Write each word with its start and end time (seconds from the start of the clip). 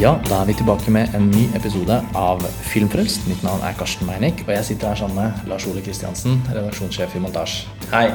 Ja, 0.00 0.14
da 0.30 0.38
er 0.40 0.46
vi 0.48 0.54
tilbake 0.56 0.88
med 0.88 1.10
en 1.12 1.26
ny 1.28 1.42
episode 1.52 1.98
av 2.16 2.40
Filmfrelst. 2.70 3.26
Mitt 3.28 3.42
navn 3.44 3.60
er 3.68 3.74
Karsten 3.76 4.08
Meinick, 4.08 4.38
og 4.46 4.54
jeg 4.54 4.64
sitter 4.70 4.88
her 4.94 4.96
sammen 4.96 5.18
med 5.18 5.50
Lars 5.50 5.66
Ole 5.68 5.82
Kristiansen, 5.84 6.38
redaksjonssjef 6.48 7.18
i 7.18 7.20
Montasj. 7.20 7.58
Hei. 7.90 8.06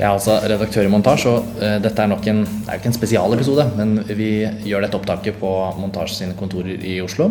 Jeg 0.00 0.02
er 0.02 0.08
altså 0.08 0.40
redaktør 0.42 0.88
i 0.88 0.90
Montasj, 0.90 1.28
og 1.30 1.62
eh, 1.62 1.76
dette 1.84 2.02
er 2.02 2.10
nok 2.10 2.26
en, 2.32 2.42
det 2.42 2.66
er 2.66 2.80
ikke 2.80 2.90
en 2.90 2.98
spesialepisode, 2.98 3.68
men 3.78 3.94
vi 4.18 4.32
gjør 4.66 4.88
dette 4.88 4.98
opptaket 4.98 5.38
på 5.38 5.54
Montasj 5.78 6.16
sine 6.24 6.34
kontorer 6.40 6.74
i 6.74 6.98
Oslo. 7.06 7.30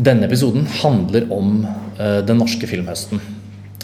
Denne 0.00 0.24
episoden 0.24 0.64
handler 0.80 1.28
om 1.36 1.58
uh, 2.00 2.22
den 2.24 2.40
norske 2.40 2.66
filmhøsten. 2.66 3.20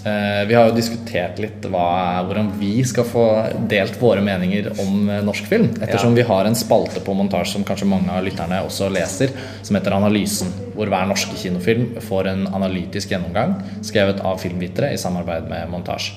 Eh, 0.01 0.47
vi 0.49 0.55
har 0.57 0.71
jo 0.71 0.77
diskutert 0.79 1.37
litt 1.43 1.67
hva, 1.69 2.23
hvordan 2.25 2.47
vi 2.57 2.79
skal 2.89 3.05
få 3.05 3.25
delt 3.69 3.99
våre 4.01 4.23
meninger 4.25 4.71
om 4.81 5.11
eh, 5.13 5.19
norsk 5.27 5.45
film. 5.51 5.67
Ettersom 5.83 6.15
Ja. 6.17 6.23
vi 6.23 6.29
har 6.31 6.47
en 6.49 6.55
spalte 6.57 7.03
på 7.05 7.13
montasje 7.15 7.53
som 7.59 7.65
kanskje 7.69 7.89
mange 7.91 8.09
av 8.09 8.25
lytterne 8.25 8.63
også 8.65 8.89
leser, 8.91 9.29
som 9.63 9.77
heter 9.77 9.93
Analysen. 9.99 10.49
Hvor 10.75 10.89
hver 10.89 11.07
norske 11.11 11.37
kinofilm 11.37 11.99
får 12.01 12.31
en 12.33 12.47
analytisk 12.49 13.11
gjennomgang 13.13 13.59
skrevet 13.85 14.23
av 14.25 14.41
filmvitere 14.41 14.95
i 14.95 14.97
samarbeid 14.97 15.49
med 15.51 15.69
montasje. 15.69 16.15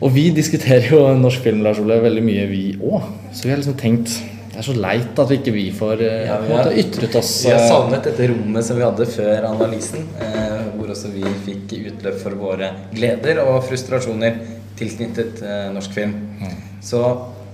Og 0.00 0.14
vi 0.14 0.30
diskuterer 0.32 0.86
jo 0.94 1.00
norsk 1.18 1.42
film 1.44 1.64
Lars 1.66 1.78
Ole, 1.82 1.98
veldig 2.00 2.22
mye, 2.24 2.46
vi 2.48 2.62
òg. 2.80 3.02
Så 3.34 3.44
vi 3.44 3.50
har 3.50 3.58
liksom 3.58 3.76
tenkt 3.80 4.20
Det 4.50 4.58
er 4.58 4.66
så 4.66 4.74
leit 4.74 5.18
at 5.22 5.28
vi 5.30 5.36
ikke 5.38 5.52
vi 5.54 5.70
får 5.72 6.00
eh, 6.02 6.24
Ja, 6.26 6.38
vi 6.42 6.52
har- 6.52 6.72
ytret 6.82 7.14
oss. 7.16 7.44
Vi 7.46 7.52
har 7.52 7.62
savnet 7.68 8.02
dette 8.02 8.26
rommet 8.28 8.64
som 8.66 8.76
vi 8.76 8.82
hadde 8.82 9.06
før 9.06 9.44
analysen, 9.46 10.02
eh, 10.20 10.49
hvor 10.80 10.94
også 10.94 11.12
vi 11.12 11.24
fikk 11.44 11.76
utløp 11.92 12.16
for 12.22 12.38
våre 12.40 12.72
gleder 12.94 13.42
og 13.44 13.60
frustrasjoner 13.68 14.40
tilknyttet 14.80 15.44
eh, 15.44 15.68
norsk 15.74 15.92
film. 15.94 16.16
Mm. 16.40 16.56
Så 16.84 17.04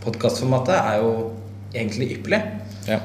podkastformatet 0.05 0.79
er 0.79 1.03
jo 1.03 1.13
egentlig 1.75 2.13
ypperlig. 2.17 2.43
Ja. 2.87 3.03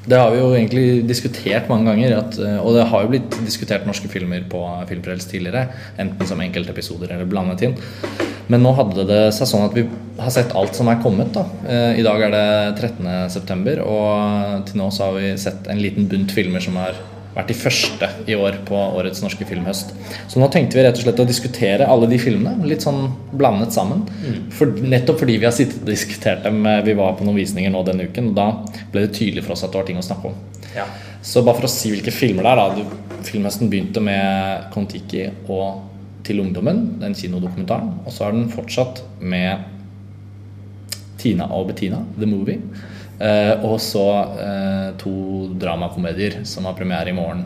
Det 0.00 0.16
har 0.16 0.30
vi 0.32 0.40
jo 0.40 0.48
egentlig 0.56 0.84
diskutert 1.06 1.68
mange 1.70 1.90
ganger. 1.92 2.16
At, 2.18 2.38
eh, 2.40 2.58
og 2.58 2.74
det 2.74 2.88
har 2.90 3.04
jo 3.04 3.12
blitt 3.12 3.38
diskutert 3.44 3.86
norske 3.86 4.10
filmer 4.10 4.42
på 4.50 4.62
Filmfrelst 4.90 5.30
tidligere. 5.30 5.68
Enten 6.00 6.26
som 6.26 6.40
enkeltepisoder 6.42 7.14
eller 7.14 7.30
blandet 7.30 7.66
inn. 7.68 7.78
Men 8.50 8.64
nå 8.64 8.72
hadde 8.74 9.06
det 9.06 9.20
seg 9.36 9.46
sånn 9.46 9.68
at 9.68 9.76
vi 9.76 9.84
har 10.18 10.32
sett 10.34 10.56
alt 10.58 10.74
som 10.74 10.90
er 10.90 10.98
kommet. 11.04 11.30
Da. 11.36 11.44
Eh, 11.68 12.00
I 12.00 12.06
dag 12.06 12.26
er 12.26 12.34
det 12.34 12.46
13.9, 12.80 13.78
og 13.84 14.66
til 14.66 14.82
nå 14.82 14.90
så 14.90 15.06
har 15.10 15.20
vi 15.20 15.34
sett 15.38 15.70
en 15.70 15.82
liten 15.82 16.08
bunt 16.10 16.34
filmer 16.34 16.64
som 16.64 16.80
har 16.80 16.98
vært 17.34 17.50
de 17.52 17.54
første 17.54 18.08
i 18.26 18.34
år 18.34 18.56
på 18.66 18.74
årets 18.74 19.22
norske 19.22 19.46
filmhøst. 19.46 19.92
Så 20.28 20.40
nå 20.42 20.48
tenkte 20.50 20.78
vi 20.78 20.84
rett 20.86 20.98
og 20.98 21.04
slett 21.04 21.22
å 21.22 21.26
diskutere 21.28 21.86
alle 21.86 22.08
de 22.10 22.18
filmene, 22.18 22.66
litt 22.66 22.82
sånn 22.82 23.04
blandet 23.38 23.72
sammen. 23.76 24.02
For, 24.56 24.66
nettopp 24.66 25.22
fordi 25.22 25.38
vi 25.38 25.46
har 25.46 25.54
sittet 25.54 25.82
og 25.84 25.92
diskutert 25.92 26.42
dem. 26.44 26.64
eh, 26.66 26.82
Vi 26.82 26.96
var 26.98 27.14
på 27.18 27.24
noen 27.24 27.38
visninger 27.38 27.70
nå 27.70 27.84
denne 27.86 28.08
uken, 28.10 28.32
og 28.32 28.34
da 28.34 28.48
ble 28.92 29.06
det 29.06 29.14
tydelig 29.14 29.44
for 29.46 29.54
oss 29.54 29.62
at 29.64 29.70
det 29.70 29.78
var 29.78 29.86
ting 29.86 30.00
å 30.00 30.06
snakke 30.06 30.32
om. 30.32 30.34
Ja. 30.74 30.86
Så 31.22 31.44
bare 31.44 31.60
for 31.60 31.68
å 31.68 31.70
si 31.70 31.90
hvilke 31.92 32.12
filmer 32.14 32.42
det 32.42 32.50
er, 32.50 32.56
da. 32.56 33.20
Filmhøsten 33.26 33.70
begynte 33.70 34.00
med 34.02 34.70
Kon-Tiki 34.74 35.28
og 35.48 35.86
Til 36.24 36.38
ungdommen, 36.42 36.98
den 37.00 37.14
kinodokumentaren. 37.16 38.04
Og 38.06 38.12
så 38.12 38.26
har 38.26 38.32
den 38.32 38.50
fortsatt 38.52 39.00
med 39.20 39.64
Tina 41.18 41.46
og 41.56 41.66
Bettina, 41.70 42.02
The 42.18 42.26
Movie. 42.28 42.60
Eh, 43.20 43.64
og 43.68 43.76
så 43.84 44.06
eh, 44.40 44.86
to 45.00 45.14
dramakomedier 45.60 46.40
som 46.48 46.64
har 46.64 46.76
premiere 46.78 47.12
i 47.12 47.16
morgen. 47.16 47.44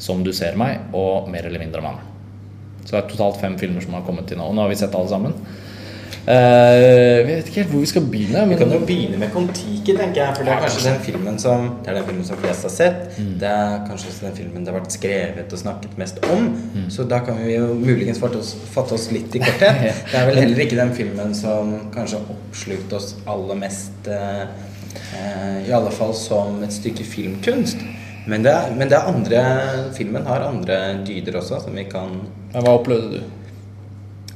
Som 0.00 0.22
du 0.24 0.32
ser 0.32 0.56
meg, 0.56 0.86
og 0.96 1.28
Mer 1.28 1.44
eller 1.50 1.60
mindre 1.60 1.82
mann. 1.84 1.98
Så 2.86 2.94
det 2.94 3.02
er 3.02 3.10
totalt 3.10 3.40
fem 3.42 3.58
filmer 3.60 3.84
som 3.84 3.98
har 3.98 4.06
kommet 4.06 4.30
til 4.30 4.40
nå. 4.40 4.48
Og 4.48 4.56
nå 4.56 4.64
har 4.64 4.72
vi 4.72 4.78
sett 4.80 4.94
alle 4.96 5.12
sammen. 5.12 5.34
Eh, 6.30 7.26
vi 7.26 7.32
vet 7.32 7.48
ikke 7.48 7.62
helt 7.62 7.70
hvor 7.72 7.82
vi 7.82 7.88
skal 7.90 8.06
begynne. 8.06 8.42
Vi 8.48 8.56
kan 8.60 8.72
jo 8.72 8.78
begynne 8.86 9.18
med 9.20 9.30
Kon-Tiki, 9.34 9.94
tenker 9.96 10.20
jeg. 10.22 10.34
For 10.36 10.46
det 10.46 10.52
er 10.52 10.64
kanskje 10.64 10.82
den 10.86 10.98
filmen 11.04 11.38
som 11.42 11.68
Det 11.80 11.92
er 11.92 11.98
den 11.98 12.08
filmen 12.08 12.26
som 12.28 12.40
flest 12.40 12.66
har 12.66 12.72
sett. 12.74 13.18
Mm. 13.18 13.34
Det 13.40 13.50
er 13.50 13.76
kanskje 13.88 14.10
også 14.12 14.26
den 14.26 14.36
filmen 14.36 14.64
det 14.64 14.72
har 14.72 14.78
vært 14.80 14.96
skrevet 14.96 15.52
og 15.52 15.62
snakket 15.62 16.00
mest 16.00 16.24
om. 16.32 16.48
Mm. 16.74 16.88
Så 16.96 17.04
da 17.12 17.20
kan 17.26 17.40
vi 17.44 17.54
jo 17.58 17.70
muligens 17.74 18.20
fatte 18.22 18.40
oss, 18.40 18.54
fatte 18.72 18.96
oss 18.96 19.10
litt 19.12 19.36
i 19.36 19.44
korthet. 19.44 19.84
Det 20.10 20.18
er 20.18 20.26
vel 20.28 20.42
heller 20.42 20.64
ikke 20.64 20.80
den 20.80 20.92
filmen 20.96 21.36
som 21.36 21.76
kanskje 21.94 22.20
oppslukte 22.34 23.00
oss 23.00 23.14
aller 23.28 23.58
mest 23.60 24.10
eh, 24.10 24.44
I 25.66 25.72
alle 25.76 25.90
fall 25.94 26.14
som 26.16 26.62
et 26.66 26.72
stykke 26.74 27.04
filmkunst. 27.06 27.82
Men 28.30 28.42
det, 28.44 28.52
er, 28.52 28.72
men 28.76 28.90
det 28.90 28.96
er 28.98 29.06
andre 29.08 29.40
Filmen 29.96 30.26
har 30.28 30.42
andre 30.44 30.76
dyder 31.08 31.38
også, 31.40 31.62
som 31.64 31.74
vi 31.74 31.86
kan 31.88 32.18
Men 32.52 32.62
hva 32.66 32.74
opplevde 32.76 33.14
du? 33.14 33.20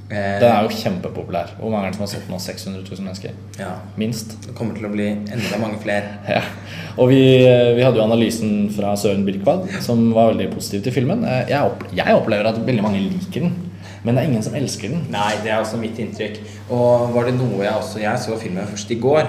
eh, 0.09 0.39
Den 0.41 0.49
er 0.49 0.65
jo 0.65 0.73
kjempepopulær. 0.73 1.53
Hvor 1.61 1.71
mange 1.71 1.87
er 1.91 1.93
det 1.93 1.99
som 1.99 2.07
har 2.07 2.11
sett 2.15 2.25
den 2.27 2.33
nå? 2.35 2.41
600 2.41 2.81
000 2.89 3.05
mennesker? 3.05 3.37
Ja. 3.61 3.75
Minst. 4.01 4.35
Det 4.47 4.55
kommer 4.57 4.75
til 4.79 4.89
å 4.89 4.93
bli 4.95 5.11
enda 5.13 5.61
mange 5.61 5.79
flere. 5.85 6.17
Ja. 6.37 6.41
Og 6.97 7.11
vi, 7.11 7.21
vi 7.77 7.83
hadde 7.85 7.99
jo 8.01 8.05
analysen 8.07 8.69
fra 8.75 8.93
Søren 8.99 9.25
Birkvad, 9.27 9.69
som 9.85 10.09
var 10.17 10.33
veldig 10.33 10.49
positiv 10.55 10.85
til 10.87 10.95
filmen. 10.97 11.25
Eh, 11.29 11.45
Jeg, 11.53 11.61
opp, 11.69 11.85
jeg 11.95 12.15
opplever 12.19 12.51
at 12.53 12.61
veldig 12.67 12.85
mange 12.87 13.03
liker 13.05 13.49
den, 13.49 13.57
men 14.05 14.15
det 14.17 14.23
er 14.25 14.31
ingen 14.31 14.45
som 14.47 14.55
elsker 14.59 14.93
den. 14.95 15.05
Nei, 15.13 15.33
det 15.45 15.51
er 15.53 15.61
også 15.65 15.79
mitt 15.81 15.99
inntrykk. 16.01 16.41
Og 16.73 17.11
var 17.15 17.27
det 17.29 17.37
noe 17.39 17.61
jeg 17.67 17.73
også 17.75 18.01
Jeg 18.03 18.21
så 18.25 18.37
filmen 18.41 18.67
først 18.73 18.91
i 18.97 18.99
går. 19.03 19.29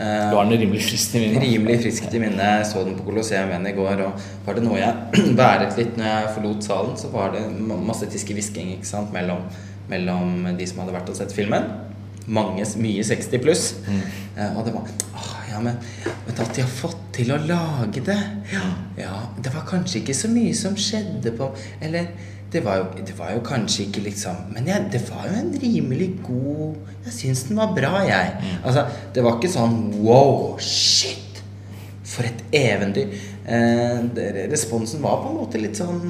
Eh, 0.00 0.30
Du 0.30 0.36
har 0.36 0.44
den 0.48 0.60
rimelig 0.62 0.82
frisk 0.88 1.14
i 1.14 1.20
minnet. 1.26 1.42
Rimelig 1.44 1.80
friskt 1.82 2.14
i 2.14 2.20
minne. 2.22 2.46
Jeg 2.56 2.66
så 2.70 2.84
den 2.86 2.96
på 2.96 3.04
Colosseum 3.10 3.50
igjen 3.52 3.66
i 3.68 3.74
går. 3.76 4.00
Og 4.06 4.24
var 4.46 4.56
det 4.56 4.64
noe 4.64 4.78
jeg 4.80 4.94
været 5.42 5.76
litt 5.78 5.98
når 6.00 6.08
jeg 6.08 6.32
forlot 6.38 6.64
salen, 6.64 6.96
så 6.96 7.12
var 7.12 7.34
det 7.36 7.44
masse 7.90 8.08
tiske-hvisking 8.08 8.72
ikke 8.78 8.88
sant, 8.88 9.12
mellom, 9.12 9.44
mellom 9.92 10.48
de 10.56 10.66
som 10.70 10.80
hadde 10.82 10.96
vært 10.96 11.12
og 11.12 11.20
sett 11.20 11.34
filmen. 11.36 11.68
Mange, 12.30 12.64
mye 12.78 13.02
60 13.02 13.40
pluss. 13.42 13.62
Mm. 13.88 14.02
og 14.54 14.60
det 14.66 14.72
var 14.74 14.84
Åh, 15.18 15.30
ja, 15.50 15.58
men 15.64 15.78
vet 16.26 16.36
du, 16.36 16.42
At 16.44 16.52
de 16.54 16.62
har 16.62 16.68
fått 16.70 17.00
til 17.16 17.32
å 17.34 17.38
lage 17.42 18.02
det 18.06 18.18
ja, 18.52 18.60
ja, 19.00 19.16
Det 19.42 19.50
var 19.54 19.64
kanskje 19.66 19.98
ikke 20.02 20.14
så 20.14 20.28
mye 20.30 20.52
som 20.54 20.76
skjedde 20.78 21.32
på 21.34 21.48
Eller 21.82 22.12
det 22.52 22.60
var, 22.64 22.76
jo, 22.80 23.04
det 23.06 23.14
var 23.18 23.30
jo 23.34 23.42
kanskje 23.46 23.84
ikke 23.86 24.02
liksom 24.08 24.38
Men 24.54 24.66
jeg, 24.66 24.86
det 24.92 25.00
var 25.06 25.28
jo 25.28 25.38
en 25.38 25.50
rimelig 25.62 26.10
god 26.26 26.74
Jeg 27.06 27.14
syns 27.14 27.44
den 27.48 27.60
var 27.60 27.74
bra, 27.76 28.00
jeg. 28.06 28.32
Altså, 28.64 28.86
det 29.14 29.24
var 29.24 29.38
ikke 29.38 29.52
sånn 29.52 29.76
wow, 30.02 30.56
shit! 30.60 31.42
For 32.10 32.26
et 32.26 32.40
eventyr. 32.58 33.12
Eh, 33.46 34.00
responsen 34.50 35.02
var 35.02 35.22
på 35.22 35.30
en 35.30 35.38
måte 35.38 35.60
litt 35.62 35.78
sånn 35.78 36.00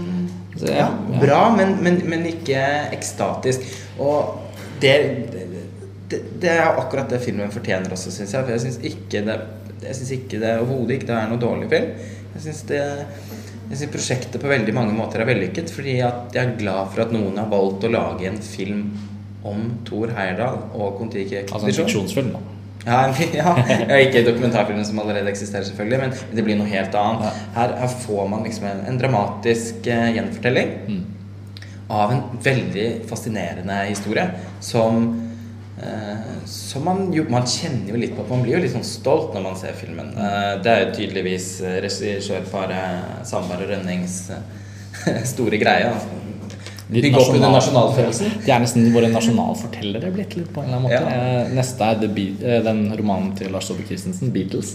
Så, 0.56 0.64
ja, 0.72 0.88
ja, 0.88 1.20
bra, 1.20 1.42
men, 1.56 1.76
men, 1.84 2.00
men 2.08 2.24
ikke 2.30 2.62
ekstatisk. 2.96 3.68
Og 4.00 4.48
det, 4.80 4.94
det, 6.08 6.22
det, 6.40 6.54
er 6.56 6.72
akkurat 6.72 7.12
det 7.12 7.20
filmen 7.22 7.52
fortjener 7.52 7.92
også, 7.92 8.12
syns 8.14 8.32
jeg. 8.34 8.46
For 8.46 8.56
jeg 8.56 8.64
syns 8.64 8.80
ikke 8.80 9.26
det 9.28 9.36
Jeg 9.84 9.96
synes 9.96 10.14
ikke 10.16 10.40
det 10.40 10.56
overhodet 10.62 10.96
ikke 10.96 11.12
det 11.12 11.18
er 11.20 11.30
noe 11.30 11.40
dårlig 11.40 11.68
film. 11.70 11.92
Jeg 12.34 12.46
syns 12.48 12.64
det 12.68 12.82
jeg 13.70 13.78
synes 13.78 13.92
prosjektet 13.94 14.40
på 14.42 14.48
veldig 14.50 14.72
mange 14.74 14.94
måter 14.96 15.22
er 15.22 15.28
vellykket, 15.30 15.70
fordi 15.70 16.00
at 16.02 16.34
jeg 16.34 16.42
er 16.42 16.56
glad 16.58 16.88
for 16.90 17.04
at 17.04 17.12
noen 17.14 17.36
har 17.38 17.46
valgt 17.52 17.84
å 17.86 17.90
lage 17.94 18.26
en 18.26 18.40
film 18.42 18.80
om 19.46 19.60
Thor 19.86 20.10
Heyerdahl 20.16 20.58
og 20.74 20.98
Kon-Tiki 20.98 21.44
Altså 21.46 21.68
en 21.70 21.76
fiksjonsfilm, 21.78 22.32
da. 22.34 22.40
Ja, 22.86 22.98
en- 23.06 23.34
ja, 23.36 23.54
ikke 24.00 24.24
dokumentarfilmen 24.26 24.84
som 24.88 24.98
allerede 25.02 25.28
eksisterer, 25.30 25.64
selvfølgelig, 25.68 25.98
men 26.00 26.36
det 26.36 26.44
blir 26.46 26.56
noe 26.58 26.66
helt 26.68 26.94
annet. 26.96 27.40
Her, 27.54 27.74
her 27.78 27.94
får 28.06 28.28
man 28.32 28.42
liksom 28.48 28.66
en, 28.72 28.82
en 28.88 28.98
dramatisk 29.00 29.86
uh, 29.86 30.10
gjenfortelling 30.16 30.74
av 31.90 32.12
en 32.14 32.22
veldig 32.42 32.88
fascinerende 33.10 33.80
historie 33.88 34.26
som 34.64 35.08
eh, 35.82 36.44
som 36.46 36.84
man 36.84 37.12
jo 37.12 37.24
Man 37.30 37.46
kjenner 37.46 37.88
jo 37.92 37.96
litt 37.96 38.14
på 38.16 38.22
at 38.24 38.30
man 38.30 38.42
blir 38.42 38.56
jo 38.58 38.62
litt 38.64 38.72
sånn 38.74 38.84
stolt 38.86 39.34
når 39.34 39.42
man 39.42 39.56
ser 39.56 39.72
filmen. 39.78 40.12
Eh, 40.16 40.54
det 40.62 40.70
er 40.74 40.86
jo 40.86 40.94
tydeligvis 41.00 41.60
eh, 41.62 41.80
regissørparet 41.84 43.26
Sandberg 43.28 43.66
og 43.66 43.70
Rønnings 43.74 44.30
store 45.34 45.58
greie. 45.60 45.90
Altså. 45.92 46.16
Bygge 46.90 47.14
opp 47.20 47.28
under 47.30 47.52
nasjonal- 47.54 47.54
nasjonalfølelsen. 47.54 48.32
De 48.44 48.50
er 48.50 48.58
nesten 48.64 48.88
våre 48.92 49.06
nasjonalfortellere 49.12 50.08
blitt 50.10 50.32
litt 50.34 50.48
på 50.52 50.58
en 50.64 50.72
eller 50.72 50.80
annen 50.80 50.88
måte. 50.88 51.12
Ja. 51.14 51.44
Neste 51.54 51.86
er 51.86 52.08
Be 52.16 52.24
den 52.66 52.80
romanen 52.98 53.28
til 53.38 53.52
Lars 53.54 53.68
Saabye 53.70 53.86
Christensen, 53.86 54.32
'Beatles'. 54.34 54.72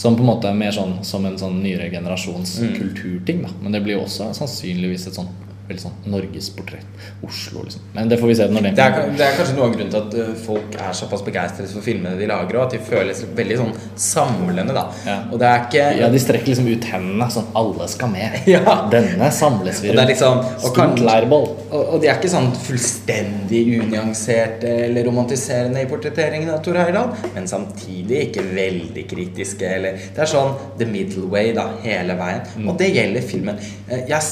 Som 0.00 0.16
på 0.16 0.20
en 0.24 0.30
måte 0.30 0.48
er 0.48 0.54
mer 0.56 0.72
sånn 0.72 1.04
som 1.04 1.26
en 1.26 1.36
sånn 1.36 1.60
nyere 1.62 1.90
generasjons 1.92 2.60
Mm. 2.62 2.72
kulturting. 2.78 3.42
da 3.42 3.48
Men 3.60 3.72
det 3.72 3.82
blir 3.84 3.98
jo 3.98 4.04
også 4.06 4.30
sannsynligvis 4.32 5.06
et 5.08 5.14
sånn 5.20 5.28
veldig 5.68 5.82
sånn 5.82 5.96
norgesportrett. 6.08 7.02
Oslo, 7.26 7.62
liksom. 7.66 7.82
Men 7.94 8.08
det 8.08 8.18
får 8.20 8.30
vi 8.30 8.36
se 8.38 8.46
når 8.48 8.62
den 8.68 8.76
Det 8.78 8.84
er, 8.84 9.10
det 9.18 9.26
er 9.26 9.36
kanskje 9.36 9.56
noe 9.58 9.66
av 9.68 9.74
grunnen 9.74 9.92
til 9.92 10.00
at 10.00 10.14
uh, 10.16 10.30
folk 10.46 10.78
er 10.80 10.94
såpass 10.96 11.24
begeistret 11.26 11.72
for 11.74 11.84
filmene 11.84 12.16
de 12.18 12.28
lager, 12.30 12.56
og 12.58 12.66
at 12.66 12.76
de 12.76 12.80
føles 12.88 13.22
veldig 13.36 13.58
sånn 13.60 13.74
samlende, 14.08 14.74
da. 14.76 14.86
Ja. 15.06 15.18
Og 15.32 15.38
det 15.42 15.48
er 15.50 15.66
ikke 15.66 15.86
Ja, 16.00 16.08
de 16.12 16.22
strekker 16.22 16.52
liksom 16.52 16.68
ut 16.70 16.86
hendene 16.92 17.28
sånn 17.34 17.50
Alle 17.58 17.88
skal 17.92 18.12
med. 18.14 18.38
Ja. 18.54 18.78
Denne 18.92 19.28
samles 19.34 19.82
vi 19.84 19.92
er 19.92 20.00
liksom- 20.08 20.40
Stort 20.64 20.98
leirbål. 21.04 21.46
og, 21.70 21.82
og 21.94 22.00
de 22.02 22.08
er 22.08 22.16
ikke 22.16 22.30
sånn 22.32 22.48
fullstendig 22.64 23.62
unyanserte 23.82 24.70
eller 24.86 25.04
romantiserende 25.08 25.82
i 25.84 25.88
portretteringen 25.90 26.50
av 26.54 26.62
Tor 26.64 26.78
Heyerdahl, 26.80 27.12
men 27.34 27.48
samtidig 27.50 28.22
ikke 28.28 28.44
veldig 28.56 29.04
kritiske. 29.10 29.68
Eller, 29.78 29.98
det 30.14 30.22
er 30.24 30.30
sånn 30.30 30.54
the 30.80 30.86
middle 30.88 31.26
way 31.32 31.52
da, 31.56 31.66
hele 31.84 32.16
veien. 32.18 32.40
Mm. 32.56 32.68
Og 32.72 32.78
det 32.80 32.90
gjelder 32.94 33.26
filmen. 33.28 33.60
Eh, 33.88 34.06
Jeg, 34.08 34.22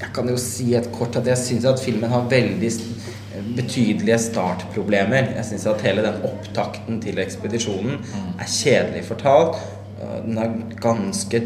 jeg 0.00 0.10
kan 0.14 0.28
jo 0.28 0.36
si 0.36 0.49
et 0.78 0.90
kort 0.92 1.16
at 1.20 1.26
jeg 1.26 1.38
syns 1.38 1.64
at 1.68 1.82
filmen 1.82 2.10
har 2.10 2.28
veldig 2.30 2.70
betydelige 3.56 4.18
startproblemer. 4.18 5.34
Jeg 5.36 5.44
syns 5.52 5.66
at 5.70 5.84
hele 5.86 6.02
den 6.04 6.22
opptakten 6.28 7.00
til 7.02 7.18
ekspedisjonen 7.22 8.00
er 8.40 8.50
kjedelig 8.50 9.04
fortalt. 9.08 9.60
Eh, 10.00 10.18
Den 10.26 10.38
er 10.38 10.56
ganske 10.80 11.42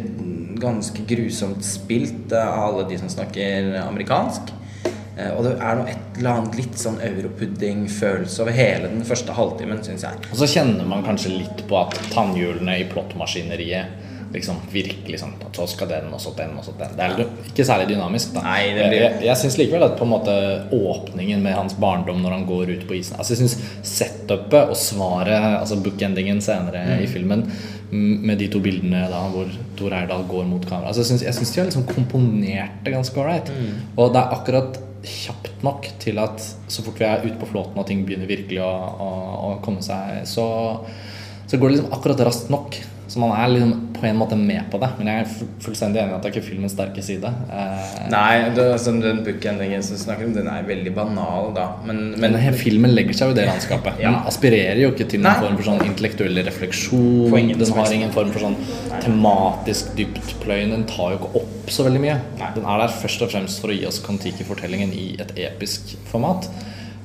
ganske 0.60 1.02
grusomt 1.08 1.64
spilt 1.66 2.32
av 2.32 2.60
alle 2.68 2.84
de 2.88 2.98
som 3.00 3.10
snakker 3.10 3.74
amerikansk. 3.82 4.52
Eh, 5.18 5.30
Og 5.36 5.44
det 5.44 5.56
er 5.60 5.76
noe 5.78 5.90
et 5.90 6.18
eller 6.18 6.30
annet 6.30 6.56
litt 6.58 6.78
sånn 6.78 7.00
europudding-følelse 7.02 8.42
over 8.42 8.52
hele 8.52 8.88
den 8.88 9.04
første 9.04 9.34
halvtimen, 9.34 9.82
syns 9.84 10.02
jeg. 10.06 10.14
Og 10.30 10.38
så 10.38 10.46
kjenner 10.46 10.86
man 10.86 11.04
kanskje 11.06 11.34
litt 11.38 11.64
på 11.68 11.78
at 11.80 11.94
tannhjulene 12.14 12.80
i 12.80 12.88
plottmaskineriet 12.90 13.86
liksom 14.34 14.56
virkelig 14.72 15.20
sånn 15.22 15.32
Så 15.54 15.66
skal 15.70 15.88
den, 15.88 16.08
og 16.12 16.20
så 16.20 16.32
den, 16.36 16.56
og 16.58 16.64
så 16.66 16.72
den. 16.78 16.94
Det 16.98 17.04
er 17.06 17.24
ikke 17.50 17.64
særlig 17.66 17.88
dynamisk. 17.92 18.32
Da. 18.34 18.42
Nei, 18.42 18.72
det 18.74 18.88
blir- 18.90 19.00
Jeg, 19.04 19.22
jeg 19.28 19.36
syns 19.42 19.56
likevel 19.58 19.84
at 19.86 19.96
på 19.98 20.04
en 20.04 20.10
måte 20.10 20.34
åpningen 20.74 21.42
med 21.42 21.54
hans 21.54 21.74
barndom 21.78 22.20
når 22.22 22.30
han 22.38 22.46
går 22.48 22.72
ut 22.74 22.86
på 22.88 22.96
isen 22.98 23.16
Altså 23.18 23.34
Jeg 23.36 23.44
syns 23.44 23.56
setupet 23.82 24.68
og 24.70 24.76
svaret, 24.76 25.60
altså 25.60 25.78
bookendingen 25.82 26.40
senere 26.44 27.00
i 27.02 27.06
filmen, 27.06 27.46
med 27.94 28.38
de 28.40 28.48
to 28.50 28.58
bildene 28.64 29.04
da 29.10 29.20
hvor 29.30 29.46
Tor 29.78 29.92
Eirdal 29.94 30.24
går 30.26 30.44
mot 30.50 30.64
kamera 30.66 30.88
altså 30.90 31.04
Jeg 31.22 31.34
syns, 31.34 31.52
de 31.54 31.60
har 31.60 31.68
liksom 31.70 31.86
komponert 31.86 32.82
det 32.84 32.92
ganske 32.96 33.14
ålreit. 33.20 33.50
Og 33.96 34.12
det 34.12 34.20
er 34.22 34.34
akkurat 34.34 34.80
kjapt 35.04 35.62
nok 35.62 35.86
til 36.00 36.18
at 36.18 36.40
så 36.66 36.82
fort 36.82 36.98
vi 36.98 37.04
er 37.04 37.20
ute 37.26 37.36
på 37.38 37.46
flåten 37.50 37.76
og 37.78 37.86
ting 37.86 38.04
begynner 38.06 38.26
virkelig 38.26 38.58
å, 38.64 38.70
å, 39.04 39.08
å 39.50 39.62
komme 39.62 39.82
seg, 39.84 40.22
så, 40.26 40.46
så 41.46 41.58
går 41.60 41.68
det 41.70 41.76
liksom 41.78 41.92
akkurat 41.92 42.22
raskt 42.24 42.50
nok. 42.50 42.78
Så 43.14 43.20
man 43.22 43.30
er 43.30 43.46
liksom 43.46 43.72
på 43.94 44.08
en 44.08 44.16
måte 44.18 44.34
med 44.34 44.64
på 44.72 44.78
det. 44.82 44.88
Men 44.98 45.06
jeg 45.06 45.22
er 45.22 45.50
fullstendig 45.62 46.00
enig 46.02 46.10
i 46.10 46.14
at 46.16 46.24
det 46.24 46.30
er 46.32 46.34
ikke 46.34 46.48
filmens 46.48 46.72
sterke 46.74 47.02
side. 47.06 47.30
Eh, 47.46 47.92
Nei, 48.10 48.48
det, 48.56 48.64
altså, 48.72 48.90
den 48.98 49.20
bookendingen 49.22 49.84
som 49.86 49.94
du 49.94 50.00
snakker 50.02 50.26
om, 50.26 50.32
den 50.34 50.48
er 50.50 50.66
veldig 50.66 50.90
banal, 50.96 51.52
da. 51.54 51.68
Men, 51.86 52.00
men 52.18 52.34
men 52.34 52.58
filmen 52.58 52.90
legger 52.90 53.14
seg 53.14 53.30
jo 53.30 53.36
i 53.36 53.38
det 53.38 53.46
landskapet. 53.46 54.02
Ja. 54.02 54.10
Den 54.10 54.26
aspirerer 54.32 54.82
jo 54.82 54.90
ikke 54.90 55.06
til 55.14 55.22
noen 55.22 55.30
Nei. 55.30 55.46
form 55.46 55.60
for 55.60 55.68
sånn 55.70 55.86
intellektuell 55.86 56.42
refleksjon. 56.50 57.54
Den 57.62 57.74
har 57.78 57.96
ingen 58.00 58.14
form 58.18 58.34
for 58.34 58.48
sånn 58.48 58.58
tematisk 59.04 59.94
dyptpløyende. 60.00 60.80
Den 60.80 60.86
tar 60.90 61.14
jo 61.14 61.20
ikke 61.22 61.44
opp 61.44 61.72
så 61.78 61.86
veldig 61.86 62.02
mye. 62.02 62.18
Nei. 62.42 62.52
Den 62.58 62.66
er 62.66 62.82
der 62.82 62.98
først 62.98 63.22
og 63.22 63.30
fremst 63.30 63.62
for 63.62 63.70
å 63.70 63.78
gi 63.78 63.86
oss 63.86 64.02
Kon-Tiki-fortellingen 64.02 64.90
i 64.90 65.12
et 65.22 65.36
episk 65.46 65.94
format. 66.10 66.50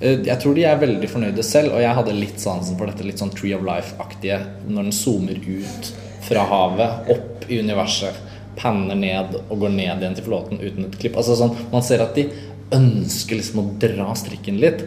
Eh, 0.01 0.21
Jeg 0.25 0.39
tror 0.39 0.55
de 0.55 0.65
er 0.67 0.79
veldig 0.79 1.09
fornøyde 1.11 1.43
selv, 1.43 1.73
og 1.75 1.83
jeg 1.83 1.95
hadde 1.95 2.15
litt 2.15 2.39
sansen 2.39 2.77
for 2.79 2.89
dette 2.89 3.05
litt 3.07 3.19
sånn 3.21 3.33
Tree 3.35 3.55
of 3.55 3.65
Life-aktige 3.67 4.39
når 4.67 4.89
den 4.89 4.95
zoomer 4.95 5.39
ut 5.39 5.91
fra 6.25 6.45
havet, 6.49 7.11
opp 7.15 7.47
i 7.49 7.59
universet, 7.59 8.15
panner 8.59 8.97
ned 8.99 9.35
og 9.49 9.61
går 9.61 9.71
ned 9.71 10.01
igjen 10.03 10.17
til 10.17 10.25
flåten 10.25 10.59
uten 10.59 10.85
et 10.87 10.97
klipp. 10.99 11.15
Altså 11.19 11.37
sånn, 11.39 11.55
Man 11.71 11.85
ser 11.85 12.03
at 12.03 12.15
de 12.15 12.27
ønsker 12.75 13.39
liksom 13.39 13.61
å 13.63 13.69
dra 13.81 14.11
strikken 14.15 14.59
litt, 14.61 14.83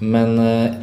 men 0.00 0.38
eh, 0.42 0.78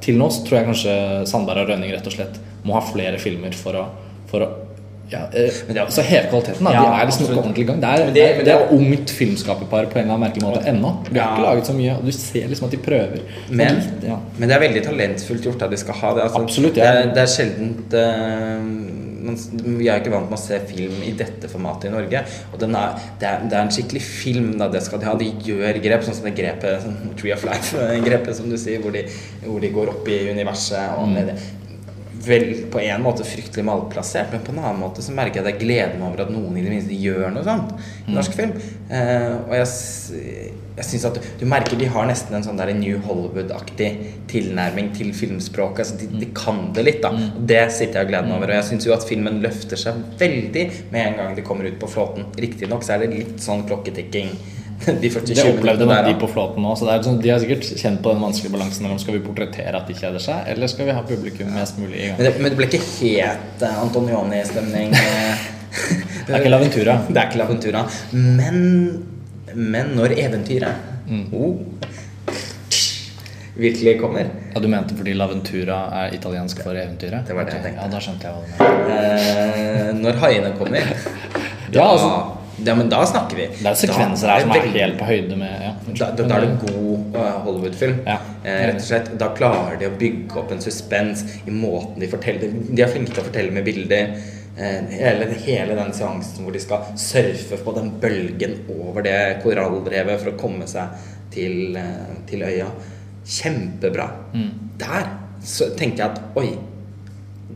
til 0.00 0.16
nå 0.18 0.30
så 0.32 0.44
tror 0.46 0.58
jeg 0.58 0.68
kanskje 0.70 0.94
Sandberg 1.28 1.66
og 1.66 1.72
Rønning 1.74 1.92
rett 1.92 2.06
og 2.08 2.14
slett 2.16 2.40
må 2.64 2.74
ha 2.76 2.80
flere 2.84 3.20
filmer 3.20 3.52
for 3.56 3.76
å, 3.76 3.84
for 4.30 4.44
å 4.44 4.48
ja, 5.10 5.24
eh, 5.34 5.50
er- 5.68 5.80
altså 5.84 6.02
heve 6.06 6.28
kvaliteten. 6.30 6.64
Da. 6.64 6.72
Ja, 6.72 6.82
de 6.86 7.00
er 7.00 7.06
liksom 7.10 7.24
ikke 7.26 7.38
ordentlig 7.42 7.64
i 7.64 7.68
gang. 7.70 7.80
Det 7.82 7.88
er, 7.90 8.04
det, 8.06 8.14
det- 8.14 8.44
det 8.46 8.54
er 8.54 8.72
ungt 8.76 9.10
filmskaperpar 9.10 9.86
på 9.90 9.98
en 9.98 10.04
eller 10.04 10.14
annen 10.14 10.24
merkelig 10.28 10.44
måte 10.46 10.62
ennå. 10.70 10.92
De 11.10 11.18
har 11.18 11.26
Ja. 11.26 11.34
ikke 11.36 11.46
laget 11.48 11.66
så 11.66 11.74
mye, 11.74 11.96
og 11.98 12.04
du 12.06 12.12
ser 12.12 12.46
liksom 12.48 12.66
at 12.66 12.70
de 12.76 12.76
prøver. 12.78 13.20
Men, 13.50 13.74
litt, 13.80 14.04
ja. 14.08 14.16
men 14.38 14.48
det 14.48 14.56
er 14.56 14.60
veldig 14.68 14.84
talentfullt 14.86 15.42
gjort 15.44 15.62
at 15.62 15.70
de 15.70 15.76
skal 15.76 15.94
ha 15.94 16.14
det. 16.14 16.22
Altså, 16.28 16.42
Absolutt, 16.42 16.74
det, 16.74 16.84
er, 16.86 17.02
det 17.14 17.22
er 17.24 17.26
sjeldent 17.26 17.94
uh, 17.94 18.96
Vi 19.78 19.86
er 19.86 20.00
ikke 20.00 20.10
vant 20.10 20.30
med 20.30 20.38
å 20.38 20.40
se 20.42 20.56
film 20.66 21.02
i 21.06 21.12
dette 21.12 21.46
formatet 21.52 21.90
i 21.90 21.92
Norge. 21.92 22.22
Og 22.52 22.58
den 22.62 22.74
er, 22.74 22.94
det, 23.20 23.28
er, 23.28 23.42
det 23.50 23.58
er 23.58 23.66
en 23.66 23.70
skikkelig 23.74 24.00
film, 24.02 24.48
da, 24.58 24.66
det 24.72 24.80
skal 24.82 24.98
de 25.02 25.06
ha. 25.06 25.14
De 25.20 25.28
gjør 25.44 25.78
grep, 25.84 26.02
sånn 26.06 26.16
som 26.16 26.24
det 26.26 26.32
grepet 26.38 26.82
sånn 26.82 26.96
Tree 27.20 27.34
of 27.36 27.44
Life-grepet, 27.46 28.34
som 28.38 28.48
du 28.50 28.56
sier, 28.58 28.80
hvor 28.82 28.94
de, 28.96 29.04
hvor 29.44 29.60
de 29.62 29.70
går 29.74 29.92
opp 29.92 30.08
i 30.08 30.18
universet. 30.32 30.96
Og 30.98 31.08
med 31.12 31.30
det. 31.30 31.36
Vel, 32.20 32.50
på 32.68 32.80
en 32.84 33.00
måte 33.00 33.24
fryktelig 33.24 33.62
malplassert, 33.64 34.28
men 34.34 34.42
på 34.44 34.52
en 34.52 34.58
annen 34.60 34.82
måte 34.82 35.00
så 35.00 35.14
merker 35.16 35.40
jeg 35.40 35.46
at 35.46 35.54
jeg 35.54 35.62
gleder 35.62 35.94
meg 35.96 36.10
over 36.10 36.26
at 36.26 36.32
noen 36.34 36.58
i 36.58 36.64
det 36.66 36.72
minste 36.74 36.98
gjør 37.00 37.30
noe 37.32 37.46
sånt 37.46 37.72
i 38.04 38.12
norsk 38.12 38.34
film. 38.36 38.52
Eh, 38.92 39.38
og 39.46 39.54
jeg, 39.56 39.70
jeg 40.76 40.88
synes 40.90 41.06
at 41.08 41.16
du, 41.16 41.30
du 41.40 41.46
merker 41.48 41.80
de 41.80 41.88
har 41.94 42.04
nesten 42.10 42.36
en 42.36 42.44
sånn 42.44 42.60
der 42.60 42.74
New 42.76 43.00
Hollywood-aktig 43.06 43.90
tilnærming 44.28 44.92
til 44.98 45.14
filmspråket. 45.16 45.80
Altså 45.86 45.96
de, 46.02 46.10
de 46.20 46.28
kan 46.36 46.66
det 46.76 46.84
litt, 46.84 47.00
da. 47.06 47.14
Og 47.14 47.42
det 47.48 47.62
sitter 47.72 48.02
jeg 48.02 48.10
og 48.10 48.12
gleder 48.12 48.28
meg 48.28 48.36
over. 48.36 48.52
Og 48.52 48.58
jeg 48.58 48.68
syns 48.68 48.90
jo 48.90 48.96
at 48.98 49.08
filmen 49.08 49.40
løfter 49.40 49.80
seg 49.80 50.04
veldig 50.20 50.66
med 50.92 51.02
en 51.06 51.20
gang 51.22 51.36
de 51.38 51.46
kommer 51.46 51.72
ut 51.72 51.80
på 51.80 51.88
flåten. 51.88 52.28
Riktignok 52.36 52.84
så 52.84 52.98
er 52.98 53.06
det 53.06 53.14
litt 53.16 53.36
sånn 53.40 53.64
klokketikking 53.70 54.36
de 55.02 55.10
første 55.12 55.34
Det 55.36 55.44
opplevde 55.44 55.86
nok 55.86 56.06
de 56.06 56.14
på 56.20 56.28
flåten 56.32 56.64
er 56.64 57.02
sånn, 57.04 57.18
de 57.20 57.28
har 57.32 57.40
sikkert 57.42 57.66
kjent 57.76 58.00
på 58.04 58.12
den 58.14 58.22
vanskelige 58.24 58.54
balansen 58.54 58.86
mellom 58.86 58.98
skal 59.02 59.16
vi 59.18 59.22
portrettere 59.26 59.76
at 59.76 59.86
de 59.90 59.94
kjeder 59.98 60.22
seg, 60.24 60.46
eller 60.54 60.66
skal 60.72 60.88
vi 60.88 60.94
ha 60.96 61.02
publikum 61.06 61.50
mest 61.54 61.78
mulig 61.78 61.98
i 62.00 62.06
gang. 62.08 62.16
Men 62.20 62.26
det, 62.28 62.34
men 62.40 62.50
det 62.54 62.58
ble 62.60 62.68
ikke 62.70 62.82
helt 63.00 63.64
uh, 63.66 63.80
Antonioni-stemning. 63.84 64.94
eh. 64.96 65.48
Det 66.26 66.34
er 66.34 66.40
ikke 66.42 66.50
Laventura. 66.52 66.94
Det 67.12 67.16
er 67.20 67.28
ikke 67.28 67.38
Laventura. 67.42 67.84
Men, 68.12 68.62
men 69.54 69.96
når 69.98 70.16
eventyret 70.18 70.86
Mm. 71.10 71.24
oh, 71.34 71.56
virkelig 73.58 73.96
kommer 74.00 74.28
Ja, 74.54 74.60
Du 74.62 74.68
mente 74.70 74.94
fordi 74.94 75.14
Laventura 75.16 75.78
er 76.04 76.14
italiensk 76.14 76.60
for 76.62 76.76
eventyret? 76.78 77.26
Det 77.26 77.34
var 77.34 77.48
det 77.48 77.56
jeg 77.56 77.64
tenkte. 77.64 77.82
Ja, 77.82 77.88
da 77.90 78.02
skjønte 78.04 78.28
jeg 78.28 78.34
hva 78.36 78.42
du 78.44 78.50
mente. 78.52 78.68
Uh, 78.86 79.88
Når 80.04 80.20
haiene 80.22 80.52
kommer 80.58 80.86
da, 80.86 81.80
Ja, 81.80 81.88
altså- 81.88 82.39
ja, 82.66 82.74
men 82.74 82.90
da 82.92 83.00
snakker 83.06 83.38
vi. 83.38 83.46
Det 83.58 83.70
er 83.70 83.78
sekvenser 83.78 84.32
her 84.32 84.44
som 84.44 84.52
er 84.54 84.66
helt 84.74 84.98
på 85.00 85.08
høyde 85.08 85.38
med 85.40 85.64
ja, 85.64 85.70
Da, 85.86 86.10
da, 86.16 86.26
da 86.26 86.38
er 86.38 86.46
det 86.46 86.58
god 86.64 87.16
uh, 87.16 87.38
Hollywood-film. 87.46 88.02
Ja. 88.06 88.18
Eh, 88.44 88.60
rett 88.70 88.80
og 88.80 88.86
slett, 88.86 89.08
Da 89.20 89.30
klarer 89.36 89.78
de 89.80 89.88
å 89.90 89.94
bygge 90.00 90.38
opp 90.40 90.52
en 90.54 90.62
suspens 90.64 91.24
i 91.44 91.54
måten 91.54 92.00
de 92.02 92.08
forteller 92.10 92.54
De 92.70 92.84
er 92.84 92.92
flinke 92.92 93.14
til 93.14 93.22
å 93.22 93.26
fortelle 93.26 93.54
med 93.54 93.66
bilder. 93.66 94.14
Eh, 94.56 94.80
hele, 94.92 95.28
hele 95.44 95.76
den 95.78 95.92
seansen 95.96 96.44
hvor 96.44 96.52
de 96.52 96.62
skal 96.62 96.90
surfe 97.00 97.60
på 97.64 97.74
den 97.76 97.92
bølgen 98.02 98.58
over 98.74 99.04
det 99.06 99.20
korallrevet 99.44 100.20
for 100.20 100.34
å 100.34 100.40
komme 100.40 100.68
seg 100.68 100.96
til, 101.32 101.76
eh, 101.80 102.18
til 102.28 102.44
øya. 102.44 102.66
Kjempebra. 103.24 104.10
Mm. 104.34 104.50
Der 104.80 105.08
så 105.46 105.70
tenkte 105.78 106.02
jeg 106.02 106.10
at 106.10 106.36
oi, 106.36 106.50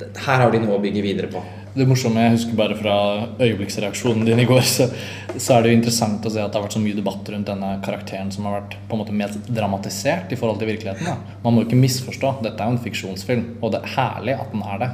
her 0.00 0.40
har 0.46 0.50
de 0.50 0.62
noe 0.62 0.78
å 0.78 0.82
bygge 0.82 1.02
videre 1.04 1.30
på. 1.32 1.42
Det 1.75 1.88
morsomme, 1.91 2.23
jeg 2.23 2.37
husker 2.37 2.55
bare 2.55 2.76
fra 2.79 2.93
øyeblikksreaksjonen 3.43 4.23
din 4.29 4.38
i 4.38 4.47
går, 4.47 4.61
så, 4.62 4.85
så 5.35 5.56
er 5.56 5.65
det 5.65 5.73
jo 5.73 5.79
interessant 5.81 6.23
å 6.23 6.31
se 6.31 6.38
at 6.38 6.53
det 6.53 6.59
har 6.61 6.62
vært 6.69 6.76
så 6.76 6.83
mye 6.83 6.95
debatt 6.95 7.31
rundt 7.33 7.49
denne 7.50 7.71
karakteren 7.83 8.28
som 8.31 8.47
har 8.47 8.61
vært 8.61 8.76
på 8.87 8.95
en 8.95 9.00
måte 9.00 9.16
mer 9.16 9.33
dramatisert 9.49 10.31
i 10.31 10.38
forhold 10.38 10.61
til 10.62 10.71
virkeligheten. 10.71 11.09
Da. 11.09 11.38
Man 11.43 11.57
må 11.57 11.64
jo 11.64 11.66
ikke 11.66 11.81
misforstå. 11.81 12.31
Dette 12.47 12.62
er 12.62 12.71
jo 12.71 12.76
en 12.76 12.85
fiksjonsfilm, 12.85 13.43
og 13.59 13.73
det 13.75 13.81
er 13.81 13.95
herlig 13.97 14.37
at 14.38 14.52
den 14.54 14.62
er 14.71 14.78
det. 14.85 14.90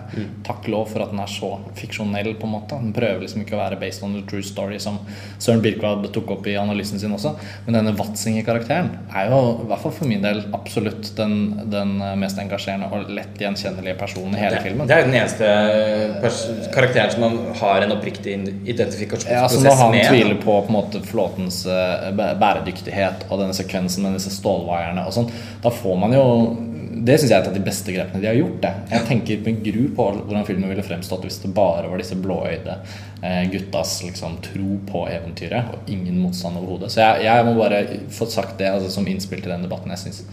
Takk 0.49 0.71
lov 0.73 0.87
for 0.95 1.05
at 1.05 1.13
den 1.13 1.21
er 1.21 1.29
så 1.35 1.51
fiksjonell, 1.77 2.33
på 2.41 2.49
en 2.49 2.55
måte. 2.55 2.79
Den 2.81 2.97
prøver 2.97 3.21
liksom 3.27 3.45
ikke 3.45 3.59
å 3.59 3.61
være 3.61 3.81
based 3.83 4.07
on 4.07 4.17
the 4.17 4.25
true 4.33 4.41
story, 4.47 4.81
som 4.81 4.97
Søren 5.37 5.61
Birkvad 5.61 6.09
tok 6.17 6.33
opp 6.39 6.49
i 6.49 6.57
analysen 6.57 7.03
sin 7.03 7.13
også. 7.13 7.35
Men 7.67 7.77
denne 7.77 7.93
Watzinger-karakteren 8.01 8.89
er 9.13 9.29
jo, 9.29 9.43
i 9.67 9.69
hvert 9.69 9.85
fall 9.85 9.95
for 10.01 10.09
min 10.09 10.25
del, 10.25 10.47
absolutt 10.57 11.13
den, 11.21 11.37
den 11.77 11.99
mest 12.25 12.41
engasjerende 12.41 12.89
og 12.89 13.13
lett 13.13 13.37
gjenkjennelige 13.45 13.99
personen 14.01 14.39
i 14.39 14.43
hele 14.47 14.57
Det, 14.57 14.65
filmen. 14.65 14.89
det 14.89 14.97
er 14.97 15.05
jo 15.05 15.11
den 15.11 15.21
eneste 15.21 15.53
pers 16.25 16.43
karakteren 16.75 17.11
som 17.11 17.21
man 17.21 17.39
har 17.61 17.83
en 17.83 17.93
oppriktig 17.93 18.33
identifikasjonsprosess 18.65 19.27
med. 19.27 19.37
Ja, 19.43 19.49
så 19.49 19.61
når 19.65 19.77
han 19.83 19.91
med. 19.91 20.09
tviler 20.09 20.35
på 20.43 20.57
på 20.67 20.73
måte 20.73 21.03
flåtens 21.07 21.62
eh, 21.67 22.11
bæredyktighet 22.15 23.27
og 23.29 23.41
denne 23.43 23.57
sekvensen 23.57 24.07
med 24.07 24.19
disse 24.19 24.33
stålvaierne 24.35 25.07
og 25.07 25.17
sånn, 25.17 25.31
da 25.62 25.73
får 25.75 25.97
man 26.05 26.17
jo 26.17 26.27
Det 27.00 27.15
syns 27.17 27.31
jeg 27.31 27.39
er 27.39 27.45
et 27.47 27.49
av 27.49 27.55
de 27.57 27.62
beste 27.65 27.93
grepene 27.95 28.21
de 28.21 28.29
har 28.29 28.35
gjort. 28.37 28.59
det 28.61 28.73
Jeg 28.91 29.07
tenker 29.09 29.45
med 29.47 29.62
gru 29.65 29.85
på 29.97 30.09
hvordan 30.19 30.45
filmen 30.45 30.69
ville 30.69 30.85
fremstått 30.85 31.23
hvis 31.25 31.39
det 31.41 31.53
bare 31.57 31.89
var 31.89 32.03
disse 32.03 32.19
blåøyde 32.19 32.75
eh, 33.23 33.45
guttas 33.53 33.95
liksom, 34.05 34.37
tro 34.45 34.77
på 34.91 35.07
eventyret 35.09 35.73
og 35.73 35.89
ingen 35.89 36.19
motstand 36.21 36.61
overhodet. 36.61 36.93
Så 36.93 37.00
jeg, 37.00 37.25
jeg 37.25 37.47
må 37.47 37.55
bare 37.57 37.85
få 38.12 38.29
sagt 38.29 38.59
det 38.61 38.69
altså, 38.69 38.91
som 38.93 39.09
innspill 39.09 39.41
til 39.41 39.55
den 39.55 39.65
debatten. 39.65 39.95
Jeg 39.95 40.03
synes 40.05 40.25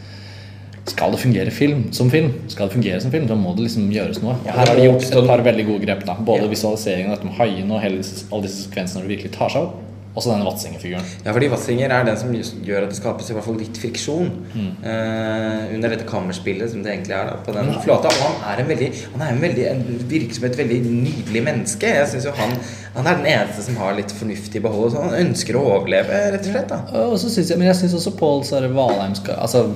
skal 0.88 1.12
det 1.12 1.20
fungere 1.20 1.52
film 1.52 1.88
som 1.96 2.10
film, 2.14 2.30
skal 2.48 2.68
det 2.70 2.78
fungere 2.78 3.02
som 3.04 3.12
film, 3.12 3.26
da 3.28 3.36
må 3.36 3.52
det 3.58 3.66
liksom 3.68 3.90
gjøres 3.92 4.22
noe. 4.24 4.38
Ja, 4.46 4.54
Her 4.60 4.72
har 4.72 4.76
de 4.80 4.86
gjort 4.88 5.04
et 5.12 5.28
par 5.28 5.44
veldig 5.44 5.66
gode 5.68 5.86
grep. 5.86 6.06
da 6.08 6.16
Både 6.20 6.48
visualiseringen 6.52 7.12
av 7.12 7.18
dette 7.18 7.28
med 7.28 7.36
haiene 7.42 7.76
og 7.76 7.84
hele 7.84 8.00
alle 8.32 8.48
disse 8.48 8.64
sekvensene 8.70 9.02
når 9.02 9.08
det 9.10 9.16
virkelig 9.18 9.36
tar 9.38 9.50
seg 9.54 9.68
opp. 9.68 9.84
Og 10.18 10.24
så 10.26 10.32
denne 10.32 10.48
vatsinger-figuren. 10.48 11.04
Ja, 11.28 11.30
fordi 11.36 11.48
vatsinger 11.52 11.92
er 11.94 12.06
den 12.08 12.16
som 12.18 12.32
gjør 12.34 12.88
at 12.88 12.90
det 12.90 12.98
skapes 12.98 13.28
i 13.30 13.36
hvert 13.36 13.46
fall 13.46 13.60
litt 13.60 13.78
friksjon 13.78 14.32
Mm. 14.58 14.72
uh, 14.82 15.76
under 15.76 15.92
dette 15.94 16.08
kammerspillet, 16.10 16.72
som 16.72 16.82
det 16.82 16.90
egentlig 16.96 17.14
er 17.14 17.28
da, 17.30 17.36
på 17.46 17.54
den 17.54 17.70
flåta. 17.84 18.10
Og 18.10 18.24
han 18.42 18.56
er 18.56 18.64
en 18.64 18.72
veldig 18.72 18.88
Han 19.14 19.22
er 19.22 19.36
en 19.36 19.42
veldig 19.44 19.68
en, 19.70 19.84
virker 20.10 20.34
som 20.40 20.48
et 20.50 20.58
veldig 20.58 20.80
nydelig 20.88 21.44
menneske. 21.46 21.92
Jeg 22.00 22.08
synes 22.16 22.26
jo 22.26 22.34
han 22.40 22.56
Han 22.96 23.06
er 23.12 23.20
den 23.20 23.30
eneste 23.36 23.68
som 23.68 23.78
har 23.78 23.94
litt 23.94 24.12
fornuft 24.12 24.56
i 24.58 24.64
behold. 24.66 24.92
Så 24.96 25.04
han 25.06 25.14
ønsker 25.28 25.54
å 25.60 25.62
overleve, 25.76 26.24
rett 26.34 26.48
og 26.50 26.52
slett. 26.56 26.70
da 26.74 26.82
Og 27.12 27.20
så 27.22 27.30
synes 27.30 27.50
jeg, 27.54 27.58
men 27.62 27.68
jeg 27.70 27.76
syns 27.84 27.94
også 28.02 28.16
Pål 28.18 28.42
Sverre 28.50 28.74
Valheim 28.74 29.14
skal 29.22 29.38
Altså 29.46 29.68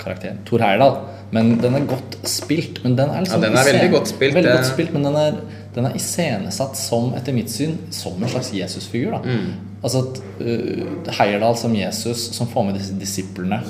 karakteren 0.00 0.40
Thor 0.48 0.64
Heyerdahl. 0.64 1.00
Men 1.32 1.54
den 1.62 1.76
er 1.78 1.84
godt 1.88 2.18
spilt. 2.28 2.82
Men 2.84 2.96
den 2.98 3.10
er 3.10 3.24
liksom 3.24 3.40
Ja, 3.42 3.48
den 3.48 3.58
er 3.58 3.68
veldig 3.68 3.90
godt 3.94 4.10
spilt, 4.12 4.34
Veldig 4.36 4.52
godt 4.52 4.68
spilt, 4.68 4.92
men 4.92 5.06
den 5.08 5.16
er, 5.16 5.38
den 5.74 5.88
er 5.88 5.96
iscenesatt 5.96 6.76
som, 6.76 7.12
etter 7.16 7.36
mitt 7.36 7.52
syn, 7.52 7.78
som 7.90 8.20
en 8.20 8.32
slags 8.32 8.52
Jesusfigur. 8.56 9.16
Mm. 9.24 9.78
Altså 9.82 10.04
at 10.04 10.20
uh, 10.42 11.14
Heyerdahl 11.18 11.56
som 11.58 11.74
Jesus, 11.76 12.28
som 12.36 12.50
får 12.52 12.68
med 12.68 12.78
disse 12.78 12.98
disiplene 13.00 13.62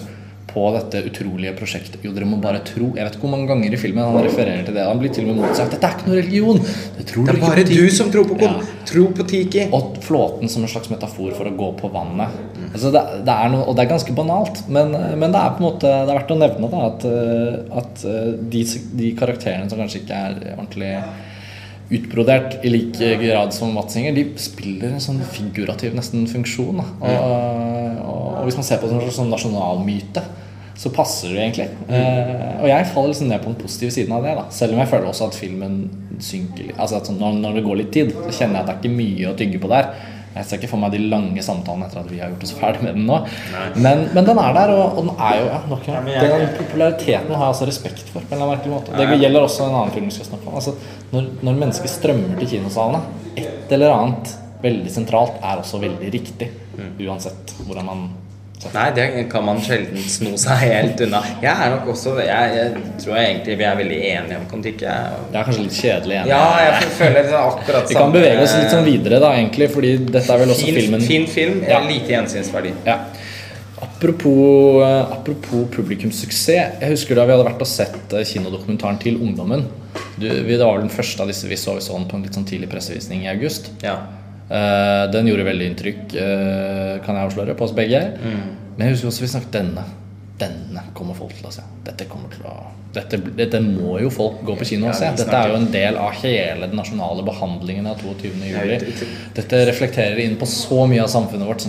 på 0.53 0.65
dette 0.77 1.01
utrolige 1.09 1.55
prosjektet. 1.57 1.99
Jo, 2.05 2.13
dere 2.15 2.29
må 2.29 2.39
bare 2.43 2.61
tro. 2.67 2.91
Jeg 2.97 3.07
vet 3.07 3.17
ikke 3.17 3.27
hvor 3.27 3.33
mange 3.35 3.49
ganger 3.51 3.73
i 3.73 3.81
filmen 3.81 4.05
han 4.05 4.27
refererer 4.27 4.67
til 4.67 4.77
det. 4.77 4.85
Han 4.87 5.01
blir 5.01 5.13
til 5.15 5.27
og 5.27 5.33
med 5.33 5.47
motsagt. 5.47 5.73
Dette 5.75 5.89
er 5.89 5.97
ikke 5.97 6.11
noe 6.11 6.19
religion! 6.19 6.61
Det, 6.99 7.07
tror 7.09 7.27
Det 7.29 7.35
er 7.35 7.41
bare 7.43 7.65
du 7.69 7.83
som 7.97 8.13
tror 8.13 8.29
på 8.29 8.39
Ja. 8.43 8.53
Tro 8.93 9.07
på 9.17 9.27
Tiki. 9.29 9.67
Og 9.73 9.99
flåten 10.05 10.53
som 10.53 10.67
en 10.67 10.73
slags 10.73 10.93
metafor 10.93 11.33
for 11.39 11.49
å 11.49 11.55
gå 11.57 11.73
på 11.81 11.91
vannet. 11.93 12.37
Altså 12.73 12.93
det, 12.95 13.03
det 13.27 13.35
er 13.35 13.53
noe, 13.53 13.67
og 13.67 13.77
det 13.77 13.85
er 13.85 13.93
ganske 13.93 14.15
banalt, 14.17 14.63
men, 14.73 14.95
men 15.21 15.35
det 15.35 15.41
er 15.41 15.57
på 15.57 15.63
en 15.63 15.67
måte 15.67 15.91
Det 15.91 16.13
er 16.13 16.17
verdt 16.17 16.33
å 16.33 16.39
nevne 16.41 16.71
da, 16.73 16.87
at, 16.89 17.05
eh, 17.09 17.77
at 17.83 18.07
eh, 18.09 18.31
de, 18.55 18.63
de 19.01 19.13
karakterene 19.19 19.69
som 19.71 19.81
kanskje 19.81 20.03
ikke 20.03 20.25
er 20.29 20.39
ordentlig 20.55 20.95
utbrodert 21.93 22.63
i 22.65 22.71
like 22.73 23.17
grad 23.21 23.53
som 23.55 23.75
Watzinger, 23.77 24.15
de 24.17 24.25
spiller 24.41 24.95
en 24.95 25.03
sånn 25.03 25.21
figurativ 25.35 25.97
nesten 25.97 26.25
funksjon. 26.31 26.81
Og, 26.81 27.11
og, 27.11 28.29
og 28.41 28.47
hvis 28.47 28.57
man 28.59 28.67
ser 28.67 28.81
på 28.81 28.89
det 28.89 28.97
som 28.97 29.03
en 29.05 29.19
sånn 29.19 29.35
nasjonalmyte, 29.35 30.25
så 30.79 30.91
passer 30.95 31.35
det 31.35 31.43
egentlig. 31.43 31.69
Eh, 31.89 32.63
og 32.63 32.69
jeg 32.71 32.89
faller 32.93 33.13
liksom 33.13 33.29
ned 33.29 33.43
på 33.43 33.51
den 33.51 33.61
positive 33.61 33.95
siden 33.95 34.15
av 34.17 34.25
det. 34.25 34.33
da 34.39 34.47
Selv 34.55 34.75
om 34.75 34.81
jeg 34.83 34.91
føler 34.93 35.11
også 35.11 35.29
at 35.29 35.37
filmen 35.39 35.77
synker. 36.23 36.73
Altså 36.79 36.99
at 36.99 37.11
sånn, 37.11 37.21
når, 37.21 37.39
når 37.43 37.59
det 37.59 37.67
går 37.67 37.79
litt 37.83 37.93
tid, 37.95 38.17
så 38.17 38.33
kjenner 38.41 38.61
jeg 38.61 38.63
at 38.63 38.71
det 38.71 38.75
er 38.75 38.81
ikke 38.81 39.01
mye 39.03 39.31
å 39.31 39.37
tygge 39.39 39.63
på 39.63 39.71
der. 39.73 39.93
Jeg 40.33 40.49
ser 40.49 40.61
ikke 40.63 40.71
for 40.71 40.81
meg 40.81 40.95
de 40.95 41.01
lange 41.13 41.43
samtalene 41.45 41.87
etter 41.91 42.01
at 42.01 42.09
vi 42.09 42.21
har 42.23 42.31
gjort 42.33 42.45
oss 42.47 42.55
ferdig 42.57 42.87
med 42.87 42.95
den 42.97 43.09
nå. 43.09 43.19
Men, 43.75 44.07
men, 44.15 44.25
den 44.25 44.39
er 44.41 44.55
der, 44.57 44.73
og, 44.73 44.97
og 44.97 45.11
den 45.11 45.11
er 45.29 45.35
jo 45.37 45.49
ja, 45.51 45.59
nok, 45.69 45.89
ja, 45.91 46.23
Den 46.25 46.55
populariteten 46.57 47.35
har 47.35 47.45
jeg 47.45 47.53
altså 47.53 47.69
respekt 47.69 48.07
for. 48.09 48.25
på 48.25 48.39
en 48.39 48.45
merkelig 48.49 48.73
måte 48.73 48.97
Det 48.97 49.19
gjelder 49.21 49.45
også 49.45 49.67
en 49.67 49.77
annen 49.77 49.93
film 49.93 50.09
vi 50.09 50.17
skal 50.17 50.31
snakke 50.31 50.49
om. 50.49 50.57
Altså, 50.57 50.77
når, 51.13 51.29
når 51.45 51.61
mennesker 51.67 51.93
strømmer 51.93 52.41
til 52.41 52.53
kinosalene, 52.55 53.03
et 53.37 53.77
eller 53.77 53.93
annet 53.93 54.33
veldig 54.63 54.95
sentralt 54.95 55.37
er 55.43 55.61
også 55.61 55.83
veldig 55.83 56.13
riktig. 56.17 56.49
Mm. 56.79 56.93
Uansett 57.05 57.53
hvordan 57.67 57.91
man 57.91 58.07
Nei, 58.71 58.85
det 58.95 59.07
kan 59.33 59.43
man 59.45 59.59
sjelden 59.65 60.05
sno 60.07 60.37
seg 60.41 60.61
helt 60.63 61.01
unna. 61.03 61.23
Jeg 61.43 61.51
er 61.51 61.73
nok 61.75 61.89
også 61.93 62.15
Jeg, 62.23 62.53
jeg 62.57 63.01
tror 63.03 63.17
jeg 63.19 63.31
egentlig 63.33 63.57
vi 63.59 63.67
er 63.67 63.81
veldig 63.81 63.99
enige 64.13 64.39
om 64.39 64.47
Kon-Tiki. 64.53 64.93
Det 65.33 65.41
er 65.41 65.49
kanskje 65.49 65.65
litt 65.65 65.79
kjedelig 65.81 66.19
enige. 66.21 66.31
Ja, 66.37 66.45
jeg 66.69 66.95
føler 67.01 67.27
det 67.27 67.35
akkurat 67.41 67.75
samme 67.75 67.91
Vi 67.91 67.99
kan 67.99 68.15
bevege 68.15 68.47
oss 68.47 68.55
litt 68.61 68.73
sånn 68.77 68.87
videre, 68.87 69.19
da, 69.25 69.33
egentlig, 69.41 69.69
fordi 69.75 69.93
dette 70.07 70.25
er 70.31 70.43
vel 70.45 70.55
også 70.55 70.69
fin, 70.69 70.79
filmen 70.79 71.05
Fin 71.09 71.29
film, 71.31 71.61
ja. 71.67 71.83
lite 71.89 72.15
gjensynsverdi. 72.15 72.75
Ja. 72.87 73.01
Apropos, 73.83 74.79
uh, 74.79 75.11
apropos 75.19 75.67
publikumssuksess. 75.75 76.79
Jeg 76.79 76.95
husker 76.95 77.19
da 77.19 77.27
vi 77.27 77.35
hadde 77.35 77.51
vært 77.51 77.67
og 77.67 77.71
sett 77.71 78.15
uh, 78.15 78.23
kinodokumentaren 78.27 79.03
til 79.03 79.19
Ungdommen. 79.19 79.67
Du, 80.17 80.29
det 80.29 80.63
var 80.63 80.79
den 80.79 80.93
første 80.93 81.25
av 81.25 81.31
disse 81.31 81.51
vi 81.51 81.59
så, 81.59 81.75
vi 81.75 81.83
så 81.85 81.99
den 81.99 82.07
på 82.11 82.19
en 82.19 82.27
litt 82.27 82.39
sånn 82.39 82.47
tidlig 82.47 82.71
pressevisning 82.71 83.27
i 83.27 83.33
august. 83.33 83.73
Ja. 83.83 83.99
Uh, 84.53 85.07
den 85.13 85.31
gjorde 85.31 85.49
veldig 85.49 85.71
inntrykk, 85.71 86.03
uh, 86.13 87.01
kan 87.07 87.17
jeg 87.17 87.31
avsløre, 87.31 87.57
på 87.57 87.65
oss 87.65 87.73
begge. 87.77 88.03
Mm. 88.21 88.47
Men 88.77 88.87
jeg 88.87 88.99
husker 88.99 89.13
også 89.13 89.25
vi 89.25 89.33
snakket 89.33 89.59
denne. 89.63 89.85
Denne 90.43 90.83
kommer 90.97 91.17
folk 91.17 91.33
til 91.39 91.47
å 91.49 91.53
se. 91.55 91.63
Dette, 91.87 92.05
til 92.09 92.45
å, 92.49 92.55
dette, 92.93 93.19
dette 93.39 93.61
må 93.63 93.95
jo 94.03 94.11
folk 94.13 94.41
gå 94.45 94.57
på 94.59 94.67
kino 94.73 94.89
og 94.91 94.97
se. 94.99 95.09
Dette 95.17 95.39
er 95.39 95.53
jo 95.53 95.59
en 95.61 95.69
del 95.73 95.97
av 96.01 96.17
hele 96.19 96.67
den 96.67 96.77
nasjonale 96.81 97.25
behandlingen 97.27 97.87
av 97.89 98.03
22. 98.03 98.33
juli. 98.51 98.79
Dette 99.37 99.61
reflekterer 99.71 100.19
inn 100.25 100.35
på 100.41 100.49
så 100.51 100.83
mye 100.91 101.05
av 101.05 101.13
samfunnet 101.13 101.49
vårt. 101.49 101.63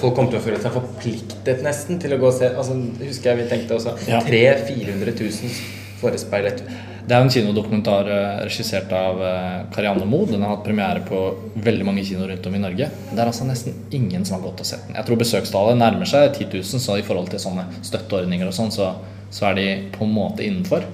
Folk 0.00 0.16
kommer 0.16 0.34
til 0.34 0.40
å 0.40 0.44
føle 0.48 0.60
seg 0.64 0.74
forpliktet 0.74 1.62
nesten 1.64 2.02
til 2.02 2.16
å 2.16 2.20
gå 2.20 2.32
og 2.32 2.36
se. 2.36 2.50
Altså, 2.50 2.80
husker 3.04 3.32
jeg 3.32 3.44
vi 3.44 3.52
tenkte 3.52 3.78
også 3.78 3.94
300 4.00 4.66
000-400 4.74 5.16
000 5.22 5.54
forespeilet 6.02 6.66
det 7.04 7.12
er 7.12 7.20
en 7.20 7.30
kinodokumentar 7.30 8.08
eh, 8.08 8.38
regissert 8.46 8.92
av 8.96 9.18
eh, 9.20 9.56
Karianne 9.74 10.06
Moe. 10.08 10.24
Den 10.30 10.40
har 10.44 10.54
hatt 10.54 10.64
premiere 10.64 11.02
på 11.04 11.18
veldig 11.66 11.84
mange 11.84 12.04
kinoer 12.06 12.32
rundt 12.32 12.46
om 12.48 12.56
i 12.56 12.62
Norge. 12.62 12.88
Det 13.10 13.18
er 13.18 13.28
altså 13.28 13.44
nesten 13.44 13.76
ingen 13.92 14.24
som 14.24 14.38
har 14.38 14.46
gått 14.46 14.62
og 14.64 14.68
sett 14.70 14.86
den. 14.86 14.96
Jeg 14.96 15.08
tror 15.08 15.20
besøkstallet 15.20 15.76
nærmer 15.76 16.08
seg 16.08 16.30
10 16.30 16.48
000, 16.54 16.80
så 16.86 16.96
i 16.96 17.04
forhold 17.04 17.28
til 17.32 17.42
sånne 17.42 17.66
støtteordninger 17.84 18.48
og 18.48 18.56
sånn, 18.56 18.72
så, 18.72 18.94
så, 19.28 19.50
er 19.50 19.58
de 19.60 19.66
på 19.92 20.08
en 20.08 20.16
måte 20.16 20.46
innenfor. 20.46 20.88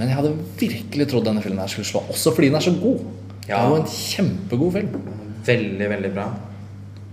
Men 0.00 0.10
jeg 0.10 0.18
hadde 0.18 0.34
virkelig 0.64 1.06
trodd 1.12 1.28
denne 1.30 1.44
filmen 1.44 1.62
her 1.62 1.70
skulle 1.70 1.92
slå, 1.92 2.02
også 2.10 2.34
fordi 2.34 2.50
den 2.50 2.58
er 2.58 2.66
så 2.66 2.74
god. 2.80 3.06
Ja. 3.44 3.52
Det 3.52 3.60
er 3.60 3.70
jo 3.70 3.80
en 3.84 3.90
kjempegod 3.94 4.78
film. 4.80 4.98
Veldig, 5.46 5.90
veldig 5.94 6.14
bra. 6.16 6.26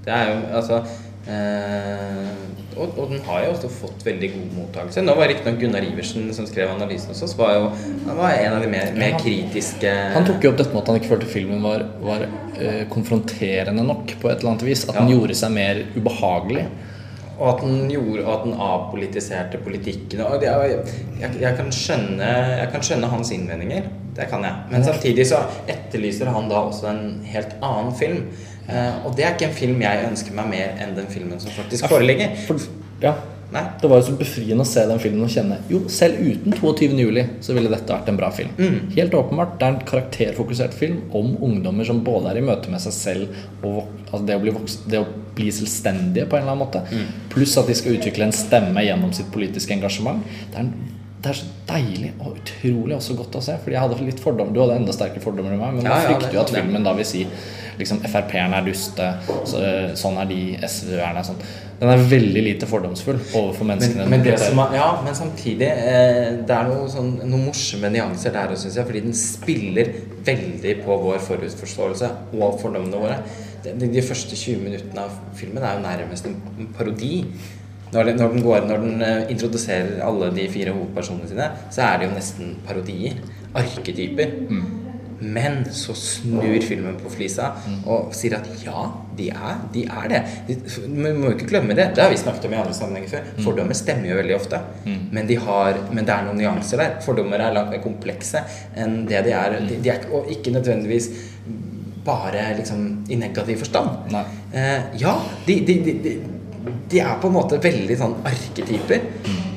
Det 0.07 0.15
er 0.15 0.31
jo 0.31 0.41
altså 0.57 0.81
og, 1.27 2.93
og, 2.93 3.09
den 3.11 3.21
har 3.25 3.43
jo 3.43 3.51
også 3.51 3.69
fått 3.71 4.03
veldig 4.05 4.29
god 4.31 4.51
mottakelse. 4.61 5.03
Nå 5.03 5.15
var 5.17 5.27
riktignok 5.31 5.59
Gunnar 5.59 5.83
Iversen, 5.83 6.27
som 6.35 6.47
skrev 6.47 6.71
analysen 6.71 7.11
hos 7.11 7.23
oss, 7.25 7.35
var 7.39 7.55
jo 7.57 7.69
han 8.05 8.19
var 8.19 8.35
en 8.37 8.55
av 8.55 8.63
de 8.63 8.69
mer, 8.71 8.93
mer 8.95 9.17
kritiske 9.19 9.93
Han 10.15 10.27
tok 10.27 10.45
jo 10.45 10.53
opp 10.53 10.59
dette 10.61 10.75
med 10.75 10.83
at 10.83 10.91
han 10.91 10.99
ikke 11.01 11.11
følte 11.15 11.31
filmen 11.31 11.63
var, 11.65 11.83
var 12.03 12.27
uh, 12.27 12.83
konfronterende 12.93 13.83
nok 13.87 14.15
på 14.21 14.31
et 14.31 14.37
eller 14.37 14.53
annet 14.53 14.67
vis. 14.69 14.85
At 14.87 14.95
ja. 14.95 15.01
den 15.01 15.15
gjorde 15.17 15.39
seg 15.41 15.55
mer 15.57 15.81
ubehagelig. 15.97 16.67
Og 17.37 17.49
at 17.51 17.59
den, 17.61 17.83
gjorde, 17.93 18.23
at 18.33 18.45
den 18.47 18.55
avpolitiserte 18.65 19.59
politikken. 19.61 20.23
Og 20.25 20.39
det, 20.41 20.49
jeg, 21.19 21.33
jeg, 21.43 21.53
kan 21.59 21.67
skjønne, 21.75 22.29
jeg 22.63 22.69
kan 22.73 22.85
skjønne 22.85 23.11
hans 23.11 23.33
innvendinger. 23.35 23.91
Det 24.17 24.25
kan 24.31 24.45
jeg. 24.47 24.69
Men 24.71 24.85
samtidig 24.85 25.27
så 25.29 25.43
etterlyser 25.69 26.31
han 26.33 26.49
da 26.49 26.63
også 26.65 26.89
en 26.89 27.03
helt 27.29 27.53
annen 27.61 27.93
film. 27.99 28.23
Uh, 28.67 29.07
og 29.07 29.15
det 29.15 29.23
er 29.23 29.33
ikke 29.35 29.47
en 29.47 29.57
film 29.57 29.81
jeg 29.83 30.05
ønsker 30.09 30.35
meg 30.35 30.51
mer 30.51 30.83
enn 30.83 30.93
den 30.97 31.09
filmen 31.11 31.39
som 31.39 31.53
faktisk 31.55 31.87
foreligger. 31.87 32.35
For, 32.47 32.69
ja. 33.03 33.15
Nei. 33.47 33.61
Det 33.79 33.87
var 33.87 34.01
jo 34.01 34.09
så 34.09 34.13
befriende 34.19 34.63
å 34.65 34.67
se 34.67 34.81
den 34.89 34.99
filmen 34.99 35.23
og 35.23 35.29
kjenne 35.31 35.61
Jo, 35.71 35.79
selv 35.91 36.19
uten 36.19 36.51
22. 36.57 36.89
juli 36.99 37.21
så 37.43 37.53
ville 37.55 37.71
dette 37.71 37.93
vært 37.93 38.09
en 38.11 38.19
bra 38.19 38.27
film. 38.35 38.49
Mm. 38.59 38.89
Helt 38.97 39.15
åpenbart. 39.15 39.53
Det 39.55 39.67
er 39.67 39.75
en 39.75 39.87
karakterfokusert 39.87 40.75
film 40.75 40.97
om 41.15 41.31
ungdommer 41.47 41.87
som 41.87 42.03
både 42.03 42.33
er 42.33 42.41
i 42.41 42.43
møte 42.43 42.73
med 42.73 42.83
seg 42.83 42.95
selv 42.97 43.39
og 43.61 43.85
altså 44.09 44.23
det, 44.27 44.35
å 44.35 44.43
bli 44.43 44.53
det, 44.91 44.99
å 44.99 45.31
bli 45.37 45.47
selvstendige 45.55 46.27
på 46.27 46.35
en 46.35 46.43
eller 46.43 46.57
annen 46.57 46.65
måte. 46.65 46.83
Mm. 46.91 47.23
Pluss 47.31 47.55
at 47.61 47.71
de 47.71 47.77
skal 47.79 47.95
utvikle 47.95 48.27
en 48.27 48.35
stemme 48.35 48.83
gjennom 48.83 49.15
sitt 49.15 49.31
politiske 49.31 49.77
engasjement. 49.77 50.27
Det 50.51 50.59
er 50.59 50.67
en 50.67 50.96
det 51.17 51.31
er 51.31 51.37
så 51.39 51.47
deilig 51.65 52.11
og 52.21 52.35
utrolig 52.37 52.95
også 52.97 53.15
godt 53.17 53.37
å 53.39 53.43
se. 53.43 53.55
Fordi 53.63 53.73
jeg 53.73 53.83
hadde 53.83 54.05
litt 54.05 54.19
fordommer 54.21 54.53
Du 54.53 54.59
hadde 54.61 54.75
enda 54.77 54.93
sterkere 54.93 55.23
fordommer 55.23 55.55
enn 55.55 55.61
meg, 55.61 55.79
men 55.79 55.87
ja, 55.87 55.95
man 55.95 56.11
frykter 56.11 56.35
jo 56.35 56.43
at 56.43 56.53
filmen 56.53 56.85
da 56.85 56.93
vil 56.97 57.07
si 57.09 57.23
liksom 57.77 58.01
Frp-erne 58.05 58.57
er 58.57 58.65
duste, 58.65 59.07
så, 59.45 59.61
sånn 59.97 60.15
er 60.21 60.29
de, 60.29 60.37
SV-erne 60.65 61.21
er 61.21 61.27
sånn. 61.27 61.41
Den 61.77 61.91
er 61.93 62.05
veldig 62.09 62.41
lite 62.41 62.69
fordomsfull 62.69 63.19
overfor 63.37 63.67
menneskene. 63.69 64.07
Men, 64.09 64.23
men, 64.23 64.31
er, 64.33 64.77
ja, 64.79 64.87
men 65.05 65.17
samtidig 65.17 65.67
eh, 65.69 66.39
Det 66.47 66.55
er 66.55 66.71
noe 66.71 66.87
sånn, 66.89 67.11
noen 67.21 67.45
morsomme 67.51 67.91
nyanser 67.93 68.33
der 68.33 68.53
òg, 68.53 68.61
syns 68.61 68.79
jeg. 68.79 68.87
Fordi 68.89 69.03
den 69.05 69.17
spiller 69.17 69.91
veldig 70.25 70.73
på 70.85 70.97
vår 71.03 71.21
forutforståelse 71.27 72.09
og 72.39 72.57
fordommene 72.63 73.03
våre. 73.03 73.19
De, 73.67 73.75
de, 73.85 74.05
første 74.05 74.33
20 74.33 74.65
minuttene 74.65 75.05
av 75.05 75.21
filmen 75.37 75.65
er 75.65 75.77
jo 75.77 75.85
nærmest 75.85 76.29
en 76.29 76.71
parodi. 76.77 77.13
Når, 77.93 78.09
det, 78.09 78.15
når, 78.19 78.33
den 78.33 78.43
går, 78.43 78.65
når 78.67 78.83
den 78.83 79.03
uh, 79.03 79.31
introduserer 79.31 80.01
alle 80.05 80.31
de 80.35 80.49
fire 80.51 80.73
hovedpersonene 80.75 81.29
sine, 81.29 81.51
så 81.71 81.85
er 81.87 82.01
det 82.01 82.09
jo 82.09 82.17
nesten 82.17 82.57
parodier. 82.67 83.21
Arketyper. 83.57 84.35
Mm. 84.49 84.87
Men 85.19 85.63
så 85.73 85.93
snur 85.97 86.59
filmen 86.61 86.97
på 87.01 87.09
flisa 87.09 87.49
og 87.89 88.11
sier 88.15 88.35
at 88.37 88.49
ja, 88.61 88.83
de 89.17 89.29
er, 89.33 89.55
de 89.73 89.85
er 89.89 90.11
det. 90.11 90.19
Vi 90.47 91.13
må 91.17 91.31
jo 91.31 91.33
ikke 91.33 91.49
glemme 91.49 91.77
det. 91.77 91.87
Det 91.97 92.03
har 92.03 92.11
vi 92.13 92.19
snakket 92.21 92.45
om 92.45 92.53
i 92.53 92.59
andre 92.59 92.75
sammenhenger 92.77 93.13
før. 93.15 93.31
Mm. 93.31 93.39
Fordommer 93.47 93.79
stemmer 93.79 94.11
jo 94.11 94.19
veldig 94.19 94.35
ofte. 94.37 94.61
Mm. 94.85 94.99
Men, 95.17 95.29
de 95.29 95.39
har, 95.41 95.81
men, 95.89 96.05
det 96.05 96.13
er 96.13 96.27
noen 96.27 96.37
nyanser 96.43 96.83
der. 96.83 96.99
Fordommer 97.05 97.41
er 97.41 97.55
langt 97.55 97.73
mer 97.73 97.81
komplekse 97.81 98.43
enn 98.77 98.99
det 99.09 99.23
de 99.25 99.33
er. 99.33 99.57
De, 99.65 99.81
de 99.81 99.93
er 99.93 100.05
og 100.13 100.29
ikke 100.33 100.53
nødvendigvis 100.53 101.09
bare 102.07 102.53
liksom 102.59 102.85
i 103.09 103.17
negativ 103.19 103.57
forstand. 103.65 104.13
Eh, 104.53 104.85
ja, 105.01 105.17
de, 105.47 105.59
de, 105.67 105.79
de, 105.83 106.13
er 107.01 107.19
på 107.21 107.29
en 107.29 107.37
måte 107.37 107.61
veldig 107.63 107.99
sånn 107.99 108.17
arketyper. 108.27 109.05
Mm 109.27 109.47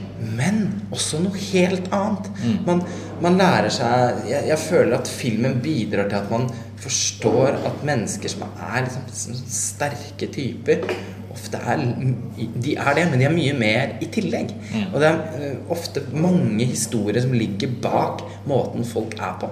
men 0.40 0.66
også 0.94 1.20
noe 1.24 1.38
helt 1.50 1.88
annet. 1.94 2.28
Mm. 2.42 2.58
Man, 2.66 2.82
man, 3.24 3.38
lærer 3.40 3.72
seg 3.74 4.26
jeg, 4.28 4.48
jeg, 4.50 4.58
føler 4.62 4.98
at 4.98 5.10
filmen 5.10 5.60
bidrar 5.64 6.10
til 6.10 6.20
at 6.20 6.32
man 6.32 6.48
forstår 6.80 7.58
at 7.68 7.82
mennesker 7.86 8.32
som 8.32 8.46
er 8.48 8.86
liksom, 8.86 9.40
sterke 9.52 10.30
typer 10.32 10.86
Ofte 11.30 11.60
er 11.62 11.78
De 11.78 12.72
er 12.74 12.96
det, 12.96 13.04
men 13.06 13.20
de 13.20 13.26
er 13.28 13.30
mye 13.30 13.52
mer 13.54 13.92
i 14.02 14.08
tillegg. 14.10 14.50
Mm. 14.72 14.88
Og 14.88 14.96
det 14.98 15.10
er 15.12 15.20
uh, 15.38 15.70
ofte 15.70 16.02
mange 16.10 16.66
historier 16.66 17.22
som 17.22 17.36
ligger 17.36 17.70
bak 17.84 18.24
måten 18.50 18.82
folk 18.88 19.14
er 19.14 19.36
på. 19.38 19.50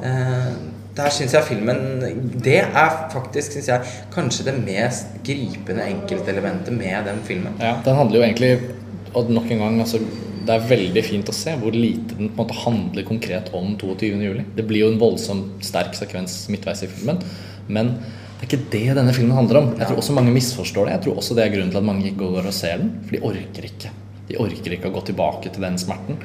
Uh, 0.00 0.54
der 0.96 1.12
syns 1.12 1.34
jeg 1.36 1.44
filmen 1.44 1.80
Det 2.44 2.60
er 2.64 2.94
faktisk, 3.12 3.52
syns 3.52 3.68
jeg, 3.68 3.94
kanskje 4.14 4.46
det 4.48 4.56
mest 4.62 5.18
gripende 5.26 5.84
enkeltelementet 5.92 6.72
med 6.72 7.10
den 7.10 7.20
filmen. 7.26 7.56
Ja, 7.60 7.76
Den 7.84 7.98
handler 7.98 8.20
jo 8.20 8.26
egentlig 8.26 8.52
og 9.16 9.30
nok 9.32 9.50
en 9.50 9.62
gang, 9.62 9.80
altså, 9.80 10.00
det 10.46 10.54
er 10.54 10.68
veldig 10.68 11.02
fint 11.02 11.30
å 11.30 11.34
se 11.34 11.54
hvor 11.58 11.74
lite 11.74 12.14
den 12.18 12.28
på 12.28 12.36
en 12.36 12.42
måte 12.42 12.58
handler 12.60 13.06
konkret 13.08 13.48
om 13.56 13.72
22.07. 13.80 14.42
Det 14.58 14.64
blir 14.68 14.84
jo 14.84 14.90
en 14.92 15.00
voldsomt 15.00 15.64
sterk 15.64 15.96
sekvens 15.98 16.44
midtveis 16.52 16.84
i 16.86 16.90
filmen, 16.90 17.22
men 17.66 17.94
det 18.36 18.44
er 18.44 18.50
ikke 18.50 18.68
det 18.74 18.96
denne 18.98 19.14
filmen 19.16 19.36
handler 19.36 19.62
om. 19.62 19.70
Jeg 19.78 19.88
tror 19.88 20.02
også 20.02 20.14
mange 20.14 20.34
misforstår 20.34 20.86
det. 20.86 20.98
Jeg 20.98 21.04
tror 21.06 21.22
også 21.22 21.36
det 21.38 21.46
er 21.46 21.54
grunnen 21.54 21.72
til 21.72 21.80
at 21.80 21.88
mange 21.88 22.04
ikke 22.10 22.28
går 22.36 22.50
og 22.50 22.54
ser 22.54 22.82
den. 22.82 22.92
For 23.06 23.16
de 23.16 23.22
orker 23.30 23.68
ikke. 23.70 23.92
De 24.28 24.36
orker 24.42 24.76
ikke 24.76 24.90
å 24.90 24.94
gå 24.98 25.02
tilbake 25.08 25.52
til 25.54 25.64
den 25.64 25.78
smerten. 25.80 26.20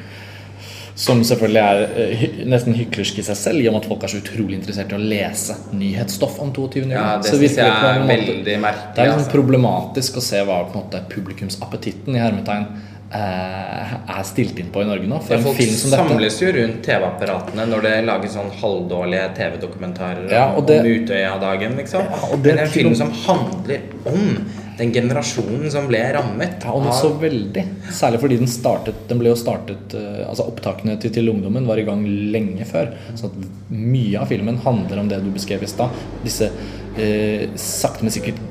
Som 1.02 1.24
selvfølgelig 1.26 1.62
er 1.62 1.80
uh, 1.96 2.24
nesten 2.52 2.76
hyklersk 2.78 3.22
i 3.22 3.26
seg 3.26 3.40
selv, 3.40 3.64
i 3.64 3.68
og 3.70 3.76
med 3.76 3.82
at 3.82 3.90
folk 3.90 4.06
er 4.06 4.14
så 4.14 4.22
utrolig 4.22 4.60
interessert 4.60 4.94
i 4.94 4.98
å 4.98 5.02
lese 5.02 5.58
nyhetsstoff 5.74 6.38
om 6.44 6.54
22. 6.54 6.84
juli. 6.84 6.94
Ja, 6.94 7.18
det 7.18 7.34
syns 7.34 7.58
jeg 7.58 7.66
er 7.66 8.06
veldig 8.06 8.58
merkelig. 8.62 8.94
Det 8.94 9.04
er 9.04 9.10
liksom 9.10 9.26
altså. 9.26 9.34
problematisk 9.34 10.22
å 10.22 10.26
se 10.26 10.44
hva 10.46 10.62
på 10.68 10.76
en 10.76 10.84
måte 10.84 11.02
publikumsappetitten 11.10 12.18
i 12.18 12.22
hermetegn 12.22 12.70
eh, 13.18 13.94
er 14.18 14.24
stilt 14.28 14.60
inn 14.62 14.72
på 14.74 14.84
i 14.84 14.88
Norge 14.88 15.10
nå. 15.10 15.20
For 15.26 15.36
Ja, 15.36 15.42
en 15.42 15.48
folk 15.48 15.60
film 15.60 15.76
som 15.76 15.94
dette 15.94 16.08
samles 16.14 16.40
jo 16.42 16.54
rundt 16.56 16.82
TV-apparatene 16.86 17.68
når 17.72 17.86
det 17.88 17.94
lages 18.08 18.36
sånn 18.38 18.52
halvdårlige 18.62 19.28
TV-dokumentarer 19.40 20.32
Ja, 20.32 20.48
om 20.56 20.70
Utøya-dagen, 20.70 21.78
liksom. 21.82 22.08
Ja, 22.08 22.42
Men 22.44 22.66
en 22.66 22.74
film 22.78 22.96
som 22.96 23.12
handler 23.26 23.90
om 24.06 24.44
den 24.82 24.94
generasjonen 24.96 25.70
som 25.72 25.88
ble 25.90 26.02
rammet 26.16 26.66
Ja, 26.66 26.74
og 26.74 26.86
noe 26.86 26.96
så 26.98 27.12
veldig. 27.22 27.64
Særlig 27.94 28.22
fordi 28.24 28.40
den 28.42 28.50
startet 28.52 29.06
Den 29.10 29.22
ble 29.22 29.32
jo 29.32 29.40
startet 29.40 29.96
eh, 29.98 30.24
Altså 30.26 30.48
Opptakene 30.50 30.98
til 31.02 31.14
Til 31.14 31.30
ungdommen 31.32 31.68
var 31.70 31.80
i 31.82 31.86
gang 31.88 32.04
lenge 32.34 32.66
før. 32.70 32.94
Så 33.20 33.32
mye 33.70 34.22
av 34.22 34.32
filmen 34.32 34.60
handler 34.66 35.02
om 35.02 35.12
det 35.12 35.22
du 35.24 35.30
beskrev 35.34 35.64
i 35.64 35.70
stad. 35.70 35.94
Disse 36.26 36.50
eh, 36.98 37.52
sakte, 37.60 38.06
men 38.06 38.14
sikkert 38.14 38.42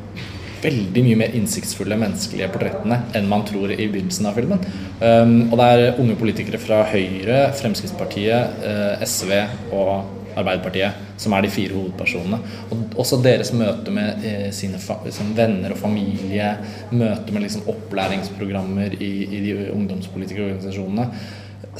veldig 0.60 1.02
mye 1.06 1.18
mer 1.22 1.36
innsiktsfulle 1.36 1.96
menneskelige 2.00 2.50
portrettene 2.52 2.98
enn 3.16 3.28
man 3.30 3.46
tror 3.48 3.72
i 3.72 3.86
begynnelsen 3.88 4.28
av 4.28 4.36
filmen. 4.36 4.60
Um, 5.00 5.34
og 5.48 5.56
det 5.60 5.68
er 5.72 6.00
unge 6.02 6.16
politikere 6.20 6.60
fra 6.60 6.82
Høyre, 6.90 7.46
Fremskrittspartiet, 7.56 8.60
eh, 8.68 9.04
SV 9.08 9.32
og 9.72 10.19
Arbeiderpartiet 10.40 11.20
som 11.20 11.34
er 11.36 11.44
de 11.44 11.52
fire 11.52 11.76
hovedpersonene. 11.76 12.40
Og 12.70 12.96
også 13.04 13.20
deres 13.24 13.52
møte 13.56 13.94
med 13.94 14.24
eh, 14.26 14.48
sine, 14.56 14.80
liksom 15.06 15.34
venner 15.36 15.74
og 15.74 15.80
familie, 15.80 16.54
møte 16.90 17.34
med 17.34 17.46
liksom 17.46 17.68
opplæringsprogrammer 17.70 18.96
i, 18.98 19.12
i 19.28 19.42
de 19.46 19.56
ungdomspolitikerorganisasjonene. 19.74 21.10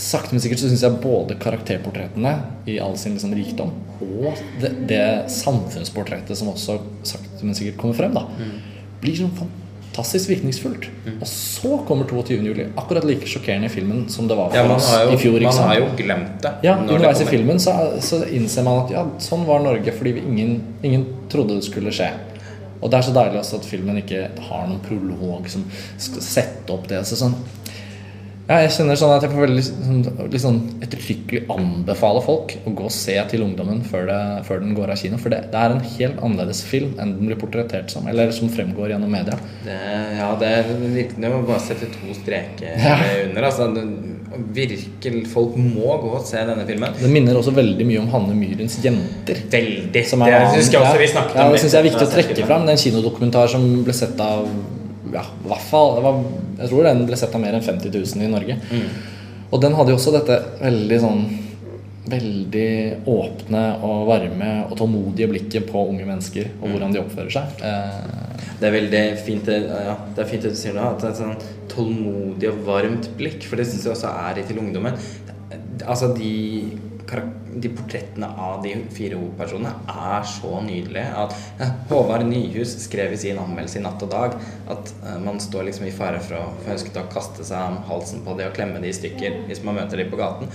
Sakte, 0.00 0.34
men 0.34 0.42
sikkert 0.42 0.62
så 0.62 0.70
syns 0.70 0.84
jeg 0.86 1.00
både 1.02 1.36
karakterportrettene 1.40 2.36
i 2.70 2.78
all 2.82 2.94
sin 3.00 3.16
liksom 3.16 3.32
rikdom 3.34 3.72
og 4.00 4.38
det, 4.60 4.70
det 4.88 5.06
samfunnsportrettet 5.34 6.38
som 6.38 6.52
også 6.52 6.78
sakte, 7.04 7.40
men 7.42 7.56
sikkert 7.58 7.80
kommer 7.80 7.98
frem, 7.98 8.14
da, 8.16 8.22
blir 9.02 9.18
sånn 9.18 9.34
fantastisk 9.34 9.59
virkningsfullt. 9.96 10.86
Og 11.20 11.26
så 11.26 11.78
kommer 11.88 12.04
22. 12.08 12.34
juli, 12.46 12.66
akkurat 12.76 13.04
like 13.04 13.26
sjokkerende 13.26 13.66
i 13.66 13.68
filmen 13.72 14.08
som 14.08 14.28
det 14.28 14.36
var 14.36 14.50
for 14.50 14.56
Ja, 14.56 14.74
oss 14.76 14.90
jo, 15.04 15.12
i 15.12 15.16
fjor. 15.16 15.40
man 15.40 15.52
har 15.68 15.74
jo 15.80 15.86
glemt 15.96 16.42
det. 16.42 16.52
Ja, 16.62 16.76
underveis 16.78 17.20
i 17.20 17.24
filmen 17.26 17.60
så, 17.60 17.74
så 18.00 18.22
innser 18.28 18.62
man 18.66 18.84
at 18.84 18.90
ja, 18.94 19.04
sånn 19.18 19.46
var 19.46 19.60
Norge 19.60 19.92
fordi 19.92 20.12
vi 20.12 20.20
ingen, 20.20 20.60
ingen 20.82 21.06
trodde 21.28 21.54
det 21.58 21.64
skulle 21.64 21.90
skje. 21.92 22.10
Og 22.80 22.90
det 22.90 22.96
er 22.98 23.02
så 23.02 23.12
deilig 23.12 23.40
også 23.42 23.58
at 23.60 23.66
filmen 23.68 23.98
ikke 24.00 24.30
har 24.48 24.66
noen 24.68 24.80
prolog 24.80 25.48
som 25.52 25.66
skal 25.98 26.22
sette 26.24 26.72
opp 26.72 26.86
det. 26.88 27.02
Så 27.04 27.18
sånn, 27.20 27.34
ja, 28.50 28.56
jeg 28.64 28.72
kjenner 28.74 28.98
sånn 28.98 29.12
at 29.14 29.22
jeg 29.22 29.30
får 29.30 29.44
veldig 29.44 29.62
sånn, 29.62 29.98
litt 30.32 30.42
sånn 30.42 30.56
ettertrykkelig 30.82 31.44
anbefale 31.54 32.22
folk 32.24 32.56
å 32.66 32.72
gå 32.74 32.88
og 32.88 32.94
se 32.94 33.14
til 33.30 33.44
ungdommen 33.46 33.84
før, 33.86 34.08
det, 34.10 34.16
før 34.48 34.64
den 34.64 34.72
går 34.74 34.90
av 34.90 34.98
kino. 34.98 35.20
For 35.22 35.30
det, 35.30 35.44
det 35.52 35.60
er 35.60 35.74
en 35.76 35.84
helt 35.92 36.18
annerledes 36.26 36.64
film 36.66 36.96
enn 36.98 37.14
den 37.14 37.30
blir 37.30 37.38
portrettert 37.38 37.94
som, 37.94 38.08
eller 38.10 38.34
som 38.34 38.50
fremgår 38.50 38.90
gjennom 38.96 39.14
media. 39.14 39.38
Det, 39.62 39.76
ja, 40.18 40.32
det 40.40 40.50
virker 40.82 41.14
som 41.14 41.36
å 41.38 41.44
bare 41.46 41.62
sette 41.68 41.92
to 41.94 42.16
streker 42.18 42.74
Ja. 42.74 42.98
under. 43.28 43.46
Altså, 43.52 43.70
det, 43.76 43.86
virkelig, 44.54 45.24
folk 45.30 45.54
må 45.58 45.94
gå 46.02 46.10
og 46.18 46.26
se 46.26 46.42
denne 46.50 46.66
filmen. 46.66 46.98
Den 46.98 47.14
minner 47.14 47.38
også 47.38 47.54
veldig 47.54 47.86
mye 47.86 48.02
om 48.02 48.10
Hanne 48.16 48.34
Myrens 48.34 48.80
'Jenter'. 48.82 49.46
Veldig. 49.50 49.86
Er, 49.86 49.88
det 49.94 50.04
syns 50.10 50.72
jeg 50.74 50.82
også 50.82 50.98
vi 50.98 51.08
snakket 51.14 51.38
ja, 51.38 51.46
om. 51.46 51.54
Det 51.54 51.62
syns 51.62 51.72
jeg 51.78 51.84
er 51.84 51.88
viktig 51.90 52.06
å 52.06 52.12
trekke 52.18 52.50
fram. 52.50 52.66
Det 52.66 52.74
er 52.74 52.78
en 52.78 52.84
kinodokumentar 52.84 53.50
som 53.54 53.66
ble 53.86 53.94
sett 53.94 54.20
av 54.26 54.46
ja, 55.12 55.22
hvert 55.44 55.66
fall 55.70 55.94
det 55.96 56.02
var, 56.06 56.18
Jeg 56.60 56.68
tror 56.72 56.84
den 56.88 57.06
ble 57.08 57.16
sett 57.20 57.34
av 57.34 57.40
mer 57.42 57.54
enn 57.58 57.62
50 57.66 57.90
000 57.94 58.24
i 58.26 58.30
Norge. 58.32 58.56
Og 59.50 59.60
den 59.62 59.74
hadde 59.74 59.90
jo 59.90 59.96
også 59.98 60.12
dette 60.18 60.36
veldig 60.62 60.98
sånn 61.02 61.22
Veldig 62.10 63.06
åpne 63.12 63.60
og 63.86 64.06
varme 64.08 64.46
og 64.64 64.72
tålmodige 64.80 65.28
blikket 65.30 65.66
på 65.68 65.82
unge 65.92 66.06
mennesker 66.08 66.48
og 66.62 66.70
hvordan 66.72 66.94
de 66.94 66.98
oppfører 67.02 67.30
seg. 67.34 67.60
Eh, 67.62 68.38
Det 68.60 68.66
er 68.68 68.72
veldig 68.74 69.02
fint 69.24 69.46
ja, 69.52 69.94
det 70.16 70.24
er 70.24 70.28
fint 70.28 70.42
det 70.42 70.50
du 70.54 70.58
sier 70.58 70.74
nå, 70.74 70.80
at 70.90 70.98
det 71.00 71.10
er 71.10 71.12
et 71.12 71.20
sånn 71.20 71.68
tålmodig 71.70 72.48
og 72.50 72.64
varmt 72.66 73.06
blikk. 73.20 73.44
For 73.46 73.56
det 73.60 73.66
syns 73.68 73.84
jeg 73.86 73.92
også 73.94 74.10
er 74.30 74.40
i 74.40 74.46
til 74.48 74.58
ungdommen. 74.58 74.96
Altså 75.86 76.10
de, 76.16 76.32
de 77.54 77.70
portrettene 77.74 78.28
av 78.38 78.62
de 78.62 78.74
fire 78.94 79.18
hovedpersonene 79.18 79.72
er 79.90 80.26
så 80.28 80.60
nydelige. 80.64 81.06
At 81.24 81.34
ja, 81.58 81.70
Håvard 81.90 82.26
Nyhus 82.28 82.76
skrev 82.84 83.14
i 83.14 83.20
sin 83.20 83.40
anmeldelse 83.42 83.80
i 83.80 83.84
Natt 83.84 84.02
og 84.06 84.12
Dag 84.12 84.36
at 84.70 84.92
eh, 85.04 85.16
man 85.22 85.40
står 85.42 85.68
liksom 85.70 85.88
i 85.88 85.94
fare 85.94 86.20
for 86.22 86.38
å 86.38 86.44
for 86.60 86.74
ønsket 86.74 87.00
å 87.00 87.08
kaste 87.12 87.46
seg 87.46 87.72
om 87.72 87.80
halsen 87.90 88.24
på 88.26 88.36
de 88.38 88.48
og 88.48 88.54
klemme 88.56 88.82
de 88.82 88.92
i 88.92 88.96
stykker 88.96 89.42
hvis 89.48 89.64
man 89.66 89.80
møter 89.80 90.02
de 90.02 90.08
på 90.10 90.20
gaten. 90.20 90.52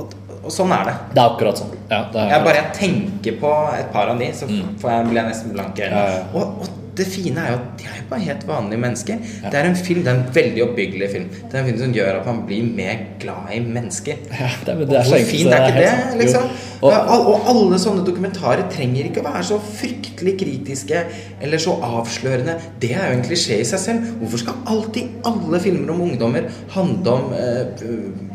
Og, 0.00 0.14
og 0.40 0.52
sånn 0.54 0.72
er 0.72 0.86
det. 0.86 0.98
det 1.14 1.22
er 1.22 1.32
akkurat 1.34 1.60
sånn. 1.60 1.72
Ja, 1.90 2.04
det 2.12 2.20
er 2.22 2.34
Jeg 2.36 2.44
bare 2.46 2.60
jeg 2.60 2.76
tenker 2.78 3.40
på 3.42 3.54
et 3.76 3.90
par 3.94 4.12
av 4.12 4.20
de, 4.22 4.30
så 4.36 4.48
får 4.48 4.94
jeg, 4.94 5.08
blir 5.10 5.20
jeg 5.20 5.32
nesten 5.32 5.56
blank 5.56 5.80
i 5.80 5.88
øynene. 5.88 6.20
Og, 6.30 6.62
og 6.62 6.79
det 7.00 7.06
fine 7.10 7.40
er 7.42 7.50
jo 7.54 7.58
at 7.58 7.68
de 7.80 7.84
er 7.88 7.98
jo 8.00 8.06
bare 8.10 8.20
helt 8.28 8.46
vanlige 8.48 8.80
mennesker. 8.84 9.18
Det 9.50 9.54
er 9.60 9.68
en 9.70 9.76
film, 9.76 10.02
det 10.04 10.12
er 10.12 10.18
en 10.20 10.34
veldig 10.34 10.62
oppbyggelig 10.68 11.10
film. 11.14 11.28
Det 11.42 11.54
er 11.54 11.62
en 11.64 11.66
film 11.70 11.78
som 11.80 11.92
gjør 11.96 12.20
at 12.20 12.26
man 12.30 12.42
blir 12.46 12.66
mer 12.76 13.04
glad 13.22 13.54
i 13.56 13.60
mennesker. 13.64 14.16
Ja, 14.30 14.50
det 14.66 14.74
er- 14.74 14.84
det 14.86 14.98
er 14.98 15.02
så 15.08 15.16
Hvor 15.16 15.30
fint 15.30 15.54
er 15.54 15.66
ikke 15.66 15.78
helt 15.80 16.12
det? 16.12 16.18
liksom? 16.24 16.42
Og- 16.82 16.92
Og, 17.30 17.40
alle 17.50 17.76
sånne 17.78 18.04
dokumentarer 18.06 18.62
trenger 18.72 19.04
ikke 19.04 19.20
å 19.20 19.24
være 19.32 19.42
så 19.44 19.58
fryktelig 19.60 20.38
kritiske 20.40 21.02
eller 21.42 21.58
så 21.58 21.74
avslørende. 21.82 22.54
Det 22.80 22.92
er 22.96 23.10
jo 23.12 23.18
en 23.18 23.22
klisjé 23.24 23.58
i 23.60 23.64
seg 23.64 23.78
selv. 23.78 24.00
Hvorfor 24.20 24.38
skal 24.38 24.54
alltid 24.66 25.08
alle 25.24 25.60
filmer 25.60 25.90
om 25.92 26.00
ungdommer 26.00 26.48
handle 26.70 27.10
om 27.12 27.32
eh, 27.32 27.66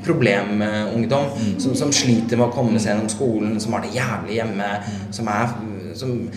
problemungdom 0.05 1.25
Mm. 1.35 1.59
som, 1.59 1.75
som 1.75 1.91
sliter 1.91 2.37
med 2.37 2.47
å 2.47 2.53
komme 2.53 2.79
seg 2.79 2.93
gjennom 2.93 3.09
skolen, 3.09 3.59
som 3.59 3.73
har 3.73 3.81
det 3.81 3.91
jævlig 3.95 4.35
hjemme, 4.39 4.69
Mm. 4.85 5.13
som 5.13 5.27
er 5.27 5.49
som, 5.95 6.29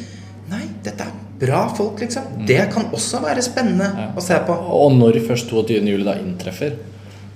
Nei, 0.51 0.63
dette 0.83 1.01
er 1.05 1.11
bra 1.41 1.63
folk, 1.77 2.01
liksom. 2.03 2.23
Mm. 2.37 2.47
Det 2.47 2.61
kan 2.73 2.89
også 2.95 3.21
være 3.23 3.43
spennende 3.47 4.11
å 4.17 4.23
se 4.25 4.39
på. 4.47 4.57
Og 4.79 4.95
når 4.97 5.21
først 5.27 5.51
22. 5.51 5.81
juli 5.87 6.07
da 6.07 6.17
inntreffer, 6.19 6.77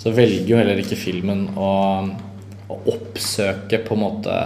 så 0.03 0.11
velger 0.15 0.49
jo 0.51 0.59
heller 0.59 0.81
ikke 0.83 0.99
filmen 0.99 1.45
å, 1.55 1.71
å 2.67 2.79
oppsøke 2.95 3.83
på 3.87 3.99
en 3.99 4.07
måte 4.09 4.39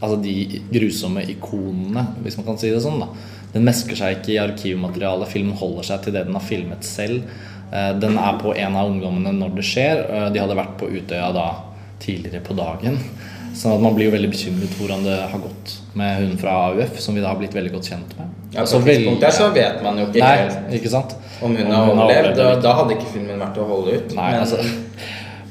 Altså 0.00 0.16
de 0.24 0.62
grusomme 0.72 1.20
ikonene, 1.28 2.06
hvis 2.24 2.38
man 2.38 2.46
kan 2.46 2.56
si 2.56 2.70
det 2.72 2.78
sånn. 2.80 3.02
da 3.02 3.10
Den 3.52 3.66
mesker 3.66 3.98
seg 3.98 4.14
ikke 4.14 4.30
i 4.32 4.38
arkivmaterialet. 4.40 5.28
Filmen 5.28 5.58
holder 5.60 5.84
seg 5.90 6.06
til 6.06 6.14
det 6.16 6.22
den 6.24 6.38
har 6.38 6.46
filmet 6.46 6.86
selv. 6.88 7.26
Eh, 7.68 7.90
Den 8.00 8.16
er 8.16 8.38
på 8.40 8.54
en 8.56 8.78
av 8.80 8.88
ungdommene 8.88 9.34
når 9.36 9.58
det 9.58 9.66
skjer. 9.68 10.00
Eh, 10.08 10.30
De 10.32 10.40
hadde 10.40 10.56
vært 10.56 10.78
på 10.80 10.88
Utøya 10.88 11.28
da 11.36 11.44
tidligere 12.00 12.40
på 12.40 12.56
dagen. 12.56 12.96
Sånn 13.56 13.74
at 13.74 13.82
man 13.82 13.96
blir 13.96 14.06
jo 14.08 14.14
veldig 14.14 14.30
bekymret 14.30 14.74
hvordan 14.78 15.02
det 15.04 15.16
har 15.32 15.40
gått 15.42 15.72
med 15.98 16.20
hun 16.20 16.36
fra 16.38 16.52
AUF, 16.68 17.00
som 17.02 17.16
vi 17.16 17.22
da 17.22 17.32
har 17.32 17.40
blitt 17.40 17.56
veldig 17.56 17.72
godt 17.74 17.90
kjent 17.90 18.12
med. 18.18 18.36
Ja, 18.54 18.62
på 18.64 18.78
tidspunktet 18.82 19.24
der 19.26 19.34
så 19.34 19.48
vet 19.54 19.82
man 19.84 19.98
jo 20.00 20.06
ikke 20.08 20.22
Nei, 20.22 20.36
helt 20.40 20.76
ikke 20.78 20.90
sant? 20.90 21.16
om 21.40 21.54
hun 21.54 21.66
Om 21.66 21.70
hun 21.70 21.74
har 21.74 21.90
overlevd. 21.90 22.30
overlevd 22.30 22.38
Da, 22.40 22.62
da 22.64 22.76
hadde 22.78 22.96
ikke 22.96 23.10
filmen 23.14 23.42
vært 23.42 23.60
å 23.62 23.66
holde 23.68 23.98
ut. 23.98 24.14
Nei, 24.16 24.30
men, 24.32 24.40
altså 24.40 24.62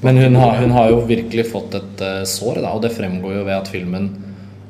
Men 0.06 0.20
hun 0.24 0.40
har, 0.40 0.58
hun 0.62 0.74
har 0.76 0.90
jo 0.94 1.00
virkelig 1.08 1.46
fått 1.52 1.76
et 1.80 2.04
uh, 2.04 2.24
sår, 2.28 2.62
da, 2.64 2.74
og 2.76 2.84
det 2.84 2.94
fremgår 2.96 3.40
jo 3.40 3.46
ved 3.48 3.56
at 3.56 3.72
filmen 3.72 4.06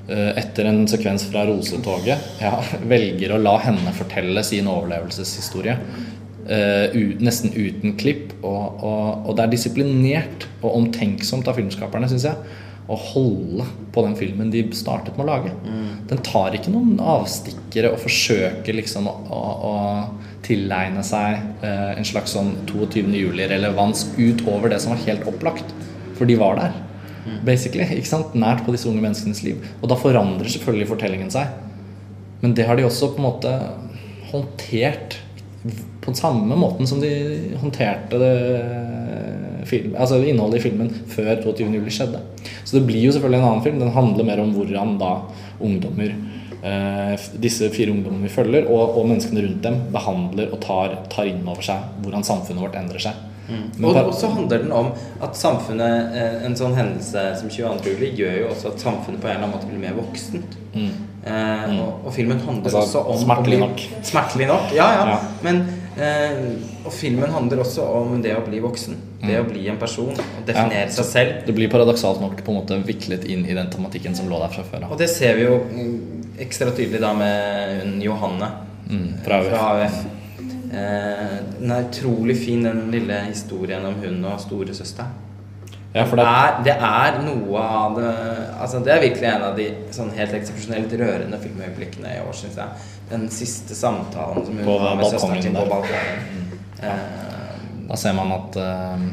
eh, 0.09 0.31
etter 0.41 0.65
en 0.65 0.87
sekvens 0.89 1.27
fra 1.29 1.43
Rosetoget 1.45 2.41
ja, 2.41 2.55
velger 2.93 3.35
å 3.35 3.41
la 3.41 3.59
henne 3.61 3.93
fortelle 3.97 4.41
sin 4.47 4.69
overlevelseshistorie. 4.71 5.77
Uh, 6.49 6.97
nesten 7.21 7.53
uten 7.53 7.93
klipp. 7.99 8.33
Og, 8.41 8.81
og, 8.81 9.29
og 9.29 9.37
det 9.37 9.45
er 9.45 9.53
disiplinert 9.53 10.49
og 10.63 10.73
omtenksomt 10.79 11.49
av 11.49 11.59
filmskaperne, 11.61 12.09
syns 12.09 12.25
jeg, 12.25 12.57
å 12.89 12.97
holde 12.97 13.65
på 13.93 14.01
den 14.05 14.15
filmen 14.17 14.49
de 14.53 14.63
startet 14.73 15.17
med 15.17 15.27
å 15.27 15.29
lage. 15.29 15.51
Den 16.09 16.21
tar 16.25 16.55
ikke 16.57 16.73
noen 16.73 16.97
avstikkere 16.97 17.91
og 17.93 18.01
forsøker 18.01 18.77
liksom 18.79 19.07
å, 19.09 19.13
å, 19.29 19.41
å 19.69 19.73
tilegne 20.45 21.03
seg 21.05 21.37
eh, 21.65 21.91
en 21.99 22.07
slags 22.07 22.33
sånn 22.33 22.55
22. 22.69 23.05
juli-relevans 23.13 24.07
utover 24.17 24.73
det 24.73 24.81
som 24.81 24.95
var 24.95 25.03
helt 25.05 25.27
opplagt. 25.29 25.73
For 26.17 26.29
de 26.29 26.35
var 26.39 26.57
der, 26.59 26.73
basically. 27.47 27.85
ikke 27.99 28.09
sant? 28.09 28.33
Nært 28.35 28.65
på 28.65 28.73
disse 28.75 28.89
unge 28.89 29.03
menneskenes 29.05 29.43
liv. 29.45 29.61
Og 29.79 29.91
da 29.91 29.99
forandrer 29.99 30.49
selvfølgelig 30.51 30.89
fortellingen 30.89 31.31
seg. 31.33 31.53
Men 32.41 32.55
det 32.57 32.65
har 32.67 32.79
de 32.79 32.87
også 32.87 33.13
på 33.13 33.21
en 33.21 33.29
måte 33.29 33.53
håndtert 34.31 35.19
på 35.99 36.11
den 36.11 36.17
samme 36.17 36.55
måten 36.55 36.87
som 36.87 37.01
de 37.03 37.11
håndterte 37.59 38.19
det 38.21 38.35
film, 39.65 39.95
altså 39.99 40.21
innholdet 40.23 40.59
i 40.59 40.63
filmen 40.69 40.89
før 41.11 41.35
22. 41.43 41.67
juli 41.75 41.91
skjedde. 41.91 42.19
Så 42.63 42.77
det 42.77 42.85
blir 42.87 43.03
jo 43.07 43.11
selvfølgelig 43.15 43.39
en 43.41 43.47
annen 43.51 43.63
film. 43.65 43.79
Den 43.79 43.91
handler 43.95 44.23
mer 44.27 44.39
om 44.43 44.53
hvordan 44.55 44.97
da 45.01 45.13
ungdommer 45.59 46.13
eh, 46.63 47.15
disse 47.43 47.69
fire 47.75 47.91
ungdommene 47.91 48.27
vi 48.27 48.33
følger, 48.33 48.67
og, 48.71 48.97
og 48.99 49.07
menneskene 49.09 49.43
rundt 49.47 49.63
dem, 49.65 49.81
behandler 49.95 50.53
og 50.53 50.61
tar, 50.63 50.95
tar 51.11 51.27
inn 51.31 51.41
over 51.47 51.61
seg 51.65 52.03
hvordan 52.03 52.23
samfunnet 52.27 52.63
vårt 52.67 52.75
endrer 52.79 53.03
seg. 53.09 53.25
Mm. 53.49 53.83
Og 53.89 54.11
så 54.13 54.27
handler 54.29 54.59
den 54.61 54.71
om 54.77 54.91
at 55.25 55.33
samfunnet 55.33 56.11
eh, 56.13 56.35
En 56.45 56.53
sånn 56.55 56.75
hendelse 56.77 57.23
som 57.39 57.49
22. 57.49 57.95
juli 57.95 58.11
gjør 58.19 58.35
jo 58.43 58.49
også 58.51 58.69
at 58.75 58.83
samfunnet 58.83 59.17
på 59.23 59.25
en 59.25 59.31
eller 59.39 59.47
annen 59.47 59.55
måte 59.55 59.69
blir 59.71 59.81
mer 59.81 59.95
voksent. 59.97 60.53
Eh, 61.25 61.79
og, 61.81 62.05
og 62.05 62.13
filmen 62.13 62.37
handler 62.45 62.69
Mm. 62.69 62.77
Altså, 62.77 62.99
også 63.01 63.01
om 63.09 63.23
smertelig 63.23 63.57
bli- 63.57 63.65
nok. 63.65 63.81
Smertelig 64.05 64.47
nok, 64.51 64.69
ja, 64.77 64.85
ja. 64.99 65.07
Ja. 65.09 65.17
Men 65.41 65.63
eh, 65.97 66.85
Og 66.85 66.93
filmen 66.93 67.29
handler 67.33 67.63
også 67.65 67.81
om 68.03 68.21
det 68.21 68.35
å 68.37 68.43
bli 68.45 68.61
voksen. 68.63 68.95
Det 69.21 69.39
å 69.41 69.43
bli 69.49 69.67
en 69.67 69.77
person. 69.77 70.13
Og 70.15 70.45
definere 70.47 70.85
Mm. 70.85 70.87
Ja. 70.87 70.91
seg 70.95 71.05
selv. 71.05 71.45
Det 71.45 71.55
blir 71.55 71.69
paradoksalt 71.69 72.21
nok 72.21 72.37
på 72.45 72.51
en 72.53 72.59
måte 72.61 72.77
viklet 72.87 73.25
inn 73.25 73.45
i 73.45 73.53
den 73.53 73.69
tematikken 73.69 74.15
som 74.15 74.29
lå 74.29 74.39
der 74.39 74.47
fra 74.53 74.63
før 74.63 74.85
av. 74.85 74.91
Og 74.93 74.97
det 74.97 75.09
ser 75.09 75.35
vi 75.35 75.43
jo 75.43 75.57
mm, 75.59 76.35
ekstra 76.39 76.71
tydelig 76.71 77.01
da 77.01 77.13
med 77.13 78.01
Johanne 78.03 78.51
Mm, 78.89 79.19
fra 79.23 79.35
AUF. 79.41 79.53
AUF. 79.53 80.05
Eh, 80.73 81.39
den 81.59 81.71
er 81.71 81.83
utrolig 81.89 82.37
fin, 82.45 82.63
den 82.63 82.91
lille 82.91 83.19
historien 83.27 83.85
om 83.85 83.95
hun 84.01 84.23
og 84.25 84.39
storesøster. 84.41 85.05
Ja, 85.93 86.03
for 86.05 86.15
det, 86.17 86.25
er, 86.25 86.59
det 86.63 86.73
er 86.77 87.15
noe 87.25 87.61
av 87.65 87.95
det 87.97 88.09
Altså 88.61 88.79
Det 88.85 88.91
er 88.93 88.99
virkelig 89.01 89.25
en 89.25 89.41
av 89.47 89.55
de 89.57 89.63
sånn 89.95 90.11
helt 90.13 90.35
eksepsjonelt 90.37 90.91
rørende 91.01 91.39
filmøyeblikkene 91.41 92.11
i 92.13 92.19
år, 92.21 92.33
syns 92.37 92.59
jeg. 92.61 92.67
Den 93.09 93.23
siste 93.33 93.73
samtalen 93.77 94.45
som 94.45 94.57
hun 94.59 94.65
På 94.67 94.75
har 94.83 94.95
med 94.99 95.05
søsteren 95.09 95.41
sin 95.41 95.57
på 95.57 95.65
der. 95.87 96.19
Ja. 96.83 96.93
Eh, 96.93 97.28
da 97.89 97.97
ser 97.97 98.15
man 98.17 98.31
at, 98.35 98.57
eh, 98.61 99.05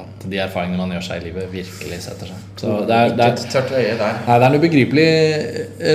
at 0.00 0.26
de 0.30 0.38
erfaringene 0.38 0.78
man 0.78 0.94
gjør 0.94 1.06
seg 1.08 1.20
i 1.20 1.28
livet, 1.28 1.48
virkelig 1.52 2.00
setter 2.06 2.30
seg. 2.30 2.44
Så 2.62 2.76
det 2.86 2.96
er, 2.96 3.14
det 3.18 3.26
er, 3.26 3.40
det 3.72 3.94
er. 3.96 4.20
Nei, 4.26 4.36
det 4.36 4.36
er 4.36 4.46
en 4.48 4.60
ubegripelig 4.62 5.08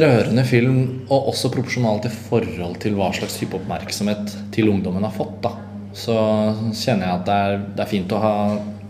rørende 0.04 0.46
film, 0.50 0.82
og 1.08 1.32
også 1.32 1.54
proporsjonalt 1.54 2.10
i 2.10 2.14
forhold 2.16 2.76
til 2.84 2.98
hva 3.00 3.12
slags 3.16 3.40
type 3.40 3.56
oppmerksomhet 3.60 4.36
til 4.56 4.74
ungdommen 4.74 5.08
har 5.08 5.16
fått. 5.16 5.40
da. 5.46 5.56
Så 5.96 6.16
kjenner 6.76 7.08
jeg 7.08 7.16
at 7.22 7.26
det 7.30 7.40
er, 7.48 7.58
det 7.78 7.86
er 7.86 7.94
fint 7.94 8.12
å 8.12 8.22
ha 8.22 8.36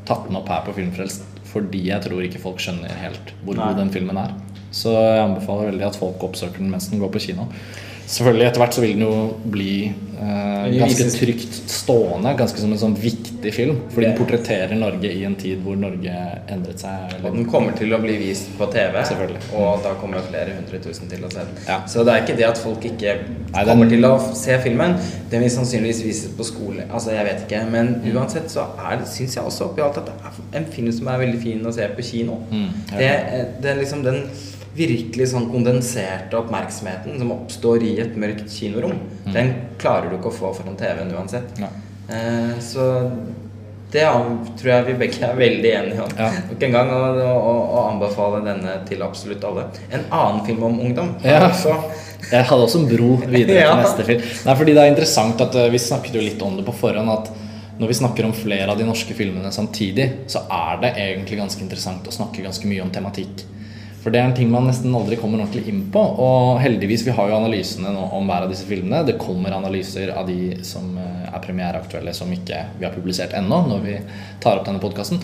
tatt 0.09 0.25
den 0.27 0.39
opp 0.39 0.49
her 0.49 0.65
på 0.65 0.73
Filmfrelst, 0.77 1.25
fordi 1.51 1.87
jeg 1.91 2.01
tror 2.05 2.25
ikke 2.25 2.41
folk 2.41 2.61
skjønner 2.61 2.93
helt 3.03 3.33
hvor 3.45 3.57
god 3.61 3.77
den 3.79 3.93
filmen 3.93 4.17
er. 4.21 4.33
Så 4.75 4.91
jeg 4.91 5.21
anbefaler 5.23 5.69
veldig 5.71 5.85
at 5.87 5.97
folk 5.99 6.23
oppsøker 6.25 6.59
den 6.59 6.71
mens 6.73 6.89
den 6.91 6.99
går 6.99 7.13
på 7.13 7.21
kino. 7.29 7.47
Selvfølgelig 8.05 8.49
Etter 8.49 8.61
hvert 8.61 8.75
så 8.75 8.83
vil 8.83 8.97
den 8.97 9.05
jo 9.05 9.13
bli 9.49 9.69
eh, 9.87 10.04
ganske 10.19 11.09
trygt 11.11 11.53
stående, 11.69 12.33
ganske 12.37 12.59
som 12.61 12.71
en 12.71 12.79
sånn 12.79 12.95
viktig 12.99 13.53
film. 13.53 13.79
Fordi 13.93 14.07
den 14.07 14.17
portretterer 14.17 14.75
Norge 14.79 15.11
i 15.11 15.23
en 15.27 15.35
tid 15.39 15.61
hvor 15.63 15.75
Norge 15.79 16.13
endret 16.51 16.79
seg. 16.81 17.15
Og 17.23 17.35
den 17.35 17.45
kommer 17.51 17.75
til 17.77 17.93
å 17.95 17.99
bli 18.01 18.15
vist 18.21 18.49
på 18.57 18.67
TV, 18.73 19.01
Selvfølgelig. 19.05 19.41
og 19.53 19.83
da 19.83 19.93
kommer 20.01 20.23
flere 20.29 20.55
hundre 20.57 20.79
tusen 20.83 21.09
til 21.11 21.25
å 21.25 21.31
se 21.31 21.39
den. 21.43 21.57
Ja. 21.67 21.79
Så 21.87 22.03
det 22.05 22.13
er 22.15 22.23
ikke 22.25 22.37
det 22.37 22.47
at 22.49 22.57
folk 22.61 22.83
ikke 22.85 23.15
Nei, 23.25 23.63
den- 23.63 23.67
kommer 23.67 23.89
til 23.89 24.01
å 24.05 24.13
se 24.35 24.57
filmen. 24.63 24.97
Den 25.31 25.41
vil 25.41 25.49
sannsynligvis 25.51 26.03
vises 26.03 26.31
på 26.37 26.43
skole. 26.43 26.83
Altså, 26.91 27.11
jeg 27.11 27.25
vet 27.25 27.45
ikke. 27.49 27.65
Men 27.71 27.87
Mm. 28.03 28.15
uansett 28.15 28.49
så 28.49 28.65
syns 29.05 29.35
jeg 29.35 29.43
også 29.43 29.65
oppi 29.71 29.81
alt 29.81 29.97
at 29.97 30.05
det 30.05 30.13
er 30.23 30.57
en 30.59 30.65
film 30.65 30.91
som 30.91 31.07
er 31.07 31.17
veldig 31.19 31.41
fin 31.41 31.63
å 31.65 31.73
se 31.73 31.87
på 31.87 32.01
kino. 32.03 32.41
Mm, 32.51 32.69
det, 32.97 33.01
eh, 33.09 33.45
det 33.61 33.77
liksom 33.77 34.03
den 34.03 34.29
virkelig 34.75 35.29
sånn 35.31 35.47
kondenserte 35.51 36.37
oppmerksomheten 36.39 37.17
som 37.21 37.31
oppstår 37.35 37.83
i 37.87 37.95
et 38.03 38.17
mørkt 38.19 38.51
kinorom. 38.51 38.97
Mm. 39.25 39.33
Den 39.35 39.53
klarer 39.81 40.11
du 40.11 40.17
ikke 40.19 40.33
å 40.33 40.37
få 40.41 40.53
foran 40.57 40.77
TV-en 40.79 41.13
uansett. 41.15 41.59
Ja. 41.61 41.71
Eh, 42.11 42.55
så 42.63 42.89
det 43.95 44.03
tror 44.59 44.69
jeg 44.71 44.85
vi 44.89 44.95
begge 45.05 45.23
er 45.23 45.37
veldig 45.39 45.71
enige 45.79 46.03
om. 46.03 46.11
Ja. 46.19 46.27
Nok 46.49 46.63
en 46.67 46.75
gang 46.75 46.89
å, 46.91 46.99
å, 47.23 47.53
å 47.77 47.83
anbefale 47.93 48.41
denne 48.43 48.73
til 48.89 49.03
absolutt 49.05 49.45
alle. 49.47 49.69
En 49.93 50.03
annen 50.09 50.43
film 50.47 50.65
om 50.67 50.79
ungdom. 50.83 51.13
Ja. 51.23 51.45
også 51.47 51.77
Jeg 52.31 52.47
hadde 52.49 52.65
også 52.65 52.81
en 52.81 52.89
bro 52.89 53.13
videre 53.23 53.61
Ja. 53.63 53.71
til 53.71 53.83
neste 53.85 54.07
film. 54.09 54.27
Nei, 54.49 54.57
fordi 54.59 54.75
det 54.75 54.83
er 54.83 54.91
interessant 54.91 55.43
at 55.45 55.55
eh, 55.61 55.71
Vi 55.71 55.79
snakket 55.81 56.17
jo 56.17 56.23
litt 56.25 56.41
om 56.43 56.57
det 56.59 56.65
på 56.67 56.75
forhånd. 56.75 57.13
At 57.13 57.31
når 57.79 57.91
vi 57.91 57.97
snakker 58.01 58.27
om 58.27 58.35
flere 58.35 58.67
av 58.71 58.79
de 58.79 58.87
norske 58.87 59.15
filmene 59.15 59.51
samtidig, 59.51 60.09
så 60.31 60.43
er 60.51 60.81
det 60.83 60.93
egentlig 61.05 61.39
ganske 61.39 61.63
interessant 61.63 62.07
å 62.07 62.13
snakke 62.15 62.43
ganske 62.43 62.67
mye 62.71 62.83
om 62.83 62.91
tematikk. 62.91 63.45
For 64.05 64.13
det 64.13 64.19
er 64.21 64.27
en 64.29 64.35
ting 64.37 64.51
man 64.53 64.67
nesten 64.69 64.93
aldri 64.93 65.17
kommer 65.17 65.41
ordentlig 65.41 65.63
inn 65.71 65.79
på. 65.89 65.97
Og 66.21 66.59
heldigvis, 66.61 67.07
vi 67.07 67.13
har 67.17 67.31
jo 67.31 67.39
analysene 67.39 67.89
nå 67.89 68.03
om 68.13 68.27
hver 68.29 68.45
av 68.45 68.51
disse 68.53 68.67
filmene. 68.69 68.99
Det 69.07 69.15
kommer 69.17 69.55
analyser 69.57 70.11
av 70.13 70.27
de 70.29 70.59
som 70.61 70.91
eh, 71.01 71.23
er 71.25 71.41
premiereaktuelle, 71.41 72.13
som 72.13 72.29
ikke 72.29 72.59
vi 72.77 72.85
har 72.85 72.93
publisert 72.93 73.33
ennå, 73.33 73.63
når 73.65 73.81
vi 73.81 73.95
tar 74.43 74.59
opp 74.59 74.67
denne 74.67 74.83
podkasten. 74.83 75.23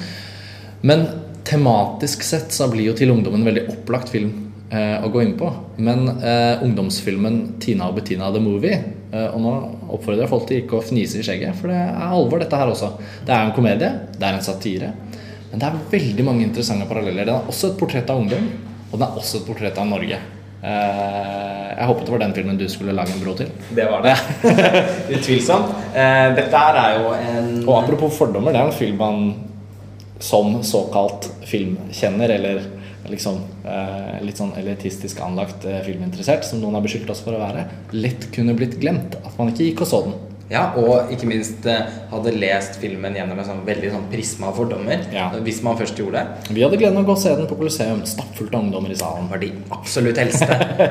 Men 0.82 1.06
tematisk 1.46 2.26
sett 2.26 2.58
så 2.58 2.72
blir 2.72 2.88
jo 2.90 2.96
Til 2.98 3.14
ungdommen 3.14 3.44
en 3.44 3.52
veldig 3.52 3.68
opplagt 3.70 4.10
film 4.10 4.32
eh, 4.74 4.98
å 4.98 5.14
gå 5.14 5.22
inn 5.28 5.36
på. 5.38 5.52
Men 5.78 6.08
eh, 6.18 6.66
ungdomsfilmen 6.66 7.38
'Tina 7.62 7.92
og 7.92 8.00
Bettina 8.00 8.32
the 8.34 8.42
Movie' 8.42 8.80
eh, 9.14 9.30
Og 9.30 9.38
nå 9.46 9.54
oppfordrer 9.94 10.26
jeg 10.26 10.34
folk 10.34 10.50
til 10.50 10.64
ikke 10.64 10.82
å 10.82 10.88
fnise 10.90 11.22
i 11.22 11.30
skjegget, 11.30 11.54
for 11.62 11.70
det 11.70 11.78
er 11.78 12.18
alvor, 12.18 12.42
dette 12.42 12.58
her 12.58 12.74
også. 12.74 12.96
Det 13.30 13.38
er 13.38 13.46
en 13.46 13.54
komedie, 13.54 13.94
det 14.18 14.26
er 14.26 14.42
en 14.42 14.50
satire. 14.50 14.92
Men 15.52 15.62
det 15.62 15.70
er 15.70 15.88
veldig 15.94 16.26
mange 16.26 16.48
interessante 16.50 16.90
paralleller. 16.90 17.30
Den 17.30 17.38
er 17.38 17.54
også 17.54 17.76
et 17.76 17.78
portrett 17.78 18.10
av 18.10 18.26
ungdom, 18.26 18.50
og 18.92 19.00
den 19.00 19.08
er 19.08 19.18
også 19.18 19.42
et 19.42 19.48
portrett 19.48 19.80
av 19.80 19.88
Norge. 19.88 20.20
Eh, 20.62 21.70
jeg 21.74 21.88
håpet 21.90 22.06
det 22.06 22.14
var 22.14 22.22
den 22.22 22.34
filmen 22.36 22.58
du 22.60 22.68
skulle 22.70 22.94
lage 22.94 23.16
en 23.16 23.24
bro 23.24 23.34
til. 23.40 23.50
Det 23.74 23.88
var 23.90 24.04
det. 24.06 24.18
Utvilsomt. 25.18 25.72
Eh, 25.96 26.28
dette 26.38 26.66
her 26.66 26.78
er 26.82 27.00
jo 27.00 27.16
en 27.16 27.50
Og 27.64 27.74
apropos 27.80 28.14
fordommer, 28.14 28.54
det 28.54 28.62
er 28.62 28.70
en 28.70 28.78
film 28.78 29.02
man 29.02 29.24
som 30.22 30.60
såkalt 30.62 31.32
filmkjenner, 31.50 32.36
eller 32.36 32.62
liksom 33.10 33.40
eh, 33.66 34.20
litt 34.22 34.38
sånn 34.38 34.54
elitistisk 34.60 35.24
anlagt 35.26 35.66
filminteressert, 35.88 36.46
som 36.46 36.62
noen 36.62 36.78
har 36.78 36.86
beskyldt 36.86 37.10
oss 37.10 37.24
for 37.26 37.34
å 37.34 37.42
være, 37.42 37.66
lett 37.98 38.30
kunne 38.36 38.54
blitt 38.58 38.78
glemt. 38.84 39.18
At 39.26 39.40
man 39.40 39.50
ikke 39.50 39.72
gikk 39.72 39.82
og 39.88 39.90
så 39.90 40.04
den. 40.06 40.20
Ja, 40.52 40.66
og 40.76 41.12
ikke 41.14 41.30
minst 41.30 41.64
eh, 41.70 41.86
hadde 42.12 42.34
lest 42.36 42.76
filmen 42.82 43.16
gjennom 43.16 43.40
en 43.40 43.46
sånn 43.48 43.62
veldig 43.68 43.92
sånn 43.94 44.08
prisma 44.12 44.50
av 44.50 44.58
fordommer. 44.60 45.06
Ja. 45.16 45.30
Hvis 45.46 45.62
man 45.64 45.78
først 45.80 46.00
gjorde 46.02 46.20
det. 46.20 46.52
Vi 46.58 46.66
hadde 46.66 46.80
gleden 46.82 47.00
av 47.00 47.06
å 47.06 47.08
gå 47.08 47.16
og 47.16 47.22
se 47.24 47.32
den 47.40 47.48
på 47.48 47.56
Colosseum, 47.60 48.02
stappfullt 48.10 48.54
av 48.58 48.66
ungdommer 48.66 48.92
i 48.92 49.00
salen. 49.00 49.30
var 49.32 49.40
de 49.40 49.52
absolutt 49.72 50.20
eldste. 50.20 50.50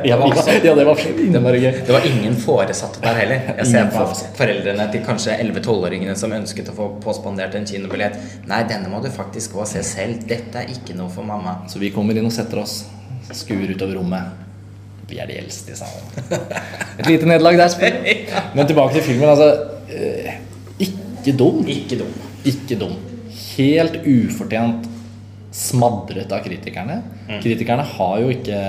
Ja, 0.09 0.17
Det 0.51 0.65
ja, 0.65 0.75
det 0.75 0.85
var 0.89 0.99
innmari 1.21 1.61
gøy. 1.61 1.73
det 1.87 1.93
var 1.93 2.07
ingen 2.09 2.37
foresatte 2.41 3.03
der 3.05 3.21
heller. 3.21 3.53
Jeg 3.61 3.67
ser 3.69 3.91
på 3.93 4.07
foreldrene 4.41 4.89
til 4.93 5.05
kanskje 5.05 5.37
11-12-åringene 5.45 6.17
som 6.17 6.33
ønsket 6.33 6.73
å 6.73 6.77
få 6.77 6.89
påspandert 7.05 7.55
en 7.59 7.69
kinobillett. 7.69 8.17
Nei, 8.49 8.63
denne 8.69 8.89
må 8.93 9.03
du 9.05 9.11
faktisk 9.13 9.57
gå 9.57 9.65
og 9.65 9.69
se 9.71 9.85
selv. 9.87 10.25
Dette 10.31 10.65
er 10.65 10.73
ikke 10.73 10.97
noe 10.97 11.13
for 11.13 11.27
mamma. 11.29 11.61
Så 11.69 11.83
vi 11.83 11.93
kommer 11.95 12.17
inn 12.17 12.29
og 12.29 12.35
setter 12.35 12.65
oss, 12.65 12.87
skuer 13.31 13.77
utover 13.77 14.01
rommet. 14.01 14.50
Vi 15.11 15.19
er 15.19 15.29
de 15.31 15.39
eldste 15.41 15.75
i 15.75 15.79
salen. 15.79 16.07
Et 17.01 17.07
lite 17.09 17.29
nederlag 17.29 17.59
der. 17.59 18.47
Men 18.55 18.69
tilbake 18.71 18.97
til 18.97 19.07
filmen. 19.11 19.29
Altså, 19.29 19.51
eh, 19.91 20.39
ikke 20.81 21.37
dum. 21.37 21.65
Ikke 21.69 21.99
dum. 22.01 22.13
Ikke 22.47 22.79
dum. 22.81 22.97
Helt 23.57 24.01
ufortjent 24.07 24.87
smadret 25.53 26.31
av 26.33 26.45
kritikerne. 26.45 27.01
Mm. 27.27 27.41
Kritikerne 27.43 27.87
har 27.97 28.21
jo 28.23 28.31
ikke 28.33 28.61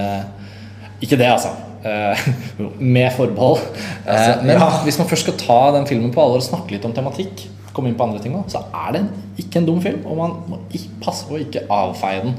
Ikke 1.01 1.17
det, 1.17 1.29
altså. 1.31 1.49
Eh, 1.85 2.27
med 2.95 3.11
forbehold. 3.15 3.61
Eh, 4.05 4.11
Altså, 4.11 4.43
men 4.43 4.57
ja. 4.57 4.69
hvis 4.83 4.99
man 4.99 5.07
først 5.09 5.25
skal 5.25 5.37
ta 5.39 5.61
den 5.77 5.87
filmen 5.89 6.11
på 6.13 6.21
alvor 6.21 6.41
og 6.41 6.45
snakke 6.45 6.75
litt 6.75 6.85
om 6.85 6.93
tematikk, 6.93 7.47
komme 7.73 7.89
inn 7.89 7.97
på 7.97 8.05
andre 8.05 8.19
ting 8.21 8.35
også, 8.35 8.59
så 8.59 8.83
er 8.83 8.97
det 8.97 9.05
ikke 9.41 9.61
en 9.61 9.69
dum 9.69 9.81
film. 9.81 10.03
Og 10.05 10.17
man 10.19 10.35
må 10.49 10.59
passe 11.01 11.25
på 11.25 11.37
å 11.37 11.41
ikke 11.41 11.63
avfeie 11.71 12.25
den 12.25 12.35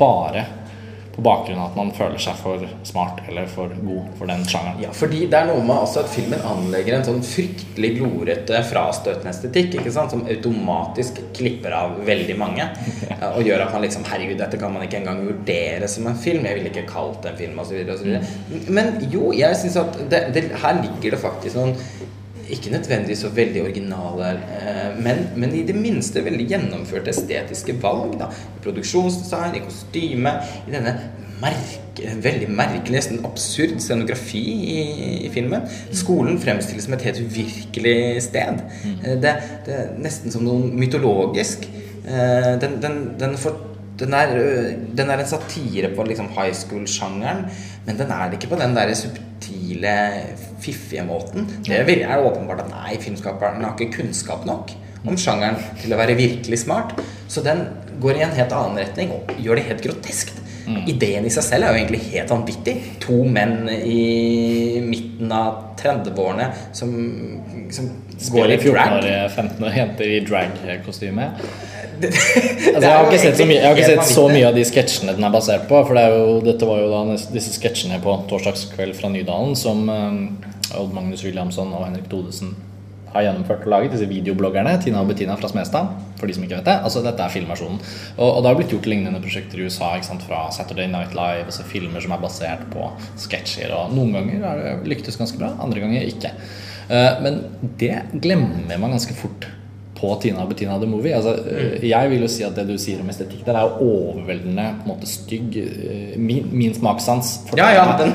bare 0.00 0.46
på 1.20 1.24
bakgrunn 1.24 1.58
av 1.60 1.70
at 1.70 1.76
man 1.76 1.90
føler 1.92 2.20
seg 2.22 2.38
for 2.40 2.64
smart 2.88 3.20
eller 3.28 3.48
for 3.50 3.72
god 3.76 4.08
for 4.18 4.30
den 4.30 4.44
sjangeren. 4.48 4.80
Ja, 4.80 4.92
fordi 4.96 5.26
det 5.30 5.36
er 5.36 5.50
noe 5.50 5.62
med 5.66 5.76
også 5.76 6.04
at 6.04 6.12
filmen 6.12 6.40
anlegger 6.46 6.96
en 6.96 7.06
sånn 7.06 7.20
fryktelig 7.24 7.90
glorete, 7.98 8.62
frastøtende 8.70 9.32
estetikk, 9.34 9.76
ikke 9.78 9.92
sant? 9.94 10.14
som 10.14 10.24
automatisk 10.24 11.20
klipper 11.36 11.76
av 11.76 11.98
veldig 12.06 12.36
mange. 12.40 12.66
Og 13.36 13.44
gjør 13.46 13.66
at 13.66 13.74
man 13.74 13.84
liksom 13.84 14.06
Herregud, 14.10 14.38
dette 14.40 14.58
kan 14.58 14.72
man 14.74 14.86
ikke 14.86 15.02
engang 15.02 15.20
vurdere 15.26 15.88
som 15.90 16.08
en 16.10 16.18
film. 16.18 16.46
Jeg 16.48 16.58
ville 16.58 16.72
ikke 16.72 16.88
kalt 16.88 17.20
det 17.22 17.34
en 17.34 17.38
film, 17.38 17.60
osv. 17.62 18.70
Men 18.72 18.96
jo, 19.12 19.28
jeg 19.36 19.60
syns 19.60 19.78
at 19.84 20.00
det, 20.10 20.24
det, 20.34 20.46
her 20.62 20.80
ligger 20.80 21.14
det 21.14 21.20
faktisk 21.22 21.60
noen 21.60 21.76
ikke 22.56 22.72
nødvendigvis 22.74 23.22
så 23.24 23.30
veldig 23.34 23.62
originale, 23.62 24.30
eh, 24.58 24.98
men, 25.02 25.24
men 25.36 25.54
i 25.54 25.62
det 25.66 25.76
minste 25.78 26.24
veldig 26.24 26.46
gjennomførte 26.50 27.12
estetiske 27.14 27.76
valg. 27.82 28.18
Da. 28.20 28.30
I 28.30 28.62
produksjonsdesign, 28.64 29.56
i 29.56 29.64
kostyme, 29.64 30.34
i 30.66 30.74
denne 30.74 30.94
merke, 31.40 32.10
veldig 32.20 32.50
merkelig, 32.52 32.98
nesten 32.98 33.22
absurd 33.24 33.78
scenografi 33.80 34.42
i, 34.74 34.80
i 35.26 35.30
filmen. 35.32 35.64
Skolen 35.96 36.36
fremstilles 36.42 36.84
som 36.84 36.96
et 36.98 37.06
helt 37.08 37.22
uvirkelig 37.24 38.22
sted. 38.28 38.60
Eh, 39.00 39.16
Det, 39.20 39.34
det 39.66 39.78
er 39.78 39.96
nesten 40.00 40.32
som 40.32 40.44
noe 40.44 40.68
mytologisk. 40.82 41.64
Eh, 42.04 42.54
Den, 42.60 42.78
den, 42.82 43.02
den, 43.20 43.36
for, 43.40 43.56
den, 44.00 44.14
er, 44.16 44.30
den 44.96 45.10
er 45.10 45.20
en 45.20 45.28
satire 45.28 45.90
på 45.96 46.04
liksom 46.08 46.28
high 46.36 46.54
school-sjangeren, 46.56 47.46
men 47.90 47.98
den 47.98 48.12
er 48.14 48.28
det 48.30 48.38
ikke 48.38 48.52
på 48.52 48.60
den 48.60 48.76
der 48.76 48.92
subtile, 48.94 49.94
fiffige 50.62 51.02
måten. 51.08 51.48
Det 51.66 51.80
er 52.04 52.22
åpenbart 52.22 52.62
at 52.62 52.70
nei, 52.70 52.98
filmskaperen 53.02 53.64
har 53.66 53.74
ikke 53.74 53.98
kunnskap 53.98 54.46
nok 54.46 54.70
om 55.08 55.16
sjangeren 55.18 55.58
til 55.80 55.94
å 55.94 55.98
være 55.98 56.14
virkelig 56.14 56.60
smart. 56.62 56.94
Så 57.26 57.42
den 57.42 57.64
går 58.00 58.20
i 58.20 58.22
en 58.28 58.36
helt 58.36 58.54
annen 58.54 58.78
retning 58.78 59.10
og 59.16 59.32
gjør 59.42 59.58
det 59.58 59.66
helt 59.72 59.82
groteskt. 59.88 60.38
Ideen 60.86 61.24
i 61.26 61.32
seg 61.34 61.42
selv 61.42 61.66
er 61.66 61.74
jo 61.74 61.80
egentlig 61.80 62.00
helt 62.12 62.30
vanvittig. 62.30 62.74
To 63.02 63.16
menn 63.26 63.66
i 63.66 64.78
midten 64.84 65.32
av 65.34 65.74
30-årene 65.80 66.46
som, 66.76 66.92
som 67.74 67.88
går 68.36 68.54
i 68.54 68.58
drag. 68.62 69.00
14-årige, 69.00 69.24
15-årige 69.34 69.80
jenter 69.80 70.12
i 70.14 70.20
drag-kostyme. 70.28 71.26
Det, 72.00 72.10
Altså, 72.74 72.86
jeg 72.86 72.94
har 72.94 73.06
ikke 73.08 73.20
sett, 73.22 73.36
så 73.40 73.46
mye, 73.48 73.58
jeg 73.58 73.66
har 73.66 73.76
ikke 73.78 73.90
sett 73.92 74.14
så 74.14 74.24
mye 74.30 74.48
av 74.48 74.56
de 74.56 74.64
sketsjene 74.66 75.14
den 75.16 75.26
er 75.26 75.34
basert 75.34 75.68
på. 75.70 75.82
For 75.86 75.98
det 75.98 76.06
er 76.06 76.16
jo, 76.16 76.38
dette 76.46 76.68
var 76.68 76.80
jo 76.82 76.88
da 76.92 77.20
disse 77.34 77.54
sketsjene 77.56 78.00
på 78.04 78.16
torsdagskveld 78.30 78.96
fra 78.98 79.12
Nydalen 79.12 79.54
som 79.58 79.86
eh, 79.92 80.80
Odd 80.80 80.96
Magnus 80.96 81.24
Williamson 81.26 81.72
og 81.74 81.86
Henrik 81.88 82.10
Todesen 82.10 82.54
har 83.10 83.26
gjennomført 83.26 83.66
og 83.66 83.72
laget. 83.72 83.94
Disse 83.94 84.08
videobloggerne. 84.10 84.76
Tina 84.82 85.02
og 85.02 85.10
Bettina 85.10 85.36
fra 85.38 85.50
Smestad. 85.50 85.94
For 86.20 86.30
de 86.30 86.36
som 86.36 86.44
ikke 86.46 86.60
vet 86.60 86.68
det. 86.68 86.76
Altså, 86.86 87.02
dette 87.04 87.24
er 87.24 87.34
filmversjonen. 87.34 87.80
Og, 88.16 88.26
og 88.28 88.42
det 88.42 88.50
har 88.50 88.58
blitt 88.60 88.74
gjort 88.74 88.90
lignende 88.90 89.22
prosjekter 89.22 89.60
i 89.60 89.66
USA. 89.66 89.92
Ikke 89.98 90.10
sant? 90.12 90.26
Fra 90.28 90.44
Saturday 90.54 90.90
Night 90.90 91.16
Live. 91.18 91.48
Altså 91.50 91.66
filmer 91.66 92.04
som 92.04 92.14
er 92.14 92.22
basert 92.22 92.66
på 92.72 92.90
sketsjer. 93.20 93.74
Og 93.76 93.94
noen 93.96 94.14
ganger 94.18 94.46
har 94.46 94.62
det 94.62 94.94
lyktes 94.94 95.18
ganske 95.20 95.40
bra, 95.40 95.54
andre 95.62 95.82
ganger 95.82 96.06
ikke. 96.06 96.34
Eh, 96.90 97.24
men 97.24 97.42
det 97.82 97.96
glemmer 98.22 98.78
man 98.78 98.94
ganske 98.94 99.16
fort 99.18 99.48
på 100.00 100.14
Tina 100.22 100.46
Bettina 100.48 100.78
The 100.80 100.86
Movie. 100.88 101.12
Altså, 101.16 101.34
eh, 101.50 101.84
jeg 101.90 102.10
vil 102.12 102.24
jo 102.24 102.28
si 102.32 102.44
at 102.46 102.56
det 102.56 102.64
du 102.68 102.76
sier 102.80 103.02
om 103.02 103.10
estetikk 103.12 103.44
der, 103.46 103.58
er 103.58 103.68
jo 103.68 103.90
overveldende 103.90 104.66
på 104.80 104.86
en 104.86 104.92
måte 104.94 105.10
stygg. 105.10 105.56
Eh, 105.60 106.16
Min, 106.20 106.48
min 106.52 106.74
smakssans 106.74 107.30
Ja, 107.56 107.70
ja, 107.74 107.84
den. 107.98 108.14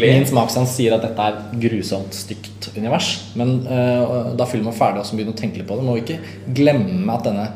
Min 0.00 0.26
smakssans 0.26 0.74
sier 0.76 0.96
at 0.96 1.04
dette 1.04 1.26
er 1.28 1.40
grusomt 1.60 2.14
stygt 2.14 2.70
univers. 2.76 3.10
Men 3.38 3.60
uh, 3.66 4.34
da 4.38 4.46
filmen 4.48 4.72
er 4.72 4.78
ferdig 4.78 5.02
og 5.02 5.08
så 5.08 5.18
begynner 5.18 5.36
å 5.36 5.38
tenke 5.38 5.60
litt 5.60 5.68
på 5.68 5.78
det, 5.78 5.86
må 5.86 5.96
vi 5.98 6.04
ikke 6.04 6.54
glemme 6.56 7.14
at 7.14 7.26
denne 7.28 7.46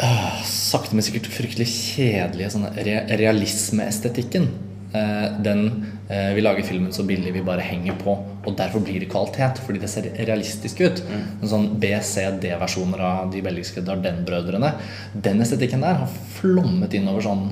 uh, 0.00 0.40
sakte, 0.48 0.96
men 0.96 1.06
sikkert 1.06 1.30
fryktelig 1.32 1.68
kjedelige 1.70 2.54
sånne 2.54 2.72
re 2.86 3.02
realismeestetikken 3.20 4.48
Den 4.92 5.86
eh, 6.08 6.30
vi 6.34 6.40
lager 6.40 6.62
filmen 6.64 6.92
så 6.92 7.04
billig 7.04 7.32
vi 7.34 7.42
bare 7.44 7.64
henger 7.64 7.96
på, 8.00 8.14
og 8.44 8.54
derfor 8.56 8.80
blir 8.84 9.02
det 9.02 9.10
kvalitet. 9.12 9.60
Fordi 9.64 9.82
det 9.82 9.90
ser 9.92 10.10
realistisk 10.18 10.80
ut. 10.80 11.02
En 11.12 11.50
sånn 11.50 11.66
B-C-D-versjoner 11.80 13.02
av 13.04 13.32
de 13.34 13.42
belgiske 13.44 13.84
Dardenne-brødrene. 13.86 14.72
Den 15.12 15.44
estetikken 15.44 15.84
der 15.84 16.00
har 16.02 16.14
flommet 16.38 16.96
innover 16.96 17.26
sånn 17.26 17.44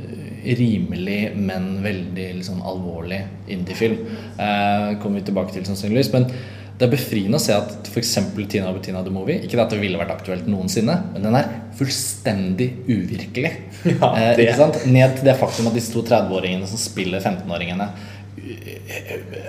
eh, 0.00 0.54
rimelig, 0.60 1.20
men 1.36 1.72
veldig 1.84 2.30
liksom, 2.40 2.64
alvorlig 2.64 3.20
indiefilm. 3.52 4.06
Eh, 4.38 4.96
kommer 5.02 5.20
vi 5.20 5.28
tilbake 5.28 5.56
til 5.56 5.68
sannsynligvis. 5.68 6.14
Men 6.16 6.30
det 6.80 6.86
er 6.86 6.92
befriende 6.94 7.36
å 7.36 7.42
se 7.44 7.52
at 7.52 7.90
f.eks. 7.92 8.14
Tina 8.48 8.70
og 8.70 8.78
Bettina 8.78 9.02
The 9.04 9.12
Movie 9.12 9.42
Ikke 9.44 9.58
at 9.60 9.72
det 9.74 9.82
ville 9.82 9.98
vært 10.00 10.14
aktuelt 10.14 10.46
noensinne, 10.48 10.94
men 11.12 11.26
den 11.26 11.36
er 11.36 11.50
fullstendig 11.76 12.70
uvirkelig. 12.88 13.52
Ja, 13.90 14.08
eh, 14.16 14.32
det- 14.36 14.54
sant? 14.56 14.80
Ned 14.88 15.18
til 15.18 15.28
det 15.28 15.36
faktum 15.40 15.68
at 15.68 15.76
disse 15.76 15.92
to 15.92 16.02
30-åringene 16.08 16.68
som 16.68 16.80
spiller 16.80 17.20
15-åringene, 17.20 17.90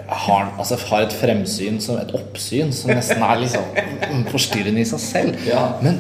har, 0.08 0.50
altså, 0.60 0.78
har 0.90 1.06
et 1.06 1.14
fremsyn, 1.16 1.80
som 1.82 1.98
et 2.02 2.12
oppsyn, 2.16 2.74
som 2.76 2.92
nesten 2.94 3.24
er 3.24 3.40
liksom 3.42 4.26
forstyrrende 4.32 4.84
i 4.84 4.88
seg 4.88 5.02
selv. 5.02 5.46
Ja. 5.48 5.64
Men 5.82 6.00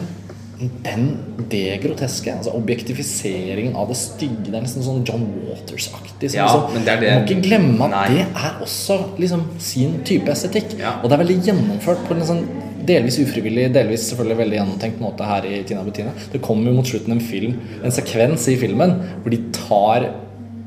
den, 0.83 1.17
det 1.49 1.79
groteske, 1.83 2.33
altså 2.37 2.53
objektifiseringen 2.57 3.75
av 3.75 3.87
det 3.89 3.97
stygge, 3.97 4.47
det 4.49 4.55
er 4.59 4.65
nesten 4.65 4.83
sånn 4.85 5.03
John 5.07 5.23
Waters-aktig. 5.47 6.33
Ja, 6.35 6.45
liksom- 6.47 6.85
det 6.85 6.99
det- 6.99 7.27
Du 7.27 7.35
må 7.35 7.39
ikke 7.39 7.47
glemme 7.49 7.81
at 7.85 7.91
Nei. 7.91 8.07
det 8.15 8.27
er 8.35 8.57
også 8.61 8.99
liksom 9.19 9.45
sin 9.59 10.01
type 10.03 10.27
estetikk. 10.29 10.77
Ja. 10.79 10.99
Og 11.03 11.09
det 11.09 11.19
er 11.19 11.23
veldig 11.23 11.43
gjennomført 11.43 12.07
på 12.07 12.11
en 12.15 12.21
sånn 12.21 12.45
delvis 12.85 13.19
ufrivillig, 13.19 13.71
delvis 13.73 14.09
selvfølgelig 14.11 14.37
veldig 14.37 14.57
gjennomtenkt 14.59 14.99
måte 14.99 15.23
her 15.25 15.43
i 15.45 15.63
Tina 15.63 15.83
Bettina. 15.83 16.11
Det 16.31 16.41
kommer 16.41 16.65
jo 16.67 16.73
mot 16.73 16.85
slutten 16.85 17.11
en 17.11 17.19
film, 17.19 17.59
en 17.83 17.91
sekvens 17.91 18.47
i 18.47 18.55
filmen 18.57 19.01
hvor 19.23 19.29
de 19.31 19.37
tar 19.51 20.09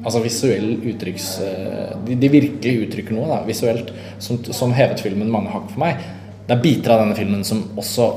Altså 0.05 0.21
visuell 0.23 0.83
uttrykks... 0.85 1.41
eh, 1.41 1.97
De, 2.05 2.15
de 2.15 2.29
virkelig 2.29 2.89
uttrykker 2.91 3.13
noe 3.13 3.27
da, 3.27 3.39
visuelt 3.47 3.91
som, 4.19 4.37
som 4.53 4.71
hevet 4.71 5.01
filmen 5.01 5.31
mange 5.31 5.49
hakk 5.49 5.71
for 5.71 5.81
meg. 5.81 5.97
Det 6.47 6.59
er 6.59 6.61
biter 6.61 6.91
av 6.93 7.01
denne 7.01 7.17
filmen 7.17 7.43
som 7.43 7.63
også, 7.75 8.11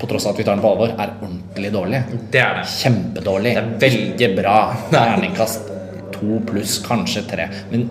på 0.00 0.08
tross 0.10 0.26
av 0.26 0.34
at 0.34 0.40
vi 0.40 0.46
tar 0.48 0.56
den 0.56 0.64
på 0.64 0.70
alvor, 0.72 0.94
er 0.96 1.12
ordentlig 1.20 1.72
dårlig. 1.74 2.00
Det 2.32 2.40
er 2.42 2.60
det. 2.60 2.66
Kjempedårlig. 2.76 3.52
Det 3.56 3.62
er 3.62 3.74
veldig- 3.84 4.14
Ikke 4.14 4.30
bra. 4.40 4.56
Terningkast 4.94 5.70
to 6.16 6.40
pluss, 6.48 6.78
kanskje 6.84 7.22
tre. 7.28 7.48
Men, 7.70 7.88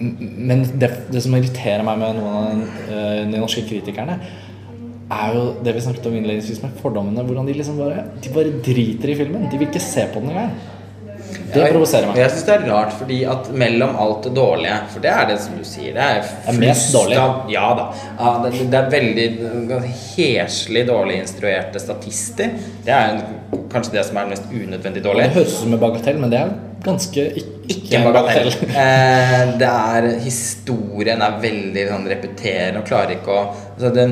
men 0.00 0.64
det, 0.78 0.90
det 1.12 1.22
som 1.24 1.34
irriterer 1.38 1.84
meg 1.86 2.00
med 2.02 2.18
noen 2.18 2.34
av 2.40 2.90
eh, 2.90 3.22
de 3.30 3.38
norske 3.40 3.64
kritikerne, 3.68 4.18
er 5.14 5.34
jo 5.36 5.42
det 5.62 5.74
vi 5.76 5.82
snakket 5.84 6.06
om 6.08 6.14
innledningsvis 6.16 6.62
med 6.64 6.78
fordommene. 6.80 7.22
Hvordan 7.26 7.46
de 7.46 7.54
liksom 7.58 7.76
bare 7.78 8.06
De 8.24 8.30
bare 8.34 8.54
driter 8.64 9.12
i 9.12 9.18
filmen. 9.18 9.48
De 9.52 9.58
vil 9.60 9.68
ikke 9.68 9.82
se 9.84 10.06
på 10.10 10.22
den 10.22 10.32
engang. 10.32 10.54
Det 11.54 11.68
provoserer 11.72 12.06
meg. 12.08 12.16
Jeg 12.18 12.30
syns 12.34 12.44
det 12.48 12.54
er 12.54 12.64
rart, 12.70 12.92
fordi 12.98 13.18
at 13.30 13.50
mellom 13.52 13.96
alt 14.00 14.22
det 14.26 14.32
dårlige 14.36 14.76
For 14.92 15.00
det 15.04 15.10
er 15.14 15.26
det 15.30 15.38
som 15.44 15.56
du 15.58 15.64
sier. 15.64 15.92
Det 15.94 16.02
er, 16.02 16.28
mest 16.58 16.90
flust 16.90 16.92
dårlig. 16.96 17.16
av- 17.18 17.50
Ja 17.52 17.68
da. 17.78 17.86
Det, 18.48 18.70
det 18.70 18.80
er 18.80 18.90
veldig 18.90 19.26
heslig 20.16 20.86
dårlig 20.88 21.18
instruerte 21.22 21.80
statister. 21.82 22.54
Det 22.84 22.92
er 22.94 23.20
kanskje 23.72 23.92
det 23.98 24.04
som 24.08 24.16
er 24.22 24.30
mest 24.34 24.46
unødvendig 24.52 25.02
dårlig. 25.04 25.28
det 25.28 25.34
høres 25.38 25.52
ut 25.54 25.60
som 25.64 25.72
en 25.76 25.82
bagatell, 25.82 26.18
men 26.22 26.30
det 26.30 26.40
er 26.40 26.54
ganske 26.84 27.24
ikke, 27.34 27.98
en 27.98 28.06
bagatell. 28.08 28.50
Eh, 28.84 29.42
det 29.60 29.68
er 29.68 30.06
Historien 30.24 31.22
er 31.24 31.36
veldig 31.42 31.84
sånn 31.88 32.08
repeterende 32.10 32.82
og 32.82 32.88
klarer 32.88 33.14
ikke 33.16 33.32
å 33.32 33.42
altså 33.46 33.90
det, 33.94 34.06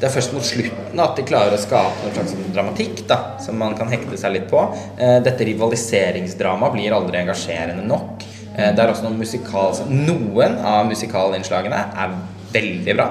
det 0.00 0.08
er 0.08 0.12
først 0.14 0.34
mot 0.34 0.46
slutten 0.46 1.02
at 1.02 1.18
de 1.18 1.24
klarer 1.28 1.54
å 1.54 1.60
skape 1.60 2.02
noen 2.02 2.16
slags 2.16 2.34
sånn 2.34 2.50
dramatikk 2.54 3.04
da 3.10 3.18
som 3.42 3.58
man 3.60 3.76
kan 3.78 3.90
hekte 3.92 4.18
seg 4.20 4.34
litt 4.36 4.48
på. 4.50 4.64
Eh, 4.98 5.18
dette 5.24 5.46
rivaliseringsdramaet 5.48 6.76
blir 6.76 6.96
aldri 6.96 7.22
engasjerende 7.22 7.86
nok. 7.86 8.26
Eh, 8.56 8.70
det 8.74 8.84
er 8.84 8.92
også 8.92 9.06
noen 9.06 9.20
musikal 9.22 9.78
Noen 9.92 10.58
av 10.66 10.86
musikalinnslagene 10.90 11.82
er 12.04 12.14
veldig 12.54 12.98
bra. 12.98 13.10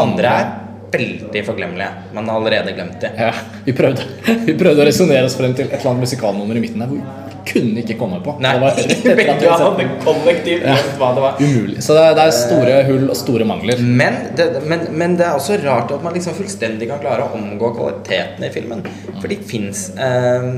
Andre 0.00 0.34
er 0.40 0.50
veldig 0.90 1.42
forglemmelige. 1.46 1.90
Man 2.14 2.28
har 2.28 2.40
allerede 2.40 2.72
glemt 2.76 3.00
det. 3.02 3.12
Ja, 3.18 3.32
vi 3.64 3.74
prøvde, 3.76 4.06
vi 4.48 4.56
prøvde 4.58 4.84
å 4.84 4.88
resonnere 4.88 5.26
oss 5.28 5.38
frem 5.38 5.54
til 5.56 5.68
et 5.68 5.78
eller 5.80 5.94
annet 5.94 6.08
musikalnummer 6.08 6.58
i 6.58 6.64
midten 6.64 6.86
vi 6.90 7.02
kunne 7.48 7.82
ikke 7.82 7.96
komme 8.00 8.20
på. 8.24 8.36
Nei, 8.42 8.54
begge 9.20 9.36
hadde 9.50 9.86
kollektivt 10.04 10.66
hva 11.00 11.12
det 11.16 11.24
var. 11.24 11.40
Umulig. 11.40 11.78
Så 11.84 11.96
det 11.96 12.08
det 12.18 12.26
er 12.26 12.36
store 12.36 12.80
hull 12.90 13.06
og 13.08 13.16
store 13.18 13.46
mangler. 13.48 13.80
Men 13.80 14.20
det, 14.36 14.50
men, 14.68 14.88
men 14.96 15.16
det 15.18 15.28
er 15.28 15.38
også 15.38 15.60
rart 15.64 15.92
at 15.94 16.04
man 16.04 16.16
liksom 16.16 16.36
fullstendig 16.38 16.90
kan 16.90 17.02
klare 17.02 17.26
å 17.26 17.32
omgå 17.38 17.72
kvaliteten 17.78 18.46
i 18.46 18.52
filmen. 18.54 18.84
For 19.18 19.30
de 19.30 19.40
fins 19.50 19.88
eh, 19.96 20.52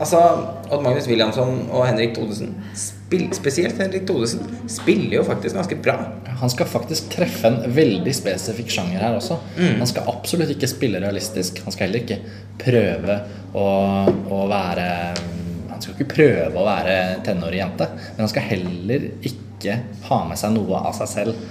Altså, 0.00 0.16
Odd 0.72 0.80
Magnus 0.80 1.04
Williamson 1.10 1.66
og 1.68 1.82
Henrik 1.84 2.14
Thodesen, 2.16 2.54
spesielt 3.36 3.76
Henrik 3.82 4.06
Thodesen, 4.08 4.46
spiller 4.72 5.18
jo 5.18 5.24
faktisk 5.28 5.58
ganske 5.58 5.76
bra. 5.84 5.96
Han 6.40 6.52
skal 6.52 6.70
faktisk 6.72 7.10
treffe 7.12 7.50
en 7.50 7.74
veldig 7.76 8.14
spesifikk 8.16 8.72
sjanger 8.72 9.02
her 9.04 9.18
også. 9.18 9.36
Mm. 9.58 9.82
Han 9.82 9.90
skal 9.90 10.08
absolutt 10.08 10.54
ikke 10.54 10.70
spille 10.72 11.02
realistisk. 11.04 11.60
Han 11.66 11.76
skal 11.76 11.90
heller 11.90 12.00
ikke 12.00 12.16
prøve 12.62 13.18
å, 13.52 13.66
å 14.08 14.40
være 14.48 14.88
Han 15.80 15.86
skal 15.88 15.96
ikke 15.96 16.12
prøve 16.12 16.60
å 16.60 16.66
være 16.68 16.98
tenårig 17.24 17.62
jente, 17.62 17.86
men 17.96 18.20
han 18.26 18.28
skal 18.34 18.44
heller 18.52 19.08
ikke 19.32 19.80
ha 20.10 20.20
med 20.28 20.36
seg 20.40 20.52
noe 20.58 20.84
av 20.90 20.92
seg 21.00 21.08
selv. 21.08 21.42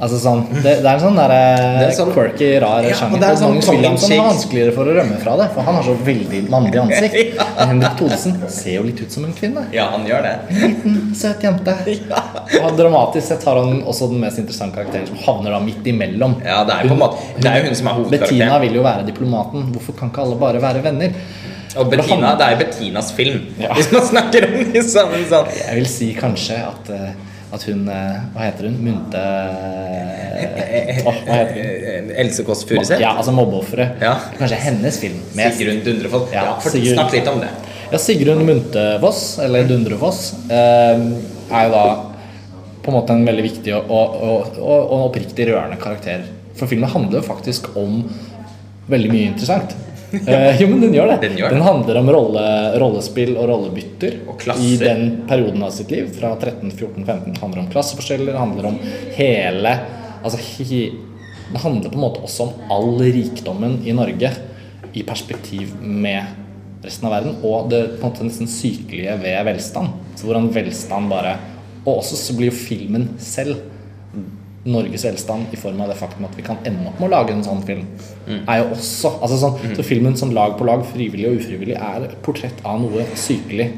Altså 0.00 0.16
sånn, 0.16 0.46
det, 0.64 0.78
det 0.80 0.88
er 0.88 0.94
en 0.96 1.00
sånn 1.02 1.18
der, 1.18 1.32
Det 1.76 1.88
er 1.90 1.90
sånn- 1.92 2.12
quirky, 2.14 2.46
rar 2.62 2.86
Ja, 2.88 2.94
sjanger. 2.96 3.20
det 3.20 3.26
er 3.28 3.34
sånn 3.36 3.58
Williamson 3.60 4.08
har 4.08 4.16
cheek. 4.16 4.22
vanskeligere 4.30 4.72
for 4.72 4.88
å 4.88 4.94
rømme 4.96 5.18
fra 5.20 5.34
det, 5.36 5.48
for 5.52 5.66
han 5.66 5.76
har 5.76 5.84
så 5.84 5.96
veldig 6.06 6.40
mannlig 6.48 6.80
ansikt. 6.80 7.18
Ja. 7.36 7.44
Men 7.58 7.68
Henrik 7.74 7.98
Thodesen 7.98 8.38
ser 8.48 8.78
jo 8.78 8.86
litt 8.86 9.02
ut 9.04 9.12
som 9.12 9.26
en 9.28 9.34
kvinne. 9.36 9.66
Ja, 9.76 9.90
han 9.92 10.06
gjør 10.08 10.24
det. 10.24 10.32
Liten, 10.56 10.96
søt 11.20 11.44
jente. 11.44 11.74
Og 12.64 12.72
dramatisk 12.80 13.28
sett 13.28 13.44
har 13.44 13.60
han 13.60 13.82
også 13.84 14.08
den 14.14 14.24
mest 14.24 14.40
interessante 14.40 14.80
karakteren, 14.80 15.06
som 15.12 15.20
havner 15.26 15.52
da 15.58 15.60
midt 15.68 15.84
imellom. 15.92 16.38
Ja, 16.48 16.62
det 16.64 16.78
er 16.80 16.88
på 16.88 16.96
en 16.96 17.02
måte 17.04 17.20
Det 17.36 17.52
er 17.52 17.60
jo 17.60 17.68
hun 17.68 17.76
som 17.82 17.92
er 17.92 18.02
Bettina 18.16 18.58
vil 18.64 18.80
jo 18.80 18.86
være 18.88 19.04
diplomaten. 19.12 19.68
Hvorfor 19.76 20.00
kan 20.00 20.08
ikke 20.14 20.24
alle 20.24 20.40
bare 20.40 20.64
være 20.64 20.80
venner? 20.88 21.12
Og 21.78 21.90
Bettina, 21.92 22.32
det 22.38 22.46
er 22.46 22.54
jo 22.56 22.58
Bettinas 22.64 23.12
film, 23.14 23.42
Ja. 23.60 23.72
hvis 23.76 23.90
man 23.94 24.02
snakker 24.08 24.46
om 24.48 24.72
de 24.74 24.82
samme 24.82 25.20
sånn. 25.30 25.50
Jeg 25.54 25.76
vil 25.78 25.86
si 25.90 26.08
kanskje 26.18 26.56
at, 26.66 26.90
eh, 26.90 27.12
at 27.54 27.66
hun 27.68 27.84
eh, 27.88 28.16
Hva 28.34 28.46
heter 28.48 28.66
hun? 28.66 28.78
Munte 28.88 29.22
oh, 31.06 31.20
Hva 31.26 31.38
heter 31.38 31.58
hun? 31.60 32.10
Else 32.24 32.44
Kåss 32.46 32.64
Furuseth? 32.68 33.00
Ja, 33.02 33.12
altså 33.20 33.34
mobbeofferet. 33.36 34.00
Ja. 34.02 34.16
Kanskje 34.38 34.58
hennes 34.64 34.98
film. 35.02 35.20
Med 35.38 35.54
Sigrun 35.54 35.82
Dundrefoss? 35.86 36.32
Ja, 36.34 36.46
Sigrun- 36.64 36.96
Snakk 36.98 37.14
litt 37.14 37.30
om 37.30 37.40
det. 37.44 37.50
Ja, 37.90 37.98
Sigrun 37.98 38.42
Muntefoss, 38.46 39.22
eller 39.42 39.66
Dundrefoss, 39.70 40.32
eh, 40.50 41.06
er 41.50 41.66
jo 41.68 41.72
da 41.74 41.84
på 42.80 42.88
en 42.92 42.96
måte 42.96 43.12
en 43.12 43.24
veldig 43.26 43.42
viktig 43.44 43.72
og, 43.76 43.90
og, 43.92 44.54
og 44.58 44.78
og 44.80 45.06
oppriktig 45.10 45.48
rørende 45.50 45.76
karakter. 45.80 46.22
For 46.56 46.70
filmen 46.70 46.88
handler 46.90 47.18
jo 47.20 47.26
faktisk 47.26 47.66
om 47.78 48.02
veldig 48.90 49.10
mye 49.12 49.26
interessant. 49.32 49.74
Eh, 50.12 50.60
jo, 50.60 50.66
men 50.68 50.80
den 50.82 50.94
gjør 50.94 51.12
det. 51.12 51.18
Den 51.28 51.38
gjør 51.38 51.54
det. 51.54 51.62
handler 51.62 52.00
om 52.00 52.10
rolle, 52.10 52.44
rollespill 52.82 53.36
og 53.36 53.46
rollebytter 53.50 54.16
Og 54.30 54.42
i 54.58 54.72
den 54.80 55.04
perioden 55.30 55.62
av 55.62 55.70
sitt 55.74 55.92
liv. 55.94 56.10
Fra 56.16 56.32
13, 56.34 56.72
14, 56.72 57.04
15. 57.04 57.34
Det 57.34 57.42
handler 57.42 57.62
om 57.62 57.70
klasseforskjeller, 57.70 58.32
det 58.34 58.42
handler 58.42 58.70
om 58.72 58.78
hele 59.16 59.76
Altså 60.20 60.36
he, 60.36 60.82
Det 61.52 61.62
handler 61.62 61.92
på 61.92 61.96
en 61.96 62.04
måte 62.04 62.24
også 62.26 62.48
om 62.48 62.74
all 62.74 63.00
rikdommen 63.00 63.78
i 63.86 63.94
Norge 63.96 64.32
i 64.92 65.04
perspektiv 65.06 65.72
med 65.80 66.84
resten 66.84 67.06
av 67.06 67.14
verden, 67.14 67.36
og 67.46 67.70
det 67.70 67.80
på 67.94 68.00
en 68.00 68.10
måte 68.10 68.26
nesten 68.26 68.48
sykelige 68.50 69.14
ved 69.22 69.44
velstand. 69.46 69.92
Så 70.18 70.26
hvordan 70.26 70.50
velstand 70.54 71.10
bare 71.12 71.36
Og 71.86 72.02
også 72.02 72.18
så 72.18 72.34
blir 72.36 72.50
jo 72.50 72.56
filmen 72.56 73.06
selv 73.22 73.62
Norges 74.64 75.04
velstand 75.04 75.54
i 75.54 75.56
form 75.56 75.78
av 75.80 75.88
det 75.88 75.96
faktum 75.96 76.26
at 76.28 76.34
vi 76.36 76.44
kan 76.44 76.58
ende 76.68 76.90
opp 76.90 76.98
med 77.00 77.08
å 77.08 77.12
lage 77.14 77.32
en 77.32 77.44
sånn 77.44 77.62
film, 77.64 77.86
er 78.28 78.60
jo 78.60 78.66
også 78.74 79.14
altså 79.24 79.38
sånn, 79.40 79.76
Så 79.76 79.86
filmen 79.86 80.16
som 80.20 80.34
lag 80.36 80.58
på 80.58 80.66
lag, 80.68 80.84
frivillig 80.84 81.30
og 81.30 81.38
ufrivillig, 81.40 81.78
er 81.80 82.04
et 82.10 82.18
portrett 82.22 82.60
av 82.64 82.82
noe 82.82 83.06
sykelig. 83.16 83.70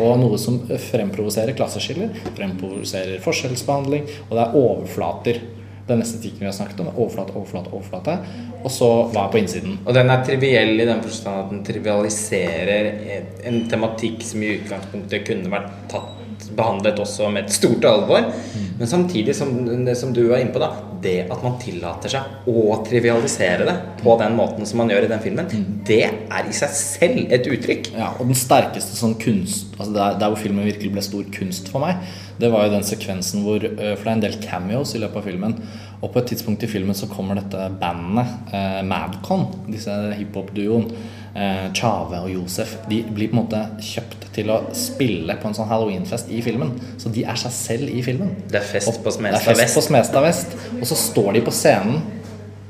Og 0.00 0.20
noe 0.20 0.38
som 0.40 0.60
fremprovoserer 0.70 1.56
klasseskiller, 1.58 2.14
fremprovoserer 2.36 3.18
forskjellsbehandling, 3.24 4.06
og 4.28 4.36
det 4.36 4.44
er 4.44 4.54
overflater. 4.60 5.42
Den 5.90 6.04
estetikken 6.04 6.44
vi 6.44 6.46
har 6.46 6.54
snakket 6.54 6.80
om, 6.80 6.92
er 6.92 7.02
overflate, 7.02 7.34
overflate, 7.34 7.74
overflate. 7.74 8.14
Og 8.62 8.70
så 8.70 8.88
hva 9.10 9.26
er 9.26 9.34
på 9.34 9.42
innsiden? 9.42 9.80
Og 9.82 9.96
den 9.96 10.14
er 10.14 10.22
triviell 10.24 10.76
i 10.78 10.86
den 10.86 11.02
forstand 11.02 11.42
at 11.42 11.50
den 11.50 11.66
trivialiserer 11.66 12.90
en 13.50 13.60
tematikk 13.68 14.22
som 14.24 14.46
i 14.46 14.54
utgangspunktet 14.60 15.26
kunne 15.26 15.52
vært 15.52 15.74
tatt 15.90 16.19
behandlet 16.56 17.00
også 17.02 17.30
med 17.32 17.46
et 17.46 17.56
stort 17.56 17.84
alvor. 17.88 18.30
Men 18.78 18.88
samtidig, 18.88 19.36
som 19.36 19.52
som 19.96 20.14
du 20.16 20.26
var 20.28 20.40
inne 20.40 20.54
på, 20.54 20.62
da 20.62 20.90
det 21.02 21.26
at 21.32 21.44
man 21.44 21.56
tillater 21.60 22.12
seg 22.12 22.48
å 22.50 22.74
trivialisere 22.86 23.66
det 23.68 23.76
på 24.02 24.14
den 24.20 24.34
måten 24.36 24.68
som 24.68 24.82
man 24.82 24.90
gjør 24.92 25.06
i 25.06 25.10
den 25.10 25.22
filmen, 25.24 25.50
det 25.86 26.02
er 26.06 26.48
i 26.48 26.56
seg 26.56 26.72
selv 26.76 27.32
et 27.32 27.48
uttrykk. 27.48 27.92
Ja, 27.96 28.12
og 28.18 28.28
den 28.28 28.38
sterkeste 28.38 28.98
sånn 28.98 29.16
kunst 29.20 29.70
altså 29.80 29.94
der, 29.94 30.18
der 30.20 30.32
hvor 30.32 30.40
filmen 30.40 30.66
virkelig 30.68 30.92
ble 30.92 31.04
stor 31.04 31.30
kunst 31.34 31.70
for 31.72 31.84
meg, 31.84 32.02
det 32.40 32.50
var 32.52 32.66
jo 32.66 32.74
den 32.74 32.86
sekvensen 32.86 33.44
hvor 33.44 33.64
øh, 33.64 33.94
For 33.96 34.04
det 34.04 34.10
er 34.10 34.16
en 34.16 34.24
del 34.24 34.36
cameos 34.44 34.94
i 34.96 35.00
løpet 35.00 35.20
av 35.20 35.26
filmen. 35.28 35.56
Og 36.00 36.12
på 36.12 36.20
et 36.20 36.30
tidspunkt 36.32 36.64
i 36.64 36.70
filmen 36.70 36.96
så 36.96 37.08
kommer 37.10 37.36
dette 37.36 37.66
bandet, 37.80 38.30
eh, 38.56 38.80
Madcon, 38.88 39.44
disse 39.68 39.92
hiphop-duoen, 40.16 40.86
eh, 41.40 41.66
Chave 41.76 42.20
og 42.20 42.30
Josef, 42.34 42.76
de 42.90 43.02
blir 43.08 43.32
på 43.32 43.38
en 43.38 43.42
måte 43.42 43.62
kjøpt 43.84 44.28
til 44.36 44.52
å 44.52 44.60
spille 44.76 45.36
på 45.40 45.50
en 45.50 45.56
sånn 45.56 45.68
halloweenfest 45.70 46.30
i 46.32 46.40
filmen. 46.44 46.74
Så 47.00 47.12
de 47.14 47.24
er 47.26 47.38
seg 47.40 47.54
selv 47.56 47.92
i 47.92 48.02
filmen. 48.06 48.34
Det 48.50 48.60
er 48.60 48.66
fest 48.76 49.00
på 49.02 49.14
Smestad 49.14 49.58
Vest. 49.58 49.82
Smestad 49.88 50.26
Vest. 50.26 50.56
Og 50.78 50.86
så 50.88 50.98
står 50.98 51.38
de 51.38 51.44
på 51.48 51.54
scenen 51.54 52.02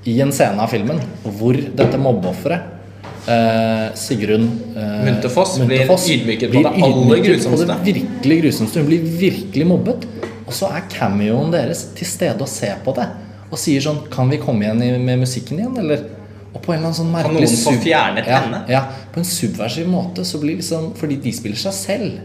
i 0.09 0.17
en 0.25 0.33
scene 0.33 0.63
av 0.63 0.71
filmen 0.73 1.01
hvor 1.37 1.57
dette 1.57 2.01
mobbeofferet 2.01 2.77
Uh, 3.21 3.93
Sigrun 4.01 4.47
uh, 4.73 5.03
Munterfoss 5.05 5.59
blir 5.61 5.85
ydmyket 5.85 6.55
på 6.55 6.63
det 6.65 6.71
aller 6.73 7.19
grusomste. 7.21 7.67
På 7.69 7.75
det 7.85 7.93
virkelig 7.93 8.39
grusomste. 8.41 8.81
Hun 8.81 8.89
blir 8.89 9.05
virkelig 9.21 9.67
mobbet. 9.69 10.07
Og 10.47 10.55
så 10.57 10.71
er 10.73 10.87
cameoen 10.91 11.53
deres 11.53 11.85
til 11.99 12.09
stede 12.09 12.41
og 12.41 12.49
ser 12.51 12.81
på 12.83 12.95
det. 12.97 13.07
Og 13.51 13.61
sier 13.61 13.85
sånn 13.85 14.01
Kan 14.11 14.33
vi 14.33 14.41
komme 14.41 14.65
igjen 14.65 15.05
med 15.05 15.21
musikken 15.21 15.61
igjen, 15.61 15.77
eller? 15.83 16.09
Og 16.51 16.59
på 16.65 16.73
en 16.73 16.81
eller 16.81 16.89
annen 16.89 16.99
sånn 16.99 17.13
merkelig 17.13 17.47
noen 17.47 17.63
få 17.63 17.77
fjernet 17.85 18.27
ja, 18.27 18.43
henne? 18.43 18.61
Ja, 18.71 18.83
på 19.15 19.23
en 19.23 19.29
subversiv 19.29 19.89
måte. 19.91 20.27
Så 20.27 20.41
blir 20.43 20.59
liksom 20.59 20.93
Fordi 20.99 21.21
de 21.23 21.33
spiller 21.35 21.61
seg 21.61 21.77
selv, 21.77 22.21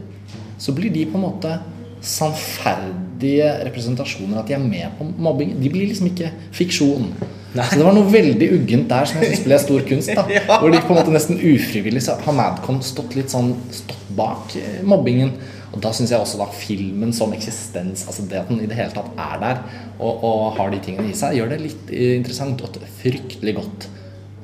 så 0.61 0.73
blir 0.75 0.93
de 0.93 1.05
på 1.09 1.19
en 1.19 1.25
måte 1.27 1.55
sannferdige 2.05 3.47
representasjoner 3.65 4.37
at 4.37 4.49
de 4.49 4.55
er 4.57 4.61
med 4.61 4.93
på 4.97 5.07
mobbing. 5.25 5.55
De 5.61 5.71
blir 5.73 5.89
liksom 5.89 6.11
ikke 6.11 6.29
fiksjon. 6.53 7.09
Så 7.55 7.79
det 7.79 7.85
var 7.85 7.95
noe 7.95 8.11
veldig 8.11 8.47
uggent 8.57 8.89
der 8.91 9.07
som 9.09 9.21
jeg 9.21 9.31
syns 9.31 9.45
ble 9.47 9.59
stor 9.63 9.85
kunst. 9.89 10.11
da 10.13 10.25
Ja. 10.35 10.59
Hvor 10.59 10.73
de 10.73 10.81
på 10.83 10.93
en 10.93 10.99
måte 10.99 11.13
nesten 11.15 11.39
ufrivillig 11.39 12.03
så 12.05 12.17
har 12.21 12.35
Madcon 12.35 12.81
stått 12.85 13.15
litt 13.17 13.33
sånn 13.33 13.53
Stått 13.73 14.09
bak 14.15 14.55
eh, 14.59 14.81
mobbingen. 14.85 15.33
Og 15.73 15.81
da 15.83 15.91
syns 15.95 16.13
jeg 16.13 16.21
også 16.21 16.39
da 16.39 16.47
filmen 16.55 17.11
som 17.15 17.33
eksistens, 17.35 18.05
altså 18.07 18.23
det 18.29 18.37
at 18.43 18.51
den 18.51 18.61
i 18.63 18.69
det 18.69 18.77
hele 18.77 18.93
tatt 18.95 19.09
er 19.19 19.41
der 19.41 19.57
og, 19.97 20.23
og 20.23 20.43
har 20.55 20.71
de 20.71 20.79
tingene 20.83 21.11
i 21.11 21.17
seg, 21.17 21.35
gjør 21.35 21.51
det 21.51 21.57
litt 21.65 21.91
eh, 21.91 22.13
interessant 22.15 22.63
og 22.63 22.77
fryktelig 23.01 23.57
godt 23.57 23.87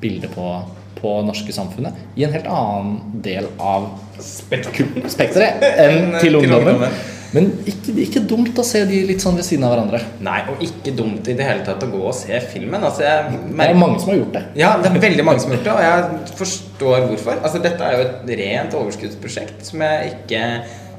bilde 0.02 0.30
på, 0.32 0.50
på 0.98 1.14
norske 1.26 1.54
samfunnet 1.54 2.18
i 2.18 2.26
en 2.26 2.34
helt 2.34 2.50
annen 2.50 3.22
del 3.24 3.48
av 3.62 3.88
spekteret 4.22 5.64
enn 5.86 6.20
til 6.20 6.38
ungdommen. 6.42 6.86
Men 7.32 7.46
ikke, 7.64 7.94
ikke 8.02 8.20
dumt 8.28 8.58
å 8.60 8.64
se 8.66 8.82
de 8.88 8.98
litt 9.08 9.22
sånn 9.24 9.38
ved 9.38 9.46
siden 9.46 9.64
av 9.64 9.72
hverandre. 9.72 10.02
Nei, 10.24 10.42
og 10.52 10.60
ikke 10.64 10.92
dumt 10.96 11.30
i 11.32 11.36
det 11.38 11.46
hele 11.48 11.64
tatt 11.64 11.80
å 11.86 11.88
gå 11.88 12.02
og 12.10 12.12
se 12.16 12.36
filmen. 12.52 12.84
Altså, 12.84 13.06
jeg 13.06 13.38
Det 13.48 13.68
er 13.70 13.78
mange 13.80 14.02
som 14.02 14.12
har 14.12 14.18
gjort 14.18 14.36
det. 14.36 14.42
Ja, 14.60 14.74
det 14.82 14.90
er 14.90 15.00
veldig 15.06 15.24
mange 15.24 15.40
som 15.40 15.54
har 15.54 15.56
gjort 15.56 15.70
det, 15.70 15.76
og 15.78 15.86
jeg 15.86 16.36
forstår 16.42 17.06
hvorfor. 17.08 17.40
Altså, 17.40 17.62
dette 17.64 17.88
er 17.88 17.96
jo 17.96 18.04
et 18.04 18.32
rent 18.42 18.76
overskuddsprosjekt 18.82 19.64
som 19.72 19.84
jeg 19.86 20.12
ikke 20.12 20.44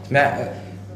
Som 0.08 0.18
jeg 0.20 0.50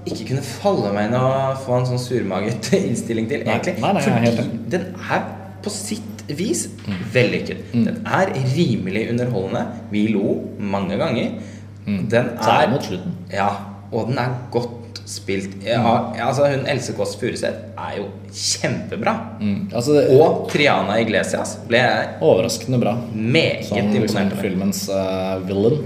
ikke 0.07 0.25
kunne 0.31 0.43
falle 0.47 0.89
meg 0.95 1.09
inn 1.09 1.17
og 1.19 1.61
få 1.65 1.77
en 1.77 1.87
sånn 1.91 2.01
surmaget 2.01 2.71
innstilling 2.79 3.29
til, 3.29 3.45
Nei, 3.45 3.59
egentlig. 3.59 3.77
nei, 3.83 3.93
nei, 3.93 4.03
er 4.03 4.37
Fordi 4.39 4.61
den 4.73 4.89
er 5.05 5.25
på 5.63 5.73
sitt 5.73 6.16
vis 6.35 6.67
vellykket. 7.13 7.69
Den 7.73 8.01
er 8.05 8.33
rimelig 8.55 9.07
underholdende. 9.11 9.65
Vi 9.91 10.07
lo 10.13 10.35
mange 10.59 10.97
ganger. 10.99 11.37
Den 11.85 12.33
er 12.35 12.67
mot 12.71 12.83
slutten. 12.83 13.15
Ja, 13.31 13.47
og 13.91 14.09
den 14.09 14.19
er 14.19 14.35
godt 14.51 15.01
spilt. 15.07 15.53
Ja, 15.63 15.79
altså 16.19 16.49
hun 16.51 16.65
Else 16.67 16.93
Kåss 16.97 17.15
Furuseth 17.19 17.71
er 17.79 17.93
jo 17.97 18.09
kjempebra. 18.33 19.13
Mm. 19.39 19.69
Altså, 19.71 19.93
det, 19.93 20.19
Og 20.19 20.49
Triana 20.51 20.97
Iglesias 20.99 21.55
ble 21.69 21.81
overraskende 22.21 22.79
bra. 22.81 22.97
meget 23.13 23.63
liksom 23.69 23.95
imponert 23.95 24.31
Som 24.35 24.41
filmens 24.41 24.89
uh, 24.89 25.47
villain. 25.47 25.79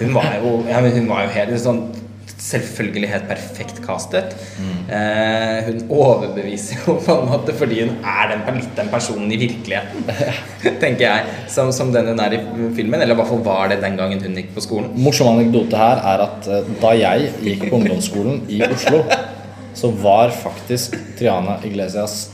Hun 0.00 0.14
var 0.14 0.36
jo, 0.42 0.62
ja, 0.68 0.80
hun 0.80 1.08
var 1.08 1.24
jo 1.24 1.34
helt 1.38 1.60
sånn 1.60 1.82
Selvfølgelig 2.40 3.10
helt 3.10 3.26
perfekt 3.28 3.80
castet. 3.84 4.32
Eh, 4.88 5.66
hun 5.66 5.82
overbeviser 5.92 6.80
jo 6.86 6.94
på 7.04 7.16
en 7.20 7.28
måte 7.28 7.52
fordi 7.56 7.82
hun 7.82 7.98
er 8.00 8.32
den, 8.32 8.46
litt 8.56 8.72
den 8.78 8.88
personen 8.92 9.28
i 9.30 9.38
virkeligheten, 9.42 10.08
tenker 10.82 11.04
jeg, 11.04 11.36
som, 11.52 11.68
som 11.76 11.92
den 11.92 12.08
hun 12.14 12.24
er 12.24 12.38
i 12.38 12.40
filmen. 12.78 13.00
Eller 13.00 13.12
i 13.12 13.20
hvert 13.20 13.30
fall 13.30 13.44
var 13.44 13.70
det 13.72 13.82
den 13.84 14.00
gangen 14.00 14.24
hun 14.24 14.40
gikk 14.40 14.54
på 14.56 14.64
skolen. 14.64 14.90
Morsom 15.04 15.34
anekdote 15.34 15.78
her 15.80 16.00
er 16.14 16.24
at 16.30 16.48
eh, 16.48 16.74
da 16.80 16.96
jeg 16.96 17.30
gikk 17.44 17.68
på 17.68 17.76
ungdomsskolen 17.80 18.44
i 18.48 18.62
Oslo, 18.70 19.04
så 19.80 19.92
var 20.02 20.32
faktisk 20.34 20.96
Triana 21.20 21.60
Iglesias 21.64 22.30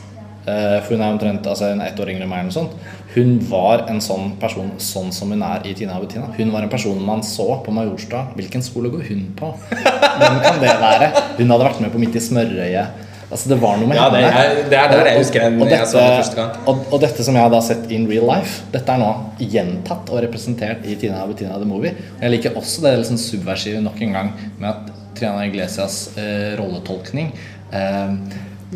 For 0.47 0.95
hun 0.95 1.01
er 1.03 1.11
omtrent 1.17 1.47
altså, 1.51 1.73
en 1.73 1.81
ett 1.83 1.99
år 1.99 2.11
yngre 2.13 2.23
enn 2.23 2.31
meg. 2.31 2.39
eller 2.45 2.53
noe 2.53 2.55
sånt 2.55 2.73
Hun 3.17 3.39
var 3.51 3.87
en 3.91 3.99
sånn 4.05 4.37
person 4.39 4.69
sånn 4.79 5.09
som 5.13 5.31
hun 5.33 5.43
er 5.43 5.65
i 5.67 5.73
Tina 5.75 5.97
og 5.99 6.05
Bettina. 6.07 6.29
Hun 6.37 6.53
var 6.53 6.63
en 6.63 6.69
person 6.71 7.01
man 7.03 7.23
så 7.27 7.47
på 7.65 7.73
Majorstad. 7.75 8.35
Hvilken 8.37 8.63
skole 8.63 8.91
går 8.93 9.03
hun 9.09 9.25
på? 9.39 9.49
Hvem 9.73 10.39
kan 10.45 10.61
det 10.61 10.75
være? 10.83 11.09
Hun 11.39 11.51
hadde 11.51 11.65
vært 11.65 11.81
med 11.81 11.93
på 11.95 11.99
Midt 11.99 12.15
i 12.15 12.21
smørøyet. 12.21 13.03
Altså, 13.27 13.49
det 13.51 13.57
var 13.59 13.77
noe 13.81 13.89
med 13.91 13.97
Ja, 13.99 14.05
det 14.11 14.21
er- 14.23 14.69
det 14.71 14.79
er 14.79 14.89
der 14.93 15.07
jeg 15.11 15.19
husker 15.19 15.41
den 15.41 15.57
Og- 15.61 15.67
og 15.67 15.71
jeg 15.73 15.87
så 15.89 15.99
den 15.99 16.23
første 16.23 16.37
gang. 16.37 16.51
og, 16.69 16.87
og 16.93 17.01
dette 17.01 17.25
som 17.25 17.35
jeg 17.35 17.43
har 17.43 17.51
da 17.51 17.61
sett 17.61 17.91
in 17.91 18.07
real 18.07 18.27
life, 18.31 18.63
dette 18.71 18.89
er 18.93 18.99
nå 18.99 19.09
gjentatt 19.41 20.11
og 20.13 20.23
representert 20.23 20.87
i 20.87 20.95
Tina 20.95 21.23
og 21.25 21.33
Bettina 21.35 21.59
the 21.59 21.65
Movie. 21.67 21.91
Og 21.91 22.23
jeg 22.23 22.31
liker 22.31 22.55
også 22.55 22.83
det 22.83 22.99
liksom 23.01 23.19
subversive 23.19 23.81
nok 23.83 24.01
en 24.01 24.13
gang 24.13 24.33
med 24.61 24.69
at 24.71 24.93
Triana 25.17 25.45
Iglesias 25.49 26.11
eh, 26.17 26.55
rolletolkning 26.61 27.33
eh, 27.73 28.15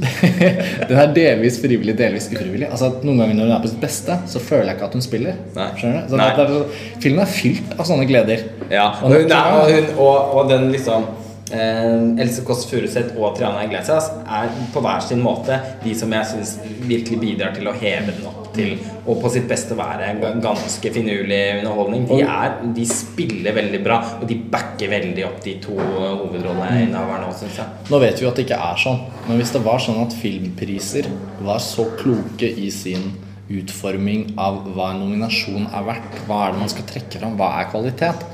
Den 0.88 0.98
er 0.98 1.14
delvis 1.14 1.58
frivillig, 1.62 1.94
delvis 1.98 2.28
ufrivillig. 2.32 2.68
Altså 2.70 2.90
at 2.90 3.06
Noen 3.06 3.22
ganger 3.22 3.38
når 3.38 3.48
hun 3.48 3.54
er 3.56 3.64
på 3.64 3.72
sitt 3.72 3.82
beste, 3.82 4.16
så 4.30 4.42
føler 4.42 4.70
jeg 4.70 4.78
ikke 4.78 4.90
at 4.90 4.98
hun 4.98 5.04
spiller. 5.04 5.40
Skjønner 5.54 6.04
du? 6.04 6.12
Så 6.12 6.20
Nei. 6.20 6.28
det 6.36 6.46
er, 6.46 6.84
filmen 7.04 7.24
er 7.24 7.32
fylt 7.34 7.74
av 7.76 7.88
sånne 7.88 8.06
gleder. 8.10 8.46
Ja, 8.72 8.90
og, 9.00 9.14
hun, 9.14 9.26
er, 9.26 9.56
og, 9.56 9.72
hun, 9.74 9.90
og, 9.96 10.36
og 10.40 10.52
den 10.52 10.68
liksom 10.74 11.08
eh, 11.52 12.22
Else 12.24 12.44
Kåss 12.46 12.66
Furuseth 12.70 13.16
og 13.18 13.36
Triana 13.38 13.64
Iglesias 13.66 14.10
er 14.24 14.52
på 14.74 14.84
hver 14.84 15.02
sin 15.04 15.24
måte 15.24 15.60
de 15.84 15.96
som 15.98 16.12
jeg 16.16 16.32
syns 16.34 16.56
virkelig 16.86 17.20
bidrar 17.24 17.56
til 17.56 17.68
å 17.70 17.76
heve 17.76 18.14
den 18.14 18.30
opp 18.30 18.39
til 18.54 18.74
og 19.04 19.20
på 19.22 19.30
sitt 19.32 19.46
beste 19.50 19.76
være 19.78 20.12
ganske 20.42 20.92
finurlig 20.94 21.40
underholdning. 21.60 22.06
De, 22.10 22.20
er, 22.24 22.58
de 22.76 22.86
spiller 22.88 23.56
veldig 23.56 23.80
bra, 23.84 24.00
og 24.20 24.28
de 24.30 24.36
backer 24.52 24.92
veldig 24.92 25.26
opp 25.28 25.40
de 25.44 25.56
to 25.64 25.78
hovedrolleinnehaverne 25.78 27.30
òg, 27.30 27.34
syns 27.40 27.62
jeg. 27.62 27.88
Nå 27.90 28.02
vet 28.02 28.20
vi 28.20 28.26
jo 28.26 28.30
at 28.32 28.38
det 28.38 28.46
ikke 28.48 28.60
er 28.70 28.84
sånn, 28.84 29.02
men 29.28 29.40
hvis 29.40 29.54
det 29.56 29.64
var 29.66 29.82
sånn 29.82 30.02
at 30.04 30.16
filmpriser 30.20 31.10
var 31.46 31.62
så 31.64 31.88
kloke 32.00 32.48
i 32.50 32.70
sin 32.74 33.12
utforming 33.50 34.36
av 34.38 34.62
hva 34.74 34.92
en 34.92 35.02
nominasjon 35.02 35.66
er 35.66 35.86
verdt, 35.86 36.20
hva 36.28 36.44
er 36.44 36.54
det 36.54 36.62
man 36.62 36.70
skal 36.72 36.86
trekke 36.90 37.18
fram, 37.22 37.36
hva 37.38 37.50
er 37.58 37.70
kvalitet 37.72 38.28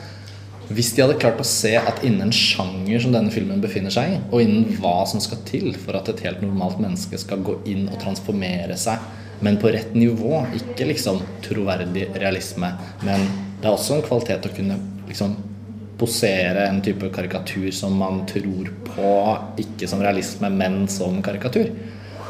Hvis 0.66 0.90
de 0.96 1.05
hadde 1.05 1.18
klart 1.22 1.38
å 1.40 1.46
se 1.46 1.72
at 1.79 2.02
innen 2.05 2.33
sjanger 2.35 3.05
som 3.05 3.12
denne 3.14 3.31
filmen 3.31 3.62
befinner 3.62 3.92
seg 3.94 4.16
i, 4.16 4.18
og 4.33 4.42
innen 4.42 4.81
hva 4.81 4.98
som 5.07 5.22
skal 5.22 5.38
til 5.46 5.70
for 5.79 5.96
at 5.96 6.11
et 6.11 6.24
helt 6.26 6.42
normalt 6.42 6.81
menneske 6.83 7.20
skal 7.22 7.44
gå 7.46 7.61
inn 7.70 7.87
og 7.87 8.00
transformere 8.02 8.74
seg, 8.81 8.98
men 9.40 9.59
på 9.61 9.72
rett 9.75 9.94
nivå, 9.94 10.44
ikke 10.57 10.88
liksom 10.92 11.20
troverdig 11.44 12.09
realisme, 12.14 12.72
men 13.05 13.27
det 13.61 13.68
er 13.68 13.75
også 13.75 13.99
en 13.99 14.07
kvalitet 14.07 14.49
å 14.49 14.55
kunne 14.57 14.79
liksom 15.09 15.37
posere 15.96 16.66
en 16.68 16.83
type 16.85 17.09
karikatur 17.12 17.70
som 17.72 17.94
man 17.96 18.22
tror 18.29 18.68
på, 18.85 19.12
ikke 19.62 19.88
som 19.88 20.03
realisme, 20.05 20.51
men 20.53 20.85
som 20.92 21.22
karikatur, 21.25 21.70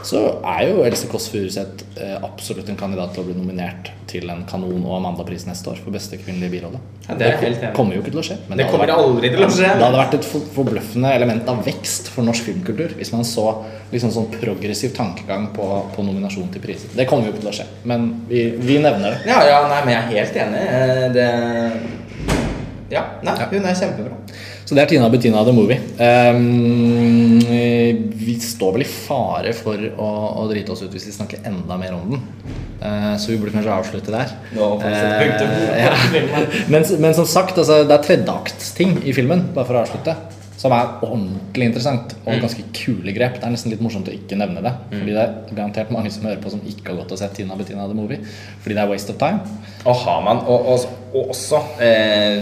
så 0.06 0.20
er 0.46 0.68
jo 0.68 0.84
Else 0.86 1.08
Kåss 1.10 1.26
Furuseth 1.32 1.84
eh, 1.98 2.14
absolutt 2.22 2.68
en 2.70 2.76
kandidat 2.78 3.12
til 3.16 3.24
å 3.24 3.26
bli 3.26 3.34
nominert 3.34 3.90
til 4.06 4.28
en 4.30 4.44
Kanon- 4.46 4.84
og 4.86 4.94
Amanda-pris 5.00 5.46
neste 5.48 5.72
år 5.72 5.80
for 5.82 5.90
beste 5.94 6.18
kvinnelige 6.20 6.52
birolle. 6.52 6.78
Ja, 7.08 7.16
det 7.18 7.30
i. 7.42 7.70
kommer 7.74 7.96
jo 7.96 8.02
ikke 8.04 8.12
til 8.14 8.22
å 8.22 8.24
skje. 8.28 8.36
men 8.48 8.58
Det 8.58 8.68
kommer 8.70 8.86
vært- 8.86 9.02
aldri 9.02 9.30
til 9.34 9.44
å 9.44 9.50
skje. 9.50 9.72
Det 9.74 9.82
hadde 9.82 9.98
vært 9.98 10.14
et 10.14 10.28
forbløffende 10.54 11.12
element 11.14 11.48
av 11.48 11.64
vekst 11.66 12.08
for 12.14 12.22
norsk 12.26 12.44
filmkultur 12.48 12.94
hvis 12.98 13.12
man 13.12 13.24
så 13.26 13.48
liksom 13.92 14.10
sånn 14.14 14.30
progressiv 14.40 14.94
tankegang 14.94 15.48
på, 15.54 15.66
på 15.96 16.06
nominasjon 16.06 16.52
til 16.52 16.62
priser. 16.62 16.88
Det 16.94 17.06
kommer 17.10 17.26
jo 17.26 17.32
ikke 17.34 17.42
til 17.44 17.50
å 17.50 17.56
skje, 17.60 17.66
men 17.84 18.08
vi, 18.28 18.50
vi 18.58 18.78
nevner 18.78 19.10
det. 19.18 19.26
Ja, 19.30 19.42
ja, 19.46 19.60
nei, 19.68 19.84
men 19.84 19.94
jeg 19.94 20.02
er 20.02 20.18
helt 20.22 20.42
enig. 20.46 20.66
Eh, 20.70 21.08
Det 21.16 21.28
Ja, 22.90 23.02
nei, 23.22 23.34
hun 23.50 23.64
er 23.66 23.74
kjempebra. 23.74 24.14
Så 24.66 24.74
det 24.74 24.82
er 24.82 24.88
Tina 24.90 25.06
Bettina 25.06 25.44
The 25.46 25.52
Movie. 25.54 25.78
Um, 26.02 27.38
vi 28.18 28.34
står 28.42 28.72
vel 28.74 28.82
i 28.82 28.88
fare 28.90 29.52
for 29.54 29.78
å, 29.78 30.08
å 30.42 30.46
drite 30.50 30.74
oss 30.74 30.82
ut 30.82 30.90
hvis 30.90 31.06
vi 31.06 31.14
snakker 31.14 31.46
enda 31.46 31.76
mer 31.78 31.94
om 31.94 32.16
den. 32.16 32.24
Uh, 32.80 33.12
så 33.14 33.30
vi 33.30 33.38
burde 33.38 33.54
kanskje 33.54 33.76
avslutte 33.76 34.14
der. 34.14 34.32
Punktum 34.56 35.52
på 35.52 35.68
Eh, 35.76 35.84
ja. 35.84 35.92
men, 36.72 36.82
men 36.98 37.14
som 37.14 37.28
sagt, 37.30 37.54
altså, 37.62 37.84
det 37.86 37.94
er 37.94 38.08
tredjeaktsting 38.08 38.98
i 39.06 39.14
filmen, 39.14 39.46
bare 39.54 39.70
for 39.70 39.78
å 39.78 39.84
avslutte, 39.84 40.16
som 40.58 40.74
er 40.74 40.98
ordentlig 41.04 41.70
interessant 41.70 42.16
og 42.24 42.42
ganske 42.42 42.66
kule 42.74 43.14
grep. 43.14 43.38
Det 43.38 43.46
er 43.46 43.54
nesten 43.54 43.70
litt 43.70 43.86
morsomt 43.86 44.10
å 44.10 44.18
ikke 44.18 44.38
nevne 44.40 44.66
det. 44.66 44.74
Fordi 44.90 45.14
det 45.14 45.22
er 45.22 45.34
garantert 45.52 45.94
mange 45.94 46.10
som 46.10 46.26
hører 46.26 46.42
på 46.42 46.50
som 46.50 46.66
ikke 46.66 46.90
har 46.90 47.02
gått 47.04 47.14
og 47.14 47.22
sett 47.22 47.38
Tina 47.38 47.54
Bettina 47.60 47.86
The 47.86 47.94
Movie. 47.94 48.18
Fordi 48.64 48.74
det 48.74 48.82
er 48.82 48.90
waste 48.90 49.14
of 49.14 49.22
time. 49.22 49.62
Og 49.86 50.00
har 50.02 50.22
man 50.26 50.42
Og, 50.48 50.72
og, 50.72 51.02
og 51.12 51.36
også 51.36 51.60
eh, 51.84 52.40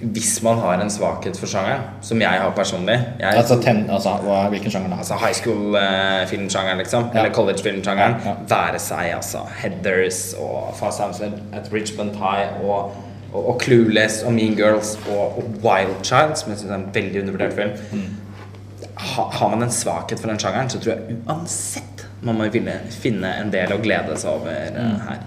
hvis 0.00 0.42
man 0.46 0.58
har 0.62 0.78
en 0.78 0.90
svakhet 0.90 1.34
for 1.40 1.50
sjangeren, 1.50 1.82
som 2.06 2.20
jeg 2.22 2.38
har 2.40 2.52
personlig 2.54 2.94
jeg, 3.18 3.32
Altså, 3.34 3.56
ten, 3.62 3.80
altså 3.90 4.12
hvilken 4.52 4.70
sjanger 4.70 4.92
da? 4.92 4.98
Altså 5.02 5.16
high 5.18 5.34
school-filmsjangeren, 5.34 6.78
liksom. 6.78 7.08
Ja. 7.14 7.18
Eller 7.24 7.32
college-filmsjangeren. 7.34 8.14
Ja, 8.24 8.30
ja. 8.30 8.34
Være 8.52 8.78
seg 8.78 9.10
altså 9.16 9.42
Heathers 9.62 10.20
og 10.38 10.74
Fast 10.78 11.00
Times 11.02 11.20
at 11.52 11.72
Richmond 11.74 12.14
High 12.20 12.62
og, 12.62 12.94
og, 13.32 13.40
og 13.54 13.60
Clueless 13.64 14.22
og 14.22 14.32
Mean 14.36 14.54
Girls 14.56 14.94
og, 15.10 15.38
og 15.38 15.44
Wild 15.64 15.96
Child, 16.06 16.36
som 16.38 16.52
jeg 16.54 16.58
syns 16.62 16.70
er 16.70 16.78
en 16.78 16.88
veldig 16.94 17.22
undervurdert 17.24 17.58
film. 17.58 17.70
Mm. 17.92 18.86
Ha, 18.98 19.22
har 19.40 19.48
man 19.50 19.62
en 19.66 19.70
svakhet 19.74 20.20
for 20.22 20.30
den 20.30 20.38
sjangeren, 20.42 20.70
så 20.70 20.78
tror 20.82 20.94
jeg 20.94 21.18
uansett 21.26 22.06
man 22.22 22.34
må 22.38 22.48
finne, 22.50 22.72
finne 22.90 23.28
en 23.42 23.50
del 23.54 23.70
å 23.74 23.82
glede 23.82 24.14
seg 24.18 24.30
over 24.30 24.54
eh, 24.54 24.78
Mm. 24.78 24.96
her. 25.08 25.20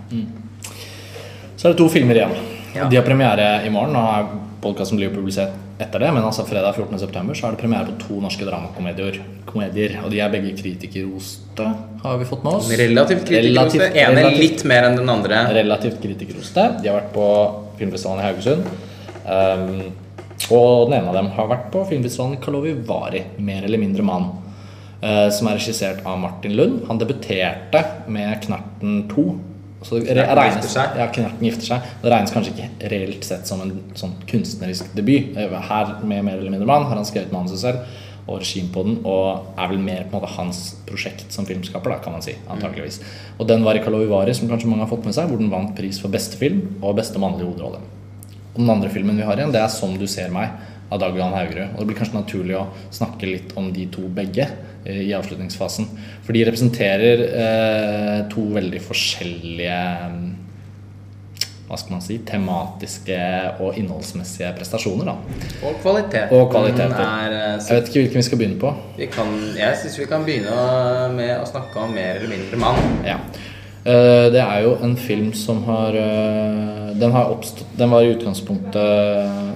Så 1.57 1.67
er 1.67 1.71
det 1.75 1.77
to 1.79 1.87
filmer 1.93 2.17
igjen. 2.17 2.33
Ja. 2.75 2.87
De 2.89 2.95
har 2.95 3.03
premiere 3.05 3.65
i 3.65 3.69
morgen. 3.73 3.93
Nå 3.93 4.01
er 4.15 4.27
podkasten 4.61 4.99
blir 4.99 5.11
publisert 5.13 5.55
etter 5.81 6.03
det, 6.03 6.11
men 6.13 6.23
altså 6.23 6.45
fredag 6.45 6.75
14.9. 6.77 7.33
så 7.35 7.47
er 7.47 7.55
det 7.55 7.61
premiere 7.61 7.89
på 7.89 7.95
to 8.03 8.19
norske 8.21 8.45
dramakomedier. 8.45 9.17
Komedier, 9.49 9.97
og 10.03 10.11
de 10.13 10.21
er 10.21 10.29
begge 10.33 10.53
kritikerroste, 10.59 11.65
har 12.03 12.19
vi 12.21 12.27
fått 12.29 12.45
med 12.45 12.59
oss. 12.59 12.69
Relativt 12.77 13.25
kritikerroste. 13.27 13.89
Ene 13.89 14.21
relativt- 14.21 14.43
litt 14.43 14.63
mer 14.69 14.87
enn 14.89 14.99
den 15.01 15.09
andre. 15.09 15.41
Relativt 15.57 15.99
kritikerroste. 16.03 16.67
De 16.83 16.91
har 16.91 17.01
vært 17.01 17.13
på 17.15 17.27
filmfestivalen 17.79 18.21
i 18.21 18.27
Haugesund. 18.29 18.63
Um, 19.25 19.91
og 20.51 20.89
den 20.89 20.99
ene 20.99 21.09
av 21.09 21.17
dem 21.17 21.31
har 21.35 21.49
vært 21.49 21.67
på 21.73 21.83
filmfestivalen 21.89 22.39
Kalovivari, 22.41 23.23
'Mer 23.37 23.63
eller 23.65 23.77
mindre 23.77 24.03
mann'. 24.03 24.29
Uh, 25.01 25.29
som 25.31 25.47
er 25.47 25.57
regissert 25.57 26.05
av 26.05 26.19
Martin 26.19 26.55
Lund. 26.55 26.85
Han 26.87 26.99
debuterte 26.99 27.85
med 28.07 28.41
'Knerten 28.41 29.07
2'. 29.09 29.39
Så 29.81 29.97
det 29.99 30.13
regnes, 30.13 30.75
ja, 30.77 31.07
Knerten 31.09 31.41
gifter 31.47 31.65
seg. 31.65 31.89
Det 32.03 32.11
regnes 32.13 32.33
kanskje 32.35 32.53
ikke 32.53 32.91
reelt 32.91 33.25
sett 33.25 33.49
som 33.49 33.63
en 33.63 33.73
sånn 33.97 34.13
kunstnerisk 34.29 34.93
debut. 34.97 35.33
Eh, 35.37 35.57
Her 35.69 35.95
med 36.03 36.23
'Mer 36.23 36.37
eller 36.37 36.51
mindre 36.51 36.67
mann' 36.67 36.85
har 36.85 36.95
han 36.95 37.05
skrevet 37.05 37.31
manuset 37.31 37.59
selv 37.59 37.79
og 38.27 38.39
regien 38.39 38.69
på 38.69 38.83
den, 38.85 38.99
og 39.03 39.57
er 39.57 39.67
vel 39.67 39.79
mer 39.79 40.03
på 40.03 40.15
en 40.15 40.21
måte 40.21 40.35
hans 40.35 40.75
prosjekt 40.85 41.33
som 41.33 41.45
filmskaper, 41.45 41.89
da, 41.89 41.97
kan 41.97 42.13
man 42.13 42.21
si. 42.21 42.35
antageligvis. 42.49 43.01
Og 43.39 43.47
den 43.47 43.63
var 43.63 43.75
i 43.75 43.79
Kalovivari, 43.79 44.33
som 44.33 44.47
kanskje 44.47 44.69
mange 44.69 44.85
har 44.85 44.91
fått 44.91 45.05
med 45.05 45.13
seg, 45.13 45.27
hvor 45.27 45.37
den 45.37 45.49
vant 45.49 45.75
pris 45.75 45.99
for 45.99 46.07
beste 46.07 46.37
film 46.37 46.77
og 46.81 46.95
beste 46.95 47.17
mannlige 47.17 47.49
hovedrolle. 47.49 47.81
Og 48.53 48.59
den 48.59 48.69
andre 48.69 48.89
filmen 48.89 49.17
vi 49.17 49.23
har 49.23 49.35
igjen, 49.35 49.51
det 49.51 49.61
er 49.61 49.67
'Som 49.67 49.97
du 49.97 50.05
ser 50.07 50.29
meg' 50.29 50.51
av 50.91 50.99
Dag 50.99 51.15
Johan 51.17 51.33
Haugerud. 51.37 51.69
Og 51.73 51.79
det 51.79 51.87
blir 51.91 51.97
kanskje 52.01 52.19
naturlig 52.19 52.57
å 52.59 52.65
snakke 52.91 53.29
litt 53.29 53.53
om 53.59 53.71
de 53.73 53.85
to 53.93 54.07
begge 54.11 54.47
eh, 54.85 55.01
i 55.07 55.13
avslutningsfasen. 55.15 55.87
For 56.25 56.35
de 56.35 56.43
representerer 56.49 57.25
eh, 57.29 58.17
to 58.33 58.43
veldig 58.57 58.81
forskjellige 58.83 59.81
mm, 60.11 60.29
hva 61.71 61.77
skal 61.79 61.93
man 61.95 62.01
si, 62.03 62.17
tematiske 62.27 63.17
og 63.63 63.77
innholdsmessige 63.79 64.49
prestasjoner. 64.57 65.07
da. 65.07 65.13
Og 65.69 65.77
kvaliteten 65.79 66.35
Og 66.35 66.49
kvaliteter. 66.51 66.97
er 66.99 67.35
eh, 67.37 67.53
Jeg 67.63 67.77
vet 67.77 67.87
ikke 67.87 68.01
hvilken 68.03 68.19
vi 68.19 68.25
skal 68.27 68.41
begynne 68.41 68.59
på. 68.59 68.73
Vi 68.97 69.07
kan, 69.13 69.31
jeg 69.55 69.79
syns 69.79 69.95
vi 70.01 70.09
kan 70.11 70.27
begynne 70.27 71.07
med 71.15 71.37
å 71.39 71.47
snakke 71.47 71.79
om 71.85 71.95
mer 71.95 72.19
eller 72.19 72.33
mindre 72.35 72.59
mann. 72.59 72.83
Ja. 73.07 73.15
Eh, 73.85 74.27
Det 74.35 74.43
er 74.43 74.59
jo 74.67 74.75
en 74.83 74.97
film 74.99 75.31
som 75.33 75.63
har 75.63 75.95
Den, 75.95 77.11
har 77.15 77.31
oppstått, 77.31 77.71
den 77.79 77.89
var 77.89 78.03
i 78.03 78.11
utgangspunktet 78.13 79.50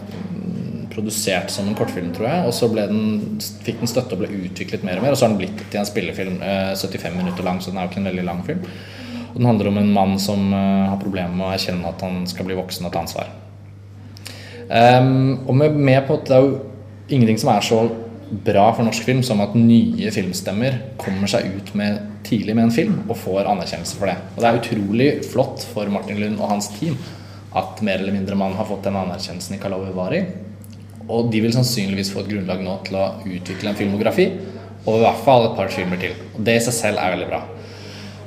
produsert 0.95 1.51
som 1.53 1.67
en 1.67 1.77
kortfilm, 1.77 2.11
tror 2.15 2.29
jeg. 2.29 2.49
Og 2.49 2.55
så 2.55 2.69
den, 2.73 3.39
fikk 3.65 3.81
den 3.83 3.91
støtte 3.91 4.15
og 4.15 4.23
ble 4.23 4.45
utviklet 4.47 4.85
mer 4.87 5.01
og 5.01 5.05
mer. 5.05 5.15
Og 5.15 5.19
så 5.19 5.27
har 5.27 5.35
den 5.35 5.41
blitt 5.43 5.65
til 5.67 5.81
en 5.81 5.89
spillefilm, 5.89 6.37
eh, 6.41 6.71
75 6.79 7.17
minutter 7.19 7.45
lang, 7.45 7.61
så 7.61 7.71
den 7.71 7.81
er 7.81 7.87
jo 7.87 7.93
ikke 7.93 8.03
en 8.03 8.11
veldig 8.11 8.27
lang 8.27 8.45
film. 8.47 8.63
Og 9.33 9.41
den 9.41 9.49
handler 9.49 9.67
om 9.71 9.81
en 9.81 9.91
mann 9.93 10.15
som 10.21 10.47
eh, 10.53 10.85
har 10.89 11.01
problemer 11.01 11.35
med 11.35 11.49
å 11.49 11.51
erkjenne 11.53 11.91
at 11.91 12.05
han 12.07 12.23
skal 12.31 12.47
bli 12.47 12.57
voksen 12.57 12.87
og 12.87 12.95
ta 12.95 13.03
ansvar. 13.03 13.33
Um, 14.65 15.45
og 15.45 15.53
med, 15.59 15.75
med 15.77 16.07
på 16.07 16.15
at 16.17 16.25
det 16.25 16.33
er 16.33 16.45
jo 16.47 16.55
ingenting 17.13 17.37
som 17.37 17.51
er 17.53 17.61
så 17.61 17.83
bra 18.45 18.63
for 18.73 18.85
norsk 18.87 19.05
film 19.05 19.21
som 19.23 19.43
at 19.43 19.53
nye 19.57 20.09
filmstemmer 20.13 20.79
kommer 20.97 21.29
seg 21.29 21.51
ut 21.53 21.69
med, 21.77 21.99
tidlig 22.25 22.55
med 22.57 22.67
en 22.67 22.73
film 22.73 22.95
og 23.03 23.19
får 23.21 23.45
anerkjennelse 23.51 23.99
for 23.99 24.09
det. 24.09 24.15
Og 24.33 24.41
det 24.41 24.49
er 24.49 24.61
utrolig 24.61 25.09
flott 25.29 25.67
for 25.73 25.91
Martin 25.93 26.17
Lund 26.23 26.39
og 26.39 26.49
hans 26.55 26.71
team 26.79 26.97
at 27.55 27.83
mer 27.85 28.01
eller 28.01 28.15
mindre 28.15 28.35
man 28.39 28.55
har 28.57 28.67
fått 28.67 28.87
den 28.87 28.97
anerkjennelsen 28.99 29.55
i 29.55 29.61
Karlovy 29.61 29.93
Vary. 29.95 30.23
Og 31.09 31.29
de 31.31 31.41
vil 31.43 31.53
sannsynligvis 31.53 32.11
få 32.13 32.23
et 32.23 32.31
grunnlag 32.31 32.63
nå 32.65 32.79
til 32.87 32.97
å 32.97 33.09
utvikle 33.23 33.71
en 33.71 33.77
filmografi. 33.77 34.29
Og 34.85 34.99
i 34.99 35.03
hvert 35.03 35.21
fall 35.25 35.47
et 35.47 35.57
par 35.57 35.69
filmer 35.73 36.01
til. 36.01 36.15
Og 36.35 36.41
det 36.45 36.57
i 36.59 36.63
seg 36.65 36.77
selv 36.77 37.01
er 37.01 37.13
veldig 37.15 37.29
bra. 37.29 37.43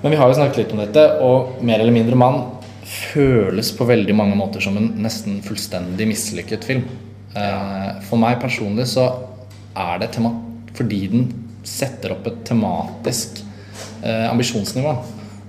Men 0.02 0.14
vi 0.14 0.18
har 0.20 0.30
jo 0.30 0.38
snakket 0.38 0.60
litt 0.60 0.74
om 0.74 0.82
dette, 0.82 1.04
og 1.26 1.58
mer 1.66 1.82
eller 1.82 1.94
mindre 1.94 2.18
mann 2.18 2.38
føles 2.88 3.72
på 3.76 3.86
veldig 3.88 4.14
mange 4.16 4.36
måter 4.38 4.62
som 4.64 4.76
en 4.78 4.92
nesten 5.02 5.40
fullstendig 5.44 6.06
mislykket 6.08 6.66
film. 6.66 6.86
Eh, 7.34 7.98
For 8.06 8.20
meg 8.20 8.38
personlig 8.42 8.88
så 8.94 9.10
er 9.78 9.98
det 10.02 10.12
fordi 10.78 11.00
den 11.10 11.26
setter 11.66 12.14
opp 12.14 12.26
et 12.30 12.44
tematisk 12.46 13.42
eh, 14.02 14.26
ambisjonsnivå. 14.30 14.94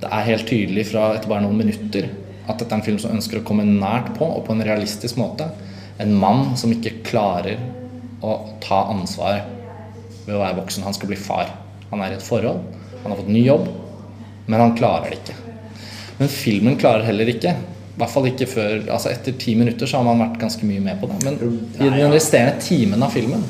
Det 0.01 0.09
er 0.09 0.27
helt 0.32 0.47
tydelig 0.49 0.88
fra 0.89 1.13
etter 1.15 1.30
bare 1.30 1.45
noen 1.45 1.61
minutter 1.61 2.09
at 2.49 2.57
dette 2.57 2.73
er 2.73 2.80
en 2.80 2.86
film 2.86 2.99
som 3.01 3.13
ønsker 3.13 3.39
å 3.39 3.45
komme 3.45 3.65
nært 3.67 4.15
på, 4.17 4.25
og 4.25 4.45
på 4.47 4.55
en 4.55 4.65
realistisk 4.65 5.19
måte. 5.21 5.45
En 6.00 6.14
mann 6.16 6.54
som 6.58 6.72
ikke 6.72 7.02
klarer 7.08 7.60
å 8.24 8.36
ta 8.64 8.86
ansvar 8.93 9.41
ved 10.26 10.36
å 10.36 10.41
være 10.41 10.60
voksen. 10.62 10.86
Han 10.86 10.95
skal 10.95 11.12
bli 11.12 11.20
far. 11.20 11.52
Han 11.89 12.04
er 12.06 12.14
i 12.14 12.20
et 12.20 12.26
forhold, 12.26 12.62
han 13.02 13.12
har 13.12 13.20
fått 13.20 13.32
ny 13.34 13.41
jobb, 13.43 13.66
men 14.45 14.62
han 14.62 14.76
klarer 14.78 15.10
det 15.10 15.20
ikke. 15.22 15.38
Men 16.20 16.32
filmen 16.32 16.78
klarer 16.80 17.08
heller 17.08 17.32
ikke. 17.32 17.56
I 17.56 18.00
hvert 18.00 18.14
fall 18.14 18.28
ikke 18.30 18.47
før 18.47 18.76
altså 18.93 19.10
Etter 19.12 19.36
ti 19.39 19.56
minutter 19.60 19.89
så 19.89 20.00
har 20.00 20.06
man 20.08 20.22
vært 20.22 20.38
ganske 20.39 20.68
mye 20.68 20.84
med 20.84 21.02
på 21.02 21.10
det. 21.10 21.18
Men 21.26 21.39
i 21.80 21.89
den 21.97 22.14
resterende 22.14 22.62
timen 22.64 23.04
av 23.04 23.12
filmen 23.16 23.43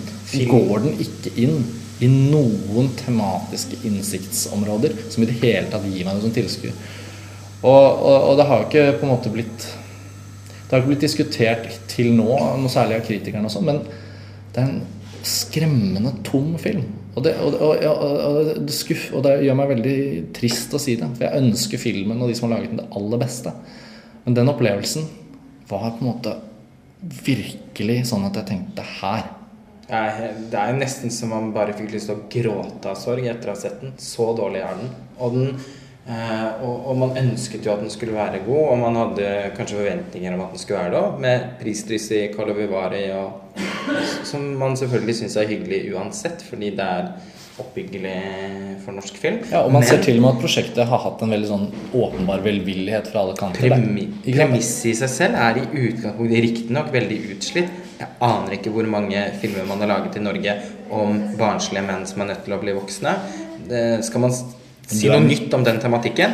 går 0.50 0.86
den 0.86 1.04
ikke 1.06 1.34
inn 1.44 1.60
i 2.00 2.08
noen 2.10 2.88
tematiske 2.98 3.82
innsiktsområder 3.86 4.96
som 5.10 5.26
i 5.26 5.30
det 5.30 5.38
hele 5.42 5.68
tatt 5.70 5.86
gir 5.86 6.08
meg 6.08 6.16
noe 6.16 6.24
som 6.24 6.34
tilskuer. 6.34 6.74
Og, 7.60 7.68
og, 7.68 8.18
og 8.30 8.38
det 8.40 8.48
har 8.48 8.62
jo 8.62 8.68
ikke 8.70 8.86
på 9.02 9.06
en 9.06 9.12
måte 9.12 9.34
blitt 9.34 9.68
Det 10.70 10.76
har 10.76 10.84
ikke 10.84 10.92
blitt 10.92 11.04
diskutert 11.08 11.68
til 11.90 12.12
nå, 12.14 12.30
noe 12.62 12.70
særlig 12.70 13.00
av 13.00 13.06
kritikerne 13.08 13.50
og 13.50 13.54
sånn, 13.56 13.66
men 13.66 13.80
det 14.54 14.62
er 14.62 14.68
en 14.68 15.24
skremmende 15.26 16.12
tom 16.28 16.52
film. 16.62 16.84
Og 17.18 17.26
det, 17.26 17.34
og, 17.42 17.56
og, 17.58 18.52
det 18.68 18.76
skuff, 18.78 19.08
og 19.18 19.24
det 19.26 19.40
gjør 19.48 19.58
meg 19.58 19.72
veldig 19.74 19.96
trist 20.38 20.76
å 20.78 20.82
si 20.82 20.94
det, 21.00 21.10
for 21.18 21.26
jeg 21.26 21.42
ønsker 21.42 21.82
filmen 21.82 22.22
og 22.22 22.30
de 22.30 22.38
som 22.38 22.48
har 22.48 22.60
laget 22.60 22.76
den, 22.76 22.84
det 22.84 23.02
aller 23.02 23.24
beste. 23.26 23.56
Men 24.28 24.38
den 24.38 24.54
opplevelsen 24.54 25.10
var 25.72 25.90
på 25.98 26.06
en 26.06 26.12
måte 26.12 26.38
virkelig 27.26 28.04
sånn 28.12 28.30
at 28.30 28.38
jeg 28.38 28.50
tenkte 28.52 28.86
her. 29.02 29.26
Det 29.90 30.54
er, 30.54 30.76
nesten 30.78 31.10
som 31.10 31.32
man 31.34 31.50
bare 31.56 31.74
fikk 31.74 31.96
lyst 31.96 32.12
til 32.12 32.20
å 32.20 32.28
gråte 32.30 32.92
av 32.92 32.98
sorg 33.02 33.26
etter 33.26 33.50
å 33.50 33.56
ha 33.56 33.58
sett 33.58 33.80
den. 33.82 33.96
Så 33.98 34.28
dårlig 34.38 34.62
er 34.62 34.78
den. 34.78 34.92
Og, 35.18 35.34
den 35.34 35.56
og, 36.10 36.88
og 36.90 36.96
man 36.98 37.18
ønsket 37.22 37.66
jo 37.66 37.74
at 37.76 37.84
den 37.84 37.92
skulle 37.94 38.16
være 38.18 38.42
god, 38.46 38.64
og 38.72 38.78
man 38.82 38.96
hadde 38.98 39.28
kanskje 39.58 39.78
forventninger 39.78 40.34
om 40.34 40.46
at 40.46 40.54
den 40.56 40.62
skulle 40.62 40.80
være 40.80 40.94
det 40.96 41.22
med 41.26 41.50
prisdryss 41.62 42.08
i 42.18 42.22
Karlovy 42.34 42.66
Vary, 42.72 43.04
og, 43.14 43.60
som 44.26 44.48
man 44.58 44.78
selvfølgelig 44.80 45.20
syns 45.22 45.38
er 45.38 45.52
hyggelig 45.52 45.84
uansett, 45.94 46.42
fordi 46.50 46.72
det 46.80 46.88
er 46.88 47.12
oppbyggelig 47.60 48.14
for 48.86 48.96
norsk 48.96 49.18
film. 49.20 49.40
Ja, 49.52 49.66
og 49.66 49.72
man 49.72 49.82
Men- 49.82 49.90
ser 49.90 50.02
til 50.04 50.18
og 50.18 50.22
med 50.22 50.30
at 50.30 50.42
prosjektet 50.42 50.88
har 50.88 51.02
hatt 51.04 51.22
en 51.22 51.34
veldig 51.34 51.50
sånn 51.50 51.68
åpenbar 51.94 52.42
velvillighet 52.46 53.12
fra 53.12 53.26
alle 53.26 53.36
kanter. 53.36 53.66
Er-? 53.68 53.84
Premisset 54.26 54.86
i 54.94 54.96
seg 54.96 55.10
selv 55.10 55.36
er 55.36 55.60
i 55.60 55.66
utgangspunktet 55.90 56.46
riktignok 56.46 56.94
veldig 56.94 57.20
utslitt. 57.36 57.70
Jeg 58.00 58.08
aner 58.24 58.56
ikke 58.56 58.72
hvor 58.72 58.88
mange 58.88 59.26
filmer 59.42 59.68
man 59.68 59.84
har 59.84 59.92
laget 59.92 60.16
i 60.16 60.24
Norge 60.24 60.56
om 60.90 61.20
barnslige 61.38 61.84
menn 61.86 62.08
som 62.08 62.22
er 62.24 62.32
nødt 62.32 62.46
til 62.46 62.56
å 62.56 62.62
bli 62.62 62.72
voksne. 62.78 63.18
Det, 63.68 64.06
skal 64.08 64.24
man 64.24 64.32
si 64.90 65.10
noe 65.12 65.22
nytt 65.24 65.54
om 65.54 65.66
den 65.66 65.80
tematikken, 65.82 66.34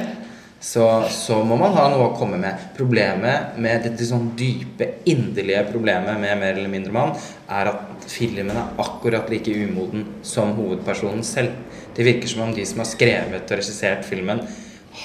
så, 0.66 0.86
så 1.12 1.42
må 1.46 1.58
man 1.60 1.76
ha 1.76 1.86
noe 1.92 2.08
å 2.08 2.14
komme 2.18 2.40
med. 2.42 2.70
Problemet 2.78 3.58
med 3.62 3.84
dette 3.86 4.08
sånn 4.08 4.32
dype, 4.40 4.88
inderlige 5.12 5.66
problemet 5.70 6.18
med 6.22 6.40
Mer 6.42 6.56
eller 6.56 6.72
mindre 6.72 6.94
mann, 6.96 7.12
er 7.52 7.70
at 7.70 8.08
filmen 8.10 8.56
er 8.56 8.80
akkurat 8.82 9.30
like 9.30 9.52
umoden 9.52 10.08
som 10.26 10.56
hovedpersonen 10.58 11.26
selv. 11.28 11.54
Det 11.96 12.08
virker 12.08 12.32
som 12.32 12.48
om 12.48 12.56
de 12.56 12.66
som 12.66 12.82
har 12.82 12.90
skrevet 12.90 13.52
og 13.52 13.60
regissert 13.60 14.08
filmen, 14.08 14.42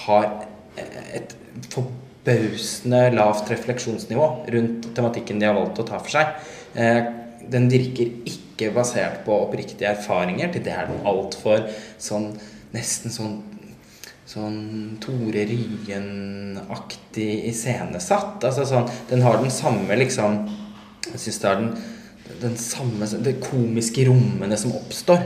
har 0.04 0.30
et 1.18 1.34
forbausende 1.74 3.02
lavt 3.16 3.50
refleksjonsnivå 3.50 4.28
rundt 4.54 4.88
tematikken 4.96 5.42
de 5.42 5.48
har 5.48 5.58
valgt 5.58 5.82
å 5.82 5.88
ta 5.88 5.98
for 6.00 6.14
seg. 6.14 6.36
Eh, 6.74 7.16
Den 7.50 7.70
virker 7.72 8.06
ikke 8.28 8.68
basert 8.74 9.24
på 9.24 9.34
oppriktige 9.46 9.88
erfaringer. 9.90 10.52
Til 10.52 10.62
det 10.62 10.74
er 10.76 10.90
den 10.90 11.00
altfor 11.08 11.64
sånn 11.98 12.28
Nesten 12.76 13.14
sånn 13.14 13.38
Sånn 14.30 14.58
Tore 15.02 15.42
Ryen-aktig 15.48 17.30
iscenesatt. 17.50 18.44
Altså 18.46 18.62
sånn 18.68 18.86
Den 19.10 19.24
har 19.26 19.40
den 19.42 19.50
samme 19.54 19.96
liksom 19.98 20.44
Jeg 21.10 21.18
syns 21.24 21.40
det 21.42 21.48
er 21.50 21.62
den, 21.64 21.72
den 22.44 22.54
samme 22.60 23.08
De 23.26 23.34
komiske 23.42 24.06
rommene 24.06 24.58
som 24.60 24.76
oppstår 24.78 25.24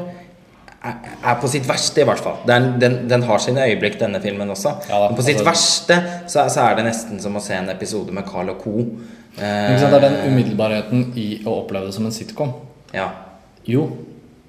er 0.84 0.96
er 1.24 1.36
på 1.40 1.48
sitt 1.48 1.64
verste, 1.64 2.02
i 2.02 2.04
hvert 2.04 2.20
fall. 2.20 2.42
Den, 2.44 2.74
den, 2.80 2.96
den 3.08 3.22
har 3.24 3.38
sine 3.40 3.62
øyeblikk, 3.64 3.94
denne 3.96 4.18
filmen 4.20 4.50
også. 4.52 4.74
Ja 4.90 4.98
da, 5.00 5.06
Men 5.08 5.16
på 5.16 5.24
sitt 5.24 5.40
altså- 5.40 5.48
verste 5.48 5.96
så, 6.28 6.44
så 6.52 6.60
er 6.66 6.74
det 6.76 6.84
nesten 6.90 7.16
som 7.24 7.38
å 7.38 7.40
se 7.40 7.54
en 7.56 7.70
episode 7.72 8.12
med 8.12 8.26
Carl 8.28 8.50
og 8.52 8.58
Co. 8.60 8.82
Eh. 9.38 9.78
Det 9.80 9.88
er 9.88 10.04
den 10.04 10.18
umiddelbarheten 10.28 11.06
i 11.16 11.40
å 11.44 11.62
oppleve 11.62 11.88
det 11.88 11.94
som 11.96 12.04
en 12.04 12.12
sitcom. 12.12 12.52
Ja. 12.92 13.08
Jo, 13.64 13.86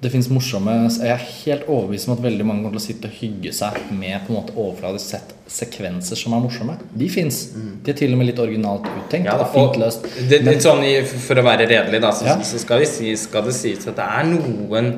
det 0.05 0.11
fins 0.13 0.27
morsomme 0.31 0.73
Jeg 1.01 1.09
er 1.11 1.23
helt 1.45 1.65
overbevist 1.67 2.07
om 2.09 2.13
at 2.15 2.21
veldig 2.23 2.45
mange 2.47 2.63
kommer 2.63 2.77
til 2.77 2.83
å 2.83 2.85
sitte 2.85 3.09
og 3.09 3.17
hygge 3.19 3.51
seg 3.57 3.79
med 3.97 4.23
på 4.27 4.31
en 4.33 4.37
måte 4.39 4.53
overfladisk 4.55 5.11
sett 5.15 5.33
sekvenser 5.55 6.17
som 6.19 6.33
er 6.37 6.41
morsomme. 6.45 6.75
De 6.97 7.07
fins. 7.11 7.41
De 7.85 7.91
er 7.93 7.97
til 7.99 8.13
og 8.15 8.21
med 8.21 8.29
litt 8.31 8.39
originalt 8.41 8.87
uttenkt 8.89 9.29
Ja, 9.29 9.35
og 9.41 9.51
fint 9.53 9.77
løst. 9.81 10.07
det, 10.29 10.39
det, 10.45 10.55
sånn 10.63 10.81
for 11.27 11.41
å 11.41 11.45
være 11.45 11.67
redelig, 11.69 12.01
da, 12.01 12.11
så, 12.15 12.25
Ja. 12.29 12.37
så 12.41 12.61
skal, 12.61 12.81
vi 12.81 12.89
si, 12.89 13.11
skal 13.19 13.45
det 13.45 13.53
sies 13.57 13.85
at 13.91 13.99
det 13.99 14.07
er 14.19 14.29
noen 14.31 14.89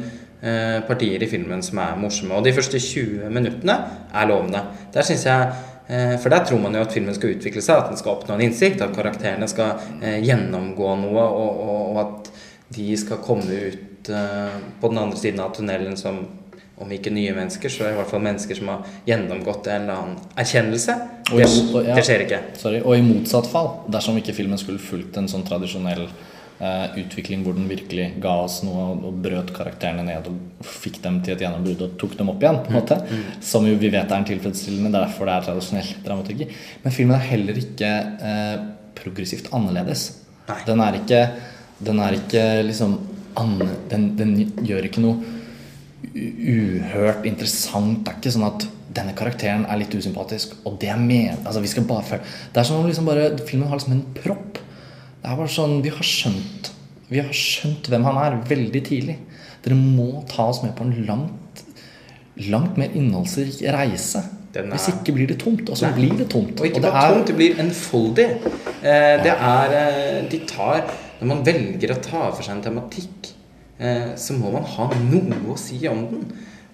eh, 0.42 0.78
partier 0.88 1.24
i 1.24 1.30
filmen 1.32 1.64
som 1.66 1.80
er 1.84 1.98
morsomme. 2.00 2.36
Og 2.38 2.46
de 2.48 2.54
første 2.56 2.80
20 2.80 3.28
minuttene 3.34 3.80
er 4.14 4.30
lovende. 4.30 4.64
Der 4.96 5.08
synes 5.08 5.26
jeg 5.28 5.52
eh, 5.90 6.16
For 6.22 6.30
der 6.34 6.46
tror 6.48 6.60
man 6.64 6.76
jo 6.76 6.84
at 6.88 6.96
filmen 6.96 7.16
skal 7.16 7.36
utvikle 7.36 7.64
seg, 7.64 7.84
at 7.84 7.92
den 7.92 8.00
skal 8.00 8.16
oppnå 8.18 8.36
en 8.38 8.46
innsikt, 8.48 8.82
at 8.84 8.96
karakterene 8.96 9.48
skal 9.52 9.80
eh, 10.02 10.20
gjennomgå 10.24 10.96
noe, 11.04 11.28
og, 11.28 11.64
og, 11.68 11.82
og 11.92 12.02
at 12.06 12.32
de 12.76 12.90
skal 13.00 13.22
komme 13.24 13.48
ut 13.48 13.87
eh, 14.10 14.58
på 14.82 14.90
den 14.92 14.98
andre 15.04 15.18
siden 15.18 15.40
av 15.44 15.54
tunnelen 15.56 15.98
som 15.98 16.22
om 16.80 16.92
ikke 16.94 17.10
nye 17.10 17.34
mennesker, 17.34 17.70
så 17.74 17.82
er 17.84 17.88
det 17.90 17.94
i 17.96 17.98
hvert 18.04 18.12
fall 18.12 18.22
mennesker 18.22 18.56
som 18.60 18.68
har 18.70 18.84
gjennomgått 19.08 19.66
en 19.74 19.82
eller 19.88 19.94
annen 19.98 20.18
erkjennelse. 20.38 20.94
Og 21.32 21.40
Det, 21.42 21.48
i- 21.50 21.74
og- 21.74 21.86
ja. 21.88 21.96
det 21.98 22.04
skjer 22.06 22.22
ikke. 22.28 22.40
Sorry. 22.62 22.82
Og 22.86 22.98
i 22.98 23.02
motsatt 23.02 23.48
fall, 23.50 23.72
dersom 23.90 24.18
ikke 24.22 24.36
filmen 24.38 24.58
skulle 24.62 24.78
fulgt 24.78 25.18
en 25.18 25.26
sånn 25.28 25.44
tradisjonell 25.48 26.06
eh, 26.60 26.86
utvikling 27.02 27.44
hvor 27.44 27.54
den 27.58 27.68
virkelig 27.70 28.20
ga 28.22 28.36
oss 28.44 28.60
noe 28.64 28.86
og, 28.94 29.18
brøt 29.24 29.52
karakterene 29.54 30.06
ned 30.06 30.26
og 30.30 30.38
fikk 30.66 31.02
dem 31.02 31.20
til 31.26 31.34
et 31.36 31.42
gjennombrudd 31.42 31.82
og 31.82 31.98
tok 31.98 32.16
dem 32.18 32.30
opp 32.30 32.42
igjen, 32.46 32.62
på 32.66 32.70
en 32.72 32.78
måte, 32.80 33.02
som 33.42 33.66
jo 33.66 33.76
vi 33.76 33.90
vet 33.94 34.10
er 34.12 34.16
en 34.22 34.26
tilfredsstillende, 34.26 34.92
det 34.92 35.02
er 35.02 35.06
derfor 35.08 35.26
det 35.26 35.34
er 35.36 35.46
tradisjonell 35.50 35.92
dramaturgi. 36.06 36.48
Men 36.84 36.94
filmen 36.94 37.16
er 37.18 37.26
heller 37.30 37.54
ikke 37.62 37.92
eh, 38.22 38.58
progressivt 39.02 39.50
annerledes. 39.54 40.08
Nei. 40.48 40.62
Den 40.66 40.80
er 40.82 40.94
ikke, 41.02 41.22
den 41.90 42.00
er 42.00 42.12
ikke 42.22 42.48
liksom 42.70 42.98
den, 43.90 44.16
den 44.18 44.32
gjør 44.66 44.88
ikke 44.90 45.04
noe 45.04 45.36
uhørt 46.18 47.26
interessant. 47.28 48.04
Det 48.06 48.12
er 48.14 48.20
ikke 48.22 48.34
sånn 48.36 48.48
at 48.48 48.66
denne 48.98 49.14
karakteren 49.18 49.66
er 49.70 49.78
litt 49.82 49.94
usympatisk, 49.94 50.56
og 50.66 50.78
det 50.82 50.90
er 50.90 50.98
med 51.02 51.44
Altså, 51.46 51.62
vi 51.62 51.70
skal 51.70 51.84
bare 51.90 52.06
følge 52.08 52.24
Det 52.54 52.62
er 52.62 52.66
som 52.66 52.80
om 52.80 52.88
liksom 52.88 53.06
bare 53.06 53.28
filmen 53.46 53.68
har 53.70 53.78
liksom 53.78 53.94
en 53.98 54.06
propp. 54.16 54.58
Det 55.22 55.28
er 55.30 55.36
bare 55.38 55.52
sånn 55.54 55.76
Vi 55.86 55.92
har 55.94 56.08
skjønt 56.08 56.72
Vi 57.12 57.20
har 57.22 57.34
skjønt 57.36 57.90
hvem 57.92 58.08
han 58.08 58.18
er 58.24 58.40
veldig 58.48 58.82
tidlig. 58.88 59.18
Dere 59.66 59.78
må 59.78 60.24
ta 60.32 60.48
oss 60.50 60.64
med 60.64 60.74
på 60.78 60.88
en 60.88 60.96
langt 61.06 61.62
Langt 62.48 62.78
mer 62.78 62.94
innholdsrik 62.94 63.62
reise. 63.74 64.24
Er- 64.58 64.66
Hvis 64.72 64.88
ikke 64.90 65.14
blir 65.14 65.28
det 65.30 65.40
tomt. 65.42 65.70
Og 65.70 65.78
så 65.78 65.90
blir 65.94 66.16
det 66.18 66.30
tomt. 66.30 66.60
Og 66.60 66.66
ikke 66.66 66.82
det 66.82 66.92
bare 66.92 67.04
er- 67.10 67.14
tomt, 67.14 67.28
det 67.28 67.36
blir 67.36 67.60
enfoldig. 67.62 68.26
Eh, 68.82 69.16
det 69.26 69.34
er 69.34 69.74
eh, 69.78 70.30
De 70.32 70.40
tar 70.50 70.84
Når 71.20 71.28
man 71.32 71.44
velger 71.48 71.94
å 71.94 72.02
ta 72.04 72.28
for 72.32 72.44
seg 72.46 72.58
en 72.58 72.64
tematikk, 72.68 73.32
eh, 73.80 74.14
så 74.16 74.36
må 74.38 74.52
man 74.54 74.64
ha 74.64 74.90
noe 74.94 75.54
å 75.54 75.58
si 75.58 75.80
om 75.90 76.06
den. 76.12 76.26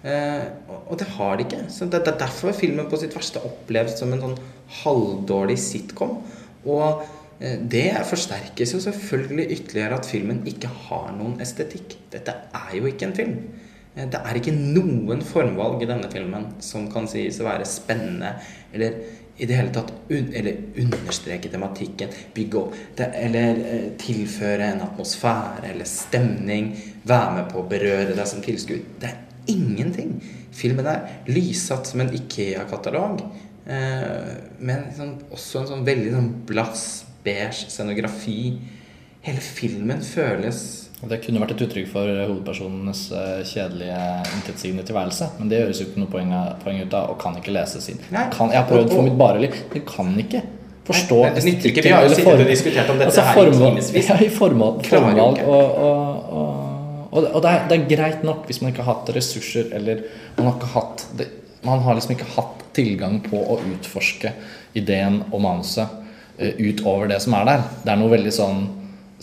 Eh, 0.04 0.44
og- 0.68 0.98
det 0.98 1.06
har 1.16 1.36
de 1.36 1.44
ikke. 1.44 1.62
Så 1.70 1.88
det, 1.88 2.04
det 2.04 2.14
er 2.14 2.18
derfor 2.26 2.52
filmen 2.52 2.88
på 2.90 2.98
sitt 3.00 3.14
verste 3.14 3.40
oppleves 3.40 3.98
som 3.98 4.12
en 4.12 4.20
sånn 4.20 4.38
halvdårlig 4.84 5.56
sitcom. 5.58 6.18
Og 6.66 7.02
eh, 7.40 7.56
det 7.56 7.94
forsterkes 8.04 8.74
jo 8.74 8.80
selvfølgelig 8.84 9.50
ytterligere 9.58 9.94
at 9.98 10.06
filmen 10.06 10.42
ikke 10.46 10.68
har 10.68 11.10
noen 11.16 11.38
estetikk. 11.40 11.96
Dette 12.12 12.34
er 12.54 12.76
jo 12.76 12.84
ikke 12.90 13.08
en 13.08 13.16
film. 13.16 13.38
Eh, 13.96 14.04
Det 14.06 14.20
er 14.20 14.34
ikke 14.40 14.52
noen 14.52 15.22
formvalg 15.22 15.82
i 15.82 15.86
denne 15.86 16.10
filmen 16.12 16.52
som 16.60 16.90
kan 16.92 17.06
sies 17.08 17.40
å 17.40 17.48
være 17.48 17.64
spennende 17.64 18.34
eller 18.74 19.00
i 19.36 19.46
det 19.46 19.56
hele 19.58 19.72
tatt 19.74 19.92
un 20.08 20.28
eller 20.34 20.56
understreke 20.78 21.50
tematikken, 21.50 22.12
bygge 22.34 22.58
opp 22.60 22.76
det, 22.96 23.08
eller 23.18 23.62
eh, 23.66 23.86
tilføre 23.98 24.68
en 24.70 24.84
atmosfære 24.86 25.72
eller 25.72 25.88
stemning, 25.88 26.70
være 27.02 27.38
med 27.38 27.48
på 27.50 27.62
å 27.62 27.66
berøre 27.70 28.14
deg 28.14 28.28
som 28.30 28.44
tilskudd. 28.44 28.86
Det 29.02 29.10
er 29.10 29.50
ingenting. 29.50 30.14
Filmen 30.54 30.86
er 30.86 31.26
lyssatt 31.26 31.90
som 31.90 32.04
en 32.04 32.14
Ikea-katalog, 32.14 33.24
eh, 33.66 34.30
men 34.62 34.86
sånn, 34.94 35.16
også 35.34 35.64
en 35.64 35.70
sånn 35.72 35.84
veldig 35.88 36.14
sånn 36.14 36.32
blass, 36.46 36.86
beige 37.26 37.66
scenografi. 37.72 38.54
Hele 39.24 39.42
filmen 39.42 40.04
føles 40.04 40.83
Det 41.10 41.20
kunne 41.24 41.40
vært 41.42 41.54
et 41.54 41.62
uttrykk 41.66 41.88
for 41.90 42.08
hovedpersonenes 42.08 43.04
eh, 43.12 43.40
kjedelige, 43.48 44.00
intetsigende 44.38 44.84
tilværelse. 44.88 45.30
Men 45.38 45.50
det 45.50 45.62
gjøres 45.62 45.80
jo 45.80 45.86
ikke 45.88 46.02
noe 46.02 46.12
poeng, 46.12 46.34
poeng 46.64 46.82
ut 46.82 46.98
av, 46.98 47.14
og 47.14 47.18
kan 47.22 47.38
ikke 47.40 47.54
leses 47.54 47.88
inn. 47.92 48.02
Nei. 48.14 48.26
Kan, 48.34 48.52
jeg 48.54 48.62
har 48.62 48.68
prøvd 48.70 48.92
for 48.94 49.06
mitt 49.06 49.18
bare 49.20 49.42
liv. 49.42 49.56
Det 49.72 49.84
kan 49.88 50.12
ikke 50.20 50.42
forstå 50.84 51.20
Nei, 51.22 51.32
det 51.36 51.44
nytter 51.48 51.70
ikke. 51.70 51.84
Vi 51.86 51.94
har 51.94 52.04
jo 52.04 52.12
sittet 52.12 52.44
og 52.44 52.50
diskutert 52.50 52.92
om 52.92 53.00
dette 53.00 53.12
altså, 53.12 53.24
her 53.28 53.38
i 53.38 53.40
formål- 53.40 53.70
timevis. 53.70 54.10
Ja, 54.10 54.18
i 54.20 54.28
formål, 54.32 54.76
ikke. 54.84 55.00
og, 55.00 55.78
og, 55.86 56.34
og, 57.14 57.24
og, 57.30 57.40
det, 57.40 57.50
er, 57.50 57.64
det 57.70 57.78
er 57.78 57.88
greit 57.94 58.26
nok 58.26 58.44
hvis 58.48 58.60
man 58.62 58.74
ikke 58.74 58.84
har 58.84 58.98
hatt 58.98 59.12
ressurser, 59.16 59.70
eller 59.78 60.04
man 60.36 60.50
har 60.50 60.58
ikke 60.58 60.72
hatt 60.74 61.06
det, 61.20 61.30
Man 61.64 61.80
har 61.80 61.94
liksom 61.96 62.12
ikke 62.12 62.26
hatt 62.34 62.64
tilgang 62.76 63.22
på 63.24 63.38
å 63.40 63.54
utforske 63.56 64.34
ideen 64.76 65.22
og 65.30 65.40
manuset 65.40 65.88
uh, 65.88 66.50
utover 66.60 67.08
det 67.08 67.22
som 67.24 67.32
er 67.38 67.46
der. 67.48 67.62
Det 67.84 67.92
er 67.94 68.00
noe 68.02 68.12
veldig 68.12 68.32
sånn 68.36 68.66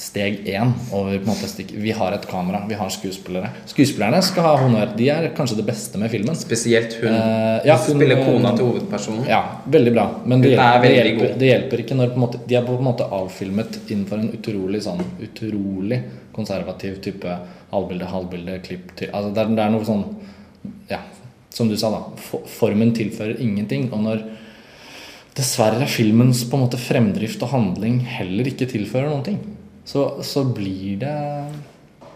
steg 0.02 0.48
én 0.50 0.72
over 0.92 1.18
på 1.20 1.22
en 1.22 1.30
måte 1.30 1.48
stikk. 1.50 1.76
Vi 1.78 1.92
har 1.94 2.16
et 2.16 2.24
kamera, 2.26 2.64
vi 2.70 2.74
har 2.74 2.90
skuespillere. 2.90 3.52
Skuespillerne 3.70 4.22
skal 4.26 4.48
ha 4.48 4.54
honnør. 4.58 4.96
De 4.98 5.10
er 5.14 5.28
kanskje 5.38 5.60
det 5.60 5.66
beste 5.68 6.02
med 6.02 6.10
filmen. 6.10 6.38
Spesielt 6.40 6.96
hun. 7.04 7.14
Eh, 7.14 7.68
ja, 7.70 7.76
hun 7.78 8.00
spiller 8.00 8.24
kona 8.26 8.56
til 8.58 8.72
hovedpersonen. 8.72 9.28
Ja, 9.30 9.44
veldig 9.78 9.94
bra. 9.94 10.08
Men 10.26 10.42
det 10.42 10.56
er 10.56 10.58
hjelper, 10.58 10.88
det 10.88 10.96
hjelper, 10.96 11.38
det 11.44 11.52
hjelper 11.52 11.86
ikke 11.86 12.00
når 12.00 12.18
måte, 12.24 12.42
de 12.50 12.58
er 12.58 12.66
på 12.66 12.80
en 12.80 12.90
måte 12.90 13.06
avfilmet 13.20 13.78
innenfor 13.84 14.24
en 14.24 14.34
utrolig 14.40 14.82
sånn 14.88 15.06
utrolig 15.22 16.02
konservativ 16.34 16.98
type 17.06 17.38
halvbilde, 17.70 18.10
halvbilde, 18.10 18.58
klipp 18.66 18.96
til 18.98 19.14
altså 19.14 19.30
det, 19.36 19.44
er, 19.44 19.56
det 19.58 19.66
er 19.68 19.74
noe 19.76 19.86
sånn 19.88 20.06
Ja, 20.90 21.04
som 21.54 21.70
du 21.70 21.78
sa, 21.78 21.94
da. 21.94 22.02
Formen 22.58 22.96
tilfører 22.98 23.38
ingenting. 23.44 23.92
Og 23.94 24.02
når 24.02 24.26
dessverre 25.38 25.86
filmens 25.86 26.42
på 26.50 26.58
en 26.58 26.66
måte 26.66 26.82
fremdrift 26.82 27.42
og 27.46 27.54
handling 27.54 28.02
heller 28.18 28.50
ikke 28.50 28.70
tilfører 28.72 29.12
noen 29.12 29.28
ting, 29.30 29.42
så, 29.86 30.24
så 30.24 30.44
blir 30.46 31.00
det 31.02 31.16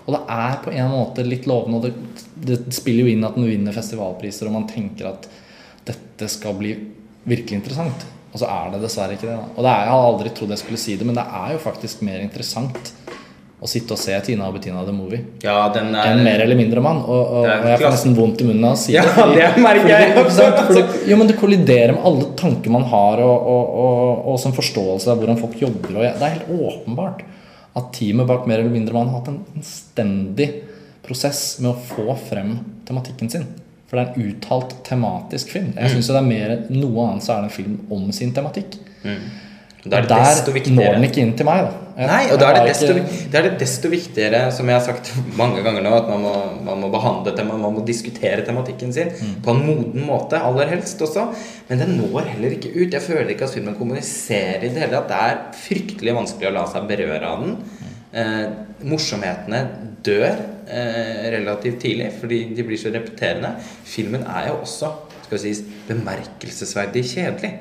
Og 0.05 0.13
det 0.13 0.21
er 0.29 0.59
på 0.61 0.73
en 0.73 0.91
måte 0.93 1.25
litt 1.25 1.47
lovende, 1.49 1.79
og 1.79 1.85
det, 1.87 2.59
det 2.65 2.75
spiller 2.75 3.07
jo 3.07 3.13
inn 3.15 3.25
at 3.25 3.37
den 3.37 3.47
vinner 3.49 3.73
festivalpriser, 3.73 4.45
og 4.45 4.53
man 4.59 4.67
tenker 4.69 5.09
at 5.09 5.25
dette 5.85 6.29
skal 6.29 6.53
bli 6.59 6.75
virkelig 7.25 7.57
interessant. 7.57 8.05
Og 8.35 8.41
så 8.41 8.49
er 8.51 8.73
det 8.73 8.83
dessverre 8.83 9.15
ikke 9.15 9.29
det. 9.29 9.37
Da. 9.39 9.47
Og 9.55 9.63
det 9.63 9.71
er, 9.71 9.81
jeg 9.81 9.93
hadde 9.95 10.07
aldri 10.11 10.31
trodd 10.37 10.53
jeg 10.53 10.61
skulle 10.61 10.81
si 10.81 10.97
det, 10.99 11.07
men 11.07 11.17
det 11.17 11.25
er 11.25 11.55
jo 11.55 11.61
faktisk 11.63 12.03
mer 12.05 12.21
interessant 12.21 12.93
å 13.55 13.69
sitte 13.71 13.95
og 13.95 13.99
se 14.01 14.15
Tina 14.25 14.49
og 14.49 14.57
Bettina 14.57 14.81
The 14.83 14.93
Movie 14.93 15.21
Ja, 15.41 15.69
den 15.73 15.93
er 15.95 16.11
enn 16.11 16.25
mer 16.25 16.41
eller 16.43 16.57
mindre 16.59 16.81
mann. 16.83 16.99
Og, 17.01 17.21
og, 17.21 17.45
og 17.47 17.69
jeg 17.71 17.79
får 17.79 17.93
nesten 17.95 18.17
vondt 18.17 18.43
i 18.43 18.49
munnen 18.49 18.67
av 18.67 18.75
å 18.75 18.79
si 18.81 18.93
Ja, 18.93 19.05
det. 19.07 19.37
det 19.39 19.63
merker 19.63 19.89
jeg 19.93 20.11
fordi? 20.17 20.49
Fordi, 20.59 20.83
jo, 21.09 21.19
men 21.21 21.31
det 21.31 21.37
kolliderer 21.39 21.95
med 21.95 22.09
alle 22.11 22.27
tanker 22.37 22.75
man 22.75 22.85
har, 22.91 23.23
og, 23.23 23.47
og, 23.55 24.27
og, 24.27 24.35
en 24.35 24.57
forståelse 24.59 25.09
av 25.13 25.21
hvordan 25.21 25.39
folk 25.39 25.55
jobber. 25.63 25.95
Og 25.95 26.03
jeg, 26.05 26.17
det 26.19 26.27
er 26.27 26.35
helt 26.35 26.51
åpenbart 26.67 27.23
at 27.75 27.91
teamet 27.95 28.27
bak 28.29 28.47
Mer 28.47 28.61
eller 28.61 28.73
mindre 28.73 28.95
mann 28.95 29.11
har 29.11 29.19
hatt 29.19 29.31
en 29.33 29.43
innstendig 29.55 30.49
prosess 31.05 31.59
med 31.61 31.73
å 31.73 31.79
få 31.79 32.15
frem 32.29 32.57
tematikken 32.87 33.29
sin. 33.29 33.47
For 33.85 33.99
det 33.99 34.03
er 34.05 34.13
en 34.15 34.29
uttalt 34.31 34.77
tematisk 34.87 35.51
film. 35.53 35.73
Jeg 35.75 35.93
synes 35.93 36.07
mm. 36.09 36.13
det 36.13 36.21
er 36.21 36.29
mer 36.29 36.53
enn 36.55 36.79
noe 36.81 37.09
annet 37.09 37.25
så 37.25 37.35
er 37.35 37.43
det 37.43 37.51
en 37.51 37.57
film 37.57 37.75
om 37.93 38.07
sin 38.15 38.33
tematikk. 38.35 38.79
Da 39.05 39.17
er 39.93 40.01
det 40.01 40.09
Der 40.09 40.23
desto 40.25 40.51
når 40.51 40.93
den 40.95 41.03
ikke 41.03 41.21
inn 41.21 41.33
til 41.37 41.45
meg, 41.45 41.61
da. 41.65 41.71
Jeg- 41.95 42.07
Nei, 42.07 42.31
og 42.33 42.39
da 42.39 42.47
er 42.49 42.53
det, 42.55 42.63
desto, 42.73 42.93
ikke- 42.93 43.31
da 43.31 43.37
er 43.37 43.41
det 43.49 43.59
desto 43.59 43.87
viktigere, 43.89 44.51
som 44.51 44.67
jeg 44.67 44.75
har 44.79 44.85
sagt 44.85 45.13
mange 45.37 45.61
ganger 45.63 45.81
nå, 45.81 45.93
at 45.95 46.09
man 46.09 46.21
må, 46.21 46.33
man 46.65 46.81
må 46.81 46.89
behandle 46.91 47.35
tema, 47.37 47.55
man 47.55 47.73
må 47.75 47.85
diskutere 47.85 48.41
tematikken 48.45 48.91
sin 48.93 49.07
Mm. 49.13 49.41
på 49.43 49.51
en 49.51 49.65
moden 49.65 50.05
måte, 50.07 50.33
aller 50.41 50.65
helst 50.67 50.99
også. 51.01 51.27
Men 51.69 51.79
den 51.79 51.97
når 52.01 52.25
heller 52.25 52.49
ikke 52.49 52.73
ut. 52.75 52.91
Jeg 52.91 53.01
føler 53.01 53.29
ikke 53.29 53.43
at 53.43 53.53
filmen 53.53 53.75
kommuniserer 53.75 54.63
i 54.63 54.69
det 54.69 54.77
hele 54.77 54.91
tatt. 54.91 55.07
Det 55.07 55.17
er 55.17 55.37
fryktelig 55.53 56.15
vanskelig 56.15 56.47
å 56.49 56.53
la 56.53 56.65
seg 56.65 56.87
berøre 56.87 57.23
av 57.23 57.43
den. 57.43 57.57
Eh, 58.13 58.47
morsomhetene 58.83 59.67
dør 60.03 60.35
eh, 60.67 61.29
relativt 61.31 61.79
tidlig 61.79 62.11
fordi 62.19 62.55
de 62.55 62.63
blir 62.63 62.77
så 62.77 62.91
repeterende. 62.91 63.53
Filmen 63.85 64.23
er 64.23 64.47
jo 64.47 64.55
også 64.63 64.91
skal 65.25 65.37
vi 65.37 65.53
si, 65.53 65.63
bemerkelsesverdig 65.87 67.03
kjedelig. 67.03 67.53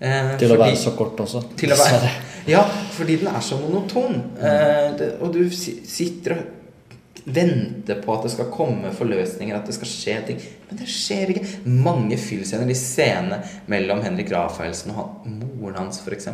Eh, 0.00 0.34
Til 0.40 0.52
å 0.52 0.58
være 0.60 0.76
så 0.76 0.92
kort 0.96 1.20
også. 1.24 1.42
være, 1.56 2.10
ja, 2.54 2.62
fordi 2.92 3.16
den 3.22 3.30
er 3.32 3.40
så 3.44 3.58
monoton. 3.60 4.18
Eh, 4.36 4.90
det, 4.98 5.10
og 5.24 5.32
du 5.34 5.42
sitter 5.50 6.36
og 6.36 6.52
venter 7.26 8.02
på 8.04 8.14
at 8.14 8.26
det 8.26 8.34
skal 8.36 8.50
komme 8.52 8.92
forløsninger, 8.94 9.56
at 9.56 9.66
det 9.66 9.74
skal 9.78 9.90
skje 9.90 10.18
ting. 10.28 10.42
Men 10.68 10.80
det 10.80 10.88
skjer 10.90 11.30
ikke. 11.30 11.44
Mange 11.70 12.16
fyllscener. 12.18 12.66
De 12.66 12.74
scenene 12.78 13.38
mellom 13.70 14.00
Henrik 14.02 14.32
Rafaelsen 14.34 14.90
og 14.92 14.98
han, 14.98 15.36
moren 15.60 15.78
hans, 15.84 16.00
f.eks. 16.02 16.26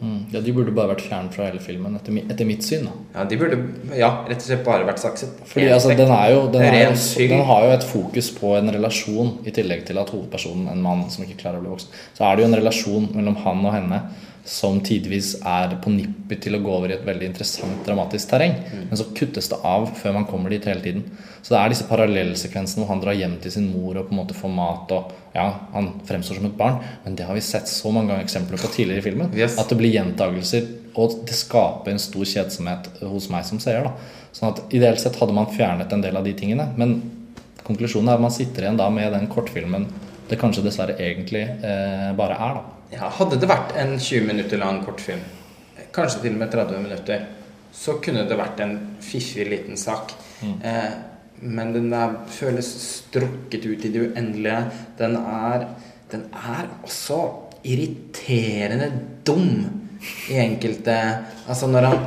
Mm. 0.00 0.18
Ja, 0.32 0.42
de 0.42 0.54
burde 0.56 0.74
bare 0.74 0.90
vært 0.94 1.04
fjernet 1.06 1.36
fra 1.36 1.46
hele 1.46 1.62
filmen, 1.62 1.94
etter, 1.98 2.18
etter 2.24 2.48
mitt 2.48 2.66
syn. 2.66 2.88
da 2.88 3.20
Ja, 3.20 3.26
de 3.30 3.38
burde 3.40 3.60
ja, 3.96 4.10
rett 4.26 4.42
og 4.42 4.48
slett 4.48 4.66
bare 4.66 4.88
vært 4.88 5.02
sakset. 5.04 5.38
Fordi 5.46 5.68
altså, 5.70 5.94
den, 5.94 6.12
er 6.12 6.34
jo, 6.34 6.42
den, 6.52 6.66
er 6.66 6.80
jo, 6.88 7.28
den 7.30 7.46
har 7.50 7.66
jo 7.68 7.74
et 7.76 7.88
fokus 7.88 8.30
på 8.36 8.56
en 8.58 8.74
relasjon, 8.74 9.36
i 9.46 9.54
tillegg 9.54 9.86
til 9.88 10.02
at 10.02 10.10
hovedpersonen, 10.14 10.70
en 10.72 10.82
mann 10.82 11.06
som 11.12 11.24
ikke 11.26 11.38
klarer 11.44 11.62
å 11.62 11.64
bli 11.64 11.74
voksen, 11.76 11.94
så 12.18 12.26
er 12.26 12.36
det 12.36 12.44
jo 12.44 12.50
en 12.50 12.60
relasjon 12.60 13.12
mellom 13.14 13.38
han 13.46 13.62
og 13.64 13.76
henne 13.76 14.02
som 14.46 14.78
tidvis 14.84 15.32
er 15.42 15.74
på 15.82 15.90
nippet 15.90 16.44
til 16.44 16.54
å 16.54 16.60
gå 16.62 16.70
over 16.70 16.92
i 16.92 16.94
et 16.94 17.06
veldig 17.06 17.26
interessant 17.32 17.80
dramatisk 17.86 18.30
terreng. 18.30 18.54
Mm. 18.62 18.84
Men 18.90 19.00
så 19.00 19.08
kuttes 19.16 19.50
det 19.50 19.58
av 19.66 19.88
før 19.98 20.14
man 20.20 20.26
kommer 20.30 20.54
dit 20.54 20.66
hele 20.70 20.84
tiden. 20.84 21.02
Så 21.42 21.52
det 21.52 21.58
er 21.60 21.72
disse 21.72 21.86
parallellsekvensene 21.88 22.84
hvor 22.84 22.92
han 22.92 23.02
drar 23.02 23.18
hjem 23.18 23.36
til 23.42 23.56
sin 23.56 23.66
mor 23.72 23.98
og 23.98 24.06
på 24.06 24.14
en 24.14 24.20
måte 24.22 24.38
får 24.38 24.52
mat 24.54 24.94
og 24.96 25.14
Ja, 25.36 25.50
han 25.74 25.90
fremstår 26.08 26.38
som 26.38 26.46
et 26.48 26.54
barn, 26.56 26.78
men 27.04 27.16
det 27.18 27.26
har 27.28 27.36
vi 27.36 27.42
sett 27.44 27.68
så 27.68 27.90
mange 27.92 28.08
ganger 28.08 28.24
eksempler 28.24 28.56
på 28.56 28.70
tidligere 28.72 29.02
i 29.02 29.04
filmen. 29.04 29.34
Yes. 29.36 29.58
At 29.60 29.68
det 29.68 29.76
blir 29.76 29.92
gjentagelser, 29.92 30.70
og 30.96 31.18
det 31.28 31.36
skaper 31.36 31.92
en 31.92 32.00
stor 32.00 32.24
kjedsomhet 32.24 32.88
hos 33.02 33.26
meg 33.28 33.44
som 33.44 33.60
seer. 33.60 33.84
da 33.84 33.92
Sånn 34.32 34.54
at 34.54 34.62
ideelt 34.72 35.02
sett 35.02 35.18
hadde 35.20 35.36
man 35.36 35.50
fjernet 35.52 35.92
en 35.92 36.06
del 36.06 36.16
av 36.16 36.24
de 36.24 36.32
tingene, 36.38 36.70
men 36.80 36.96
konklusjonen 37.66 38.08
er 38.08 38.16
at 38.16 38.24
man 38.24 38.32
sitter 38.32 38.64
igjen 38.64 38.80
da 38.80 38.88
med 38.88 39.12
den 39.12 39.28
kortfilmen 39.28 39.84
det 40.30 40.38
kanskje 40.40 40.64
dessverre 40.64 40.96
egentlig 41.02 41.44
eh, 41.44 42.10
bare 42.18 42.38
er, 42.40 42.56
da. 42.56 42.75
Ja, 42.92 43.10
hadde 43.18 43.38
det 43.40 43.48
vært 43.50 43.74
en 43.80 43.96
20 43.98 44.28
minutter 44.28 44.60
lang 44.62 44.82
kortfilm, 44.86 45.24
kanskje 45.94 46.22
til 46.22 46.36
og 46.36 46.42
med 46.44 46.52
30 46.54 46.84
minutter, 46.84 47.26
så 47.74 47.98
kunne 48.02 48.24
det 48.28 48.38
vært 48.38 48.62
en 48.64 48.76
fiffig 49.04 49.46
liten 49.50 49.78
sak. 49.80 50.14
Eh, 50.42 50.92
men 51.40 51.72
den 51.74 51.90
der 51.92 52.14
føles 52.32 52.68
strukket 52.82 53.66
ut 53.66 53.84
i 53.84 53.90
det 53.92 54.06
uendelige. 54.06 54.60
Den 54.98 55.16
er, 55.20 55.66
den 56.12 56.28
er 56.32 56.70
også 56.86 57.18
irriterende 57.66 58.92
dum 59.26 59.50
i 60.30 60.36
enkelte 60.38 60.94
Altså 61.48 61.66
når 61.66 61.88
han 61.88 62.06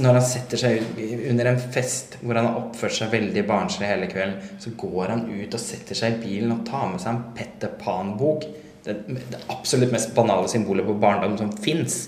når 0.00 0.16
han 0.16 0.24
setter 0.24 0.60
seg 0.60 1.00
under 1.30 1.50
en 1.50 1.58
fest 1.60 2.16
hvor 2.22 2.38
han 2.38 2.46
har 2.48 2.60
oppført 2.62 2.94
seg 2.96 3.10
veldig 3.12 3.42
barnslig 3.44 3.90
hele 3.90 4.08
kvelden, 4.08 4.38
så 4.62 4.72
går 4.78 5.12
han 5.12 5.26
ut 5.28 5.52
og 5.52 5.60
setter 5.60 5.98
seg 5.98 6.14
i 6.14 6.22
bilen 6.22 6.54
og 6.54 6.62
tar 6.68 6.86
med 6.88 7.02
seg 7.02 7.12
en 7.12 7.34
Petter 7.36 7.74
Pan-bok. 7.80 8.46
Det, 8.86 8.94
det 9.32 9.42
absolutt 9.52 9.92
mest 9.94 10.14
banale 10.14 10.48
symbolet 10.50 10.86
på 10.86 10.94
barndom 11.02 11.36
som 11.40 11.50
fins. 11.62 12.04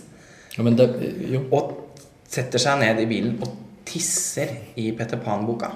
Ja. 0.57 0.65
Og 0.65 1.75
setter 2.29 2.63
seg 2.63 2.81
ned 2.83 3.01
i 3.03 3.09
bilen 3.11 3.37
og 3.43 3.55
tisser 3.89 4.53
i 4.79 4.91
Petter 4.97 5.21
Pan-boka. 5.23 5.71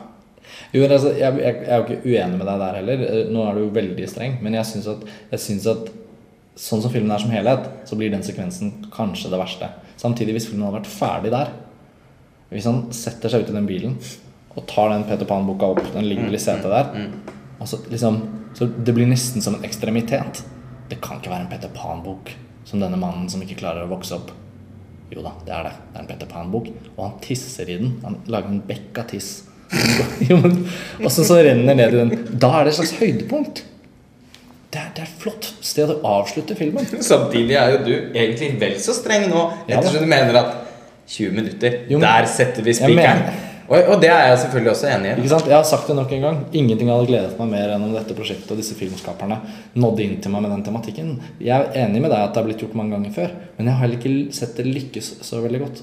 Jo, 0.72 0.84
altså, 0.84 1.14
jeg, 1.16 1.38
jeg, 1.40 1.57
jeg 1.64 1.68
er 1.68 1.80
jo 1.80 1.86
ikke 1.86 2.12
uenig 2.12 2.38
med 2.38 2.48
deg 2.48 2.62
der 2.62 2.78
heller. 2.80 3.05
Eh, 3.09 3.32
Nå 3.32 3.44
er 3.46 3.57
du 3.57 3.64
jo 3.64 3.74
veldig 3.74 4.09
streng. 4.11 4.38
Men 4.44 4.57
jeg 4.59 4.68
syns 4.68 4.88
at, 4.92 5.05
at 5.32 5.42
sånn 5.42 6.82
som 6.84 6.92
filmen 6.92 7.12
er 7.14 7.22
som 7.22 7.32
helhet, 7.32 7.68
så 7.88 7.96
blir 7.98 8.12
den 8.12 8.24
sekvensen 8.26 8.74
kanskje 8.92 9.32
det 9.32 9.40
verste. 9.40 9.70
Samtidig, 10.00 10.36
hvis 10.36 10.48
filmen 10.50 10.66
hadde 10.66 10.80
vært 10.80 10.90
ferdig 10.90 11.30
der 11.32 11.53
Hvis 12.53 12.66
han 12.66 12.80
setter 12.92 13.30
seg 13.32 13.44
ut 13.44 13.53
i 13.53 13.55
den 13.55 13.68
bilen 13.68 13.94
og 14.53 14.66
tar 14.68 14.90
den 14.92 15.07
Peter 15.09 15.24
Pan-boka 15.24 15.70
opp, 15.72 15.84
den 15.94 16.05
ligger 16.05 16.34
i 16.34 16.40
setet 16.42 16.68
der 16.68 17.07
og 17.62 17.68
så, 17.70 17.78
liksom, 17.88 18.18
så 18.59 18.66
Det 18.66 18.92
blir 18.92 19.09
nesten 19.09 19.40
som 19.40 19.55
en 19.57 19.64
ekstremitet. 19.64 20.42
Det 20.93 20.99
kan 21.01 21.16
ikke 21.22 21.32
være 21.32 21.47
en 21.47 21.51
Peter 21.51 21.70
Pan-bok 21.72 22.34
som 22.68 22.82
denne 22.82 22.99
mannen 23.01 23.28
som 23.32 23.40
ikke 23.43 23.57
klarer 23.62 23.86
å 23.86 23.90
vokse 23.90 24.12
opp. 24.18 24.28
Jo 25.12 25.22
da, 25.24 25.32
det 25.47 25.55
er 25.57 25.66
det. 25.70 25.72
Det 25.88 25.97
er 25.99 26.03
en 26.05 26.11
Peter 26.11 26.28
Pan-bok. 26.28 26.68
Og 26.97 27.01
han 27.07 27.14
tisser 27.24 27.68
i 27.72 27.78
den. 27.80 27.95
Han 28.05 28.18
lager 28.32 28.53
en 28.53 28.61
bekk 28.68 29.01
av 29.01 29.09
tiss. 29.09 29.30
og 29.72 31.09
så, 31.09 31.24
så 31.24 31.38
renner 31.47 31.76
ned 31.78 31.95
i 31.97 32.01
den. 32.03 32.12
Da 32.40 32.51
er 32.59 32.68
det 32.68 32.74
et 32.74 32.78
slags 32.82 32.93
høydepunkt. 33.01 33.62
Det 34.72 34.80
er, 34.80 34.90
det 34.97 35.03
er 35.05 35.09
et 35.09 35.16
flott 35.20 35.49
sted 35.64 35.90
å 35.93 35.99
avslutte 36.12 36.57
filmen. 36.57 36.84
Samtidig 37.12 37.57
er 37.61 37.74
jo 37.74 37.80
du 37.88 37.95
egentlig 38.12 38.53
vel 38.61 38.76
så 38.80 38.95
streng 38.97 39.26
nå, 39.32 39.47
Ja 39.68 39.80
ettersom 39.80 40.05
du 40.05 40.12
mener 40.12 40.38
at 40.45 40.53
20 41.12 41.34
minutter, 41.40 41.80
Jo, 41.90 41.99
men- 42.01 42.07
der 42.09 42.28
setter 42.30 42.64
vi 42.68 42.76
spikeren. 42.76 43.24
Og, 43.73 43.79
og 43.95 44.03
det 44.03 44.11
er 44.12 44.27
jeg 44.29 44.41
selvfølgelig 44.43 44.70
også 44.75 44.89
enig 44.93 45.09
i. 45.09 45.12
Ikke 45.23 45.31
sant? 45.33 45.47
Jeg 45.49 45.57
har 45.57 45.64
sagt 45.64 45.87
det 45.89 45.95
nok 45.97 46.11
en 46.12 46.25
gang. 46.27 46.41
Ingenting 46.53 46.91
hadde 46.93 47.09
gledet 47.09 47.39
meg 47.39 47.49
mer 47.55 47.70
enn 47.73 47.87
om 47.87 47.95
dette 47.97 48.16
prosjektet 48.16 48.53
og 48.53 48.61
disse 48.61 48.77
filmskaperne 48.77 49.39
nådde 49.81 50.05
inn 50.05 50.18
til 50.20 50.35
meg 50.35 50.45
med 50.45 50.53
den 50.53 50.66
tematikken. 50.66 51.14
Jeg 51.41 51.57
er 51.57 51.87
enig 51.87 52.03
med 52.05 52.12
deg 52.12 52.20
at 52.20 52.35
det 52.35 52.43
har 52.43 52.49
blitt 52.51 52.61
gjort 52.61 52.77
mange 52.77 52.93
ganger 52.93 53.14
før, 53.16 53.33
men 53.57 53.70
jeg 53.70 53.79
har 53.79 53.85
heller 53.87 54.03
ikke 54.03 54.37
sett 54.37 54.61
det 54.61 54.68
lykkes 54.68 55.09
så 55.25 55.41
veldig 55.41 55.62
godt. 55.64 55.83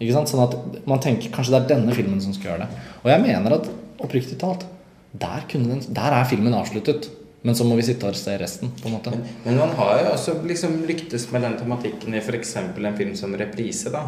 Ikke 0.00 0.16
sant? 0.16 0.32
Sånn 0.32 0.46
at 0.46 0.56
man 0.88 1.04
tenker 1.04 1.32
kanskje 1.34 1.52
det 1.52 1.60
er 1.60 1.70
denne 1.74 1.96
filmen 1.96 2.24
som 2.24 2.32
skal 2.32 2.54
gjøre 2.54 2.64
det. 2.64 2.84
Og 3.02 3.12
jeg 3.12 3.24
mener 3.26 3.58
at 3.58 3.68
oppriktig 4.00 4.40
talt, 4.40 4.64
der, 5.12 5.44
den, 5.52 5.84
der 5.92 6.16
er 6.16 6.28
filmen 6.32 6.56
avsluttet. 6.56 7.10
Men 7.42 7.54
så 7.56 7.64
må 7.64 7.76
vi 7.78 7.82
sitte 7.86 8.04
og 8.04 8.16
se 8.20 8.34
resten, 8.36 8.68
på 8.82 8.88
en 8.90 8.98
måte. 8.98 9.12
Men 9.46 9.56
man 9.56 9.70
har 9.78 10.02
jo 10.02 10.10
også 10.12 10.34
liksom 10.44 10.82
lyktes 10.88 11.30
med 11.32 11.40
den 11.46 11.54
tematikken 11.56 12.12
i 12.14 12.20
f.eks. 12.20 12.56
en 12.56 12.96
film 12.98 13.14
som 13.16 13.32
'Reprise'. 13.34 13.90
da 13.92 14.02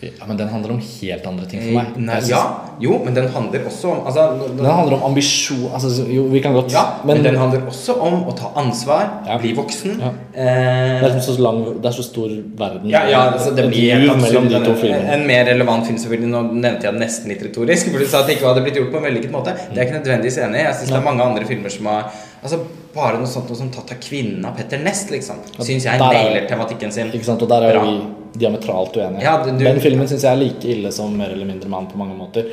Ja, 0.00 0.26
Men 0.28 0.36
den 0.36 0.48
handler 0.48 0.70
om 0.70 0.78
helt 0.80 1.26
andre 1.26 1.44
ting 1.50 1.60
for 1.60 1.72
meg. 1.74 1.96
Nei, 1.98 2.20
synes- 2.20 2.28
ja, 2.30 2.60
jo, 2.80 2.98
men 3.04 3.14
den 3.14 3.26
handler 3.28 3.64
også 3.66 3.84
om 3.90 4.06
altså, 4.06 4.38
Den 4.56 4.64
handler 4.66 4.94
om 4.96 5.02
ambisjon 5.10 5.70
altså, 5.74 6.06
Jo, 6.08 6.28
vi 6.30 6.40
kan 6.40 6.52
godt 6.54 6.70
Ja, 6.72 6.84
men, 7.04 7.22
den 7.24 7.34
handler 7.36 7.66
også 7.66 7.98
om 8.00 8.24
å 8.24 8.36
ta 8.38 8.52
ansvar, 8.54 9.26
Ja. 9.26 9.38
bli 9.38 9.52
voksen. 9.54 9.98
Ja. 10.00 10.08
Eh, 10.34 11.00
Det 11.02 11.14
er, 11.16 11.20
så 11.20 11.36
lang, 11.40 11.64
det 11.82 11.84
er 11.86 11.90
så 11.90 12.02
stor 12.04 12.28
verden. 12.56 12.88
ja, 12.88 13.08
ja, 13.10 13.32
altså 13.32 13.50
det 13.56 13.64
Et 13.64 13.70
blir 13.70 13.96
liv 13.98 14.06
mellom 14.08 14.22
absolutt 14.22 14.48
de 14.50 14.64
to 14.64 14.70
en, 14.70 14.76
filmene. 14.76 15.12
en 15.12 15.26
mer 15.26 15.44
relevant 15.44 15.84
film. 15.86 15.98
selvfølgelig 15.98 16.28
Nå 16.30 16.42
nevnte 16.52 16.82
jeg 16.84 16.92
den 16.92 17.00
nesten 17.02 17.28
litt 17.28 17.42
retorisk, 17.42 17.90
for 17.90 17.98
du 17.98 18.06
sa 18.06 18.20
at 18.20 18.26
det 18.28 18.36
ikke 18.38 18.46
hadde 18.46 18.62
blitt 18.62 18.76
gjort 18.76 18.92
på 18.92 18.96
en 18.98 19.02
vellykket 19.02 19.30
måte. 19.32 19.52
Det 19.74 19.78
er 19.78 19.84
ikke 19.84 19.98
nødvendigvis 20.00 20.38
enig 20.38 20.60
i. 20.60 20.64
Jeg 20.64 20.74
syns 20.74 20.88
det 20.88 20.96
er 20.96 21.02
mange 21.02 21.22
andre 21.22 21.44
filmer 21.44 21.68
som 21.70 21.86
har 21.86 22.12
Altså 22.44 22.60
Bare 22.94 23.18
noe 23.18 23.26
sånt 23.26 23.48
noe 23.48 23.56
som 23.56 23.70
'Tatt 23.70 23.92
av 23.92 23.98
kvinnen' 24.00 24.44
av 24.46 24.56
Petter 24.56 24.78
Nest, 24.78 25.10
liksom. 25.10 25.36
Syns 25.58 25.84
jeg 25.84 25.94
er- 25.94 25.98
nailer 25.98 26.48
tematikken 26.48 26.92
sin. 26.92 27.10
Ikke 27.12 27.24
sant? 27.24 27.42
Og 27.42 27.48
der 27.48 27.62
er 27.62 27.74
jo 27.74 27.80
vi 27.80 28.38
diametralt 28.38 28.96
uenige. 28.96 29.22
Ja, 29.22 29.42
du- 29.44 29.52
Den 29.58 29.80
filmen 29.80 30.06
syns 30.08 30.22
jeg 30.22 30.32
er 30.32 30.36
like 30.36 30.64
ille 30.64 30.92
som 30.92 31.16
Mer 31.16 31.30
eller 31.30 31.46
mindre 31.46 31.68
mann 31.68 31.86
på 31.86 31.96
mange 31.96 32.16
måter. 32.16 32.46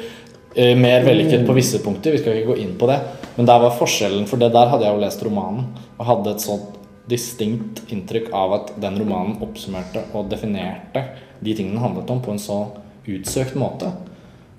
Eh, 0.56 0.76
mer 0.76 1.04
vellykket 1.04 1.46
på 1.46 1.54
visse 1.54 1.80
punkter, 1.84 2.12
vi 2.12 2.18
skal 2.18 2.34
ikke 2.34 2.48
gå 2.48 2.58
inn 2.60 2.76
på 2.78 2.88
det. 2.88 3.00
Men 3.38 3.46
der 3.46 3.60
var 3.60 3.72
forskjellen, 3.72 4.26
for 4.28 4.38
det 4.38 4.52
der 4.54 4.68
hadde 4.70 4.84
jeg 4.84 4.94
jo 4.94 5.02
lest 5.02 5.24
romanen, 5.24 5.66
og 6.00 6.06
hadde 6.06 6.28
et 6.32 6.42
sånt 6.42 6.76
distinkt 7.10 7.82
inntrykk 7.92 8.32
av 8.34 8.54
at 8.54 8.80
den 8.80 8.98
romanen 8.98 9.38
oppsummerte 9.42 10.02
og 10.14 10.30
definerte 10.30 11.04
de 11.44 11.54
tingene 11.54 11.74
den 11.74 11.84
handlet 11.84 12.10
om, 12.10 12.22
på 12.22 12.32
en 12.32 12.40
så 12.40 12.72
utsøkt 13.08 13.54
måte. 13.56 13.92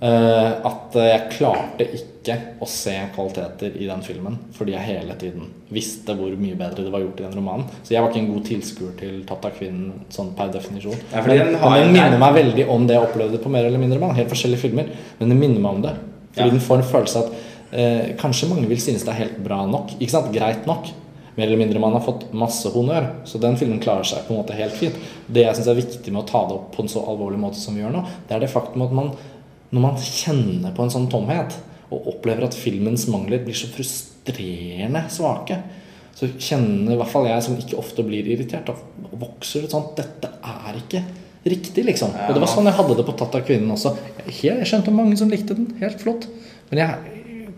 eh, 0.02 0.52
at 0.62 0.92
jeg 0.92 1.30
klarte 1.30 1.78
ikke 1.80 2.38
å 2.60 2.66
se 2.68 2.92
kvaliteter 3.14 3.80
i 3.80 3.86
den 3.86 4.02
filmen 4.02 4.38
fordi 4.52 4.72
jeg 4.72 4.80
hele 4.80 5.14
tiden 5.14 5.46
visste 5.72 6.14
hvor 6.14 6.34
mye 6.38 6.54
bedre 6.58 6.84
det 6.84 6.92
var 6.92 7.02
gjort 7.02 7.20
i 7.20 7.24
den 7.24 7.38
romanen. 7.38 7.70
Så 7.82 7.94
jeg 7.94 8.02
var 8.02 8.12
ikke 8.12 8.20
en 8.22 8.32
god 8.34 8.44
tilskuer 8.46 8.92
til 9.00 9.24
'Tatt 9.26 9.48
av 9.48 9.56
kvinnen' 9.58 10.04
sånn 10.10 10.34
per 10.36 10.52
definisjon. 10.54 10.98
Ja, 11.12 11.22
men, 11.22 11.38
den 11.38 11.56
den 11.58 11.92
minner 11.92 12.18
meg 12.18 12.34
veldig 12.34 12.68
om 12.68 12.86
det 12.86 12.94
jeg 12.94 13.08
opplevde 13.08 13.42
på 13.42 13.50
mer 13.50 13.64
eller 13.64 13.78
mindre 13.78 13.98
mann. 13.98 14.14
Helt 14.14 14.30
forskjellige 14.30 14.62
filmer, 14.62 14.86
men 15.18 15.28
den 15.28 15.40
minner 15.40 15.60
meg 15.60 15.74
om 15.74 15.82
det. 15.82 15.94
Fordi 16.34 16.46
Ja. 16.46 16.50
den 16.50 16.60
får 16.60 16.76
en 16.76 16.82
følelse 16.82 17.16
at 17.24 17.32
eh, 17.72 18.14
kanskje 18.16 18.48
mange 18.48 18.68
vil 18.68 18.78
synes 18.78 19.02
det 19.02 19.08
er 19.08 19.24
helt 19.24 19.42
bra 19.42 19.66
nok. 19.66 19.90
Ikke 20.00 20.10
sant? 20.10 20.32
Greit 20.32 20.66
nok. 20.66 20.86
Mer 21.36 21.46
eller 21.46 21.58
mindre 21.58 21.80
man 21.80 21.92
har 21.92 22.00
fått 22.00 22.32
masse 22.32 22.64
honnør, 22.72 23.10
så 23.24 23.38
den 23.38 23.56
filmen 23.56 23.80
klarer 23.80 24.04
seg 24.04 24.26
på 24.26 24.32
en 24.32 24.42
måte 24.42 24.54
helt 24.56 24.72
fint. 24.72 24.94
Det 25.28 25.44
jeg 25.44 25.56
syns 25.56 25.68
er 25.68 25.74
viktig 25.74 26.12
med 26.12 26.22
å 26.22 26.26
ta 26.26 26.46
det 26.46 26.54
opp 26.54 26.76
på 26.76 26.82
en 26.82 26.88
så 26.88 27.00
alvorlig 27.06 27.38
måte 27.38 27.56
som 27.56 27.74
vi 27.74 27.82
gjør 27.82 27.92
nå, 27.92 28.04
det 28.28 28.36
er 28.36 28.40
det 28.40 28.50
faktum 28.50 28.82
at 28.82 28.92
man 28.92 29.10
når 29.72 29.80
man 29.80 29.96
kjenner 29.96 30.72
på 30.74 30.82
en 30.84 30.90
sånn 30.90 31.10
tomhet, 31.10 31.52
og 31.90 32.06
opplever 32.06 32.44
at 32.44 32.54
filmens 32.54 33.06
mangler 33.08 33.44
blir 33.44 33.54
så 33.54 33.66
frustrerende 33.66 34.15
svake, 35.12 35.60
så 36.16 36.28
kjenner 36.38 36.94
i 36.94 36.96
hvert 36.96 37.12
fall 37.12 37.28
jeg, 37.28 37.44
som 37.44 37.56
ikke 37.60 37.78
ofte 37.78 38.02
blir 38.06 38.26
irritert, 38.26 38.66
da 38.66 38.74
vokser 39.20 39.66
det 39.66 39.70
sånn 39.70 39.90
Dette 39.96 40.30
er 40.40 40.78
ikke 40.80 41.02
riktig, 41.46 41.84
liksom. 41.84 42.10
Og 42.10 42.34
det 42.34 42.42
var 42.42 42.50
sånn 42.50 42.66
jeg 42.66 42.74
hadde 42.74 42.96
det 42.96 43.06
på 43.06 43.14
'Tatt 43.14 43.34
av 43.38 43.46
kvinnen' 43.46 43.70
også. 43.70 43.96
Jeg, 44.26 44.34
jeg 44.48 44.66
skjønte 44.66 44.90
mange 44.90 45.16
som 45.16 45.30
likte 45.30 45.54
den. 45.54 45.76
Helt 45.80 46.00
flott. 46.00 46.26
Men 46.70 46.78
jeg 46.78 46.88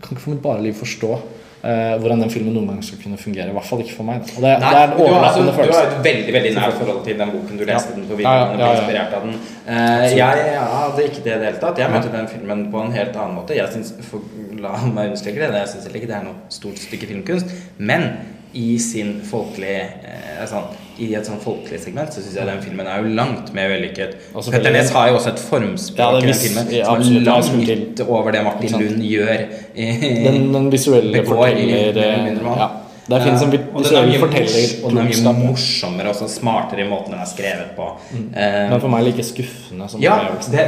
kan 0.01 0.13
ikke 0.13 0.21
for 0.21 0.33
mitt 0.35 0.43
bare 0.43 0.61
liv 0.61 0.73
forstå 0.77 1.19
Uh, 1.59 1.97
hvordan 1.99 2.21
den 2.23 2.29
filmen 2.31 2.53
noen 2.55 2.69
gang 2.71 2.83
skal 2.87 3.01
kunne 3.01 3.17
fungere. 3.19 3.51
I 3.51 3.55
hvert 3.57 3.65
fall 3.67 3.81
ikke 3.83 3.97
for 3.97 4.07
meg. 4.07 4.21
Og 4.23 4.43
det, 4.45 4.51
Nei, 4.61 4.69
det 4.71 4.77
er 4.79 4.85
en 4.85 4.93
du, 4.95 5.01
har, 5.11 5.25
altså, 5.27 5.41
du 5.43 5.73
har 5.75 5.89
et 5.89 5.97
veldig 6.05 6.35
veldig 6.37 6.51
nært 6.55 6.77
forhold 6.79 7.01
til 7.03 7.17
den 7.19 7.33
boken 7.33 7.59
du 7.59 7.63
leste 7.67 7.91
Ja. 7.91 7.95
den 7.97 8.05
på 8.07 8.15
videregående. 8.15 8.61
ja, 8.63 8.69
ja, 8.69 8.69
ja. 8.69 8.77
inspirert 8.79 9.15
av 9.17 9.25
den. 9.25 9.33
Uh, 9.67 10.05
jeg, 10.05 10.45
jeg 10.53 10.69
hadde 10.75 11.07
ikke 11.09 11.23
det 11.25 11.33
i 11.33 11.41
det 11.41 11.49
hele 11.49 11.59
tatt. 11.65 11.81
Jeg 11.83 11.91
møtte 11.91 12.13
den 12.13 12.29
filmen 12.31 12.61
på 12.71 12.83
en 12.85 12.95
helt 12.95 13.19
annen 13.19 13.35
måte. 13.41 13.57
Jeg 13.59 13.73
synes, 13.75 13.91
for, 14.07 14.23
La 14.61 14.73
meg 14.85 15.11
understreke 15.11 15.39
det. 15.39 15.53
Jeg 15.63 15.71
syns 15.73 15.87
heller 15.87 16.01
ikke 16.01 16.11
det 16.11 16.17
er 16.19 16.27
noe 16.27 16.35
stort 16.53 16.77
stykke 16.81 17.07
filmkunst. 17.09 17.55
Men 17.77 18.09
i 18.57 18.79
sin 18.81 19.19
folkelige 19.29 19.81
eh, 20.09 20.45
sånn, 20.49 20.71
I 20.99 21.11
et 21.15 21.27
sånn 21.27 21.37
folkelig 21.43 21.77
segment 21.83 22.09
så 22.15 22.23
syns 22.23 22.33
jeg 22.39 22.47
den 22.49 22.61
filmen 22.63 22.87
er 22.89 23.03
jo 23.03 23.11
langt 23.13 23.51
mer 23.53 23.69
vellykket. 23.69 24.15
Petter 24.49 24.73
Næss 24.73 24.89
har 24.95 25.11
jo 25.11 25.19
også 25.19 25.29
et 25.35 25.43
formspråk 25.45 25.99
Ja, 25.99 26.17
i 26.17 26.25
den 26.25 26.39
filmen 26.41 26.71
ja, 26.73 26.85
som 26.89 27.19
er 27.19 27.27
langt 27.29 28.01
over 28.07 28.31
det 28.33 28.41
Martin 28.47 28.73
Lund 28.81 29.03
gjør. 29.05 29.45
i- 29.75 30.23
Den, 30.25 30.51
den 30.53 30.71
visuelle 30.73 31.21
forteller 31.25 32.41
mann. 32.43 32.57
ja. 32.57 32.69
Der 33.09 33.23
finnes 33.25 33.41
en 33.41 33.53
Eh, 33.53 33.59
er 33.59 33.79
visuell 33.79 34.09
mye 34.09 34.19
forteller 34.21 34.85
og 34.85 34.89
Den 34.89 34.97
er 34.97 35.03
mye 35.03 35.17
dumskap. 35.17 35.35
morsommere 35.45 36.09
og 36.09 36.15
så 36.15 36.27
smartere 36.29 36.85
i 36.85 36.89
måten 36.89 37.11
den 37.15 37.19
er 37.23 37.29
skrevet 37.29 37.71
på. 37.75 37.87
Den 38.13 38.29
Men 38.69 38.79
for 38.81 38.89
meg 38.93 39.03
like 39.07 39.23
skuffende 39.25 39.89
som 39.89 40.01
ja, 40.01 40.17
det, 40.51 40.65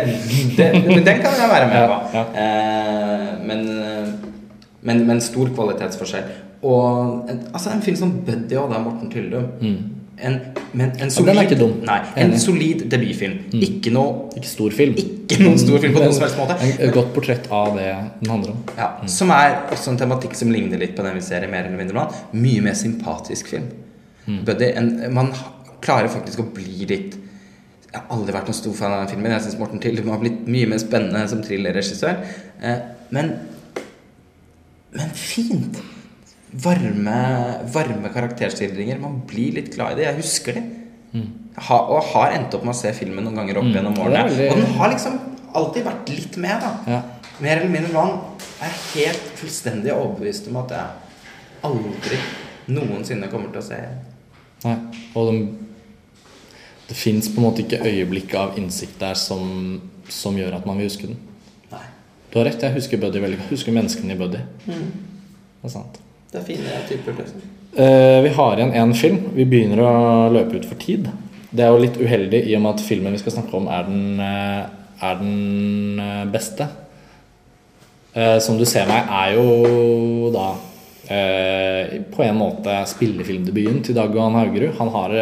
det, 0.58 0.70
den 1.06 1.22
kan 1.22 1.38
jeg 1.38 1.50
være 1.54 1.68
med 1.72 1.88
på. 1.92 1.98
ja. 2.18 2.24
Uh, 2.36 3.48
men 3.48 3.68
eh, 3.70 4.08
Men, 4.82 5.08
men 5.08 5.22
stor 5.22 5.46
kvalitetsforskjell. 5.54 6.24
Og 6.64 7.30
altså 7.54 7.70
en 7.76 7.82
film 7.86 7.98
som 7.98 8.12
Buddy 8.26 8.56
og 8.58 8.72
er 8.74 8.80
Morten 8.82 9.12
Tyldum. 9.12 9.44
En, 10.22 10.36
men 10.78 10.92
en 11.02 11.10
solid, 11.12 11.26
Mm. 11.26 11.26
den 11.26 11.38
er 11.42 11.48
ikke 11.50 11.60
dum. 11.60 11.72
Nei, 11.88 12.00
en. 12.16 12.32
Mm. 12.32 12.38
solid 12.40 12.84
debutfilm. 12.92 13.38
Ikke 13.54 13.92
noe 13.92 14.30
Ikke 14.38 14.48
stor 14.48 14.70
film. 14.72 14.94
Ikke 15.02 15.40
noen 15.42 15.58
stor 15.60 15.80
film 15.82 15.94
på 15.96 16.00
noen 16.04 16.14
som 16.14 16.22
helst 16.28 16.38
måte. 16.38 16.58
Et 16.80 16.94
godt 16.94 17.14
portrett 17.16 17.48
av 17.52 17.76
det 17.78 17.88
den 18.22 18.30
handler 18.30 18.52
om. 18.52 18.64
Ja, 18.78 18.90
Som 19.08 19.32
er 19.32 19.56
også 19.72 19.92
en 19.92 19.98
tematikk 19.98 20.36
som 20.36 20.52
ligner 20.54 20.78
litt 20.80 20.96
på 20.96 21.04
den 21.04 21.16
vi 21.16 21.22
ser 21.26 21.44
i 21.44 21.48
Mer 21.52 21.66
eller 21.66 21.78
mindre 21.78 21.96
land. 21.96 22.14
Mye 22.34 22.62
mer 22.62 22.74
sympatisk 22.78 23.48
film. 23.56 23.68
Buddy, 24.46 24.72
en, 24.78 25.14
man 25.14 25.34
klarer 25.82 26.08
faktisk 26.14 26.40
å 26.40 26.46
bli 26.54 26.86
litt 26.88 27.18
Jeg 27.92 28.00
har 28.00 28.06
aldri 28.16 28.32
vært 28.32 28.48
noen 28.48 28.56
stor 28.56 28.74
fan 28.78 28.94
av 28.94 29.00
den 29.02 29.16
filmen. 29.16 29.32
Jeg 29.34 29.42
syns 29.50 29.58
Morten 29.60 29.80
Tyldum 29.84 30.08
har 30.14 30.20
blitt 30.22 30.46
mye 30.48 30.68
mer 30.68 30.78
spennende 30.80 31.26
som 31.28 31.42
thrillerregissør. 31.44 32.22
Eh, 32.64 32.78
men 33.12 33.34
Men 34.94 35.10
fint! 35.16 35.78
Varme, 36.54 37.18
varme 37.74 38.10
karakterskildringer. 38.12 39.00
Man 39.00 39.22
blir 39.28 39.54
litt 39.56 39.74
glad 39.76 39.94
i 39.94 40.02
det. 40.02 40.08
Jeg 40.10 40.18
husker 40.22 40.54
det. 40.54 40.64
Ha, 41.68 41.78
og 41.92 42.04
har 42.14 42.32
endt 42.36 42.54
opp 42.56 42.64
med 42.64 42.74
å 42.74 42.78
se 42.78 42.92
filmen 42.96 43.24
noen 43.26 43.36
ganger 43.36 43.58
opp 43.60 43.66
Mm. 43.66 43.74
gjennom 43.76 43.98
årene. 44.00 44.24
veldig- 44.30 44.52
Og 44.52 44.58
den 44.58 44.74
har 44.78 44.90
liksom 44.90 45.20
alltid 45.54 45.84
vært 45.84 46.10
litt 46.10 46.38
med, 46.38 46.62
da. 46.62 46.78
Ja. 46.88 47.02
Mer 47.40 47.58
eller 47.58 47.70
mindre 47.70 47.92
vann 47.94 48.20
er 48.62 48.72
helt 48.96 49.32
fullstendig 49.36 49.92
overbevist 49.92 50.48
om 50.48 50.58
at 50.58 50.70
jeg 50.70 50.88
aldri 51.64 52.18
noensinne 52.68 53.28
kommer 53.30 53.52
til 53.52 53.62
å 53.62 53.64
se 53.64 53.80
Nei. 54.64 54.78
Og 55.16 55.32
de, 55.34 55.48
det 56.88 56.96
fins 56.98 57.28
på 57.30 57.38
en 57.38 57.44
måte 57.52 57.64
ikke 57.66 57.82
øyeblikk 57.84 58.36
av 58.36 58.56
innsikt 58.58 59.00
der 59.00 59.16
som, 59.16 59.82
som 60.08 60.36
gjør 60.36 60.54
at 60.56 60.66
man 60.68 60.78
vil 60.78 60.88
huske 60.88 61.08
den. 61.08 61.18
Nei. 61.72 61.80
Du 62.32 62.38
har 62.40 62.46
rett, 62.46 62.62
jeg 62.62 62.74
husker 62.74 62.98
Buddy 62.98 63.20
veldig 63.20 63.38
godt. 63.40 63.50
Jeg 63.50 63.58
husker 63.58 63.72
menneskene 63.72 64.12
i 64.12 64.16
Buddy. 64.16 64.38
Det 64.68 65.66
er 65.66 65.70
sant. 65.70 65.98
Det 66.32 66.40
er 66.40 66.48
fine 66.48 66.78
typer, 66.88 67.18
liksom. 67.20 67.42
Eh, 67.76 68.22
vi 68.24 68.30
har 68.30 68.58
igjen 68.58 68.74
én 68.74 68.94
film. 68.96 69.20
Vi 69.36 69.46
begynner 69.48 69.82
å 69.84 70.30
løpe 70.32 70.60
ut 70.60 70.68
for 70.68 70.80
tid. 70.80 71.10
Det 71.52 71.64
er 71.64 71.72
jo 71.72 71.82
litt 71.84 72.00
uheldig 72.00 72.46
i 72.48 72.56
og 72.56 72.64
med 72.64 72.78
at 72.78 72.84
filmen 72.84 73.16
vi 73.16 73.20
skal 73.20 73.36
snakke 73.38 73.56
om, 73.60 73.68
er 73.68 73.88
den, 73.88 74.20
eh, 74.20 74.62
er 75.08 75.16
den 75.20 76.00
eh, 76.00 76.26
beste. 76.32 76.68
Uh, 78.12 78.40
som 78.44 78.58
du 78.60 78.66
ser 78.68 78.90
meg, 78.90 79.08
er 79.08 79.38
jo 79.38 80.28
da 80.36 80.50
uh, 80.52 81.94
på 82.12 82.24
en 82.26 82.36
måte 82.36 82.74
spillefilmdebuten 82.92 83.78
til 83.88 83.96
Dag 83.96 84.12
Johan 84.12 84.36
Haugerud. 84.36 84.74
Han 84.82 84.92
har 84.92 85.16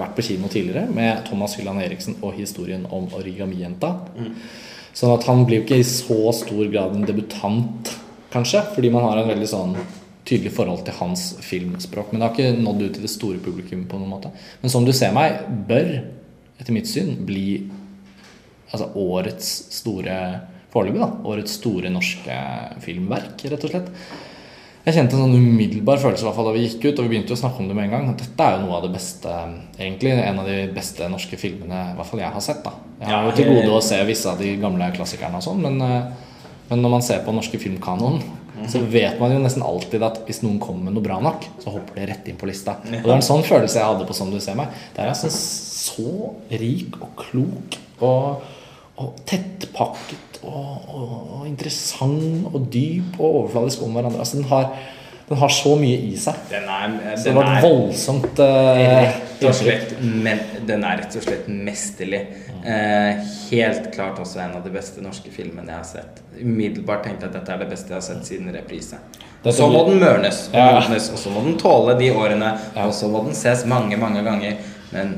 vært 0.00 0.14
på 0.16 0.24
kino 0.24 0.48
tidligere 0.48 0.88
med 0.88 1.20
Thomas 1.26 1.58
Hylland 1.58 1.84
Eriksen 1.84 2.16
og 2.22 2.38
historien 2.40 2.86
om 2.88 3.10
Origami-jenta. 3.12 3.92
Sånn 4.96 5.12
at 5.12 5.28
han 5.28 5.44
blir 5.44 5.60
jo 5.60 5.66
ikke 5.66 5.82
i 5.82 5.84
så 5.84 6.32
stor 6.32 6.64
grad 6.72 6.96
en 6.96 7.04
debutant, 7.04 7.92
kanskje, 8.32 8.64
fordi 8.72 8.88
man 8.94 9.04
har 9.04 9.20
en 9.20 9.32
veldig 9.34 9.50
sånn 9.52 9.76
tydelig 10.30 10.54
forhold 10.54 10.84
til 10.86 10.96
hans 11.00 11.26
filmspråk. 11.44 12.12
Men 12.12 12.22
det 12.22 12.28
har 12.28 12.38
ikke 12.38 12.62
nådd 12.62 12.86
ut 12.86 12.94
til 12.96 13.04
det 13.06 13.12
store 13.12 13.42
publikum 13.42 13.84
på 13.90 13.98
noen 14.00 14.14
måte. 14.14 14.32
Men 14.62 14.72
som 14.72 14.86
du 14.86 14.94
ser 14.96 15.12
meg, 15.16 15.42
bør, 15.68 15.92
etter 16.60 16.76
mitt 16.76 16.88
syn, 16.90 17.16
bli 17.26 17.44
altså 18.70 18.92
årets 19.00 19.52
store 19.80 20.16
Foreløpig, 20.70 21.00
da. 21.02 21.08
Årets 21.26 21.56
store 21.58 21.90
norske 21.90 22.34
filmverk, 22.84 23.40
rett 23.50 23.64
og 23.66 23.72
slett. 23.72 23.88
Jeg 24.80 24.96
kjente 24.96 25.16
en 25.18 25.26
sånn 25.26 25.36
umiddelbar 25.36 25.98
følelse 26.00 26.24
i 26.24 26.26
hvert 26.28 26.36
fall 26.38 26.46
da 26.48 26.52
vi 26.54 26.62
gikk 26.62 26.84
ut, 26.86 27.00
og 27.00 27.04
vi 27.04 27.10
begynte 27.12 27.34
å 27.34 27.40
snakke 27.40 27.60
om 27.60 27.66
det 27.68 27.74
med 27.76 27.88
en 27.88 27.96
gang. 27.96 28.06
at 28.12 28.22
Dette 28.22 28.46
er 28.46 28.54
jo 28.54 28.62
noe 28.62 28.78
av 28.78 28.86
det 28.86 28.94
beste 28.94 29.34
Egentlig 29.76 30.14
en 30.14 30.40
av 30.40 30.48
de 30.48 30.60
beste 30.72 31.08
norske 31.12 31.36
filmene 31.40 31.80
i 31.90 31.98
hvert 31.98 32.08
fall 32.08 32.22
jeg 32.22 32.32
har 32.36 32.44
sett. 32.46 32.62
da 32.64 32.72
Jeg 33.02 33.10
har 33.12 33.26
jo 33.26 33.34
til 33.36 33.50
gode 33.50 33.74
å 33.76 33.82
se 33.84 33.98
visse 34.08 34.30
av 34.30 34.40
de 34.40 34.54
gamle 34.62 34.88
klassikerne 34.94 35.36
og 35.36 35.44
sånn, 35.44 35.60
men, 35.66 35.82
eh, 35.82 36.30
men 36.70 36.82
når 36.82 36.94
man 36.94 37.02
ser 37.02 37.20
på 37.26 37.34
norske 37.34 37.60
filmkanon, 37.60 38.22
så 38.68 38.80
vet 38.92 39.20
man 39.20 39.32
jo 39.32 39.40
nesten 39.42 39.64
alltid 39.64 40.02
at 40.04 40.20
hvis 40.26 40.42
noen 40.44 40.58
kommer 40.62 40.88
med 40.88 40.96
noe 40.96 41.04
bra 41.04 41.18
nok, 41.22 41.46
så 41.62 41.72
hopper 41.74 42.00
det 42.00 42.08
rett 42.10 42.30
inn 42.30 42.38
på 42.40 42.48
lista. 42.50 42.78
Og 42.84 42.92
det 42.92 43.04
var 43.06 43.16
en 43.16 43.26
sånn 43.26 43.44
følelse 43.46 43.80
jeg 43.80 43.86
hadde 43.86 44.08
på 44.08 44.16
Som 44.16 44.32
du 44.32 44.40
ser 44.42 44.58
meg. 44.58 44.72
Det 44.94 45.04
er 45.04 45.12
altså 45.12 45.30
så 45.30 46.32
rik 46.60 46.98
og 47.00 47.14
klok 47.18 47.78
og, 48.04 48.44
og 49.00 49.22
tettpakket 49.28 50.40
og, 50.44 50.88
og, 50.88 51.14
og 51.38 51.48
interessant 51.48 52.50
og 52.50 52.68
dyp 52.72 53.18
og 53.20 53.26
overfladisk 53.28 53.84
om 53.86 53.96
hverandre. 53.96 54.22
Altså 54.24 54.40
den 54.40 54.48
har, 54.50 54.70
den 55.28 55.40
har 55.40 55.54
så 55.54 55.74
mye 55.80 55.98
i 56.10 56.14
seg. 56.20 56.38
Den 56.52 56.68
er, 56.68 56.96
Så 57.16 57.30
det 57.30 57.36
var 57.38 57.50
et 57.50 57.58
er 57.58 57.68
voldsomt 57.68 58.44
eh, 58.44 59.20
rett 59.40 59.48
og 59.50 59.56
slett 59.56 59.94
men, 60.00 60.40
Den 60.66 60.84
er 60.84 61.00
rett 61.00 61.16
og 61.16 61.24
slett 61.24 61.48
mesterlig. 61.48 62.20
Eh, 62.60 63.20
helt 63.50 63.90
klart 63.94 64.20
også 64.20 64.42
en 64.44 64.56
av 64.58 64.64
de 64.64 64.72
beste 64.74 65.02
norske 65.04 65.32
filmene 65.32 65.72
jeg 65.72 65.78
har 65.78 65.88
sett. 65.88 66.22
Umiddelbart 66.40 67.04
tenkte 67.06 67.26
jeg 67.26 67.32
at 67.32 67.38
dette 67.40 67.54
er 67.54 67.62
det 67.64 67.68
beste 67.72 67.92
jeg 67.92 67.96
har 67.96 68.06
sett 68.06 68.26
siden 68.28 68.52
Reprise. 68.54 69.00
Så 69.44 69.68
må 69.72 69.86
den 69.88 70.00
mørnes, 70.02 70.48
og, 70.50 70.58
Ja. 70.58 70.80
modnes, 70.80 71.10
og 71.10 71.18
så 71.18 71.30
må 71.32 71.42
den 71.44 71.56
tåle 71.58 71.98
de 71.98 72.10
årene, 72.12 72.50
og 72.76 72.92
så 72.92 73.08
må 73.08 73.24
den 73.24 73.34
ses 73.34 73.64
mange, 73.64 73.96
mange 73.96 74.22
ganger. 74.22 74.58
Men 74.92 75.14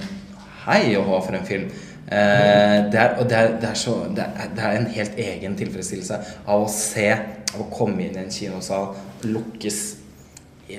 hei 0.66 0.94
og 0.96 1.08
hå 1.08 1.22
for 1.26 1.34
en 1.34 1.46
film. 1.46 1.64
Eh, 2.12 2.90
det, 2.92 3.00
er, 3.00 3.16
og 3.18 3.28
det, 3.28 3.38
er, 3.38 3.48
det, 3.60 3.68
er 3.70 3.74
så, 3.74 3.96
det, 4.14 4.22
er, 4.22 4.54
det 4.54 4.64
er 4.64 4.78
en 4.78 4.86
helt 4.94 5.18
egen 5.18 5.56
tilfredsstillelse 5.56 6.18
av 6.46 6.62
å 6.62 6.68
se, 6.70 7.08
av 7.54 7.60
å 7.64 7.70
komme 7.72 8.04
inn 8.06 8.14
i 8.18 8.22
en 8.22 8.30
kinosal, 8.30 8.92
lukkes 9.24 9.82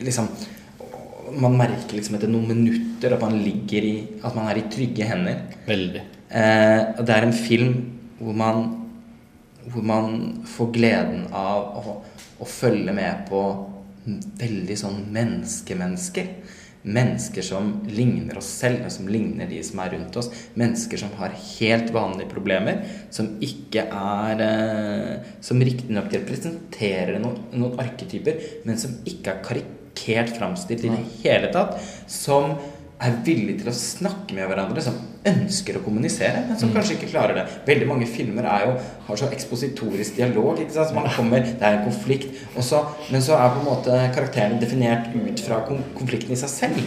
liksom 0.01 0.29
Man 1.39 1.57
merker 1.57 1.97
liksom 1.97 2.17
etter 2.17 2.31
noen 2.31 2.49
minutter 2.51 3.15
at 3.15 3.23
man 3.23 3.39
ligger 3.41 3.85
i 3.85 3.93
At 4.21 4.35
man 4.37 4.49
er 4.51 4.59
i 4.61 4.67
trygge 4.71 5.07
hender. 5.07 5.43
Veldig. 5.67 6.03
Eh, 6.29 6.79
det 7.01 7.13
er 7.15 7.27
en 7.27 7.35
film 7.35 7.75
hvor 8.19 8.37
man 8.37 8.63
Hvor 9.63 9.85
man 9.85 10.17
får 10.49 10.73
gleden 10.75 11.27
av 11.31 11.77
å, 11.79 11.99
å 12.39 12.45
følge 12.49 12.91
med 12.95 13.23
på 13.29 13.43
veldig 14.03 14.75
sånn 14.75 14.97
menneskemennesker. 15.15 16.27
Mennesker 16.83 17.45
som 17.47 17.69
ligner 17.87 18.41
oss 18.41 18.49
selv, 18.59 18.89
som 18.91 19.07
ligner 19.07 19.47
de 19.47 19.61
som 19.63 19.79
er 19.79 19.93
rundt 19.95 20.17
oss. 20.19 20.27
Mennesker 20.59 20.99
som 20.99 21.13
har 21.15 21.31
helt 21.37 21.93
vanlige 21.95 22.27
problemer, 22.33 22.81
som 23.13 23.37
ikke 23.39 23.85
er 23.87 24.43
eh, 24.43 25.31
Som 25.39 25.63
riktignok 25.63 26.11
representerer 26.11 27.21
noen, 27.23 27.39
noen 27.55 27.79
arketyper, 27.79 28.43
men 28.67 28.79
som 28.79 28.99
ikke 29.07 29.37
er 29.37 29.47
karikert 29.93 30.37
framstilt 30.37 30.85
i 30.85 30.89
det 30.91 31.03
hele 31.23 31.51
tatt. 31.53 31.77
Som 32.07 32.55
er 33.03 33.17
villige 33.25 33.59
til 33.59 33.67
å 33.71 33.75
snakke 33.75 34.35
med 34.35 34.47
hverandre, 34.47 34.81
som 34.83 34.95
ønsker 35.27 35.77
å 35.77 35.81
kommunisere, 35.83 36.43
men 36.47 36.59
som 36.59 36.71
kanskje 36.71 36.97
ikke 36.97 37.09
klarer 37.11 37.35
det. 37.35 37.45
Veldig 37.67 37.87
mange 37.89 38.07
filmer 38.07 38.47
er 38.47 38.65
jo, 38.67 38.73
har 39.07 39.19
så 39.19 39.29
ekspositorisk 39.33 40.19
dialog. 40.19 40.61
Så 40.71 40.87
man 40.95 41.09
kommer, 41.11 41.43
Det 41.43 41.63
er 41.63 41.79
en 41.79 41.87
konflikt, 41.89 42.29
så, 42.59 42.83
men 43.11 43.21
så 43.21 43.35
er 43.35 43.55
på 43.55 43.63
en 43.63 43.67
måte 43.67 43.97
karakterene 44.15 44.59
definert 44.61 45.11
ut 45.15 45.39
fra 45.39 45.63
konflikten 45.67 46.35
i 46.35 46.39
seg 46.39 46.49
selv. 46.49 46.83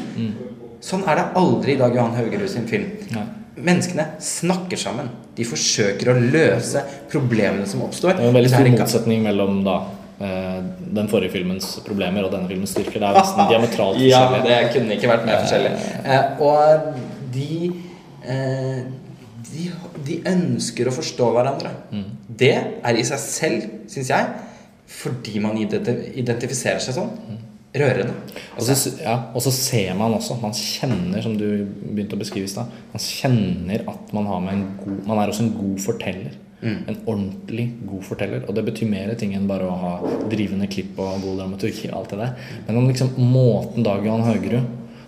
Sånn 0.80 1.04
er 1.08 1.16
det 1.18 1.26
aldri 1.36 1.74
i 1.74 1.80
Dag 1.80 1.96
Johan 1.96 2.16
Haugerud 2.16 2.48
sin 2.48 2.68
film. 2.68 2.92
Ja. 3.12 3.24
Menneskene 3.56 4.04
snakker 4.20 4.76
sammen. 4.76 5.08
De 5.36 5.44
forsøker 5.48 6.12
å 6.12 6.18
løse 6.20 6.82
problemene 7.10 7.66
som 7.68 7.82
oppstår. 7.86 8.16
Det 8.16 8.24
er 8.24 8.28
en 8.28 8.36
veldig 8.36 8.52
stor 8.52 8.68
motsetning 8.76 9.24
mellom 9.24 9.62
da 9.64 9.78
den 10.18 11.08
forrige 11.12 11.34
filmens 11.34 11.74
problemer 11.84 12.24
og 12.24 12.32
denne 12.32 12.48
filmens 12.48 12.72
styrker. 12.72 13.00
Det 13.02 13.08
er 13.08 13.18
nesten 13.18 13.48
diametralt 13.52 13.98
forskjellig. 14.00 14.10
Ja, 14.10 14.44
det 14.46 14.70
kunne 14.72 14.96
ikke 14.96 15.10
vært 15.10 15.26
mer 15.28 15.42
forskjellig. 15.42 15.72
Eh, 16.04 16.40
og 16.46 16.86
de, 17.34 17.50
eh, 18.24 18.78
de 19.50 19.66
De 20.06 20.20
ønsker 20.30 20.86
å 20.86 20.94
forstå 20.94 21.32
hverandre. 21.34 21.72
Det 22.28 22.52
er 22.56 22.98
i 23.00 23.04
seg 23.04 23.18
selv, 23.18 23.62
syns 23.90 24.10
jeg, 24.12 24.26
fordi 24.86 25.40
man 25.42 25.56
identifiserer 25.58 26.78
seg 26.84 26.94
sånn, 26.94 27.10
rørende. 27.74 28.14
Og 28.56 28.62
så, 28.62 28.92
ja, 29.00 29.16
og 29.34 29.42
så 29.42 29.50
ser 29.52 29.94
man 29.98 30.14
også, 30.14 30.36
man 30.40 30.54
kjenner, 30.56 31.18
som 31.24 31.34
du 31.36 31.66
begynte 31.66 32.14
å 32.14 32.20
beskrive 32.20 32.46
i 32.46 32.52
stad, 32.52 32.70
man 32.92 33.02
kjenner 33.02 33.82
at 33.90 34.14
man 34.16 34.28
har 34.30 34.44
med 34.44 34.54
en 34.54 34.66
god 34.84 35.08
Man 35.08 35.18
er 35.18 35.32
også 35.32 35.46
en 35.48 35.56
god 35.56 35.82
forteller. 35.84 36.36
En 36.62 36.96
ordentlig 37.04 37.66
god 37.84 38.04
forteller. 38.08 38.46
Og 38.48 38.56
det 38.56 38.64
betyr 38.70 38.88
mer 38.90 39.12
ting 39.18 39.34
enn 39.36 39.48
bare 39.48 39.68
å 39.68 39.76
ha 39.76 39.92
drivende 40.30 40.68
klipp 40.72 40.96
og 41.02 41.20
god 41.24 41.42
dramaturgi 41.42 41.90
og 41.90 41.98
alt 42.00 42.14
det 42.14 42.20
der. 42.22 42.50
Men 42.68 42.80
om 42.80 42.88
liksom 42.88 43.12
måten 43.20 43.86
Dag 43.86 44.06
Johan 44.06 44.24
Haugerud 44.24 44.64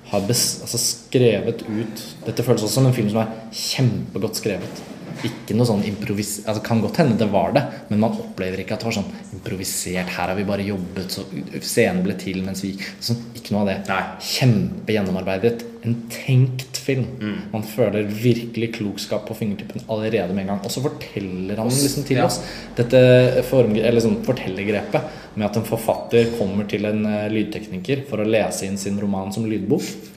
har 0.08 0.24
altså 0.24 0.80
skrevet 0.80 1.64
ut 1.68 2.04
Dette 2.24 2.44
føles 2.44 2.62
også 2.64 2.78
som 2.78 2.86
en 2.88 2.94
film 2.96 3.10
som 3.12 3.22
er 3.24 3.34
kjempegodt 3.52 4.40
skrevet. 4.40 4.84
Ikke 5.26 5.56
noe 5.56 5.68
sånn 5.68 5.84
improvis... 5.88 6.38
Altså 6.44 6.62
Kan 6.66 6.82
godt 6.84 7.00
hende 7.02 7.18
det 7.18 7.30
var 7.32 7.54
det, 7.56 7.64
men 7.90 8.02
man 8.04 8.16
opplever 8.18 8.62
ikke 8.62 8.76
at 8.76 8.84
det 8.84 8.90
var 8.90 8.98
sånn 9.00 9.36
improvisert. 9.36 10.12
Her 10.14 10.32
har 10.32 10.36
vi 10.38 10.46
bare 10.48 10.66
jobbet, 10.66 11.14
så 11.14 11.24
scenen 11.64 12.04
ble 12.06 12.16
til 12.20 12.42
mens 12.46 12.62
vi 12.64 12.74
sånn, 12.78 13.20
Ikke 13.38 13.54
noe 13.54 13.64
av 13.64 13.70
det. 13.72 13.78
Nei. 13.90 14.02
Kjempegjennomarbeidet. 14.32 15.64
En 15.88 15.96
tenkt 16.12 16.80
film. 16.82 17.06
Man 17.52 17.64
føler 17.66 18.08
virkelig 18.08 18.72
klokskap 18.78 19.26
på 19.28 19.36
fingertippen 19.38 19.84
allerede 19.88 20.34
med 20.34 20.46
en 20.46 20.54
gang. 20.54 20.62
Og 20.64 20.72
så 20.74 20.82
forteller 20.84 21.60
han 21.60 21.70
liksom 21.72 22.06
til 22.08 22.22
oss 22.24 22.40
dette 22.78 23.00
form, 23.48 23.76
eller 23.76 24.04
sånn 24.04 24.20
fortellergrepet 24.26 25.16
med 25.38 25.46
at 25.46 25.58
en 25.60 25.66
forfatter 25.68 26.32
kommer 26.38 26.66
til 26.70 26.88
en 26.88 27.04
eh, 27.06 27.28
lydtekniker 27.32 28.06
for 28.08 28.22
å 28.22 28.28
lese 28.28 28.66
inn 28.66 28.78
sin 28.80 28.98
roman 29.00 29.30
som 29.34 29.46
lydbok. 29.48 30.16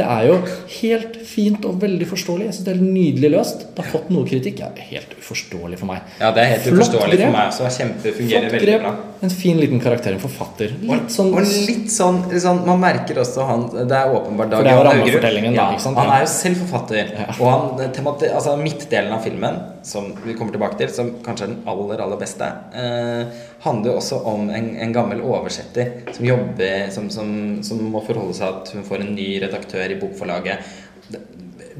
Det 0.00 0.06
er 0.08 0.26
jo 0.30 0.36
helt 0.80 1.16
fint 1.28 1.66
og 1.68 1.76
veldig 1.82 2.06
forståelig. 2.08 2.46
Jeg 2.48 2.56
synes 2.56 2.66
det 2.68 2.72
er 2.72 2.80
nydelig 2.84 3.30
løst. 3.34 3.64
Det 3.76 3.84
har 3.84 3.90
fått 3.92 4.08
noe 4.14 4.24
kritikk. 4.28 4.62
Ja, 4.64 4.70
helt 4.90 5.12
uforståelig 5.18 5.80
for 5.80 5.90
meg. 5.90 6.06
Ja, 6.22 6.30
det 6.36 6.42
er 6.44 6.52
helt 6.54 6.64
Flott 6.66 6.78
uforståelig 6.88 7.18
grep. 7.18 7.26
for 7.26 7.36
meg 7.36 7.50
også. 7.52 7.70
Kjempefungerer 7.76 8.46
Flott 8.46 8.54
veldig 8.56 8.70
grep. 8.70 8.84
bra. 8.86 8.94
En 9.28 9.34
fin 9.42 9.60
liten 9.60 9.82
karakter. 9.84 10.16
En 10.16 10.22
forfatter. 10.22 10.72
Litt 10.80 11.12
sånn 11.12 11.34
Og 11.36 11.44
litt 11.44 11.90
sånn, 11.92 12.22
sånn 12.40 12.62
Man 12.64 12.80
merker 12.80 13.18
også 13.20 13.44
han 13.44 13.66
Det 13.76 13.96
er 13.98 14.14
åpenbart 14.16 14.54
Dag 14.54 14.64
det 14.64 14.70
er 14.70 14.78
Johan 14.78 15.00
Haugerud. 15.02 15.54
Ja. 15.58 15.66
Han 15.84 16.12
er 16.16 16.24
jo 16.24 16.30
selv 16.32 16.62
forfatter. 16.64 17.12
Og 17.36 17.50
han, 17.50 18.08
altså 18.30 18.56
midtdelen 18.60 19.12
av 19.12 19.20
filmen, 19.26 19.60
som 19.86 20.10
vi 20.24 20.34
kommer 20.38 20.52
tilbake 20.54 20.76
til, 20.80 20.90
som 20.92 21.10
kanskje 21.24 21.46
er 21.46 21.52
den 21.54 21.62
aller, 21.70 22.00
aller 22.04 22.18
beste, 22.20 22.46
eh, 22.76 23.40
handler 23.64 23.92
jo 23.92 23.96
også 24.00 24.18
om 24.28 24.50
en, 24.50 24.68
en 24.76 24.92
gammel 24.96 25.22
oversetter 25.24 26.02
som 26.14 26.24
jobber 26.28 26.90
som, 26.94 27.08
som, 27.10 27.30
som 27.66 27.80
må 27.92 28.02
forholde 28.06 28.34
seg 28.36 28.48
at 28.60 28.72
hun 28.76 28.84
får 28.88 29.04
en 29.06 29.14
ny 29.16 29.28
redaktør 29.42 29.90
i 29.94 29.98
bokforlaget. 30.02 30.58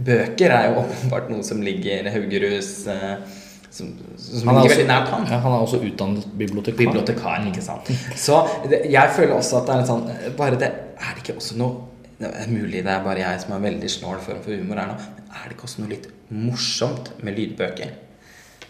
Bøker 0.00 0.52
er 0.54 0.70
jo 0.70 0.80
åpenbart 0.84 1.28
noe 1.32 1.44
som 1.44 1.60
ligger 1.64 2.06
Haugeruds 2.14 2.70
eh, 2.88 3.38
som, 3.70 3.90
som 4.16 4.48
Han 4.48 4.56
er 4.62 4.68
også- 4.70 4.86
han. 5.12 5.26
Ja, 5.30 5.38
han 5.44 5.52
er 5.52 5.60
også 5.66 5.78
utdannet 5.84 6.26
bibliotekar. 6.38 6.78
Bibliotekar, 6.78 7.44
ikke 7.50 7.62
sant. 7.62 7.90
Så 8.18 8.40
det, 8.70 8.84
jeg 8.90 9.12
føler 9.16 9.36
også 9.36 9.60
at 9.60 9.66
det 9.68 9.74
er 9.76 9.84
en 9.84 9.90
sånn 9.90 10.34
Bare 10.38 10.56
det 10.58 10.70
Er 10.72 11.14
det 11.14 11.22
ikke 11.24 11.36
også 11.38 11.58
noe 11.60 11.86
det 12.20 12.28
er 12.36 12.50
Mulig 12.52 12.82
det 12.84 12.90
er 12.92 13.04
bare 13.04 13.22
jeg 13.22 13.40
som 13.40 13.54
er 13.56 13.62
veldig 13.64 13.88
snål 13.88 14.18
for, 14.24 14.40
for 14.44 14.52
humor 14.52 14.76
her 14.82 14.90
nå, 14.90 14.96
men 14.98 15.30
er 15.32 15.46
det 15.48 15.54
ikke 15.56 15.64
også 15.68 15.80
noe 15.84 15.88
litt 15.94 16.08
morsomt 16.30 17.12
med 17.24 17.36
lydbøker? 17.36 17.96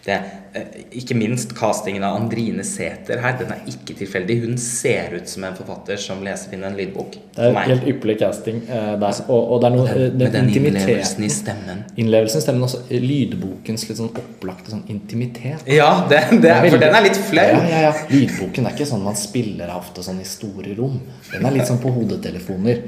Det, 0.01 0.15
eh, 0.57 0.79
ikke 0.97 1.13
minst 1.13 1.51
castingen 1.53 2.01
av 2.03 2.15
Andrine 2.17 2.63
Sæther 2.65 3.19
her. 3.21 3.35
Den 3.37 3.51
er 3.53 3.59
ikke 3.69 3.93
tilfeldig. 3.99 4.39
Hun 4.47 4.55
ser 4.57 5.13
ut 5.13 5.29
som 5.29 5.43
en 5.45 5.53
forfatter 5.59 5.99
som 6.01 6.23
leser 6.25 6.55
inn 6.57 6.63
en 6.65 6.73
lydbok. 6.79 7.19
Det 7.35 7.51
er 7.51 7.67
helt 7.67 7.85
ypperlig 7.91 8.15
casting 8.23 8.63
eh, 8.65 8.95
der. 9.03 9.19
Og, 9.27 9.51
og 9.53 9.61
det 9.61 9.69
er 9.69 9.75
noe 9.75 9.85
Med 9.85 10.01
eh, 10.01 10.15
den, 10.23 10.33
den 10.33 10.49
innlevelsen 10.57 11.27
i 11.27 11.29
stemmen. 11.29 11.83
Innlevelsen 12.01 12.41
i 12.41 12.45
stemmen, 12.47 12.65
også 12.65 12.81
lydbokens 12.89 13.85
litt 13.91 14.01
sånn 14.01 14.09
opplagte 14.09 14.73
sånn 14.73 14.81
intimitet. 14.89 15.61
Ja, 15.69 15.91
det, 16.09 16.23
det, 16.41 16.49
er- 16.55 16.67
for 16.73 16.81
den 16.81 16.97
er 16.97 17.05
litt 17.05 17.21
flau. 17.29 17.45
Ja, 17.53 17.61
ja, 17.69 17.83
ja. 17.91 17.93
Lydboken 18.09 18.65
er 18.71 18.73
ikke 18.75 18.89
sånn 18.89 19.05
man 19.05 19.19
spiller 19.21 19.69
av 19.69 19.83
ofte 19.85 20.01
sånn 20.05 20.19
i 20.23 20.27
store 20.27 20.73
rom. 20.81 20.97
Den 21.29 21.45
er 21.45 21.59
litt 21.59 21.69
sånn 21.69 21.79
på 21.83 21.93
hodetelefoner. 21.95 22.81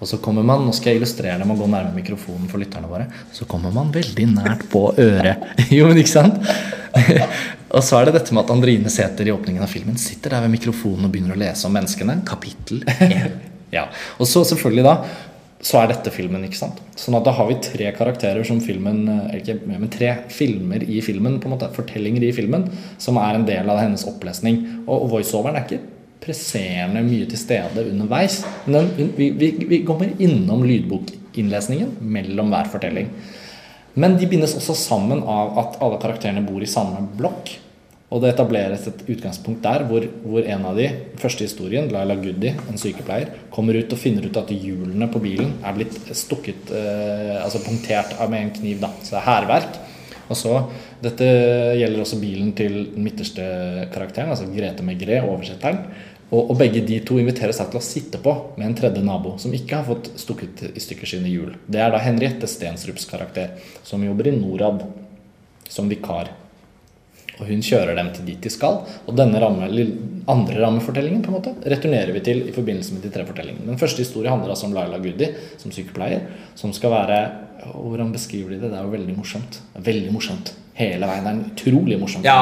Og 0.00 0.08
så 0.08 0.16
kommer 0.24 0.46
man, 0.46 0.62
nå 0.64 0.72
skal 0.72 0.94
jeg 0.94 1.02
illustrere 1.02 1.34
det 1.36 1.44
med 1.44 1.58
å 1.58 1.60
gå 1.60 1.66
nærme 1.74 1.90
mikrofonen 1.98 2.46
for 2.48 2.62
lytterne 2.62 2.88
våre, 2.88 3.04
så 3.36 3.44
kommer 3.44 3.74
man 3.74 3.90
veldig 3.92 4.30
nært 4.32 4.62
på 4.72 4.86
øret. 4.96 5.42
Jo, 5.70 5.90
men 5.90 6.00
ikke 6.00 6.14
sant? 6.14 6.38
og 7.76 7.82
så 7.86 8.00
er 8.00 8.08
det 8.08 8.18
dette 8.18 8.34
med 8.36 8.44
at 8.44 8.52
Andrine 8.54 8.92
Sæther 8.92 9.28
i 9.28 9.34
åpningen 9.34 9.64
av 9.64 9.72
filmen 9.72 9.98
sitter 10.00 10.36
der 10.36 10.44
ved 10.44 10.54
mikrofonen 10.56 11.08
og 11.08 11.14
begynner 11.14 11.36
å 11.36 11.40
lese 11.40 11.68
om 11.68 11.74
menneskene. 11.76 12.20
Kapittel 12.28 12.84
1. 12.98 13.30
Ja, 13.70 13.84
og 14.18 14.26
så 14.26 14.40
selvfølgelig 14.42 14.82
da 14.82 14.96
så 15.62 15.82
er 15.82 15.90
dette 15.90 16.10
filmen, 16.10 16.42
ikke 16.46 16.56
sant? 16.56 16.78
Sånn 16.98 17.18
at 17.18 17.26
da 17.26 17.34
har 17.36 17.48
vi 17.50 17.58
tre 17.62 17.90
karakterer 17.92 18.46
som 18.48 18.62
filmen 18.64 19.02
eh, 19.12 19.40
Ikke, 19.42 19.58
men 19.68 19.90
tre 19.92 20.14
filmer 20.32 20.82
i 20.82 21.02
filmen, 21.04 21.36
på 21.40 21.48
en 21.48 21.54
måte, 21.54 21.68
fortellinger 21.76 22.24
i 22.24 22.32
filmen, 22.36 22.64
som 22.98 23.20
er 23.20 23.36
en 23.36 23.44
del 23.48 23.68
av 23.68 23.82
hennes 23.82 24.06
opplesning. 24.08 24.62
Og, 24.86 24.94
og 24.96 25.10
voiceoveren 25.18 25.60
er 25.60 25.66
ikke 25.66 25.82
presserende 26.24 27.02
mye 27.04 27.28
til 27.28 27.40
stede 27.40 27.84
underveis. 27.92 28.40
Men 28.72 28.88
vi, 29.18 29.30
vi, 29.36 29.52
vi 29.68 29.82
kommer 29.88 30.12
innom 30.16 30.64
lydbokinnlesningen 30.68 31.98
mellom 32.00 32.52
hver 32.52 32.72
fortelling. 32.72 33.12
Men 33.94 34.14
de 34.18 34.28
bindes 34.30 34.54
også 34.58 34.76
sammen 34.78 35.24
av 35.26 35.58
at 35.58 35.80
alle 35.82 35.98
karakterene 36.02 36.44
bor 36.46 36.62
i 36.62 36.70
samme 36.70 37.02
blokk. 37.18 37.56
Og 38.10 38.22
det 38.24 38.32
etableres 38.32 38.88
et 38.90 39.04
utgangspunkt 39.12 39.62
der 39.62 39.84
hvor, 39.86 40.02
hvor 40.26 40.42
en 40.42 40.64
av 40.66 40.78
de, 40.78 40.88
første 41.20 41.46
historien, 41.46 41.86
Laila 41.94 42.16
Goody, 42.18 42.50
en 42.66 42.80
sykepleier, 42.80 43.30
kommer 43.54 43.78
ut 43.78 43.94
og 43.94 44.00
finner 44.02 44.26
ut 44.26 44.40
at 44.40 44.50
hjulene 44.50 45.06
på 45.12 45.22
bilen 45.22 45.52
er 45.62 45.76
blitt 45.76 45.94
stukket 46.18 46.72
eh, 46.74 47.36
Altså 47.38 47.62
punktert 47.62 48.16
med 48.30 48.42
en 48.42 48.52
kniv. 48.56 48.80
da, 48.82 48.90
Så 49.02 49.14
det 49.14 49.20
er 49.20 49.28
hærverk. 49.28 49.78
Og 50.30 50.38
så, 50.38 50.56
Dette 51.02 51.26
gjelder 51.78 52.02
også 52.02 52.18
bilen 52.20 52.50
til 52.52 52.74
den 52.92 53.06
midterste 53.06 53.44
karakteren, 53.94 54.34
altså 54.34 54.50
Grete 54.52 54.84
Megret, 54.84 55.24
oversetteren. 55.24 55.80
Og, 56.30 56.52
og 56.52 56.58
begge 56.60 56.82
de 56.86 57.00
to 57.02 57.18
inviterer 57.18 57.54
seg 57.56 57.72
til 57.72 57.80
å 57.80 57.84
sitte 57.84 58.20
på 58.22 58.34
med 58.56 58.68
en 58.68 58.76
tredje 58.78 59.02
nabo 59.02 59.34
som 59.42 59.54
ikke 59.54 59.80
har 59.80 59.88
fått 59.88 60.12
stukket 60.20 60.62
i 60.70 60.82
stykker 60.82 61.10
sine 61.10 61.30
hjul. 61.30 61.56
Det 61.66 61.82
er 61.82 61.90
da 61.90 62.02
Henriette 62.02 62.46
Stensrups 62.50 63.08
karakter, 63.10 63.56
som 63.82 64.04
jobber 64.06 64.30
i 64.30 64.36
Norad 64.36 64.84
som 65.70 65.90
vikar. 65.90 66.30
Og 67.40 67.48
hun 67.48 67.62
kjører 67.64 67.96
dem 67.96 68.10
til 68.14 68.26
dit 68.28 68.40
de 68.44 68.52
skal. 68.52 68.82
Og 69.08 69.16
denne 69.16 69.40
ramme, 69.40 69.66
andre 70.30 70.58
rammefortellingen 70.60 71.22
på 71.24 71.32
en 71.32 71.38
måte, 71.38 71.54
returnerer 71.72 72.12
vi 72.14 72.22
til 72.26 72.42
i 72.46 72.54
forbindelse 72.54 72.94
med 72.94 73.06
de 73.06 73.12
tre 73.14 73.24
fortellingene. 73.26 73.66
Den 73.72 73.80
første 73.80 74.04
historien 74.04 74.34
handler 74.34 74.52
altså 74.52 74.68
om 74.68 74.76
Laila 74.76 75.00
Gudi 75.02 75.30
som 75.58 75.72
sykepleier. 75.74 76.26
Som 76.58 76.74
skal 76.76 76.92
være 76.92 77.20
og 77.74 77.90
Hvordan 77.92 78.12
beskriver 78.14 78.50
de 78.54 78.60
det? 78.62 78.70
Det 78.72 78.78
er 78.78 78.82
jo 78.88 78.94
veldig 78.96 79.16
morsomt. 79.18 79.60
Veldig 79.90 80.12
morsomt. 80.14 80.52
Hele 80.80 81.04
veien. 81.10 81.24
Det 81.26 81.28
er 81.28 81.34
en 81.36 81.44
utrolig 81.50 81.96
morsomt. 82.00 82.24
Ja, 82.24 82.36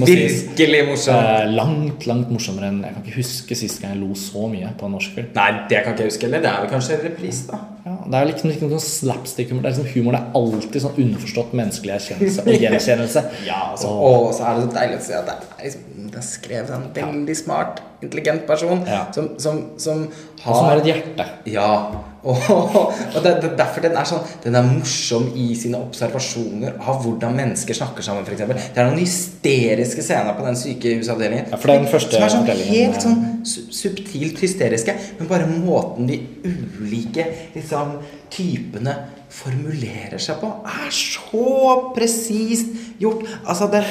virkelig 0.00 0.82
morsomt. 0.88 1.54
Langt, 1.56 2.06
langt 2.08 2.30
morsommere 2.32 2.70
enn 2.70 2.78
Jeg 2.86 2.94
kan 2.94 3.02
ikke 3.04 3.16
huske 3.18 3.58
sist 3.58 3.82
gang 3.82 3.92
jeg 3.96 4.00
lo 4.00 4.14
så 4.16 4.46
mye 4.48 4.70
på 4.80 4.86
en 4.88 4.94
norsk 4.96 5.16
film. 5.16 5.28
Nei, 5.36 5.48
det 5.68 5.82
kan 5.84 5.92
ikke 5.96 6.06
jeg 6.06 6.12
huske 6.14 6.28
heller. 6.28 6.44
Det 6.44 6.50
er 6.52 6.62
vel 6.64 6.70
kanskje 6.72 6.98
repris, 7.02 7.42
da. 7.50 7.58
Ja, 7.86 7.96
det 8.06 8.18
er 8.20 8.28
liksom 8.30 8.50
ikke 8.54 8.66
noe 8.66 8.78
sånn 8.80 8.86
slapstick-humor. 8.86 9.62
Det 9.62 9.68
er 9.70 9.76
liksom 9.76 9.90
humor 9.94 10.16
det 10.16 10.22
er 10.22 10.38
alltid 10.40 10.84
sånn 10.86 10.96
underforstått 11.04 11.52
menneskelig 11.60 11.94
erkjennelse 11.98 12.46
og 12.46 12.64
gjenkjennelse. 12.66 13.24
Ja, 13.50 13.60
altså, 13.74 13.92
Og- 13.92 14.28
og 14.30 14.34
så 14.34 14.46
er 14.48 14.56
det 14.56 14.64
så 14.66 14.72
deilig 14.78 14.96
å 15.02 15.04
se 15.06 15.18
at 15.20 15.28
det 15.28 15.36
er, 15.36 15.62
liksom, 15.66 16.08
det 16.10 16.18
er 16.22 16.26
skrevet 16.30 16.72
sånn 16.72 16.88
veldig 16.96 17.12
veldig 17.12 17.36
smart, 17.44 17.82
intelligent 18.02 18.46
person 18.48 18.82
Ja. 18.86 19.06
som, 19.12 19.30
som, 19.38 19.62
som 19.78 20.06
har 20.42 20.52
Og 20.52 20.56
som 20.58 20.68
har 20.68 20.82
et 20.82 20.90
hjerte. 20.90 21.26
Ja. 21.46 21.70
Og, 22.26 22.38
og 22.50 23.22
det, 23.22 23.36
det 23.38 23.52
er 23.52 23.56
derfor 23.60 23.84
den 23.84 23.94
er 23.94 24.06
sånn 24.08 24.24
Den 24.42 24.56
er 24.58 24.64
morsom 24.66 25.28
i 25.38 25.44
sine 25.54 25.78
observasjoner 25.78 26.74
av 26.82 27.04
hvordan 27.04 27.36
mennesker 27.38 27.76
snakker 27.78 28.02
sammen, 28.02 28.26
f.eks. 28.26 28.40
Det 28.74 28.80
er 28.82 28.88
noen 28.88 28.98
hysteriske 28.98 30.02
scener 30.02 30.34
på 30.34 30.42
den 30.42 30.58
sykehusavdelingen. 30.58 31.52
Ja, 31.52 31.60
den 31.60 31.86
som 31.86 32.24
er 32.24 32.32
sånn 32.34 32.50
helt 32.50 33.04
sånn 33.04 33.22
subtilt 33.46 34.42
hysteriske, 34.42 34.96
men 35.20 35.30
bare 35.30 35.46
måten 35.52 36.10
de 36.10 36.18
ulike 36.50 37.28
liksom, 37.54 38.00
typene 38.34 38.96
formulerer 39.30 40.18
seg 40.22 40.42
på, 40.42 40.50
er 40.66 40.90
så 40.90 41.46
presist 41.94 42.74
gjort. 43.02 43.22
Altså, 43.44 43.70
det 43.70 43.84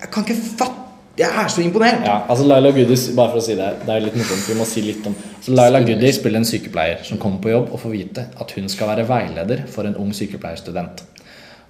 Jeg 0.00 0.10
kan 0.12 0.24
ikke 0.24 0.40
fatte 0.62 0.85
Jeg 1.16 1.32
er 1.32 1.48
så 1.48 1.62
imponert. 1.64 2.02
Ja, 2.04 2.18
altså 2.28 2.44
Laila 2.44 2.70
Goodies 2.76 3.06
bare 3.16 3.32
for 3.32 3.40
å 3.40 3.44
si 3.44 3.54
det, 3.56 3.70
det 3.86 3.92
er 3.94 4.02
litt 4.04 4.16
morsomt, 4.20 4.42
vi 4.50 4.56
må 4.58 4.66
si 4.68 4.82
litt 4.84 5.06
om 5.08 5.14
så 5.40 5.54
Laila 5.54 5.80
Goodies 5.80 6.18
spiller 6.20 6.42
en 6.42 6.48
sykepleier 6.48 7.00
som 7.08 7.20
kommer 7.22 7.40
på 7.40 7.54
jobb 7.54 7.70
og 7.72 7.80
får 7.80 7.94
vite 7.94 8.24
at 8.36 8.52
hun 8.58 8.68
skal 8.68 8.90
være 8.92 9.06
veileder 9.08 9.62
for 9.72 9.88
en 9.88 9.96
ung 10.02 10.12
sykepleierstudent. 10.16 11.00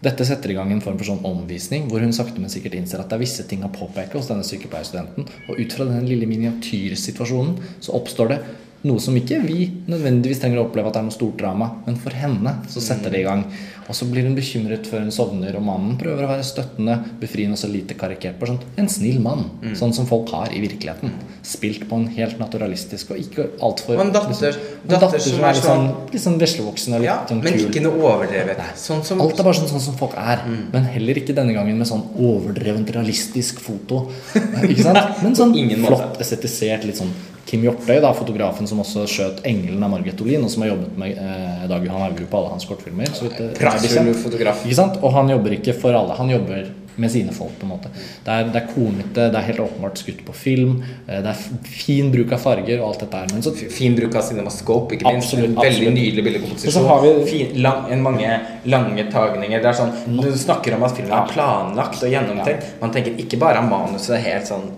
Dette 0.03 0.27
setter 0.29 0.51
i 0.51 0.57
gang 0.59 0.73
en 0.75 0.83
form 0.83 0.99
for 0.99 1.09
sånn 1.09 1.23
omvisning, 1.25 1.87
hvor 1.89 2.03
hun 2.03 2.13
sakte, 2.13 2.43
men 2.43 2.51
sikkert 2.53 2.75
innser 2.77 3.01
at 3.01 3.09
det 3.09 3.17
er 3.17 3.23
visse 3.23 3.47
ting 3.49 3.63
å 3.65 3.71
påpeke 3.73 4.19
hos 4.19 4.29
denne 4.29 4.45
sykepleierstudenten. 4.45 5.31
Og 5.47 5.63
ut 5.63 5.77
fra 5.79 5.87
denne 5.89 6.05
lille 6.05 6.29
miniatyrsituasjonen 6.29 7.55
så 7.87 7.95
oppstår 7.97 8.35
det 8.35 8.41
noe 8.85 9.01
som 9.01 9.17
ikke 9.19 9.41
vi 9.43 9.71
nødvendigvis 9.89 10.39
trenger 10.43 10.61
å 10.61 10.67
oppleve 10.69 10.87
at 10.91 10.95
det 10.95 11.01
er 11.01 11.07
noe 11.09 11.15
stort 11.17 11.39
drama, 11.41 11.71
men 11.87 11.97
for 11.97 12.11
henne 12.15 12.59
så 12.71 12.83
setter 12.85 13.11
det 13.11 13.21
i 13.21 13.27
gang. 13.27 13.45
Og 13.87 13.95
så 13.95 14.07
blir 14.11 14.27
hun 14.27 14.35
bekymret 14.35 14.87
før 14.91 15.05
hun 15.05 15.13
sovner, 15.15 15.55
og 15.59 15.63
mannen 15.63 15.95
prøver 15.99 16.25
å 16.27 16.31
være 16.33 16.43
støttende, 16.47 16.97
befriende 17.21 17.55
og 17.55 17.61
så 17.61 17.69
lite 17.71 17.95
karikert 17.99 18.39
på 18.41 18.49
sånn 18.51 18.59
en 18.83 18.89
snill 18.91 19.21
mann. 19.23 19.45
Sånn 19.79 19.95
som 19.95 20.09
folk 20.11 20.31
har 20.35 20.51
i 20.55 20.61
virkeligheten. 20.63 21.13
Spilt 21.47 21.87
på 21.89 21.99
en 22.01 22.09
helt 22.17 22.41
naturalistisk 22.43 23.13
og 23.15 23.21
ikke 23.23 23.47
altfor 23.63 23.95
Og 23.97 24.01
en 24.07 24.13
datter- 24.13 24.59
en 24.59 24.91
datter 24.91 25.07
datter 25.07 25.21
som 25.21 25.39
er 25.39 25.49
er 25.49 25.55
litt 25.55 25.65
sånn, 25.65 25.87
litt 26.13 26.23
sånn 26.23 26.39
veslevoksen 26.41 26.95
og 26.95 27.01
litt 27.01 27.07
Ja, 27.07 27.17
sånn 27.31 27.43
men 27.43 27.55
ikke 27.55 27.83
noe 27.83 28.03
overdrevet. 28.11 28.59
Sånn 28.77 29.05
som 29.05 29.21
Alt 29.21 29.39
er 29.39 29.45
bare 29.45 29.55
sånn, 29.55 29.69
sånn 29.71 29.81
som 29.81 29.95
folk 29.95 30.15
er. 30.17 30.43
Men 30.73 30.83
heller 30.85 31.15
ikke 31.15 31.35
denne 31.35 31.55
gangen 31.55 31.79
med 31.79 31.87
sånn 31.87 32.03
overdrevent 32.19 32.91
realistisk 32.95 33.61
foto. 33.61 34.11
Ikke 34.35 34.83
sant? 34.83 34.99
Men 35.23 35.35
sånn 35.35 35.55
flott, 35.87 36.19
estetisert, 36.21 36.85
litt 36.85 36.97
sånn 36.97 37.13
Kim 37.47 37.63
Hjortøy, 37.63 38.01
da, 38.03 38.11
fotografen 38.13 38.67
som 38.67 38.81
også 38.83 39.05
skjøt 39.07 39.43
'Engelen' 39.47 39.83
av 39.85 39.91
Margret 39.93 40.21
Olin, 40.21 40.43
og 40.45 40.51
som 40.51 40.63
har 40.65 40.73
jobbet 40.73 40.97
med 40.99 41.13
eh, 41.17 41.69
Dag 41.71 41.85
Johan 41.87 42.03
Haugrup 42.03 42.31
på 42.31 42.39
alle 42.41 42.51
hans 42.51 42.65
kortfilmer. 42.67 43.07
Så 43.15 43.29
vidt, 43.29 43.39
bekjent. 43.55 44.17
fotograf. 44.25 44.65
Og 45.03 45.13
han 45.13 45.29
jobber 45.31 45.55
ikke 45.61 45.73
for 45.79 45.95
alle. 45.95 46.17
Han 46.19 46.29
jobber 46.31 46.67
med 46.97 47.11
sine 47.13 47.31
folk, 47.31 47.53
på 47.61 47.67
en 47.67 47.69
måte. 47.75 47.91
Det 48.25 48.33
er, 48.33 48.45
det 48.51 48.57
er 48.57 48.67
kornete, 48.73 49.27
det 49.31 49.37
er 49.37 49.45
helt 49.51 49.61
åpenbart 49.61 49.99
skutt 50.01 50.25
på 50.27 50.35
film. 50.35 50.83
eh, 51.09 51.21
Det 51.23 51.27
er 51.27 51.37
fin 51.63 52.11
bruk 52.11 52.33
av 52.33 52.41
farger 52.41 52.81
og 52.81 52.89
alt 52.89 53.01
dette 53.05 53.15
her. 53.21 53.27
Men 53.33 53.43
så 53.43 53.53
Fin 53.55 53.95
bruk 53.95 54.15
av 54.17 54.23
cinemascope, 54.23 54.97
ikke 54.97 55.13
minst. 55.13 55.29
Absolutt, 55.35 55.51
En 55.51 55.63
veldig 55.63 55.87
absolutt. 55.87 55.95
nydelig 55.95 56.25
bildekomposisjon. 56.25 56.87
har 56.89 57.01
vi- 57.03 57.27
fin, 57.31 57.63
lang, 57.63 57.93
en 57.93 58.03
mange 58.03 58.41
lange 58.65 59.05
tagninger. 59.13 59.63
Det 59.63 59.67
er 59.67 59.73
sånn, 59.85 59.93
Du 60.23 60.33
snakker 60.33 60.75
om 60.75 60.83
at 60.83 60.97
filmen 60.97 61.13
er 61.13 61.29
planlagt 61.29 62.03
og 62.03 62.11
gjennomtenkt. 62.11 62.65
Man 62.81 62.91
tenker 62.91 63.15
ikke 63.17 63.39
bare 63.39 63.59
at 63.59 63.71
manuset 63.71 64.17
er 64.17 64.33
helt 64.33 64.47
sånn 64.47 64.71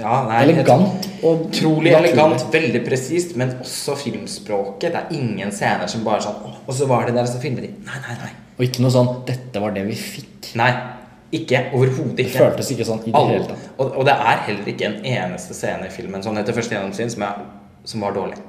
ja, 0.00 0.20
nei, 0.26 0.38
elegant 0.46 1.08
og 1.22 1.46
Utrolig 1.46 1.92
elegant, 1.94 2.44
veldig 2.52 2.80
presist, 2.86 3.34
men 3.36 3.52
også 3.60 3.96
filmspråket. 4.00 4.94
Det 4.94 5.00
er 5.02 5.12
ingen 5.16 5.52
scener 5.54 5.90
som 5.90 6.04
bare 6.06 6.24
sånn 6.24 6.40
«Åh, 6.48 6.56
Og 6.66 6.74
så 6.76 6.88
var 6.90 7.06
det 7.06 7.14
der, 7.18 7.28
og 7.28 7.32
så 7.32 7.42
filmer 7.42 7.66
de. 7.66 7.74
Nei, 7.86 8.00
nei, 8.06 8.16
nei. 8.22 8.30
Og 8.56 8.66
ikke 8.66 8.82
noe 8.84 8.94
sånn 8.94 9.12
'Dette 9.28 9.62
var 9.62 9.76
det 9.76 9.86
vi 9.86 9.96
fikk'. 9.96 10.54
Nei, 10.60 10.70
ikke. 11.32 11.66
Overhodet 11.76 12.16
Det 12.16 12.28
føltes 12.34 12.70
ikke 12.74 12.88
sånn 12.88 13.02
i 13.06 13.12
det 13.14 13.26
hele 13.28 13.46
tatt. 13.46 13.68
Og, 13.78 13.92
og 14.00 14.06
det 14.08 14.16
er 14.16 14.46
heller 14.48 14.70
ikke 14.72 14.88
en 14.88 14.98
eneste 15.04 15.54
scene 15.54 15.86
i 15.86 15.94
filmen 15.94 16.24
sånn 16.24 16.40
etter 16.40 16.56
første 16.56 16.74
gjennomsyn 16.74 17.12
som, 17.12 17.24
som 17.84 18.00
var 18.06 18.16
dårlig. 18.16 18.40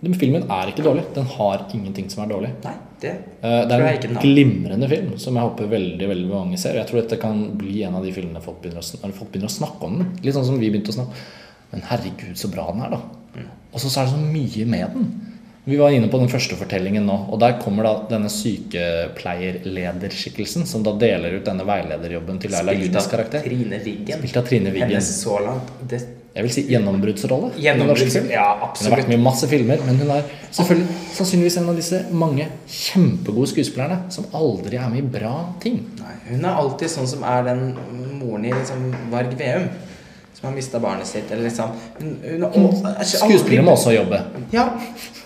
Den 0.00 0.14
filmen 0.16 0.46
er 0.48 0.70
ikke 0.70 0.84
dårlig. 0.84 1.02
Den 1.14 1.26
har 1.28 1.66
ingenting 1.76 2.08
som 2.12 2.22
er 2.24 2.30
dårlig. 2.32 2.50
Nei, 2.64 2.72
det 3.02 3.10
uh, 3.44 3.62
Det 3.68 3.76
er 3.76 4.06
en 4.08 4.20
glimrende 4.22 4.88
film 4.88 5.10
som 5.20 5.36
jeg 5.36 5.48
håper 5.48 5.68
veldig 5.74 6.08
veldig 6.08 6.30
mange 6.30 6.60
ser. 6.60 6.78
Jeg 6.80 6.88
tror 6.88 7.02
dette 7.02 7.20
kan 7.20 7.42
bli 7.60 7.82
en 7.84 7.98
av 7.98 8.06
de 8.06 8.12
filmene 8.16 8.40
folk 8.44 8.62
begynner 8.62 8.80
å, 8.80 9.12
folk 9.12 9.32
begynner 9.32 9.52
å 9.52 9.58
snakke 9.58 9.88
om 9.88 9.98
den. 10.00 10.14
Litt 10.24 10.38
sånn 10.38 10.48
som 10.48 10.60
vi 10.60 10.72
begynte 10.72 10.94
å 10.94 10.98
snakke 11.00 11.28
Men 11.70 11.84
herregud, 11.86 12.34
så 12.34 12.48
bra 12.50 12.64
den 12.72 12.80
er, 12.82 12.96
da. 12.96 13.00
Mm. 13.36 13.50
Og 13.70 13.78
så 13.78 13.86
er 13.92 14.08
det 14.08 14.14
så 14.16 14.18
mye 14.18 14.64
med 14.66 14.96
den. 14.96 15.04
Vi 15.70 15.76
var 15.78 15.94
inne 15.94 16.08
på 16.10 16.18
den 16.18 16.32
første 16.32 16.56
fortellingen 16.58 17.04
nå, 17.06 17.16
og 17.30 17.38
der 17.42 17.52
kommer 17.60 17.84
da 17.86 17.92
denne 18.10 18.30
sykepleierlederskikkelsen 18.32 20.66
som 20.66 20.82
da 20.82 20.92
deler 20.98 21.30
ut 21.36 21.44
denne 21.46 21.64
veilederjobben 21.68 22.38
til 22.42 22.50
Laila 22.56 22.72
Spilt 22.74 23.10
karakter. 23.12 23.40
Trine 23.44 23.78
Spilt 23.84 24.36
av 24.40 24.44
Trine 24.48 24.70
Wiggen. 24.72 24.96
Hennes 24.96 25.20
så 25.20 25.36
langt 25.44 25.68
det, 25.92 26.00
Jeg 26.34 26.44
vil 26.46 26.52
si 26.54 26.62
gjennombruddsrolle. 26.70 27.48
Gjennombrudds- 27.58 28.30
ja, 28.30 28.44
absolutt. 28.62 28.84
Hun 28.86 28.92
har 28.92 29.00
vært 29.00 29.08
med 29.08 29.18
i 29.18 29.22
masse 29.22 29.48
filmer, 29.50 29.80
men 29.86 29.96
hun 29.98 30.10
er 30.14 30.22
selvfølgelig 30.52 30.86
sannsynligvis 31.16 31.56
en 31.58 31.68
av 31.72 31.76
disse 31.80 32.00
mange 32.12 32.46
kjempegode 32.70 33.48
skuespillerne 33.50 33.98
som 34.14 34.24
aldri 34.38 34.76
er 34.78 34.88
med 34.92 34.98
i 35.02 35.06
bra 35.18 35.32
ting. 35.60 35.80
Nei, 35.98 36.14
hun 36.30 36.44
er 36.44 36.54
alltid 36.62 36.88
sånn 36.92 37.08
som 37.10 37.24
er 37.26 37.42
den 37.50 37.64
moren 38.20 38.44
i 38.46 38.52
liksom 38.54 38.92
Varg 39.10 39.34
Veum. 39.38 39.68
Som 40.40 40.46
har 40.48 40.54
mista 40.56 40.78
barnet 40.80 41.06
sitt. 41.06 41.30
Eller 41.30 41.42
liksom 41.50 41.72
aldri- 42.00 43.04
Skuespillere 43.04 43.64
må 43.66 43.72
også 43.74 43.92
jobbe. 43.92 44.22
Ja. 44.54 44.68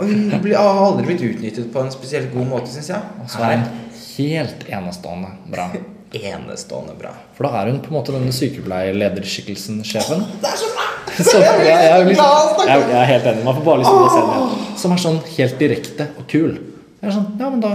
Og 0.00 0.07
hun 0.09 0.30
har 0.32 0.86
aldri 0.86 1.05
blitt 1.07 1.20
utnyttet 1.28 1.68
på 1.72 1.84
en 1.84 1.90
spesielt 1.92 2.32
god 2.34 2.48
måte, 2.48 2.72
syns 2.72 2.88
jeg. 2.88 3.02
Og 3.22 3.28
så 3.30 3.44
er 3.44 3.57
hun 3.59 3.68
helt 4.16 4.64
enestående 4.72 5.28
bra. 5.52 5.68
Enestående 6.14 6.94
bra. 6.98 7.12
For 7.36 7.48
da 7.48 7.62
er 7.62 7.72
hun 7.72 7.80
på 7.82 7.90
en 7.90 7.96
måte 7.98 8.14
denne 8.14 8.34
sykepleierlederskikkelsen, 8.34 9.82
sjefen. 9.86 10.22
Det 10.42 10.50
er 10.50 10.60
så 10.60 10.70
bra! 10.74 10.86
Så, 11.14 11.38
jeg, 11.38 11.66
jeg, 11.68 11.90
er 11.94 12.06
liksom, 12.08 12.62
jeg, 12.66 12.86
jeg 12.90 12.96
er 12.98 13.10
helt 13.10 13.26
enig. 13.30 13.42
Man 13.46 13.58
får 13.58 13.66
bare 13.66 13.82
lyst 13.82 13.92
til 13.92 14.06
å 14.06 14.14
se 14.14 14.22
igjen. 14.22 14.70
Som 14.80 14.94
er 14.94 15.02
sånn 15.02 15.20
helt 15.36 15.60
direkte 15.60 16.08
og 16.18 16.24
kul. 16.30 16.56
Det 16.98 17.10
er 17.10 17.14
sånn, 17.14 17.28
ja, 17.38 17.50
men 17.52 17.60
da, 17.62 17.74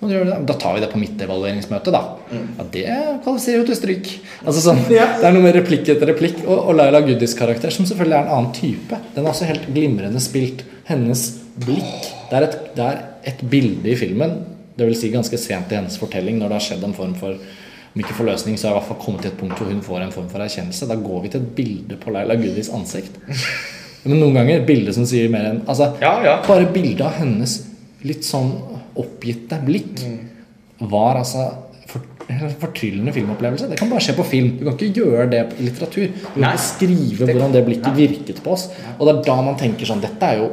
det. 0.00 0.20
Da 0.48 0.54
tar 0.54 0.78
vi 0.78 0.80
det 0.80 0.88
på 0.88 1.00
mitt 1.00 1.20
evalueringsmøte, 1.20 1.92
da. 1.92 2.00
Ja, 2.32 2.64
Det 2.72 2.84
kvalifiserer 3.24 3.60
jo 3.60 3.66
til 3.68 3.76
stryk. 3.76 4.12
Altså 4.46 4.62
sånn. 4.64 4.80
Det 4.88 5.00
er 5.02 5.34
noe 5.34 5.44
med 5.44 5.52
replikk 5.58 5.90
etter 5.92 6.08
replikk. 6.08 6.40
Og, 6.46 6.70
og 6.70 6.78
Laila 6.78 7.02
Goodies 7.04 7.36
karakter, 7.36 7.74
som 7.74 7.88
selvfølgelig 7.88 8.16
er 8.16 8.24
en 8.24 8.36
annen 8.38 8.54
type, 8.56 9.00
den 9.16 9.26
er 9.26 9.34
også 9.34 9.50
helt 9.50 9.68
glimrende 9.68 10.22
spilt. 10.24 10.64
Hennes 10.88 11.26
blikk 11.60 12.08
Det 12.30 12.38
er 12.38 12.46
et, 12.46 12.56
det 12.78 12.86
er 12.86 13.02
et 13.28 13.42
bilde 13.52 13.90
i 13.92 13.98
filmen, 13.98 14.38
det 14.78 14.86
vil 14.88 14.96
si 14.96 15.10
ganske 15.12 15.36
sent 15.38 15.72
i 15.74 15.76
hennes 15.76 15.98
fortelling, 16.00 16.38
når 16.40 16.48
det 16.48 16.56
har 16.56 16.64
skjedd 16.64 16.84
en 16.86 16.96
form 16.96 17.12
for 17.18 17.36
om 17.90 18.02
ikke 18.02 18.16
forløsning, 18.20 18.58
så 18.58 18.68
har 18.68 18.74
jeg 18.74 18.76
i 18.76 18.80
hvert 18.80 18.90
fall 18.92 19.00
kommet 19.04 19.24
til 19.24 19.32
et 19.32 19.38
punkt 19.40 19.58
hvor 19.58 19.70
hun 19.70 19.82
får 19.82 20.04
en 20.04 20.14
form 20.14 20.28
for 20.30 20.44
erkjennelse. 20.44 20.86
Da 20.86 20.96
går 21.00 21.24
vi 21.24 21.32
til 21.32 21.42
et 21.42 21.54
bilde 21.56 21.98
på 22.00 22.12
Laila 22.14 22.36
Goodies 22.38 22.70
ansikt. 22.76 23.16
Men 24.04 24.20
noen 24.22 24.38
ganger 24.38 24.62
bilde 24.68 24.94
som 24.96 25.06
sier 25.08 25.28
mer 25.32 25.50
enn 25.50 25.64
altså, 25.68 25.90
Ja, 26.00 26.14
ja. 26.24 26.36
Bare 26.46 26.70
bildet 26.72 27.02
av 27.04 27.18
hennes 27.18 27.58
litt 28.06 28.24
sånn 28.24 28.54
oppgitte 29.00 29.58
blikk 29.66 30.00
var 30.90 31.18
altså 31.20 31.50
fortryllende 32.60 33.14
filmopplevelse. 33.14 33.68
Det 33.70 33.78
kan 33.80 33.90
bare 33.90 34.04
skje 34.04 34.16
på 34.18 34.26
film. 34.28 34.50
Du 34.58 34.64
kan 34.66 34.76
ikke 34.76 35.04
gjøre 35.04 35.28
det 35.32 35.44
i 35.58 35.68
litteratur. 35.68 36.10
Du 36.10 36.40
kan 36.40 36.50
ikke 36.50 36.66
skrive 36.66 37.30
hvordan 37.30 37.56
det 37.56 37.64
blikket 37.68 37.96
virket 37.96 38.42
på 38.44 38.54
oss. 38.56 38.68
Og 38.98 39.06
det 39.08 39.16
er 39.16 39.24
da 39.30 39.40
man 39.46 39.58
tenker 39.60 39.88
sånn 39.88 40.02
Dette 40.04 40.32
er 40.32 40.42
jo 40.42 40.50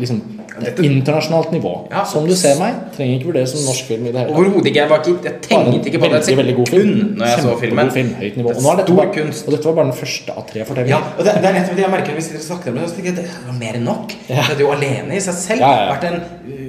liksom 0.00 0.20
det 0.56 0.70
er 0.72 0.86
internasjonalt 0.88 1.50
nivå. 1.52 1.72
Ja. 1.92 2.04
Som 2.08 2.24
du 2.28 2.32
ser 2.38 2.56
meg, 2.60 2.76
trenger 2.96 3.18
ikke 3.18 3.28
vurderes 3.28 3.52
som 3.52 3.64
norsk 3.68 3.90
film 3.90 4.06
i 4.06 4.12
det 4.12 4.22
hele 4.22 4.30
tatt. 4.30 4.38
Overhodet 4.40 4.70
ikke. 4.70 4.78
Jeg, 4.80 4.90
var 4.92 5.02
ikke, 5.02 5.16
jeg 5.26 5.40
tenkte 5.44 5.90
ikke 5.90 6.00
på 6.00 6.08
det. 6.08 6.20
veldig, 6.20 6.36
veldig 6.40 6.54
god 6.60 6.70
film. 6.72 6.94
Når 7.20 7.32
jeg 7.32 7.44
så 7.44 7.56
filmen. 7.60 7.90
Film, 7.96 8.12
høyt 8.20 8.38
nivå. 8.40 8.54
Og, 8.54 8.70
dette 8.80 9.08
kunst. 9.18 9.46
og 9.46 9.56
dette 9.56 9.68
var 9.68 9.76
bare 9.80 9.90
den 9.90 9.98
første 10.00 10.36
av 10.36 10.46
tre 10.48 10.62
Ja, 10.62 10.68
fortellinger. 10.70 11.10
og 11.18 11.28
det, 11.28 11.34
det 11.42 11.50
er 11.50 11.58
nettopp 11.58 11.76
det 11.76 11.84
jeg 11.84 11.92
merker 11.96 12.22
snakker 12.46 12.72
om 12.72 12.80
det. 12.80 12.88
Så 12.88 12.96
tenker 12.96 13.12
jeg 13.12 13.18
det 13.20 13.26
var 13.50 13.58
mer 13.60 13.80
enn 13.80 13.86
nok. 13.90 14.16
Ja. 14.26 14.38
Det 14.38 14.46
hadde 14.50 14.64
jo 14.64 14.72
alene 14.72 15.18
i 15.18 15.24
seg 15.26 15.36
selv 15.42 15.66
Ja, 15.66 15.72
ja, 15.74 15.84
ja. 15.84 15.92
vært 15.92 16.08
en 16.08 16.18
uh, 16.24 16.66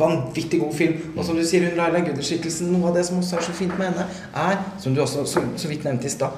vanvittig 0.00 0.60
god 0.62 0.74
film. 0.76 0.96
Og 1.16 1.24
som 1.26 1.38
du 1.38 1.44
sier, 1.46 1.68
hun 1.68 1.78
Laila 1.78 2.02
Guder-skikkelsen, 2.06 2.72
noe 2.72 2.90
av 2.90 2.98
det 2.98 3.06
som 3.08 3.20
også 3.20 3.38
er 3.38 3.46
så 3.46 3.54
fint 3.56 3.76
med 3.78 3.92
henne, 3.92 4.08
er, 4.34 4.58
som 4.82 4.96
du 4.96 5.02
også 5.04 5.26
så, 5.28 5.44
så 5.60 5.70
vidt 5.70 5.86
nevnte 5.86 6.08
i 6.10 6.12
stad 6.16 6.36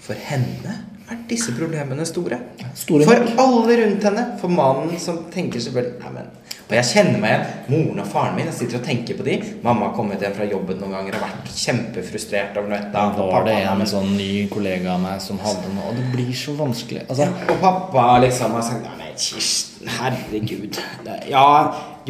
For 0.00 0.16
henne 0.28 0.76
er 1.10 1.24
disse 1.30 1.52
problemene 1.56 2.04
store. 2.06 2.38
Store 2.78 3.06
for 3.08 3.32
alle 3.42 3.78
rundt 3.84 4.04
henne. 4.06 4.26
For 4.40 4.52
mannen 4.52 4.94
som 5.02 5.24
tenker 5.34 5.62
selvfølgelig 5.62 5.98
Nei, 6.04 6.12
men 6.14 6.28
Og 6.70 6.76
jeg 6.76 6.86
kjenner 6.86 7.18
meg 7.18 7.32
igjen. 7.32 7.54
Moren 7.72 8.02
og 8.04 8.10
faren 8.12 8.36
min 8.38 8.46
jeg 8.46 8.58
sitter 8.60 8.78
og 8.78 8.84
tenker 8.86 9.18
på 9.18 9.26
de. 9.26 9.36
Mamma 9.64 9.88
har 9.88 9.96
kommet 9.96 10.22
hjem 10.22 10.36
fra 10.36 10.46
jobben 10.46 10.78
noen 10.78 10.94
ganger 10.94 11.18
og 11.18 11.24
vært 11.26 11.50
kjempefrustrert 11.58 12.60
over 12.60 12.70
noe 12.70 12.82
Da 12.94 13.08
var 13.18 13.46
det 13.48 13.56
en 13.66 13.82
sånn 13.90 14.12
ny 14.14 14.30
kollega 14.52 14.94
av 14.94 15.02
meg 15.02 15.22
som 15.24 15.40
hadde 15.42 15.72
noe 15.74 15.90
Og 15.90 15.98
det 15.98 16.06
blir 16.14 16.30
så 16.38 16.54
vanskelig. 16.58 17.08
Altså, 17.08 17.26
Og 17.50 17.58
pappa 17.64 18.06
liksom 18.22 18.54
har 18.58 18.66
sagt 18.70 18.86
Ja, 18.86 18.94
men 19.00 19.10
Kirsten, 19.20 19.90
herregud. 19.98 20.78
Det, 21.04 21.16
ja, 21.28 21.46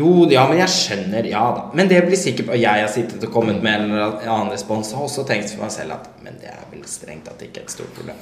jo, 0.00 0.10
ja, 0.32 0.46
men 0.50 0.60
jeg 0.62 0.74
skjønner. 0.74 1.28
Ja 1.30 1.44
da. 1.56 1.68
Men 1.76 1.90
det 1.90 2.00
blir 2.06 2.18
sikkert 2.18 2.52
Og 2.54 2.60
jeg 2.60 2.82
har 2.84 2.90
sittet 2.92 3.24
og 3.26 3.32
kommet 3.34 3.62
med 3.62 3.74
en 3.76 3.92
eller 3.92 4.20
annen 4.24 4.52
respons 4.54 4.92
og 4.96 5.06
også 5.06 5.26
tenkt 5.28 5.52
for 5.52 5.64
meg 5.64 5.74
selv 5.74 5.98
at 5.98 6.10
Men 6.24 6.40
det 6.42 6.50
er 6.52 6.62
vel 6.72 6.84
strengt 6.90 7.28
tatt 7.28 7.42
ikke 7.46 7.64
et 7.66 7.74
stort 7.74 7.92
problem. 7.96 8.18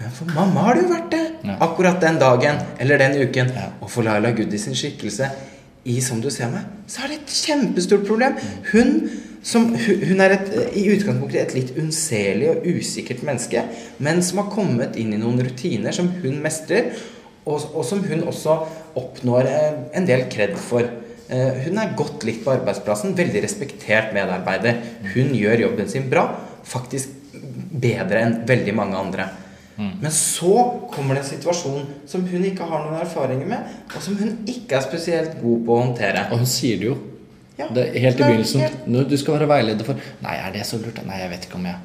Men 0.00 0.12
for 0.16 0.32
mamma 0.32 0.66
har 0.66 0.78
det 0.78 0.86
jo 0.86 0.92
vært 0.94 1.10
det. 1.12 1.24
Ja. 1.44 1.56
Akkurat 1.66 2.00
den 2.00 2.20
dagen 2.20 2.60
eller 2.80 3.00
den 3.02 3.18
uken. 3.20 3.52
Ja. 3.56 3.70
Og 3.84 3.92
for 3.92 4.06
Laila 4.06 4.32
Goody 4.36 4.60
sin 4.60 4.78
skikkelse 4.78 5.30
i 5.88 5.96
Som 6.04 6.20
du 6.20 6.28
ser 6.28 6.50
meg, 6.52 6.66
så 6.90 7.04
er 7.04 7.08
det 7.08 7.22
et 7.22 7.34
kjempestort 7.40 8.02
problem. 8.04 8.34
Hun 8.72 8.98
som, 9.42 9.70
hun 9.72 10.02
hun 10.10 10.20
er 10.20 10.34
et, 10.34 10.50
i 10.76 10.82
utgangspunktet 10.92 11.40
et 11.40 11.54
litt 11.56 11.70
unnselig 11.80 12.50
og 12.50 12.66
usikkert 12.68 13.22
menneske, 13.24 13.62
men 13.98 14.20
som 14.24 14.42
har 14.42 14.50
kommet 14.52 14.98
inn 15.00 15.14
i 15.16 15.20
noen 15.20 15.40
rutiner 15.46 15.96
som 15.96 16.10
hun 16.20 16.36
mestrer, 16.44 16.92
og, 17.46 17.62
og 17.72 17.84
som 17.88 18.02
hun 18.04 18.26
også 18.28 18.58
oppnår 19.00 19.48
eh, 19.48 19.78
en 19.96 20.08
del 20.08 20.26
kred 20.32 20.58
for. 20.60 20.84
Eh, 21.30 21.62
Hun 21.64 21.78
er 21.78 21.92
godt 21.96 22.24
likt 22.26 22.44
på 22.44 22.50
arbeidsplassen, 22.56 23.14
veldig 23.16 23.42
respektert 23.44 24.12
medarbeider. 24.16 24.80
Hun 25.14 25.30
gjør 25.36 25.60
jobben 25.68 25.88
sin 25.88 26.08
bra, 26.10 26.24
faktisk 26.66 27.08
bedre 27.80 28.24
enn 28.24 28.40
veldig 28.48 28.74
mange 28.74 28.96
andre. 28.98 29.28
Men 29.80 30.10
så 30.12 30.50
kommer 30.92 31.14
det 31.16 31.22
en 31.22 31.28
situasjon 31.30 31.86
som 32.10 32.26
hun 32.28 32.42
ikke 32.44 32.66
har 32.68 32.82
noen 32.84 33.00
erfaringer 33.00 33.46
med, 33.48 33.70
og 33.94 34.02
som 34.04 34.18
hun 34.18 34.34
ikke 34.50 34.76
er 34.76 34.82
spesielt 34.84 35.38
god 35.40 35.62
på 35.64 35.72
å 35.72 35.78
håndtere. 35.86 36.26
og 36.30 36.42
hun 36.42 36.46
sier 36.46 36.76
det 36.76 36.84
jo. 36.90 36.96
Ja, 37.58 37.66
Det, 37.72 37.86
helt 37.96 38.20
i 38.20 38.22
begynnelsen. 38.22 38.60
helt- 38.60 39.08
du 39.08 39.16
skal 39.16 39.38
være 39.38 39.48
veileder 39.48 39.84
for 39.84 39.94
Nei, 40.22 40.34
er 40.36 40.52
det 40.52 40.66
så 40.66 40.76
lurt? 40.76 41.00
Nei, 41.06 41.18
jeg 41.20 41.30
vet 41.30 41.46
ikke 41.46 41.54
om 41.56 41.64
jeg 41.64 41.76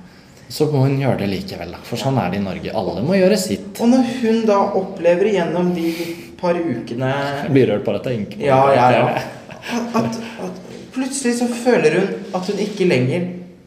Så 0.49 0.67
må 0.71 0.81
hun 0.85 0.99
gjøre 0.99 1.17
det 1.19 1.29
likevel, 1.29 1.71
da. 1.71 1.77
For 1.83 1.95
sånn 1.97 2.17
er 2.23 2.29
det 2.31 2.39
i 2.39 2.43
Norge. 2.43 2.71
Alle 2.75 3.01
må 3.01 3.15
gjøre 3.17 3.37
sitt. 3.37 3.79
Og 3.81 3.87
når 3.89 4.03
hun 4.21 4.45
da 4.45 4.59
opplever 4.77 5.31
gjennom 5.33 5.73
de 5.73 5.91
par 6.39 6.57
ukene 6.59 7.13
blir 7.53 7.71
rørt 7.71 7.85
bare 7.87 8.01
at 8.03 8.11
jeg 8.11 8.27
på 8.33 8.43
Ja, 8.45 8.59
det. 8.69 8.75
ja, 8.75 8.91
ja. 8.91 9.23
At, 9.65 9.95
at, 9.97 10.19
at 10.45 10.61
plutselig 10.95 11.33
så 11.39 11.47
føler 11.49 11.99
hun 11.99 12.35
at 12.37 12.51
hun 12.51 12.61
ikke 12.67 12.87
lenger 12.87 13.25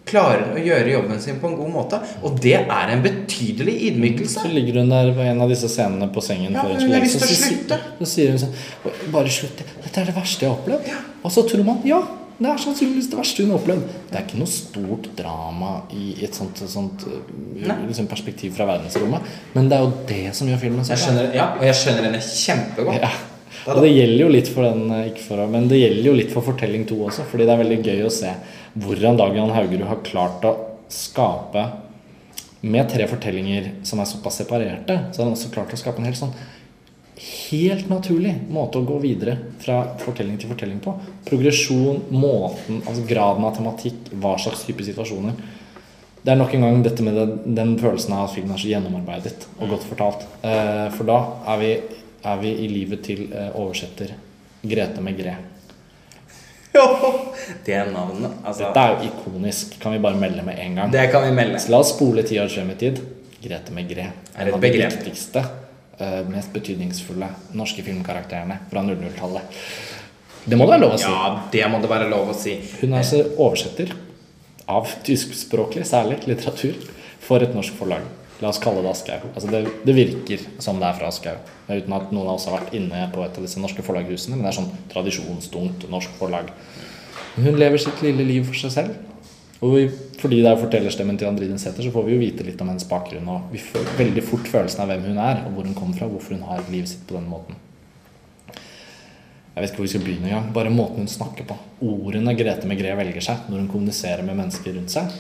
klarer 0.09 0.55
å 0.57 0.61
gjøre 0.63 0.93
jobben 0.95 1.19
sin 1.21 1.37
på 1.43 1.51
en 1.51 1.57
god 1.59 1.73
måte. 1.75 1.99
Og 2.25 2.39
det 2.41 2.55
er 2.63 2.93
en 2.95 3.03
betydelig 3.05 3.75
ydmykelse. 3.91 4.41
Så 4.45 4.53
ligger 4.53 4.79
hun 4.81 4.89
der 4.93 5.11
på 5.17 5.21
en 5.27 5.43
av 5.45 5.51
disse 5.53 5.69
scenene 5.69 6.09
på 6.15 6.23
sengen 6.25 6.57
Ja, 6.57 6.63
hun 6.65 6.95
har 6.95 7.05
lyst 7.05 7.19
til 7.21 7.27
å 7.27 7.29
så 7.29 7.41
slutte. 7.43 7.79
Så 8.01 8.09
sier 8.15 8.33
hun 8.33 8.41
sånn 8.41 8.55
Bare 9.13 9.33
slutt. 9.33 9.61
Dette 9.85 10.01
er 10.01 10.09
det 10.09 10.17
verste 10.17 10.47
jeg 10.47 10.53
har 10.53 10.57
opplevd. 10.57 10.89
Og 11.25 11.35
så 11.35 11.45
tror 11.51 11.67
man 11.67 11.83
ja, 11.89 12.01
det 12.39 12.47
er 12.47 12.61
sannsynligvis 12.63 13.09
det 13.11 13.19
verste 13.19 13.43
hun 13.43 13.51
har 13.51 13.59
opplevd. 13.59 13.95
Det 14.11 14.19
er 14.19 14.27
ikke 14.27 14.39
noe 14.39 14.51
stort 14.53 15.09
drama 15.19 15.73
i 15.91 16.13
et 16.23 16.37
sånt, 16.39 16.61
sånt 16.71 17.03
uh, 17.11 17.17
liksom 17.89 18.07
perspektiv 18.11 18.53
fra 18.55 18.69
verdensrommet. 18.69 19.27
Men 19.57 19.71
det 19.71 19.79
er 19.79 19.83
jo 19.83 19.91
det 20.07 20.37
som 20.39 20.51
gjør 20.51 20.61
filmen 20.63 20.87
så 20.87 20.95
bra. 20.95 21.01
skjønner, 21.03 21.33
ja, 21.35 21.49
og 21.59 21.67
jeg 21.67 21.81
skjønner 21.81 22.07
henne 22.07 22.21
kjempegodt. 22.23 23.01
Ja. 23.03 23.11
Og 23.69 23.83
det 23.83 23.91
gjelder 23.91 24.23
jo 24.23 24.29
litt 24.33 24.51
for 24.53 24.69
den 24.69 24.93
eh, 24.95 25.09
ikke 25.11 25.25
for, 25.25 25.43
Men 25.51 25.67
det 25.69 25.81
gjelder 25.81 26.07
jo 26.07 26.15
litt 26.17 26.31
for 26.33 26.47
Fortelling 26.47 26.87
2 26.89 27.01
også, 27.09 27.27
fordi 27.29 27.49
det 27.49 27.55
er 27.55 27.63
veldig 27.65 27.81
gøy 27.85 28.07
å 28.07 28.15
se 28.15 28.31
hvordan 28.79 29.19
Dag 29.19 29.35
Jan 29.37 29.53
Haugerud 29.53 29.89
har 29.89 30.05
klart 30.07 30.47
å 30.47 30.55
skape 30.93 31.65
Med 32.63 32.89
tre 32.93 33.09
fortellinger 33.11 33.73
som 33.87 34.01
er 34.03 34.09
såpass 34.11 34.41
separerte, 34.41 34.97
så 35.11 35.21
har 35.21 35.29
han 35.29 35.35
også 35.35 35.51
klart 35.55 35.75
å 35.75 35.81
skape 35.81 36.03
en 36.03 36.09
helt 36.09 36.21
sånn 36.21 36.35
Helt 37.19 37.89
naturlig 37.91 38.33
måte 38.55 38.79
å 38.79 38.87
gå 38.87 38.99
videre 39.03 39.35
fra 39.59 39.81
fortelling 39.99 40.37
til 40.39 40.53
fortelling 40.53 40.79
på. 40.83 40.93
Progresjon, 41.27 42.05
måten, 42.15 42.79
altså 42.85 43.03
graden 43.09 43.47
av 43.49 43.57
tematikk, 43.57 44.13
hva 44.23 44.37
slags 44.39 44.63
type 44.69 44.87
situasjoner. 44.87 45.35
Det 46.23 46.31
er 46.31 46.39
nok 46.39 46.55
en 46.55 46.67
gang 46.67 46.81
dette 46.85 47.03
med 47.03 47.19
den, 47.19 47.35
den 47.59 47.75
følelsen 47.81 48.15
av 48.15 48.29
at 48.29 48.37
filmen 48.37 48.55
er 48.55 48.63
så 48.63 48.71
gjennomarbeidet 48.71 49.49
og 49.59 49.75
godt 49.75 49.87
fortalt. 49.91 50.25
Eh, 50.47 50.87
for 50.95 51.11
da 51.11 51.19
er 51.55 51.61
vi, 51.63 51.75
er 52.23 52.41
vi 52.43 52.55
i 52.55 52.71
livet 52.71 53.03
til 53.07 53.27
eh, 53.33 53.51
oversetter 53.51 54.15
Grete 54.63 55.03
Megré. 55.03 55.35
Det 57.67 57.79
navnet, 57.91 58.43
altså 58.45 58.69
Dette 58.69 58.83
er 58.83 58.93
jo 58.93 59.09
ikonisk, 59.09 59.79
kan 59.83 59.95
vi 59.95 60.03
bare 60.05 60.21
melde 60.21 60.45
med 60.47 60.61
en 60.63 60.83
gang. 60.83 60.93
Det 60.95 61.09
kan 61.11 61.25
vi 61.27 61.35
melde. 61.35 61.59
Så 61.63 61.75
la 61.75 61.83
oss 61.83 61.97
spole 61.97 62.23
ti 62.29 62.39
år 62.39 62.51
frem 62.53 62.75
i 62.75 62.79
tid. 62.79 63.01
Grete 63.43 63.75
Megré. 63.75 64.11
Er 64.37 64.51
det 64.51 64.55
et 64.55 64.63
begrep? 64.63 65.67
Eh, 66.01 66.21
mest 66.31 66.53
betydningsfulle 66.55 67.31
norske 67.59 67.85
filmkarakterene 67.87 68.61
fra 68.71 68.85
00-tallet. 68.87 69.63
Det 70.49 70.57
må 70.57 70.65
det 70.65 70.77
være 70.77 70.85
lov 70.87 70.95
å 70.95 71.01
si. 71.01 71.11
Ja, 71.13 71.33
det 71.53 71.65
må 71.69 71.81
det 71.83 71.91
være 71.91 72.09
lov 72.09 72.31
å 72.33 72.37
si. 72.37 72.55
Hun 72.81 72.95
er 72.95 73.03
altså 73.03 73.25
oversetter 73.37 73.93
av 74.69 74.89
tyskspråklig, 75.05 75.85
særlig 75.89 76.23
litteratur, 76.29 76.79
for 77.25 77.45
et 77.45 77.53
norsk 77.57 77.77
forlag. 77.77 78.07
La 78.39 78.53
oss 78.53 78.61
kalle 78.63 78.85
det 78.85 78.93
Aschehoug. 78.93 79.33
Altså 79.35 79.51
det, 79.51 79.65
det 79.85 79.95
virker 79.97 80.45
som 80.63 80.79
det 80.79 80.87
er 80.87 80.99
fra 81.01 81.11
Aschehoug. 81.11 81.53
Uten 81.69 81.97
at 81.97 82.13
noen 82.15 82.29
av 82.29 82.37
oss 82.37 82.47
har 82.49 82.61
vært 82.61 82.77
inne 82.79 83.09
på 83.13 83.25
et 83.25 83.35
av 83.41 83.45
disse 83.45 83.61
norske 83.61 83.83
forlaghusene. 83.85 84.37
Men 84.39 84.47
det 84.47 84.53
er 84.53 84.59
sånn 84.61 84.71
tradisjonstungt 84.93 85.89
norsk 85.91 86.15
forlag. 86.21 86.53
Hun 87.39 87.59
lever 87.59 87.83
sitt 87.83 88.01
lille 88.05 88.27
liv 88.29 88.47
for 88.47 88.61
seg 88.61 88.75
selv. 88.77 88.95
Og 89.59 89.75
fordi 90.21 90.39
det 90.39 90.51
er 90.51 90.61
fortellerstemmen 90.61 91.19
til 91.19 91.27
Andrine 91.27 91.59
Sæther, 91.59 91.83
så 91.83 91.91
får 91.95 92.05
vi 92.07 92.15
jo 92.15 92.21
vite 92.23 92.47
litt 92.47 92.61
om 92.63 92.71
hennes 92.71 92.87
bakgrunn. 92.87 93.27
Og 93.33 93.51
vi 93.55 93.63
får 93.63 93.91
veldig 93.99 94.23
fort 94.27 94.47
følelsen 94.51 94.85
av 94.85 94.93
hvem 94.93 95.09
hun 95.11 95.19
er, 95.23 95.43
og 95.47 95.57
hvor 95.57 95.67
hun 95.67 95.75
kommer 95.75 95.99
fra. 95.99 96.11
Hvorfor 96.11 96.37
hun 96.37 96.47
har 96.47 96.63
livet 96.71 96.93
sitt 96.93 97.03
på 97.09 97.19
den 97.19 97.27
måten. 97.31 97.59
Jeg 99.59 99.65
vet 99.65 99.73
ikke 99.73 99.83
hvor 99.83 99.89
vi 99.89 99.95
skal 99.97 100.05
begynne 100.07 100.31
engang. 100.31 100.51
Bare 100.55 100.71
måten 100.71 101.03
hun 101.03 101.11
snakker 101.11 101.49
på. 101.49 101.59
Ordene 101.83 102.37
Grete 102.39 102.71
Megre 102.71 102.95
velger 103.01 103.31
seg 103.33 103.49
når 103.51 103.65
hun 103.65 103.71
kommuniserer 103.73 104.23
med 104.27 104.39
mennesker 104.39 104.79
rundt 104.79 104.95
seg. 104.95 105.17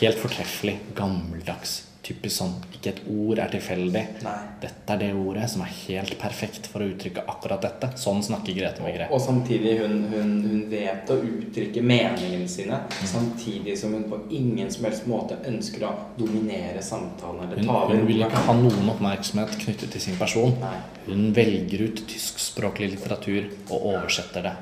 Helt 0.00 0.18
fortreffelig. 0.18 0.80
Gammeldags 0.98 1.85
typisk 2.06 2.36
sånn 2.38 2.52
Ikke 2.76 2.92
et 2.92 3.00
ord 3.10 3.40
er 3.42 3.50
tilfeldig. 3.50 4.02
Nei. 4.24 4.34
Dette 4.62 4.94
er 4.94 5.00
det 5.00 5.08
ordet 5.18 5.48
som 5.50 5.62
er 5.64 5.72
helt 5.88 6.14
perfekt 6.20 6.68
for 6.70 6.84
å 6.84 6.88
uttrykke 6.92 7.24
akkurat 7.32 7.62
dette. 7.66 7.88
Sånn 7.98 8.22
snakker 8.22 8.54
Grete 8.56 8.84
Megré. 8.84 9.08
Og 9.10 9.20
samtidig 9.20 9.72
hun, 9.80 9.96
hun, 10.12 10.30
hun 10.46 10.60
vet 10.70 11.10
å 11.10 11.18
uttrykke 11.18 11.82
meningene 11.82 12.46
sine, 12.48 12.78
Mm. 12.86 13.06
samtidig 13.10 13.74
som 13.78 13.92
hun 13.96 14.04
på 14.10 14.18
ingen 14.30 14.70
som 14.70 14.84
helst 14.86 15.06
måte 15.10 15.36
ønsker 15.48 15.82
å 15.88 15.90
dominere 16.18 16.82
samtalen 16.82 17.42
eller 17.46 17.62
Hun, 17.64 17.98
hun 17.98 18.06
vil 18.06 18.22
ikke 18.26 18.44
ha 18.46 18.54
noen 18.54 18.88
oppmerksomhet 18.94 19.56
knyttet 19.64 19.90
til 19.92 20.00
sin 20.00 20.16
person. 20.20 20.54
Nei. 20.60 20.76
Hun 21.08 21.32
velger 21.36 21.82
ut 21.88 22.02
tyskspråklig 22.08 22.90
litteratur 22.94 23.48
og 23.70 23.86
oversetter 23.94 24.42
det. 24.46 24.54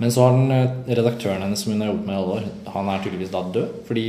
Men 0.00 0.10
så 0.14 0.22
har 0.24 0.32
den 0.32 0.50
eh, 0.54 0.94
redaktøren 0.96 1.42
hennes 1.44 1.60
som 1.60 1.72
hun 1.74 1.82
har 1.84 1.90
jobbet 1.92 2.06
med 2.06 2.14
i 2.14 2.20
alle 2.22 2.36
år, 2.38 2.44
han 2.72 2.88
er 2.88 3.02
tydeligvis 3.04 3.32
da 3.34 3.42
død. 3.52 3.74
Fordi 3.88 4.04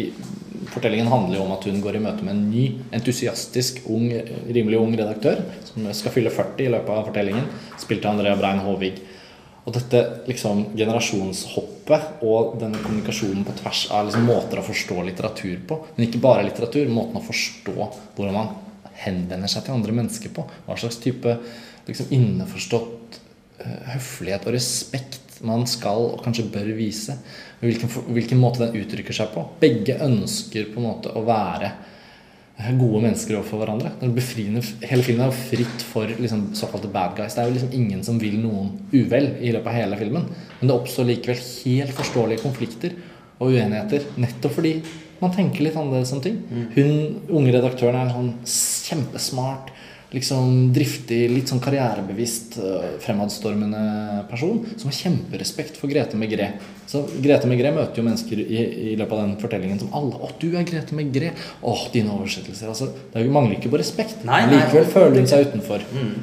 fortellingen 0.70 1.10
handler 1.10 1.40
jo 1.40 1.46
om 1.46 1.54
at 1.56 1.66
hun 1.66 1.80
går 1.82 1.98
i 1.98 2.04
møte 2.04 2.26
med 2.26 2.36
en 2.36 2.50
ny, 2.52 2.66
entusiastisk, 2.94 3.82
ung, 3.90 4.12
rimelig 4.52 4.80
ung 4.80 4.94
redaktør 4.98 5.42
som 5.68 5.88
skal 5.98 6.14
fylle 6.14 6.34
40 6.34 6.68
i 6.68 6.70
løpet 6.76 6.94
av 6.94 7.08
fortellingen. 7.10 7.48
Spilt 7.82 8.06
av 8.06 8.16
Andrea 8.16 8.38
Brein 8.40 8.62
Håvig. 8.66 8.94
Og 9.62 9.76
dette 9.76 10.02
liksom 10.26 10.64
generasjonshoppet 10.78 12.24
og 12.26 12.56
denne 12.62 12.82
kommunikasjonen 12.82 13.46
på 13.46 13.56
tvers 13.60 13.84
av 13.94 14.08
liksom 14.08 14.26
måter 14.26 14.62
å 14.62 14.66
forstå 14.66 15.04
litteratur 15.06 15.60
på. 15.70 15.78
Men 15.96 16.08
ikke 16.08 16.24
bare 16.24 16.46
litteratur, 16.48 16.90
måten 16.90 17.20
å 17.20 17.26
forstå 17.26 17.76
hvordan 17.78 18.38
man 18.38 18.56
henvender 19.04 19.52
seg 19.52 19.66
til 19.66 19.78
andre 19.78 19.96
mennesker 19.98 20.34
på. 20.34 20.48
Hva 20.66 20.78
slags 20.82 20.98
type 21.02 21.38
liksom 21.88 22.10
innforstått 22.16 23.20
eh, 23.62 23.78
høflighet 23.94 24.48
og 24.50 24.58
respekt 24.58 25.21
man 25.48 25.66
skal 25.70 26.08
og 26.14 26.24
kanskje 26.26 26.50
bør 26.54 26.72
vise. 26.78 27.18
Hvilken, 27.62 27.92
hvilken 28.16 28.42
måte 28.42 28.64
den 28.64 28.82
uttrykker 28.82 29.16
seg 29.16 29.34
på. 29.36 29.46
Begge 29.62 30.00
ønsker 30.02 30.72
på 30.72 30.82
en 30.82 30.88
måte 30.88 31.14
å 31.14 31.24
være 31.28 31.72
gode 32.78 33.02
mennesker 33.06 33.38
overfor 33.38 33.62
hverandre. 33.62 33.92
Er 34.02 34.14
befriende, 34.14 34.62
hele 34.86 35.06
filmen 35.06 35.26
er 35.26 35.32
jo 35.32 35.38
fritt 35.50 35.86
for 35.92 36.10
liksom, 36.10 36.52
såkalte 36.58 36.92
bad 36.94 37.16
guys. 37.18 37.36
Det 37.36 37.44
er 37.44 37.50
jo 37.50 37.56
liksom 37.56 37.76
ingen 37.78 38.04
som 38.06 38.20
vil 38.22 38.38
noen 38.42 38.74
uvel 38.94 39.32
i 39.42 39.54
løpet 39.54 39.70
av 39.72 39.78
hele 39.78 40.00
filmen. 40.00 40.28
Men 40.60 40.70
det 40.70 40.76
oppstår 40.76 41.10
likevel 41.10 41.42
helt 41.42 41.96
forståelige 41.98 42.44
konflikter 42.46 42.98
og 43.42 43.56
uenigheter 43.56 44.06
nettopp 44.22 44.60
fordi 44.60 44.76
man 45.22 45.34
tenker 45.34 45.66
litt 45.66 45.78
annerledes 45.78 46.14
om 46.16 46.22
ting. 46.22 46.40
Hun 46.76 46.94
unge 47.30 47.54
redaktøren 47.54 47.98
er 48.00 48.14
sånn 48.14 48.32
kjempesmart, 48.90 49.70
liksom 50.12 50.72
driftig, 50.76 51.22
litt 51.32 51.52
sånn 51.52 51.62
karrierebevisst, 51.64 52.58
øh, 52.60 52.88
fremadstormende 53.00 54.26
person 54.30 54.60
som 54.76 54.90
har 54.90 54.98
kjemperespekt 54.98 55.80
for 55.80 55.92
Grete 55.92 56.20
Megré. 56.20 56.50
Så 56.88 57.06
Grete 57.24 57.48
Megré 57.48 57.72
møter 57.72 58.02
jo 58.02 58.08
mennesker 58.10 58.42
i, 58.44 58.64
i 58.92 58.96
løpet 59.00 59.16
av 59.16 59.22
den 59.24 59.38
fortellingen 59.40 59.80
som 59.80 59.94
alle 59.96 60.20
'Å, 60.20 60.32
du 60.40 60.50
er 60.58 60.68
Grete 60.68 60.98
Megré'. 60.98 61.32
'Å, 61.64 61.76
dine 61.94 62.12
oversettelser'. 62.12 62.68
Altså, 62.68 62.92
det 62.92 63.22
er 63.22 63.30
mangler 63.32 63.56
ikke 63.56 63.72
på 63.72 63.80
respekt. 63.80 64.26
Nei, 64.26 64.46
nei. 64.46 64.60
likevel 64.60 64.86
føler 64.92 65.16
hun 65.22 65.28
seg 65.32 65.48
utenfor. 65.48 65.86
Mm. 65.94 66.16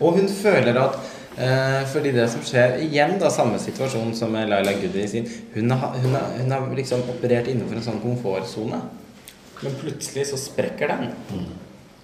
Og 0.00 0.18
hun 0.18 0.28
føler 0.28 0.80
at 0.82 0.98
eh, 1.38 1.84
fordi 1.92 2.12
det 2.12 2.26
som 2.32 2.42
skjer 2.42 2.80
Igjen 2.82 3.18
da 3.20 3.30
samme 3.30 3.60
situasjon 3.62 4.14
som 4.14 4.34
Laila 4.34 4.74
Goody 4.80 5.06
sin. 5.06 5.28
Hun 5.54 5.70
har, 5.70 5.94
hun, 6.02 6.18
har, 6.18 6.34
hun 6.40 6.50
har 6.50 6.66
liksom 6.74 7.06
operert 7.14 7.46
innenfor 7.46 7.78
en 7.78 7.86
sånn 7.86 8.02
komfortsone. 8.02 8.82
Men 9.62 9.78
plutselig 9.80 10.26
så 10.32 10.36
sprekker 10.40 10.90
den. 10.92 11.14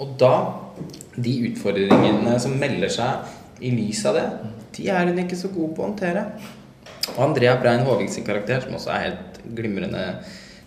Og 0.00 0.14
da 0.18 0.34
De 1.16 1.34
utfordringene 1.48 2.38
som 2.40 2.54
melder 2.60 2.92
seg 2.92 3.62
i 3.62 3.72
lys 3.74 4.02
av 4.08 4.18
det, 4.18 4.26
de 4.76 4.88
er 4.90 5.08
hun 5.08 5.20
ikke 5.22 5.38
så 5.38 5.50
god 5.52 5.74
på 5.76 5.82
å 5.82 5.88
håndtere. 5.90 6.24
Og 7.12 7.20
Andrea 7.26 7.56
Brein 7.60 7.84
Håvik 7.86 8.10
sin 8.12 8.26
karakter, 8.26 8.62
som 8.64 8.78
også 8.78 8.94
er 8.94 9.04
helt 9.08 9.42
glimrende 9.56 10.06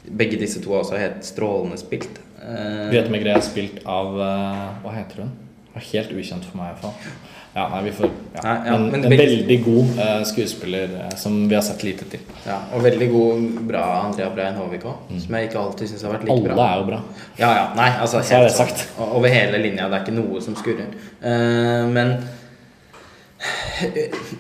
Begge 0.06 0.38
disse 0.38 0.60
to 0.62 0.70
er 0.70 0.84
også 0.84 1.00
helt 1.02 1.26
strålende 1.26 1.80
spilt. 1.82 2.20
Eh, 2.38 2.92
Grete 2.92 3.10
Megré 3.10 3.32
er 3.34 3.42
spilt 3.42 3.80
av 3.90 4.12
øh, 4.14 4.60
Hva 4.84 4.92
heter 4.94 5.24
hun? 5.24 5.32
Helt 5.76 6.12
ukjent 6.14 6.46
for 6.46 6.60
meg, 6.60 6.70
i 6.70 6.76
hvert 6.76 6.84
fall. 6.86 7.16
Ja, 7.56 7.70
nei, 7.72 7.84
vi 7.86 7.92
får 7.96 8.10
ja. 8.34 8.42
Nei, 8.44 8.54
ja, 8.68 8.78
men, 8.78 8.90
men 8.92 9.06
En 9.08 9.14
veldig 9.16 9.56
god 9.64 10.00
uh, 10.00 10.24
skuespiller 10.28 10.90
uh, 10.92 11.12
som 11.16 11.38
vi 11.48 11.56
har 11.56 11.62
sett 11.64 11.86
lite 11.88 12.04
til. 12.12 12.24
Ja, 12.44 12.58
og 12.76 12.82
veldig 12.84 13.06
god, 13.14 13.46
bra 13.70 13.84
Andrea 14.02 14.28
Brein 14.34 14.58
Håvik 14.60 14.84
òg, 14.92 15.14
som 15.24 15.38
jeg 15.38 15.48
ikke 15.48 15.62
alltid 15.62 15.92
syns 15.92 16.04
har 16.04 16.18
vært 16.18 16.26
like 16.28 16.36
Mm. 16.36 16.50
Alle 16.52 16.58
bra. 16.58 16.66
er 16.66 16.82
jo 16.82 16.88
bra. 16.90 17.00
Ja, 17.40 17.52
ja, 17.56 17.62
nei, 17.78 17.86
altså 18.04 18.20
Så 18.20 18.36
er 18.36 18.44
det 18.44 18.56
sagt. 18.58 18.84
Over 19.00 19.32
hele 19.32 19.62
linja. 19.64 19.88
Det 19.88 20.02
er 20.02 20.04
ikke 20.04 20.18
noe 20.18 20.42
som 20.44 20.58
skurrer. 20.60 20.90
Uh, 21.24 21.88
men 21.96 22.18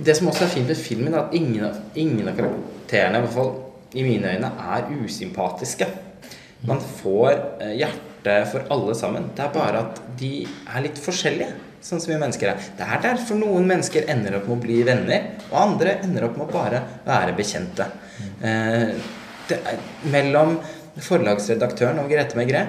det 0.04 0.18
som 0.18 0.28
også 0.28 0.44
er 0.44 0.52
fint 0.52 0.68
med 0.68 0.80
filmen, 0.80 1.14
er 1.14 1.24
at 1.24 1.38
ingen 1.40 1.80
ingen 1.96 2.28
av 2.28 2.36
karakterene, 2.36 3.22
i 3.22 3.28
hvert 3.28 3.38
fall 3.38 3.54
i 3.96 4.04
mine 4.04 4.36
øyne, 4.36 4.52
er 4.76 4.92
usympatiske. 4.92 5.88
Man 6.68 6.84
får 7.00 7.32
hjertet 7.80 8.12
hjerte 8.26 8.52
for 8.52 8.66
alle 8.74 8.96
sammen. 8.98 9.30
Det 9.36 9.44
er 9.46 9.54
bare 9.54 9.84
at 9.86 10.02
de 10.20 10.46
er 10.46 10.84
litt 10.86 11.00
forskjellige, 11.02 11.54
sånn 11.86 12.02
som 12.02 12.14
vi 12.14 12.22
mennesker 12.22 12.52
er. 12.52 12.64
Det 12.78 12.88
er 12.88 13.04
derfor 13.04 13.38
noen 13.40 13.68
mennesker 13.70 14.10
ender 14.12 14.40
opp 14.40 14.50
med 14.50 14.58
å 14.58 14.64
bli 14.64 14.80
venner, 14.88 15.30
og 15.52 15.60
andre 15.62 16.00
ender 16.06 16.28
opp 16.28 16.40
med 16.40 16.48
å 16.48 16.56
bare 16.56 16.82
være 17.06 17.36
bekjente. 17.38 17.88
Eh, 18.42 18.90
det 19.46 19.62
mellom 20.10 20.58
forlagsredaktøren 21.06 22.00
og 22.02 22.10
Grete 22.10 22.38
Megre 22.40 22.66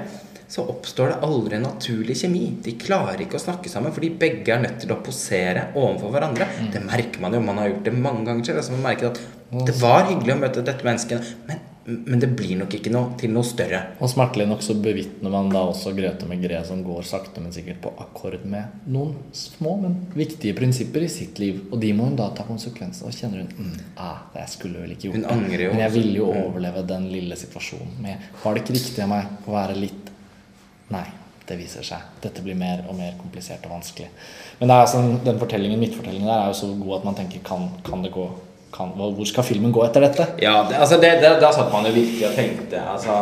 så 0.49 0.63
oppstår 0.71 1.11
det 1.11 1.27
aldri 1.27 1.59
naturlig 1.59 2.17
kjemi. 2.21 2.45
De 2.63 2.77
klarer 2.79 3.25
ikke 3.25 3.39
å 3.39 3.43
snakke 3.43 3.71
sammen 3.71 3.95
fordi 3.95 4.13
begge 4.21 4.55
er 4.55 4.63
nødt 4.63 4.79
til 4.85 4.93
å 4.95 5.01
posere 5.03 5.71
overfor 5.75 6.13
hverandre. 6.15 6.47
Det 6.73 6.83
merker 6.85 7.23
man 7.25 7.35
jo, 7.35 7.41
man 7.43 7.59
har 7.63 7.73
gjort 7.73 7.89
det 7.89 7.95
mange 7.97 8.27
ganger 8.29 8.51
selv. 8.51 8.61
Altså 8.63 8.77
man 8.77 8.85
merker 8.87 9.11
at 9.11 9.23
det 9.67 9.75
var 9.81 10.07
hyggelig 10.11 10.37
å 10.37 10.39
møte 10.45 10.63
dette 10.67 10.87
mennesket, 10.87 11.33
men, 11.49 11.65
men 11.87 12.19
det 12.21 12.29
blir 12.35 12.57
nok 12.59 12.73
ikke 12.75 12.91
noe 12.91 13.13
til 13.21 13.31
noe 13.31 13.47
større. 13.47 13.79
Og 14.03 14.11
smertelig 14.11 14.47
nok 14.51 14.63
så 14.67 14.75
bevitner 14.83 15.31
man 15.31 15.51
da 15.53 15.61
også 15.71 15.93
Grete 15.95 16.27
Megré 16.27 16.59
som 16.67 16.81
går 16.83 17.05
sakte, 17.07 17.41
men 17.41 17.53
sikkert 17.55 17.79
på 17.85 17.93
akkord 18.03 18.43
med 18.45 18.87
noen 18.91 19.13
små, 19.37 19.77
men 19.85 19.95
viktige 20.19 20.57
prinsipper 20.59 21.07
i 21.07 21.11
sitt 21.13 21.39
liv. 21.39 21.61
Og 21.71 21.79
de 21.83 21.93
må 21.95 22.09
hun 22.09 22.17
da 22.19 22.27
ta 22.35 22.43
konsekvensen 22.49 23.07
og 23.07 23.15
kjenner 23.15 23.45
hun 23.45 23.53
mm, 23.71 23.77
ah, 24.03 24.25
Jeg 24.35 24.49
skulle 24.57 24.83
vel 24.83 24.97
ikke 24.97 25.09
gjort 25.09 25.21
Hun 25.21 25.29
angrer 25.31 25.63
jo 25.67 25.71
Men 25.77 25.85
jeg 25.85 25.95
ville 25.95 26.17
jo 26.19 26.27
Mm. 26.33 26.41
overleve 26.49 26.83
den 26.89 27.07
lille 27.13 27.37
situasjonen 27.39 27.95
med 28.03 28.19
Var 28.43 28.55
det 28.55 28.63
ikke 28.65 28.75
riktig 28.75 29.03
av 29.05 29.09
meg 29.13 29.47
å 29.47 29.55
være 29.55 29.77
litt 29.79 30.11
Nei. 30.91 31.05
Det 31.47 31.55
viser 31.61 31.85
seg. 31.87 32.03
Dette 32.23 32.43
blir 32.43 32.57
mer 32.59 32.81
og 32.91 32.97
mer 32.99 33.13
komplisert 33.21 33.63
og 33.69 33.77
vanskelig. 33.77 34.09
Men 34.59 34.67
det 34.67 34.75
er 34.75 34.81
altså, 34.83 35.03
den 35.25 35.39
fortellingen, 35.39 35.79
midtfortellingen 35.79 36.27
der 36.27 36.41
er 36.43 36.49
jo 36.51 36.57
så 36.59 36.71
god 36.81 36.97
at 36.99 37.05
man 37.07 37.15
tenker 37.21 37.45
kan, 37.47 37.69
kan 37.87 38.03
det 38.03 38.11
gå 38.17 38.25
kan, 38.77 38.91
Hvor 38.97 39.27
skal 39.29 39.45
filmen 39.47 39.73
gå 39.73 39.83
etter 39.87 40.05
dette? 40.05 40.27
Ja, 40.43 40.59
det, 40.69 40.77
altså 40.77 40.99
det, 41.01 41.11
det, 41.23 41.31
da 41.41 41.51
satt 41.55 41.73
man 41.73 41.87
jo 41.89 41.95
virkelig 41.97 42.27
og 42.29 42.35
tenkte 42.37 42.83
altså, 42.93 43.17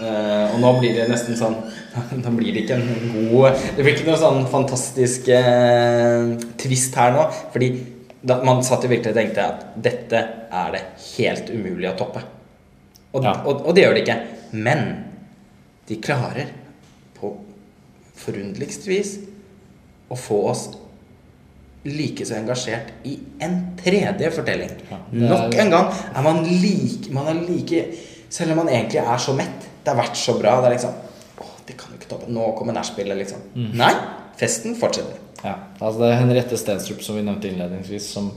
øh, 0.00 0.54
Og 0.54 0.60
nå 0.62 0.70
blir 0.80 0.96
det 0.96 1.08
nesten 1.10 1.36
sånn 1.38 1.56
Nå 2.24 2.32
blir 2.38 2.54
det 2.56 2.64
ikke 2.64 2.78
en 2.80 3.10
god 3.30 3.58
Det 3.76 3.84
blir 3.84 3.92
ikke 3.94 4.08
noe 4.08 4.20
sånn 4.22 4.46
fantastisk 4.50 5.28
øh, 5.34 6.32
twist 6.60 6.96
her 6.98 7.12
nå. 7.16 7.26
Fordi 7.54 7.68
da, 8.24 8.38
man 8.46 8.62
satt 8.64 8.86
jo 8.86 8.90
virkelig 8.92 9.12
og 9.12 9.18
tenkte 9.20 9.44
at 9.44 9.66
dette 9.84 10.20
er 10.48 10.70
det 10.72 10.82
helt 11.18 11.50
umulig 11.52 11.90
å 11.90 11.96
toppe. 11.98 12.22
Og, 13.12 13.20
Ja. 13.22 13.34
og, 13.44 13.66
og 13.68 13.74
det 13.76 13.84
gjør 13.84 13.98
det 13.98 14.04
ikke. 14.06 14.16
Men 14.56 14.86
de 15.90 15.98
klarer 16.00 16.48
på 17.18 17.34
forunderligst 18.16 18.88
vis 18.88 19.18
å 20.08 20.16
få 20.18 20.38
oss 20.50 20.64
like 21.84 22.24
så 22.26 22.34
engasjert 22.38 22.92
i 23.04 23.18
en 23.44 23.58
tredje 23.76 24.30
fortelling. 24.32 24.70
Ja, 24.90 24.96
er- 25.12 25.28
Nok 25.28 25.54
en 25.60 25.70
gang 25.70 25.90
er 26.14 26.22
man 26.22 26.42
like, 26.44 27.10
man 27.12 27.26
er 27.28 27.40
like 27.48 27.84
Selv 28.34 28.50
om 28.50 28.56
man 28.64 28.68
egentlig 28.68 28.98
er 28.98 29.18
så 29.18 29.32
mett. 29.36 29.66
Det 29.84 29.92
har 29.92 29.98
vært 30.02 30.16
så 30.16 30.32
bra. 30.40 30.56
Det 30.60 30.70
er 30.70 30.74
liksom 30.78 30.94
Å, 31.38 31.44
det 31.68 31.76
kan 31.78 31.92
jo 31.92 31.98
ikke 32.00 32.08
toppe. 32.10 32.30
Nå 32.32 32.48
kommer 32.58 32.74
nachspielet, 32.74 33.16
liksom. 33.20 33.38
Mm. 33.54 33.68
Nei. 33.78 33.92
Festen 34.40 34.74
fortsetter. 34.74 35.20
Ja, 35.44 35.52
altså 35.78 36.00
Det 36.00 36.08
er 36.08 36.18
Henriette 36.22 36.56
Stenstrup 36.58 37.02
som 37.04 37.14
vi 37.16 37.22
nevnte 37.22 37.50
innledningsvis, 37.52 38.08
som, 38.16 38.30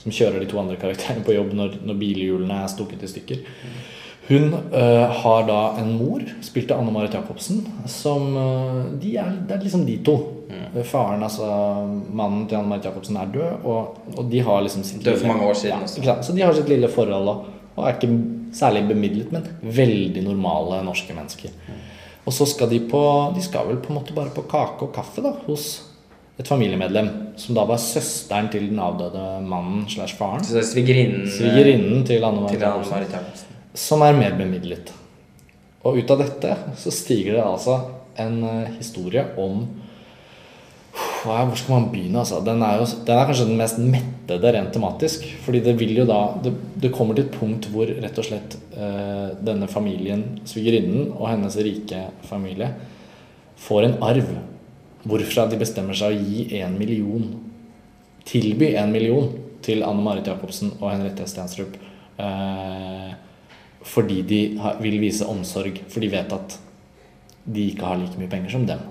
som 0.00 0.10
kjører 0.12 0.40
de 0.40 0.46
to 0.50 0.58
andre 0.58 0.76
karakterene 0.80 1.22
på 1.22 1.34
jobb 1.36 1.52
når, 1.54 1.76
når 1.84 1.98
bilhjulene 2.00 2.62
er 2.64 2.72
stukket 2.72 3.02
i 3.04 3.10
stykker. 3.12 3.44
Hun 4.28 4.54
øh, 4.72 5.10
har 5.20 5.44
da 5.46 5.58
en 5.78 5.92
mor, 6.00 6.24
spilt 6.42 6.72
av 6.74 6.80
Anne 6.82 6.90
Marit 6.96 7.14
Jacobsen, 7.14 7.60
som 7.86 8.32
øh, 8.36 8.80
de 9.02 9.12
er, 9.22 9.30
Det 9.46 9.54
er 9.54 9.62
liksom 9.62 9.84
de 9.86 9.98
to. 10.02 10.16
Mm. 10.46 10.84
Faren, 10.86 11.22
altså 11.26 11.46
mannen 12.14 12.44
til 12.46 12.58
Anne 12.58 12.70
Marit 12.70 12.86
Jacobsen, 12.86 13.18
er 13.18 13.32
død, 13.34 13.64
og, 13.66 13.96
og 14.14 14.28
de 14.30 14.42
har 14.46 14.62
liksom 14.62 14.84
sitt 14.86 15.02
Død 15.04 15.18
for 15.20 15.32
mange 15.32 15.48
år 15.48 15.58
siden 15.58 16.04
Ja. 16.06 16.20
Så 16.22 16.34
de 16.36 16.44
har 16.44 16.54
sitt 16.54 16.70
lille 16.70 16.90
forhold 16.92 17.32
og, 17.32 17.48
og 17.74 17.88
er 17.88 17.96
ikke 17.96 18.12
særlig 18.54 18.86
bemidlet, 18.88 19.32
men 19.34 19.48
veldig 19.62 20.22
normale 20.24 20.80
norske 20.86 21.16
mennesker. 21.16 21.52
Og 22.26 22.34
så 22.34 22.46
skal 22.50 22.70
de 22.70 22.80
på 22.90 23.00
De 23.36 23.42
skal 23.44 23.68
vel 23.68 23.78
på 23.82 23.92
en 23.92 24.00
måte 24.00 24.14
bare 24.16 24.34
på 24.34 24.46
kake 24.50 24.86
og 24.88 24.94
kaffe 24.94 25.22
da 25.22 25.34
hos 25.46 25.66
et 26.36 26.48
familiemedlem. 26.48 27.10
Som 27.40 27.56
da 27.56 27.64
var 27.68 27.80
søsteren 27.80 28.50
til 28.52 28.68
den 28.70 28.80
avdøde 28.82 29.24
mannen 29.46 29.84
slash 29.88 30.16
faren. 30.18 30.44
Så 30.44 30.62
svigerinnen 30.72 31.28
Svigerinnen 31.30 32.04
til 32.08 32.24
Anne 32.24 32.48
Jacobsen. 32.48 32.94
Marit 32.94 33.14
Jacobsen. 33.14 33.58
Som 33.76 34.02
er 34.02 34.16
mer 34.16 34.36
bemidlet. 34.38 34.92
Og 35.86 36.00
ut 36.00 36.10
av 36.10 36.22
dette 36.24 36.56
så 36.80 36.92
stiger 36.94 37.36
det 37.36 37.44
altså 37.44 37.78
en 38.18 38.40
eh, 38.48 38.72
historie 38.80 39.22
om 39.38 39.66
Hva 41.26 41.42
Hvor 41.48 41.58
skal 41.58 41.74
man 41.74 41.88
begynne? 41.90 42.20
altså? 42.22 42.38
Den 42.46 42.62
er, 42.62 42.78
jo, 42.78 42.86
den 43.06 43.18
er 43.18 43.26
kanskje 43.26 43.48
den 43.48 43.58
mest 43.58 43.80
mettede 43.82 44.52
rent 44.54 44.72
tematisk. 44.74 45.24
Fordi 45.42 45.62
det 45.64 45.74
vil 45.80 45.96
jo 45.98 46.06
da 46.06 46.20
Det, 46.42 46.52
det 46.82 46.92
kommer 46.94 47.16
til 47.16 47.26
et 47.26 47.34
punkt 47.34 47.66
hvor 47.72 47.90
rett 47.90 48.20
og 48.22 48.28
slett 48.28 48.58
eh, 48.76 49.34
denne 49.42 49.66
familien, 49.66 50.38
svigerinnen 50.46 51.10
og 51.16 51.26
hennes 51.32 51.58
rike 51.58 52.06
familie, 52.30 52.70
får 53.58 53.88
en 53.88 53.98
arv. 54.06 54.30
Hvorfra 55.06 55.46
de 55.50 55.58
bestemmer 55.58 55.98
seg 55.98 56.14
å 56.14 56.22
gi 56.22 56.62
en 56.62 56.78
million 56.78 57.26
Tilby 58.26 58.72
en 58.74 58.90
million 58.90 59.28
til 59.62 59.84
Anne 59.86 60.02
Marit 60.02 60.26
Jacobsen 60.26 60.72
og 60.80 60.90
Henriette 60.90 61.28
Stensrup. 61.30 61.76
Eh, 62.18 63.12
fordi 63.86 64.22
de 64.26 64.40
har, 64.58 64.80
vil 64.82 64.98
vise 64.98 65.26
omsorg, 65.30 65.78
for 65.86 66.02
de 66.02 66.10
vet 66.10 66.32
at 66.34 66.58
de 67.46 67.68
ikke 67.70 67.86
har 67.86 68.00
like 68.00 68.18
mye 68.18 68.30
penger 68.30 68.56
som 68.56 68.66
dem. 68.66 68.82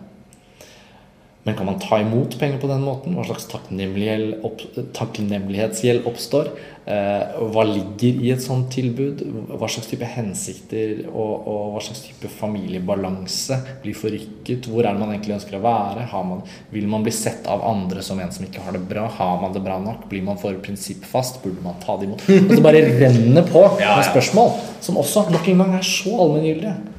Men 1.45 1.53
kan 1.55 1.65
man 1.65 1.79
ta 1.79 1.99
imot 2.01 2.39
penger 2.39 2.57
på 2.57 2.67
den 2.67 2.81
måten? 2.81 3.13
Hva 3.13 3.23
slags 3.27 3.45
takknemlighet 3.51 4.71
takknemlighetsgjeld 4.97 6.07
oppstår? 6.09 6.47
Eh, 6.89 7.35
hva 7.53 7.65
ligger 7.69 8.17
i 8.25 8.31
et 8.33 8.41
sånt 8.41 8.71
tilbud? 8.73 9.21
Hva 9.51 9.69
slags 9.69 9.91
type 9.91 10.09
hensikter 10.09 11.03
og, 11.11 11.45
og 11.45 11.75
hva 11.75 11.83
slags 11.85 12.01
type 12.07 12.31
familiebalanse 12.39 13.59
blir 13.83 13.93
forrykket? 13.97 14.65
Hvor 14.65 14.89
er 14.89 14.97
det 14.97 15.03
man 15.03 15.13
egentlig 15.13 15.37
ønsker 15.37 15.59
å 15.59 15.61
være? 15.67 16.07
Har 16.15 16.25
man, 16.25 16.41
vil 16.73 16.89
man 16.89 17.05
bli 17.05 17.13
sett 17.13 17.45
av 17.45 17.61
andre 17.69 18.01
som 18.05 18.21
en 18.25 18.33
som 18.33 18.49
ikke 18.49 18.65
har 18.65 18.73
det 18.73 18.81
bra? 18.89 19.05
Har 19.19 19.37
man 19.45 19.53
det 19.53 19.61
bra 19.69 19.77
nok? 19.85 20.09
Blir 20.09 20.25
man 20.25 20.41
for 20.41 20.57
prinsippfast? 20.65 21.43
Burde 21.45 21.61
man 21.61 21.77
ta 21.85 21.99
det 22.01 22.09
imot? 22.09 22.25
Og 22.25 22.55
det 22.55 22.61
bare 22.65 22.81
renner 22.89 23.45
på 23.53 23.67
med 23.77 24.09
spørsmål 24.09 24.53
som 24.81 24.97
også 24.97 25.27
nok 25.29 25.53
en 25.53 25.61
gang 25.61 25.77
er 25.77 25.89
så 25.93 26.17
allmenngyldige. 26.25 26.94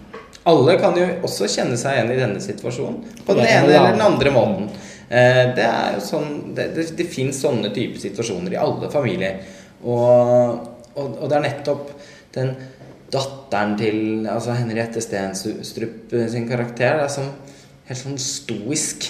Alle 0.47 0.77
kan 0.79 0.95
jo 0.99 1.07
også 1.27 1.49
kjenne 1.51 1.79
seg 1.81 1.97
igjen 1.97 2.13
i 2.15 2.21
denne 2.21 2.43
situasjonen. 2.43 3.01
På 3.27 3.35
den 3.35 3.49
ene 3.49 3.73
eller 3.73 3.97
den 3.97 4.05
andre 4.05 4.31
måten. 4.35 4.69
Eh, 5.09 5.43
Det 5.57 5.67
er 5.67 5.97
jo 5.97 6.03
sånn 6.03 6.55
Det, 6.55 6.71
det, 6.75 6.87
det 6.99 7.07
fins 7.11 7.41
sånne 7.43 7.73
typer 7.75 8.01
situasjoner 8.03 8.55
i 8.55 8.61
alle 8.63 8.91
familier. 8.93 9.43
Og, 9.83 10.63
og, 10.95 11.19
og 11.21 11.29
det 11.29 11.37
er 11.37 11.47
nettopp 11.49 11.91
den 12.37 12.55
datteren 13.13 13.77
til 13.79 14.27
altså 14.27 14.57
Henriette 14.59 15.01
Stenstrup 15.03 16.11
sin 16.31 16.49
karakter 16.49 16.99
da, 17.01 17.07
som 17.11 17.31
helt 17.87 18.01
sånn 18.01 18.19
stoisk 18.19 19.07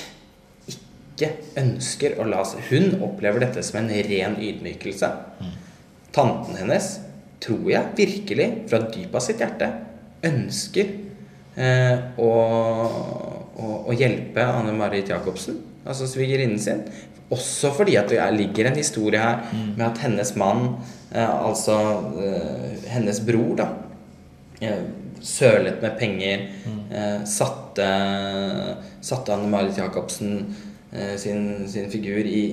ikke 0.68 1.30
ønsker 1.62 2.18
å 2.20 2.26
la 2.28 2.42
seg 2.44 2.66
Hun 2.68 2.98
opplever 3.06 3.46
dette 3.46 3.62
som 3.64 3.80
en 3.80 3.88
ren 3.88 4.36
ydmykelse. 4.36 5.08
Tanten 6.16 6.58
hennes 6.60 6.90
tror 7.40 7.64
jeg 7.70 7.96
virkelig 7.96 8.48
fra 8.70 8.82
dypet 8.84 9.16
av 9.16 9.24
sitt 9.24 9.40
hjerte 9.40 9.70
ønsker 10.26 10.92
eh, 11.56 11.98
å, 12.18 12.30
og 13.56 13.88
å 13.90 13.96
hjelpe 13.96 14.44
Anne 14.44 14.72
Marit 14.76 15.08
Jacobsen, 15.08 15.58
altså 15.86 16.06
svigerinnen 16.10 16.58
sin. 16.60 16.82
Også 17.32 17.72
fordi 17.74 17.96
at 17.98 18.08
det 18.08 18.18
er- 18.22 18.30
ligger 18.36 18.66
en 18.70 18.76
historie 18.76 19.18
her 19.18 19.40
med 19.76 19.86
at 19.86 19.98
hennes 19.98 20.36
mann, 20.36 20.76
eh, 21.12 21.26
altså 21.46 21.78
eh, 22.22 22.88
hennes 22.92 23.20
bror, 23.20 23.56
da, 23.56 23.68
eh, 24.60 24.84
sølet 25.20 25.80
med 25.82 25.98
penger, 25.98 26.46
eh, 26.92 27.24
satte, 27.24 27.88
satte 29.00 29.32
Anne 29.32 29.48
Marit 29.50 29.76
Jacobsen 29.78 30.54
sin, 31.16 31.66
sin 31.68 31.90
figur 31.90 32.24
i, 32.24 32.44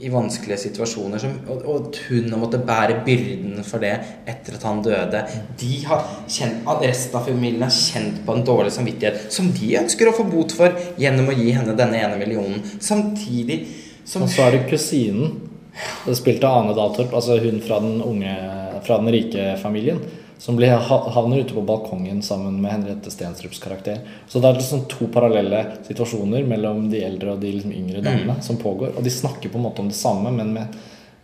i, 0.00 0.10
vanskelige 0.12 0.58
situasjoner. 0.66 1.22
Som, 1.22 1.36
og, 1.50 1.62
og 1.70 2.00
hun 2.08 2.28
har 2.32 2.40
måttet 2.40 2.66
bære 2.66 3.00
byrden 3.06 3.62
for 3.66 3.84
det 3.84 3.94
etter 4.30 4.58
at 4.58 4.66
han 4.68 4.82
døde. 4.84 5.22
De 5.60 5.72
har 5.88 6.04
kjent, 6.30 6.66
resten 6.82 7.18
av 7.20 7.28
familien 7.30 7.64
har 7.66 7.74
kjent 7.74 8.20
på 8.26 8.36
en 8.36 8.44
dårlig 8.46 8.74
samvittighet 8.74 9.30
som 9.34 9.52
de 9.54 9.72
ønsker 9.80 10.10
å 10.10 10.16
få 10.16 10.26
bot 10.28 10.54
for 10.56 10.76
gjennom 11.00 11.30
å 11.30 11.38
gi 11.38 11.50
henne 11.56 11.76
denne 11.78 12.02
ene 12.02 12.20
millionen. 12.20 12.62
Samtidig 12.82 13.62
som 14.04 14.26
Og 14.26 14.28
så 14.28 14.44
er 14.44 14.58
det 14.58 14.66
kusinen. 14.68 15.38
Det 16.04 16.14
spilte 16.18 16.46
Ane 16.46 16.74
Daltorp, 16.76 17.14
altså 17.16 17.38
hun 17.42 17.56
fra 17.64 17.80
den 17.82 18.02
unge, 18.04 18.34
fra 18.84 19.00
den 19.00 19.10
rike 19.14 19.54
familien. 19.62 20.02
Som 20.44 20.58
blir, 20.58 20.74
havner 20.76 21.40
ute 21.40 21.54
på 21.56 21.62
balkongen 21.64 22.18
sammen 22.22 22.58
med 22.60 22.68
Henriette 22.68 23.08
Stenstrups 23.08 23.62
karakter. 23.64 24.02
Så 24.28 24.42
det 24.42 24.50
er 24.50 24.58
liksom 24.58 24.82
to 24.92 25.06
parallelle 25.08 25.62
situasjoner 25.86 26.44
mellom 26.44 26.90
de 26.92 27.00
eldre 27.06 27.32
og 27.32 27.40
de 27.40 27.52
liksom 27.54 27.72
yngre 27.72 28.02
damene 28.04 28.36
som 28.44 28.58
pågår. 28.60 28.92
Og 28.92 29.06
de 29.06 29.12
snakker 29.14 29.48
på 29.48 29.56
en 29.56 29.64
måte 29.64 29.80
om 29.80 29.88
det 29.88 29.96
samme, 29.96 30.34
men 30.36 30.52
med, 30.52 30.74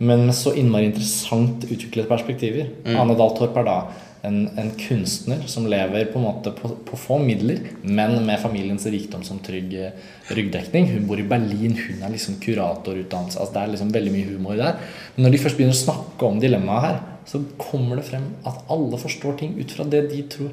men 0.01 0.25
med 0.25 0.33
så 0.33 0.55
innmari 0.57 0.89
interessant 0.89 1.67
utviklede 1.67 2.09
perspektiver. 2.09 2.71
Ane 2.89 3.13
Daltorp 3.19 3.61
er 3.61 3.69
da 3.69 3.77
en, 4.25 4.41
en 4.57 4.73
kunstner 4.87 5.45
som 5.45 5.69
lever 5.69 6.09
på 6.09 6.17
en 6.17 6.25
måte 6.25 6.55
på, 6.57 6.73
på 6.89 6.97
få 7.03 7.19
midler, 7.21 7.61
men 7.85 8.17
med 8.25 8.41
familiens 8.41 8.89
rikdom 8.89 9.21
som 9.27 9.37
trygg 9.45 9.77
eh, 9.85 10.11
ryggdekning. 10.33 10.89
Hun 10.95 11.05
bor 11.09 11.21
i 11.21 11.29
Berlin, 11.29 11.77
hun 11.77 12.01
er 12.01 12.17
liksom 12.17 12.41
kuratorutdannelse. 12.41 13.37
Altså 13.37 13.53
det 13.53 13.63
er 13.67 13.73
liksom 13.75 13.93
veldig 13.93 14.17
mye 14.17 14.33
humor 14.33 14.57
der. 14.57 14.81
Men 15.13 15.27
når 15.27 15.37
de 15.37 15.45
først 15.45 15.61
begynner 15.61 15.77
å 15.77 15.83
snakke 15.85 16.33
om 16.33 16.41
dilemmaet 16.41 16.89
her, 16.89 17.01
så 17.31 17.39
kommer 17.61 17.95
det 18.01 18.09
frem 18.09 18.27
at 18.45 18.59
alle 18.71 18.97
forstår 18.99 19.37
ting 19.39 19.55
ut 19.61 19.71
fra 19.71 19.87
det 19.87 20.09
de 20.11 20.21
tror. 20.35 20.51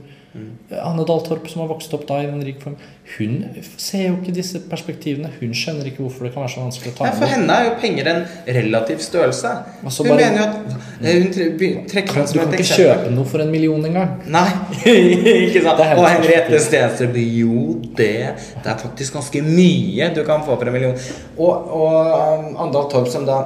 Anne 0.70 1.02
Dahl 1.09 1.22
Torp, 1.24 1.46
som 1.50 1.62
har 1.64 1.70
vokst 1.72 1.90
opp 1.96 2.02
da 2.06 2.18
i 2.22 2.26
den 2.28 2.42
rike 2.44 2.60
form, 2.62 2.74
hun 3.16 3.38
ser 3.80 4.02
jo 4.05 4.18
ikke 4.20 4.34
disse 4.36 4.60
perspektivene. 4.70 5.30
Hun 5.40 5.55
skjønner 5.56 5.88
ikke 5.88 6.05
hvorfor 6.05 6.28
det 6.28 6.30
kan 6.34 6.44
være 6.44 6.52
så 6.52 6.60
vanskelig 6.62 6.92
å 6.92 6.98
ta 6.98 7.09
ja, 7.09 7.14
For 7.16 7.32
henne 7.32 7.56
er 7.56 7.64
jo 7.66 7.72
penger 7.80 8.10
en 8.12 8.20
relativ 8.59 9.00
størrelse. 9.02 9.55
Altså 9.88 10.05
Hun 10.05 10.12
bare- 10.12 10.28
mener 10.28 10.38
jo 10.38 10.44
at 10.44 10.76
eh, 11.00 11.16
Hun 11.16 11.32
trekker 11.32 11.56
be- 11.59 11.72
trekker 11.90 12.12
Du 12.12 12.14
fram 12.18 12.28
som 12.30 12.38
kan 12.42 12.52
ikke 12.52 12.60
eksempel. 12.66 12.84
kjøpe 12.84 13.14
noe 13.16 13.30
for 13.32 13.42
en 13.46 13.50
million 13.56 13.88
engang. 13.88 14.14
Nei, 14.36 14.46
ikke 14.84 15.64
sant? 15.64 15.82
Og 15.96 16.06
Henriette 16.12 16.55
forstått. 16.60 17.12
blir 17.16 17.28
Jo, 17.40 17.74
det, 17.98 18.12
det 18.62 18.72
er 18.76 18.78
faktisk 18.84 19.18
ganske 19.18 19.42
mye 19.48 20.12
du 20.14 20.22
kan 20.28 20.44
få 20.46 20.55
for 20.60 20.68
en 20.70 20.76
million. 20.76 20.94
Og, 21.40 21.74
og 21.80 21.98
um, 22.38 22.48
Andal 22.68 22.86
Torp 22.92 23.09
som 23.10 23.26
da 23.26 23.40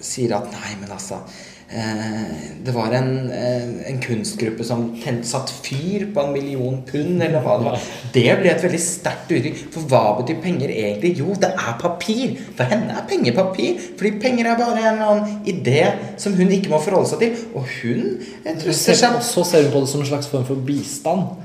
sier 0.00 0.32
at 0.38 0.46
nei, 0.54 0.76
men 0.80 0.94
altså 0.94 1.18
eh, 1.26 1.49
Det 1.70 2.72
var 2.74 2.92
en, 2.92 3.30
eh, 3.30 3.90
en 3.90 4.00
kunstgruppe 4.02 4.64
som 4.64 4.96
tent, 5.04 5.26
satt 5.26 5.50
fyr 5.50 6.08
på 6.14 6.20
en 6.20 6.32
million 6.32 6.82
pund, 6.82 7.22
eller 7.22 7.40
hva 7.44 7.58
det 7.58 7.66
var. 7.68 7.84
Det 8.12 8.24
ble 8.40 8.50
et 8.50 8.64
veldig 8.64 8.80
sterkt 8.82 9.30
uttrykk. 9.30 9.60
For 9.70 9.86
hva 9.92 10.16
betyr 10.18 10.40
penger 10.42 10.72
egentlig? 10.74 11.12
Jo, 11.20 11.34
det 11.38 11.52
er 11.52 11.76
papir. 11.78 12.34
For 12.58 12.64
henne 12.64 12.96
er 12.98 13.06
penger 13.06 13.36
papir. 13.36 13.78
Fordi 13.96 14.10
penger 14.18 14.50
er 14.50 14.58
bare 14.58 14.80
en 14.80 14.88
eller 14.96 15.12
annen 15.12 15.44
idé 15.46 15.84
som 16.18 16.34
hun 16.34 16.50
ikke 16.50 16.72
må 16.72 16.80
forholde 16.82 17.12
seg 17.12 17.22
til. 17.22 17.44
Og 17.54 17.68
hun 17.76 18.18
eh, 18.44 18.56
trøster 18.58 18.98
seg 18.98 19.20
Så 19.22 19.44
ser 19.46 19.62
hun 19.68 19.72
på 19.76 19.84
det 19.84 19.92
som 19.92 20.02
en 20.02 20.10
slags 20.10 20.26
form 20.26 20.44
for 20.48 20.58
bistand. 20.66 21.36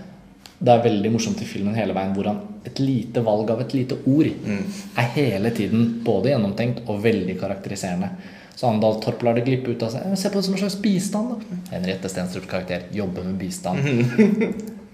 Det 0.58 0.74
er 0.74 0.88
veldig 0.88 1.12
morsomt 1.14 1.42
i 1.44 1.46
filmen 1.46 1.76
hele 1.78 1.94
veien 1.94 2.16
hvordan 2.16 2.40
et 2.66 2.80
lite 2.82 3.22
valg 3.22 3.52
av 3.52 3.62
et 3.62 3.74
lite 3.76 3.98
ord 4.10 4.26
er 4.26 5.10
hele 5.14 5.52
tiden 5.54 6.00
både 6.06 6.32
gjennomtenkt 6.32 6.88
og 6.88 7.04
veldig 7.04 7.36
karakteriserende. 7.38 8.10
Så 8.56 8.70
Andal 8.70 9.02
Torp 9.04 9.24
lar 9.26 9.36
det 9.36 9.44
glippe 9.48 9.74
ut 9.74 9.84
av 9.84 9.92
seg. 9.92 10.16
Se 10.18 10.32
på 10.32 10.40
det 10.40 10.46
som 10.48 10.56
en 10.56 10.64
slags 10.64 10.80
bistand. 10.84 11.34
da. 11.36 11.60
Henriette 11.74 12.12
Stenstrups 12.12 12.50
karakter 12.52 12.88
jobber 12.96 13.28
med 13.28 13.36
bistand. 13.42 13.84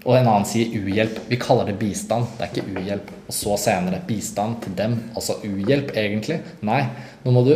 Og 0.02 0.16
en 0.16 0.26
annen 0.26 0.46
sier 0.48 0.72
uhjelp. 0.74 1.20
Vi 1.28 1.38
kaller 1.38 1.68
det 1.70 1.76
bistand, 1.78 2.26
det 2.38 2.48
er 2.48 2.50
ikke 2.50 2.80
uhjelp. 2.80 3.12
Og 3.28 3.36
så 3.36 3.58
senere 3.68 4.02
bistand 4.06 4.58
til 4.64 4.74
dem. 4.78 4.96
Altså 5.14 5.38
uhjelp, 5.46 5.94
egentlig. 5.94 6.40
Nei, 6.66 6.80
nå 7.22 7.34
må 7.36 7.44
du 7.46 7.54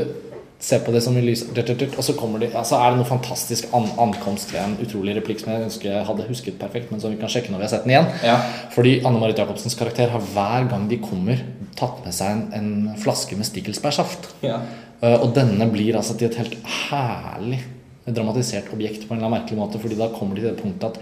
se 0.63 0.79
på 0.81 0.93
det 0.95 1.03
som 1.05 1.17
i 1.19 1.21
lys 1.21 1.43
Og 1.53 2.05
så 2.05 2.15
kommer 2.17 2.41
de, 2.41 2.49
altså 2.57 2.79
er 2.81 2.95
det 2.95 3.01
noe 3.03 3.09
fantastisk 3.09 3.67
an 3.77 3.91
ankomst 4.01 4.55
ved 4.55 4.63
en 4.63 4.79
utrolig 4.81 5.17
replikk 5.19 5.43
som 5.43 5.53
jeg 5.53 5.67
ønsker 5.67 5.91
jeg 5.91 6.07
hadde 6.09 6.29
husket 6.31 6.57
perfekt, 6.61 6.91
men 6.91 7.03
som 7.03 7.13
vi 7.13 7.21
kan 7.21 7.29
sjekke 7.33 7.53
når 7.53 7.61
vi 7.61 7.67
har 7.67 7.75
sett 7.75 7.85
den 7.85 7.93
igjen. 7.93 8.09
Ja. 8.25 8.39
Fordi 8.73 8.97
Anne 9.03 9.21
Marit 9.21 9.43
Jacobsens 9.43 9.77
karakter 9.79 10.15
har 10.15 10.31
hver 10.33 10.71
gang 10.71 10.89
de 10.89 11.01
kommer, 11.03 11.43
tatt 11.77 12.01
med 12.07 12.15
seg 12.17 12.33
en, 12.33 12.45
en 12.57 13.01
flaske 13.03 13.37
med 13.37 13.49
stikkelsbærsaft. 13.51 14.31
Ja. 14.47 14.63
Uh, 15.03 15.19
og 15.21 15.33
denne 15.37 15.69
blir 15.73 15.99
altså 15.99 16.17
til 16.17 16.31
et 16.31 16.39
helt 16.41 16.57
herlig 16.89 17.61
dramatisert 18.07 18.71
objekt 18.75 19.07
på 19.07 19.15
en 19.15 19.19
eller 19.19 19.27
annen 19.27 19.41
merkelig 19.41 19.59
måte, 19.59 19.81
fordi 19.83 19.99
da 19.99 20.09
kommer 20.15 20.37
de 20.37 20.45
til 20.45 20.53
det 20.53 20.61
punktet 20.61 20.95
at 20.95 21.01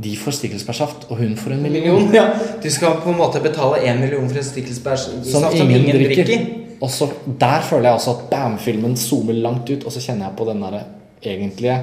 de 0.00 0.14
får 0.16 0.32
stikkelsbærsaft, 0.38 1.06
og 1.10 1.18
hun 1.20 1.36
får 1.36 1.54
en 1.54 1.62
million. 1.62 2.06
Ja. 2.14 2.30
Du 2.62 2.70
skal 2.72 3.00
på 3.04 3.12
en 3.12 3.18
måte 3.18 3.42
betale 3.44 3.82
én 3.84 4.00
million 4.00 4.28
for 4.28 4.40
en 4.40 4.46
stikkelsbærsaft 4.46 5.26
Som 5.28 5.44
ingen, 5.52 5.90
drikker. 5.92 6.46
Og 6.80 6.90
så 6.90 7.10
Der 7.40 7.60
føler 7.60 7.90
jeg 7.90 7.98
også 7.98 8.10
at 8.10 8.30
BAM-filmen 8.30 8.96
zoomer 8.96 9.36
langt 9.36 9.70
ut, 9.70 9.84
og 9.84 9.92
så 9.92 10.00
kjenner 10.00 10.28
jeg 10.28 10.36
på 10.36 10.46
den 10.48 10.62
der 10.62 10.78
egentlige 11.22 11.76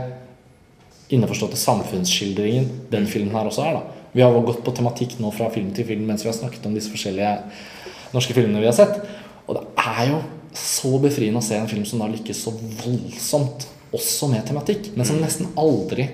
innforståtte 1.10 1.57
samfunnsskildringen 1.57 2.72
den 2.91 3.06
filmen 3.07 3.35
her 3.35 3.45
også 3.45 3.61
er. 3.61 3.77
da 3.77 3.81
Vi 4.14 4.22
har 4.22 4.34
gått 4.34 4.64
på 4.65 4.73
tematikk 4.76 5.19
nå 5.19 5.31
fra 5.31 5.49
film 5.53 5.69
til 5.76 5.85
film 5.85 6.07
mens 6.10 6.26
vi 6.26 6.31
har 6.31 6.35
snakket 6.35 6.65
om 6.65 6.73
disse 6.73 6.89
forskjellige 6.89 7.38
norske 8.14 8.34
filmene 8.34 8.60
vi 8.60 8.65
har 8.65 8.73
sett. 8.73 8.98
Og 9.48 9.56
det 9.56 9.64
er 9.77 10.10
jo 10.10 10.22
så 10.57 10.97
befriende 11.03 11.41
å 11.41 11.45
se 11.45 11.57
en 11.57 11.69
film 11.69 11.85
som 11.88 12.01
da 12.03 12.09
lykkes 12.11 12.43
så 12.47 12.53
voldsomt, 12.84 13.67
også 13.95 14.27
med 14.31 14.43
tematikk, 14.47 14.91
men 14.97 15.07
som 15.07 15.21
nesten 15.23 15.53
aldri 15.57 16.09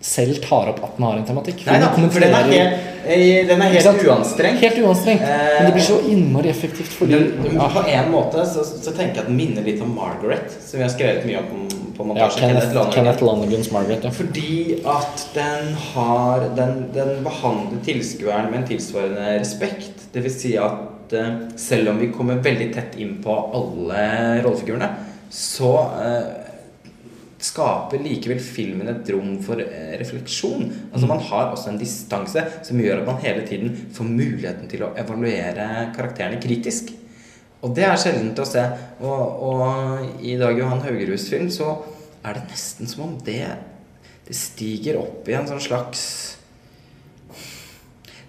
selv 0.00 0.38
tar 0.40 0.70
opp 0.70 0.78
at 0.84 0.94
den 0.96 1.04
har 1.04 1.18
en 1.18 1.26
tematikk. 1.28 1.66
Nei 1.66 1.80
da, 1.82 1.90
for 1.92 2.22
den 2.24 2.32
er 2.32 2.46
helt, 2.48 2.86
eh, 3.04 3.42
den 3.48 3.60
er 3.60 3.74
helt 3.74 4.04
uanstrengt. 4.06 4.62
Helt 4.62 4.78
uanstrengt. 4.80 5.22
Eh, 5.22 5.58
Men 5.58 5.66
det 5.66 5.72
blir 5.74 5.84
så 5.84 5.98
innmari 6.08 6.48
effektivt 6.48 6.94
fordi 6.96 7.18
Den, 7.18 7.58
på 7.60 7.82
en 7.84 8.10
måte 8.14 8.46
så, 8.48 8.64
så 8.64 8.94
tenker 8.96 9.20
jeg 9.20 9.24
at 9.26 9.28
den 9.28 9.36
minner 9.36 9.66
litt 9.66 9.82
om 9.84 9.92
Margaret, 9.94 10.48
som 10.64 10.80
vi 10.80 10.86
har 10.86 10.94
skrevet 10.94 11.26
mye 11.28 11.42
om 11.44 11.66
på 12.00 12.06
ja, 12.06 12.08
montasje. 12.08 12.40
Kenneth, 12.40 12.72
Lonergan. 12.72 12.92
Kenneth 12.94 13.22
Lonergans 13.24 13.70
Margaret. 13.74 14.04
Ja. 14.04 14.10
Fordi 14.10 14.80
at 14.88 15.26
den 15.34 15.74
har 15.90 16.48
Den, 16.56 16.86
den 16.94 17.20
behandler 17.24 17.84
tilskueren 17.84 18.48
med 18.50 18.62
en 18.62 18.68
tilsvarende 18.72 19.38
respekt. 19.38 20.08
Det 20.12 20.24
vil 20.24 20.32
si 20.32 20.54
at 20.56 20.80
eh, 21.16 21.46
selv 21.60 21.92
om 21.92 21.98
vi 22.00 22.12
kommer 22.14 22.42
veldig 22.44 22.68
tett 22.74 22.98
inn 23.00 23.18
på 23.22 23.34
alle 23.56 24.04
rollefigurene, 24.44 24.90
så 25.30 25.72
eh, 26.02 26.50
skaper 27.40 28.02
likevel 28.04 28.40
filmen 28.44 28.90
et 28.92 29.10
rom 29.14 29.36
for 29.44 29.62
eh, 29.62 29.94
refleksjon. 30.00 30.66
Altså 30.90 31.08
Man 31.08 31.22
har 31.30 31.52
også 31.52 31.70
en 31.72 31.80
distanse 31.80 32.44
som 32.66 32.80
gjør 32.80 33.00
at 33.00 33.08
man 33.08 33.22
hele 33.24 33.46
tiden 33.48 33.72
får 33.96 34.10
muligheten 34.10 34.68
til 34.70 34.84
å 34.84 34.92
evaluere 35.00 35.90
karakterene 35.96 36.40
kritisk. 36.42 36.92
Og 37.60 37.74
det 37.76 37.84
er 37.86 38.00
sjeldent 38.00 38.40
å 38.40 38.48
se. 38.48 38.62
Og, 39.04 39.42
og 39.50 40.24
i 40.24 40.36
Dag 40.40 40.58
Johan 40.58 40.84
Haugeruds 40.84 41.28
film 41.32 41.50
så 41.52 41.74
er 42.24 42.36
det 42.36 42.48
nesten 42.50 42.88
som 42.88 43.06
om 43.06 43.18
det 43.24 43.44
Det 44.26 44.36
stiger 44.36 44.98
opp 45.00 45.28
i 45.28 45.34
en 45.34 45.48
sånn 45.48 45.62
slags 45.64 46.02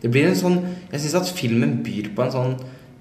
Det 0.02 0.08
blir 0.08 0.30
en 0.30 0.38
sånn 0.40 0.56
Jeg 0.94 1.04
syns 1.04 1.18
at 1.20 1.34
filmen 1.36 1.82
byr 1.84 2.14
på 2.16 2.24
en 2.24 2.32
sånn 2.32 2.54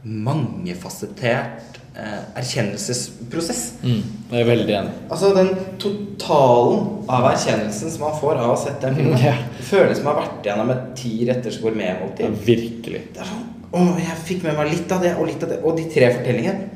mangefasettert 0.03 1.79
eh, 1.97 2.19
erkjennelsesprosess. 2.41 3.63
Mm, 3.83 4.03
jeg 4.31 4.41
er 4.45 4.49
veldig 4.49 4.75
enig. 4.79 4.93
Altså 5.13 5.33
den 5.37 5.51
totalen 5.83 6.85
av 7.11 7.27
erkjennelsen 7.33 7.91
som 7.93 8.07
man 8.07 8.19
får 8.21 8.41
av 8.41 8.55
å 8.55 8.59
sette 8.61 8.91
en 8.91 8.97
den 8.97 9.01
filmen, 9.01 9.19
Ja. 9.31 9.35
det 9.59 9.67
føles 9.69 9.99
som 10.01 10.09
å 10.11 10.15
ha 10.15 10.23
vært 10.25 10.47
gjennom 10.49 10.71
et 10.75 10.85
ti 11.01 11.15
retters 11.29 11.59
Ja, 11.61 11.65
gourmetmåltid. 11.67 12.39
virkelig. 12.47 13.03
Det 13.15 13.25
er 13.25 13.31
sånn 13.33 13.47
Å, 13.71 13.81
jeg 14.03 14.19
fikk 14.27 14.45
med 14.49 14.57
meg 14.59 14.73
litt 14.73 14.91
av 14.91 15.05
det 15.05 15.15
og 15.15 15.29
litt 15.29 15.43
av 15.47 15.53
det. 15.53 15.61
Og 15.63 15.77
de 15.79 15.85
tre 15.93 16.09
fortellingene, 16.17 16.67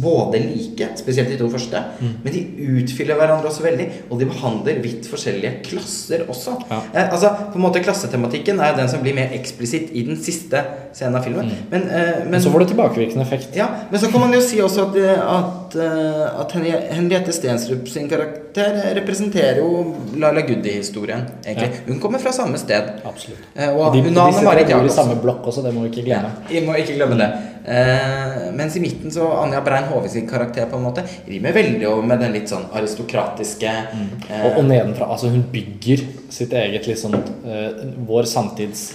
både 0.00 0.38
like, 0.42 0.86
spesielt 0.98 1.28
de 1.30 1.36
to 1.38 1.48
første, 1.50 1.78
men 2.00 2.32
de 2.32 2.40
utfyller 2.80 3.18
hverandre 3.18 3.50
også 3.50 3.62
veldig. 3.66 3.86
Og 4.08 4.18
de 4.18 4.28
behandler 4.30 4.80
vidt 4.82 5.06
forskjellige 5.10 5.60
klasser 5.66 6.24
også. 6.30 6.56
Ja. 6.70 6.80
Eh, 6.94 7.06
altså, 7.12 7.32
på 7.52 7.58
en 7.58 7.64
måte 7.66 7.82
Klassetematikken 7.84 8.62
er 8.62 8.74
den 8.78 8.90
som 8.90 9.02
blir 9.04 9.14
mer 9.18 9.34
eksplisitt 9.36 9.90
i 9.94 10.04
den 10.06 10.18
siste 10.18 10.62
scenen 10.96 11.18
av 11.20 11.26
filmen. 11.26 11.50
Men, 11.70 11.86
eh, 11.86 12.12
men, 12.24 12.30
Men 12.34 12.42
så 12.42 12.50
får 12.50 12.64
det 12.64 12.72
tilbakevirkende 12.74 13.26
effekt. 13.26 13.56
ja, 13.56 13.68
men 13.90 14.00
så 14.00 14.10
kan 14.10 14.20
man 14.20 14.32
jo 14.34 14.40
si 14.40 14.58
også 14.62 14.88
at, 14.88 14.96
eh, 14.96 15.34
at, 15.70 15.76
eh, 15.76 16.40
at 16.40 16.52
Henriette 16.94 17.32
Stensrup 17.32 17.88
sin 17.88 18.08
karakter 18.08 18.94
representerer 18.94 19.58
jo 19.58 19.94
Laila 20.16 20.40
Goody-historien, 20.40 21.22
egentlig. 21.44 21.70
Hun 21.86 22.00
kommer 22.00 22.18
fra 22.18 22.32
samme 22.32 22.58
sted. 22.58 22.82
Absolutt. 23.04 23.38
Eh, 23.54 23.68
Og 23.70 23.92
De, 23.92 24.02
hun 24.02 24.16
og 24.16 24.30
disse 24.30 24.40
Anne-Marit 24.40 24.68
i 24.68 24.70
Jacobsen. 24.70 24.96
samme 24.96 25.22
blokk 25.22 25.46
også, 25.46 25.62
det 25.62 25.74
må 25.74 25.86
vi 25.86 25.90
ikke 25.90 26.04
glemme. 26.08 26.30
vi 26.48 26.60
må 26.66 26.74
ikke 26.74 26.96
glemme 26.96 27.18
det. 27.18 27.30
Uh, 27.60 28.52
mens 28.56 28.76
i 28.76 28.80
midten 28.80 29.12
så 29.12 29.26
Anja 29.42 29.60
Brein 29.60 29.84
Hove 29.84 30.08
sin 30.08 30.26
karakter 30.26 30.64
på 30.66 30.78
en 30.78 30.82
måte 30.82 31.02
rimer 31.28 31.52
veldig 31.52 31.86
over 31.90 32.06
med 32.08 32.18
den 32.18 32.32
litt 32.32 32.48
sånn 32.48 32.64
aristokratiske 32.72 33.68
eh, 33.68 34.46
Og, 34.46 34.56
og 34.56 34.64
nedenfra. 34.64 35.10
Altså, 35.12 35.28
hun 35.28 35.44
bygger 35.52 36.06
sitt 36.32 36.54
eget 36.56 36.88
litt 36.88 36.98
sånn 36.98 37.14
uh, 37.20 37.84
Vår 38.08 38.24
samtids 38.26 38.94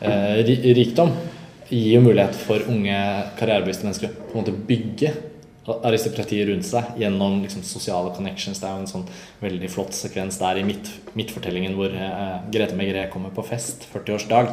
rikdom 0.00 1.12
gir 1.68 1.98
jo 1.98 2.00
mulighet 2.00 2.36
for 2.48 2.64
unge 2.70 2.96
karrierebevisste 3.38 3.84
mennesker 3.84 4.14
på 4.28 4.38
en 4.38 4.44
måte 4.44 4.56
bygge 4.68 5.12
aristokratiet 5.68 6.48
rundt 6.48 6.66
seg 6.66 6.96
gjennom 7.00 7.42
liksom, 7.42 7.62
sosiale 7.66 8.12
connections. 8.16 8.60
Det 8.60 8.68
er 8.68 8.76
jo 8.76 8.84
en 8.84 8.90
sånn 8.90 9.06
veldig 9.42 9.70
flott 9.72 9.96
sekvens 9.96 10.40
der 10.40 10.60
i 10.60 10.64
midt, 10.66 10.90
midtfortellingen 11.18 11.76
hvor 11.76 11.92
eh, 11.92 12.36
Grete 12.52 12.76
Megré 12.78 13.06
kommer 13.12 13.34
på 13.34 13.44
fest, 13.46 13.84
40-årsdag. 13.92 14.52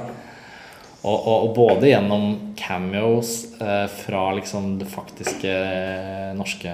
Og, 1.05 1.13
og, 1.15 1.35
og 1.45 1.51
både 1.55 1.91
gjennom 1.91 2.55
cameos 2.59 3.35
eh, 3.61 3.85
fra 4.01 4.25
liksom 4.39 4.75
det 4.81 4.89
faktiske 4.91 5.51
eh, 5.51 6.31
norske 6.37 6.73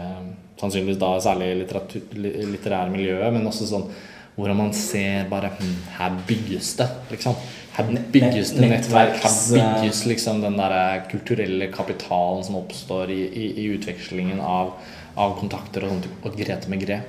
Sannsynligvis 0.61 0.99
da 1.02 1.15
særlig 1.18 1.48
litterære 1.57 2.91
miljøet, 2.94 3.32
men 3.34 3.48
også 3.49 3.65
sånn 3.65 3.88
hvordan 4.36 4.60
man 4.60 4.76
ser 4.78 5.26
bare 5.32 5.49
hm, 5.57 5.72
Her 5.98 6.19
bygges 6.28 6.76
det, 6.78 6.86
liksom. 7.10 7.34
Her 7.72 7.88
bygges 8.11 8.52
det 8.56 8.68
nettverk. 8.68 9.22
Her 9.23 9.35
eh, 9.57 9.69
bygges 9.81 10.03
liksom 10.10 10.41
den 10.43 10.57
der 10.60 11.06
kulturelle 11.11 11.69
kapitalen 11.72 12.43
som 12.43 12.60
oppstår 12.60 13.14
i, 13.14 13.22
i, 13.27 13.45
i 13.64 13.69
utvekslingen 13.77 14.41
av, 14.43 14.73
av 15.15 15.38
kontakter 15.39 15.88
og 15.88 15.95
sånt. 15.95 16.11
Og 16.26 16.35
Grete 16.35 16.72
Megré 16.72 17.02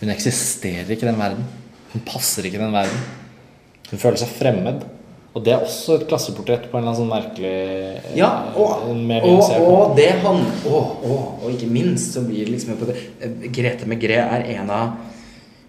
Hun 0.00 0.12
eksisterer 0.12 0.90
ikke 0.92 1.06
i 1.06 1.12
den 1.12 1.22
verden. 1.22 1.46
Hun 1.94 2.02
passer 2.08 2.46
ikke 2.46 2.58
i 2.58 2.64
den 2.64 2.74
verden. 2.74 3.06
Hun 3.92 4.02
føler 4.02 4.20
seg 4.20 4.34
fremmed. 4.36 4.84
Og 5.36 5.44
det 5.44 5.52
er 5.52 5.62
også 5.62 5.98
et 5.98 6.06
klasseportrett 6.08 6.70
på 6.70 6.78
en 6.78 6.82
eller 6.82 6.94
annen 6.94 7.00
sånn 7.02 7.10
merkelig 7.12 8.16
Ja, 8.16 8.30
og, 8.56 8.86
og, 8.88 9.50
og 9.60 9.98
det 9.98 10.08
han 10.22 10.40
og, 10.64 11.02
og, 11.04 11.18
og 11.44 11.50
ikke 11.52 11.68
minst 11.68 12.16
så 12.16 12.22
blir 12.24 12.46
det 12.46 12.54
liksom 12.54 12.78
på 12.80 12.88
det 12.88 12.96
eh, 13.20 13.44
Grete 13.52 13.88
Megré 13.88 14.16
er 14.22 14.46
en 14.56 14.72
av 14.72 14.94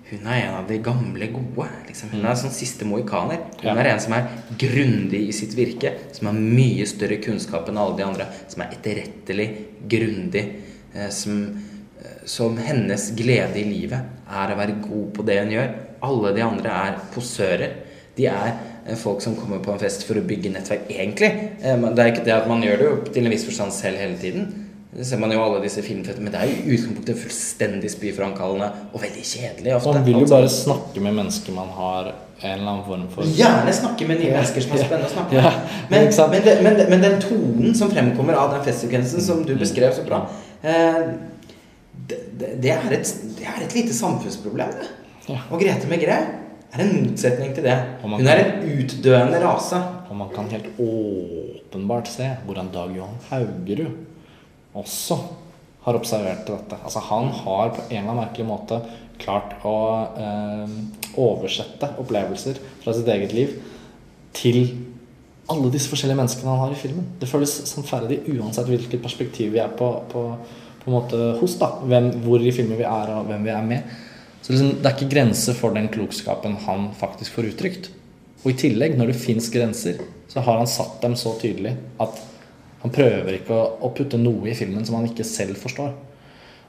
Hun 0.10 0.28
er 0.28 0.46
en 0.46 0.54
av 0.56 0.68
de 0.70 0.78
gamle 0.80 1.28
gode. 1.34 1.68
Liksom. 1.88 2.10
Hun 2.14 2.26
er 2.26 2.38
sånn 2.40 2.54
siste 2.56 2.86
mohikaner. 2.88 3.42
Hun 3.60 3.60
Mm. 3.60 3.64
Ja. 3.66 3.74
er 3.76 3.90
en 3.94 4.00
som 4.00 4.14
er 4.14 4.28
grundig 4.58 5.28
i 5.28 5.32
sitt 5.34 5.54
virke, 5.56 5.92
som 6.14 6.28
har 6.28 6.34
mye 6.34 6.86
større 6.88 7.18
kunnskap 7.22 7.68
enn 7.68 7.78
alle 7.78 7.98
de 7.98 8.04
andre. 8.04 8.28
Som 8.48 8.62
er 8.62 8.70
etterrettelig, 8.72 9.50
grundig. 9.88 10.46
Eh, 10.96 11.10
som, 11.10 11.58
eh, 12.00 12.26
som 12.26 12.56
hennes 12.58 13.12
glede 13.16 13.56
i 13.58 13.64
livet 13.64 14.00
er 14.30 14.54
å 14.54 14.58
være 14.58 14.82
god 14.82 15.14
på 15.14 15.26
det 15.26 15.40
hun 15.44 15.52
gjør. 15.52 15.76
Alle 16.02 16.34
de 16.34 16.42
andre 16.42 16.70
er 16.70 16.96
posører. 17.14 17.72
De 18.16 18.26
er 18.28 18.54
eh, 18.88 18.96
folk 18.96 19.22
som 19.22 19.36
kommer 19.36 19.60
på 19.60 19.74
en 19.74 19.80
fest 19.80 20.06
for 20.06 20.16
å 20.16 20.26
bygge 20.26 20.54
nettverk, 20.54 20.88
egentlig. 20.90 21.60
Det 21.62 22.00
er 22.00 22.12
ikke 22.14 22.24
det 22.26 22.34
at 22.34 22.48
man 22.48 22.62
gjør 22.62 22.78
det 22.78 22.86
jo 22.86 23.14
til 23.14 23.26
en 23.26 23.32
viss 23.32 23.46
forstand 23.46 23.74
selv 23.74 23.98
hele 23.98 24.18
tiden. 24.18 24.66
Det 24.98 25.06
ser 25.06 25.19
man 25.22 25.30
jo 25.30 25.38
alle 25.44 25.60
disse 25.61 25.84
filmfettene, 25.86 26.26
men 26.26 26.34
det 26.34 26.40
er 26.41 26.49
jo 26.49 26.74
utgangspunktet 26.74 27.19
fullstendig 27.22 27.90
spyframkallende 27.94 28.69
og 28.90 29.02
veldig 29.03 29.26
kjedelig 29.30 29.76
ofte. 29.76 29.91
Man 29.94 30.07
vil 30.07 30.24
jo 30.24 30.30
bare 30.32 30.48
snakke 30.49 31.03
med 31.06 31.14
mennesker 31.19 31.53
man 31.53 31.69
har 31.76 32.07
en 32.10 32.56
eller 32.56 32.72
annen 32.72 32.82
form 32.88 33.03
for 33.14 33.30
Gjerne 33.38 33.76
snakke 33.78 34.07
med 34.10 34.24
nye 34.24 34.32
mennesker 34.34 34.65
som 34.65 34.74
er 34.74 34.82
spennende 34.82 35.11
å 35.11 35.14
snakke 35.14 35.38
med. 35.38 35.60
Men, 35.91 36.10
men, 36.32 36.48
det, 36.48 36.56
men, 36.65 36.82
men 36.90 37.06
den 37.06 37.22
tonen 37.22 37.78
som 37.78 37.94
fremkommer 37.94 38.40
av 38.41 38.56
den 38.56 38.65
festsekvensen 38.65 39.22
som 39.28 39.45
du 39.45 39.53
beskrev 39.61 39.94
så 39.94 40.07
bra, 40.07 40.24
eh, 40.65 40.99
det, 42.10 42.19
det, 42.65 42.74
er 42.74 42.98
et, 42.98 43.14
det 43.38 43.45
er 43.53 43.61
et 43.68 43.78
lite 43.78 43.94
samfunnsproblem, 44.02 44.74
det. 44.82 45.38
Og 45.38 45.61
Grete 45.61 45.94
Megré 45.94 46.18
er 46.74 46.86
en 46.88 46.94
motsetning 47.03 47.53
til 47.53 47.69
det. 47.69 47.78
Hun 48.02 48.18
er 48.26 48.45
en 48.48 48.68
utdøende 48.74 49.45
rase. 49.45 49.86
Og 50.10 50.18
man 50.26 50.34
kan 50.34 50.49
helt 50.49 50.74
åpenbart 50.82 52.10
se 52.10 52.34
hvordan 52.48 52.74
Dag 52.74 52.98
Johan 52.98 53.18
Haugerud 53.30 54.16
også 54.76 55.19
har 55.88 55.95
observert 55.95 56.48
dette. 56.48 56.80
Altså 56.84 56.99
Han 57.07 57.30
har 57.31 57.72
på 57.76 57.85
en 57.88 57.98
eller 57.98 58.10
annen 58.11 58.23
merkelig 58.26 58.48
måte 58.48 58.81
klart 59.22 59.56
å 59.65 59.77
eh, 60.19 60.76
oversette 61.18 61.94
opplevelser 62.02 62.60
fra 62.84 62.94
sitt 62.94 63.07
eget 63.10 63.34
liv 63.34 63.56
til 64.38 64.60
alle 65.48 65.72
disse 65.72 65.89
forskjellige 65.89 66.19
menneskene 66.19 66.52
han 66.52 66.65
har 66.65 66.76
i 66.76 66.80
filmen. 66.80 67.06
Det 67.22 67.30
føles 67.30 67.53
sannferdig 67.69 68.19
uansett 68.35 68.68
hvilket 68.68 69.02
perspektiv 69.03 69.53
vi 69.56 69.61
er 69.64 69.72
på, 69.80 69.88
på, 70.11 70.23
på 70.81 70.89
en 70.89 70.95
måte 70.98 71.22
hos. 71.39 71.56
da 71.61 71.72
hvem, 71.88 72.11
Hvor 72.26 72.44
i 72.44 72.52
filmen 72.52 72.77
vi 72.80 72.85
er, 72.88 73.14
og 73.15 73.30
hvem 73.31 73.48
vi 73.48 73.53
er 73.56 73.65
med. 73.65 73.95
Så 74.41 74.53
liksom, 74.53 74.76
Det 74.81 74.89
er 74.89 74.98
ikke 74.98 75.14
grenser 75.15 75.56
for 75.57 75.76
den 75.76 75.88
klokskapen 75.94 76.60
han 76.68 76.89
faktisk 76.99 77.39
får 77.39 77.53
uttrykt. 77.53 77.89
Og 78.44 78.52
i 78.52 78.57
tillegg, 78.60 78.98
når 78.99 79.14
det 79.14 79.22
fins 79.22 79.49
grenser, 79.52 80.03
så 80.27 80.44
har 80.44 80.60
han 80.60 80.69
satt 80.69 80.99
dem 81.02 81.15
så 81.19 81.34
tydelig 81.39 81.77
at 82.03 82.19
han 82.84 82.94
prøver 82.94 83.40
ikke 83.40 83.56
å, 83.56 83.64
å 83.84 83.94
putte 83.95 84.20
noe 84.22 84.52
i 84.52 84.56
filmen 84.58 84.86
som 84.86 84.99
han 84.99 85.08
ikke 85.10 85.26
selv 85.28 85.58
forstår. 85.62 85.95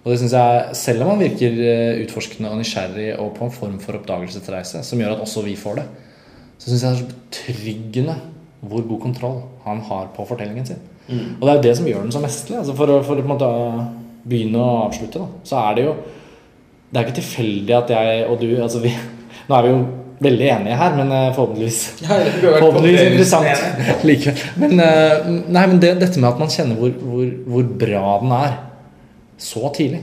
Og 0.05 0.12
det 0.12 0.18
synes 0.22 0.35
jeg, 0.39 0.76
Selv 0.78 1.05
om 1.05 1.12
han 1.12 1.22
virker 1.22 1.56
eh, 1.68 2.02
utforskende 2.05 2.52
og 2.52 2.60
nysgjerrig 2.60 3.10
og 3.18 3.35
på 3.36 3.44
en 3.44 3.55
form 3.55 3.78
for 3.82 3.98
oppdagelsesreise, 3.98 4.82
som 4.86 5.01
gjør 5.01 5.16
at 5.16 5.24
også 5.24 5.44
vi 5.44 5.56
får 5.59 5.82
det, 5.82 5.86
så 6.59 6.70
syns 6.70 6.82
jeg 6.82 6.90
det 6.90 6.94
er 6.97 7.01
så 7.02 7.10
betryggende 7.14 8.14
hvor 8.68 8.86
god 8.89 9.01
kontroll 9.02 9.43
han 9.66 9.82
har 9.86 10.09
på 10.16 10.24
fortellingen 10.26 10.66
sin. 10.66 10.80
Og 11.09 11.44
det 11.44 11.51
er 11.51 11.59
jo 11.59 11.66
det 11.68 11.76
som 11.78 11.86
gjør 11.89 12.02
den 12.05 12.12
så 12.12 12.20
mesterlig. 12.20 12.59
Altså 12.62 12.74
for, 12.76 12.94
for 13.06 13.20
å 13.20 13.28
måte 13.28 13.51
begynne 14.28 14.60
å 14.60 14.80
avslutte, 14.86 15.22
da, 15.22 15.44
så 15.47 15.60
er 15.62 15.76
det 15.76 15.85
jo 15.86 15.98
Det 16.89 16.97
er 16.97 17.05
ikke 17.05 17.18
tilfeldig 17.20 17.74
at 17.76 17.90
jeg 17.93 18.20
og 18.32 18.40
du 18.40 18.48
altså 18.64 18.80
vi, 18.80 18.93
Nå 19.48 19.56
er 19.56 19.66
vi 19.66 19.72
jo 19.74 19.80
veldig 20.23 20.49
enige 20.55 20.77
her, 20.81 20.95
men 20.99 21.12
eh, 21.15 21.28
forhåpentligvis 21.36 21.81
Ja, 22.05 22.19
Forhåpentligvis 22.59 23.05
interessant 23.07 24.05
likevel. 24.09 24.45
Men, 24.62 24.81
eh, 24.85 25.28
nei, 25.47 25.65
men 25.65 25.82
det, 25.82 25.95
dette 26.03 26.20
med 26.20 26.31
at 26.32 26.43
man 26.43 26.53
kjenner 26.53 26.78
hvor, 26.81 26.95
hvor, 27.03 27.35
hvor 27.49 27.66
bra 27.82 28.15
den 28.23 28.36
er 28.39 28.57
så 29.39 29.70
tidlig. 29.74 30.01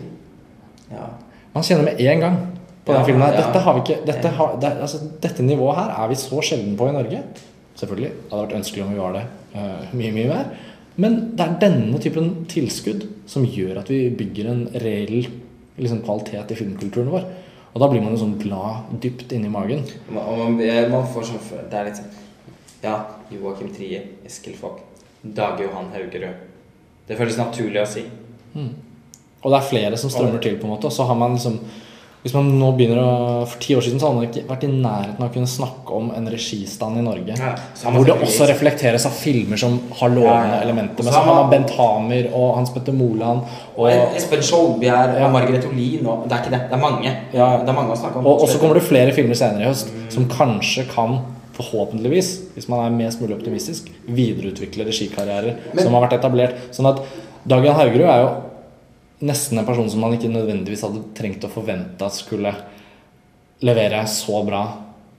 Ja. 0.92 1.10
Man 1.56 1.66
kjenner 1.68 1.90
med 1.90 2.00
en 2.00 2.24
gang 2.24 2.38
på 2.86 2.94
den 2.94 3.02
Ja, 3.02 3.08
filmen 3.08 3.26
her. 3.26 3.40
Dette, 3.40 3.64
har 3.66 3.76
vi 3.76 3.84
ikke, 3.84 3.98
dette, 4.08 4.32
har, 4.38 4.56
det, 4.62 4.72
altså, 4.86 5.02
dette 5.24 5.44
nivået 5.44 5.80
her 5.80 5.96
er 6.04 6.12
vi 6.12 6.20
så 6.22 6.44
sjelden 6.46 6.78
på 6.80 6.88
i 6.90 6.96
Norge. 6.96 7.24
Selvfølgelig. 7.76 8.12
Det 8.16 8.32
hadde 8.32 8.46
vært 8.46 8.60
ønskelig 8.60 8.86
om 8.86 8.94
vi 8.94 9.02
var 9.02 9.18
det 9.18 9.24
uh, 9.56 9.96
mye, 9.98 10.12
mye 10.16 10.30
mer. 10.30 10.52
Men 11.02 11.18
det 11.36 11.44
er 11.44 11.58
denne 11.66 12.00
typen 12.04 12.30
tilskudd 12.52 13.04
som 13.28 13.48
gjør 13.48 13.82
at 13.82 13.90
vi 13.92 14.06
bygger 14.16 14.52
en 14.52 14.62
reell 14.80 15.18
liksom, 15.26 16.04
kvalitet 16.06 16.54
i 16.54 16.60
filmkulturen 16.60 17.12
vår. 17.12 17.26
Og 17.76 17.82
da 17.84 17.90
blir 17.92 18.00
man 18.00 18.14
jo 18.16 18.22
sånn 18.22 18.38
glad 18.40 18.92
dypt 19.04 19.34
inni 19.36 19.50
magen. 19.52 19.84
Man, 20.08 20.30
man, 20.40 20.60
man 20.94 21.08
får 21.12 21.28
sånn 21.28 21.42
Det 21.68 21.76
er 21.76 21.90
litt 21.90 22.00
sånn 22.00 22.14
Ja, 22.86 22.98
Joakim 23.34 23.74
Trie, 23.76 24.00
Eskil 24.24 24.56
Fogg, 24.56 24.80
Dag 25.22 25.60
Johan 25.60 25.92
Haugerud. 25.92 26.44
Det 27.06 27.18
føles 27.20 27.38
naturlig 27.38 27.82
å 27.82 27.90
si. 27.90 28.06
Og 28.56 29.52
det 29.52 29.58
er 29.60 29.68
flere 29.68 29.98
som 30.00 30.10
strømmer 30.14 30.40
til, 30.42 30.56
på 30.62 30.70
en 30.70 30.74
måte. 30.74 30.88
Og 30.88 30.96
så 30.96 31.06
har 31.10 31.18
man 31.20 31.36
liksom 31.36 31.60
Hvis 32.26 32.34
man 32.34 32.48
nå 32.58 32.72
begynner 32.74 32.98
å 32.98 33.10
For 33.46 33.60
ti 33.62 33.76
år 33.78 33.84
siden 33.86 34.00
så 34.02 34.08
hadde 34.08 34.18
man 34.18 34.26
ikke 34.26 34.42
vært 34.50 34.64
i 34.66 34.70
nærheten 34.72 35.20
av 35.22 35.28
å 35.28 35.34
kunne 35.36 35.50
snakke 35.50 35.94
om 35.94 36.08
en 36.18 36.26
registand 36.34 36.98
i 36.98 37.04
Norge. 37.06 37.36
Ja, 37.38 37.52
hvor 37.94 38.08
det 38.08 38.16
også 38.18 38.48
reflekteres 38.50 39.06
av 39.06 39.14
filmer 39.14 39.60
som 39.62 39.76
har 40.00 40.10
lovende 40.10 40.56
Ja, 40.56 40.56
ja. 40.56 40.64
elementer. 40.66 41.06
Men 41.06 41.14
så 41.14 41.22
har 41.22 41.38
man 41.38 41.52
Bent 41.54 41.74
Hamer 41.78 42.32
og 42.32 42.48
Hans 42.58 42.72
Petter 42.74 42.98
Moland 42.98 43.44
Og 43.76 43.84
og 43.86 44.16
Espen 44.18 44.42
Skjoldbjerg 44.42 45.20
og 45.22 45.36
Margaret 45.36 45.68
Olin 45.70 46.10
og 46.10 46.26
Det 46.26 46.34
er 46.34 46.42
ikke 46.42 46.56
det. 46.56 46.62
Det 46.72 46.80
er 46.80 46.82
mange. 46.82 47.14
Ja. 47.36 47.52
Det 47.62 47.70
er 47.70 47.78
mange 47.78 47.94
å 47.94 48.00
snakke 48.02 48.18
om. 48.24 48.32
Og 48.34 48.50
så 48.50 48.58
kommer 48.64 48.80
det 48.82 48.88
flere 48.90 49.14
filmer 49.14 49.38
senere 49.38 49.68
i 49.68 49.70
høst 49.70 49.94
som 50.16 50.26
kanskje 50.32 50.88
kan, 50.90 51.20
forhåpentligvis, 51.56 52.32
hvis 52.58 52.66
man 52.74 52.82
er 52.88 52.98
mest 52.98 53.22
mulig 53.22 53.38
optimistisk, 53.38 53.88
videreutvikle 54.10 54.90
regikarrierer 54.90 55.62
som 55.78 55.94
har 55.94 56.08
vært 56.08 56.18
etablert. 56.18 56.58
Sånn 56.76 56.90
at 56.90 57.00
Dag 57.46 57.64
Jan 57.64 57.78
Haugerud 57.78 58.10
er 58.10 58.24
jo 58.26 58.30
nesten 59.22 59.58
en 59.60 59.66
person 59.66 59.90
som 59.90 60.02
man 60.04 60.14
ikke 60.18 60.28
nødvendigvis 60.32 60.82
hadde 60.84 61.04
trengt 61.16 61.44
å 61.48 61.50
forvente 61.54 62.04
at 62.06 62.14
skulle 62.18 62.52
levere 63.66 64.02
så 64.12 64.42
bra 64.46 64.64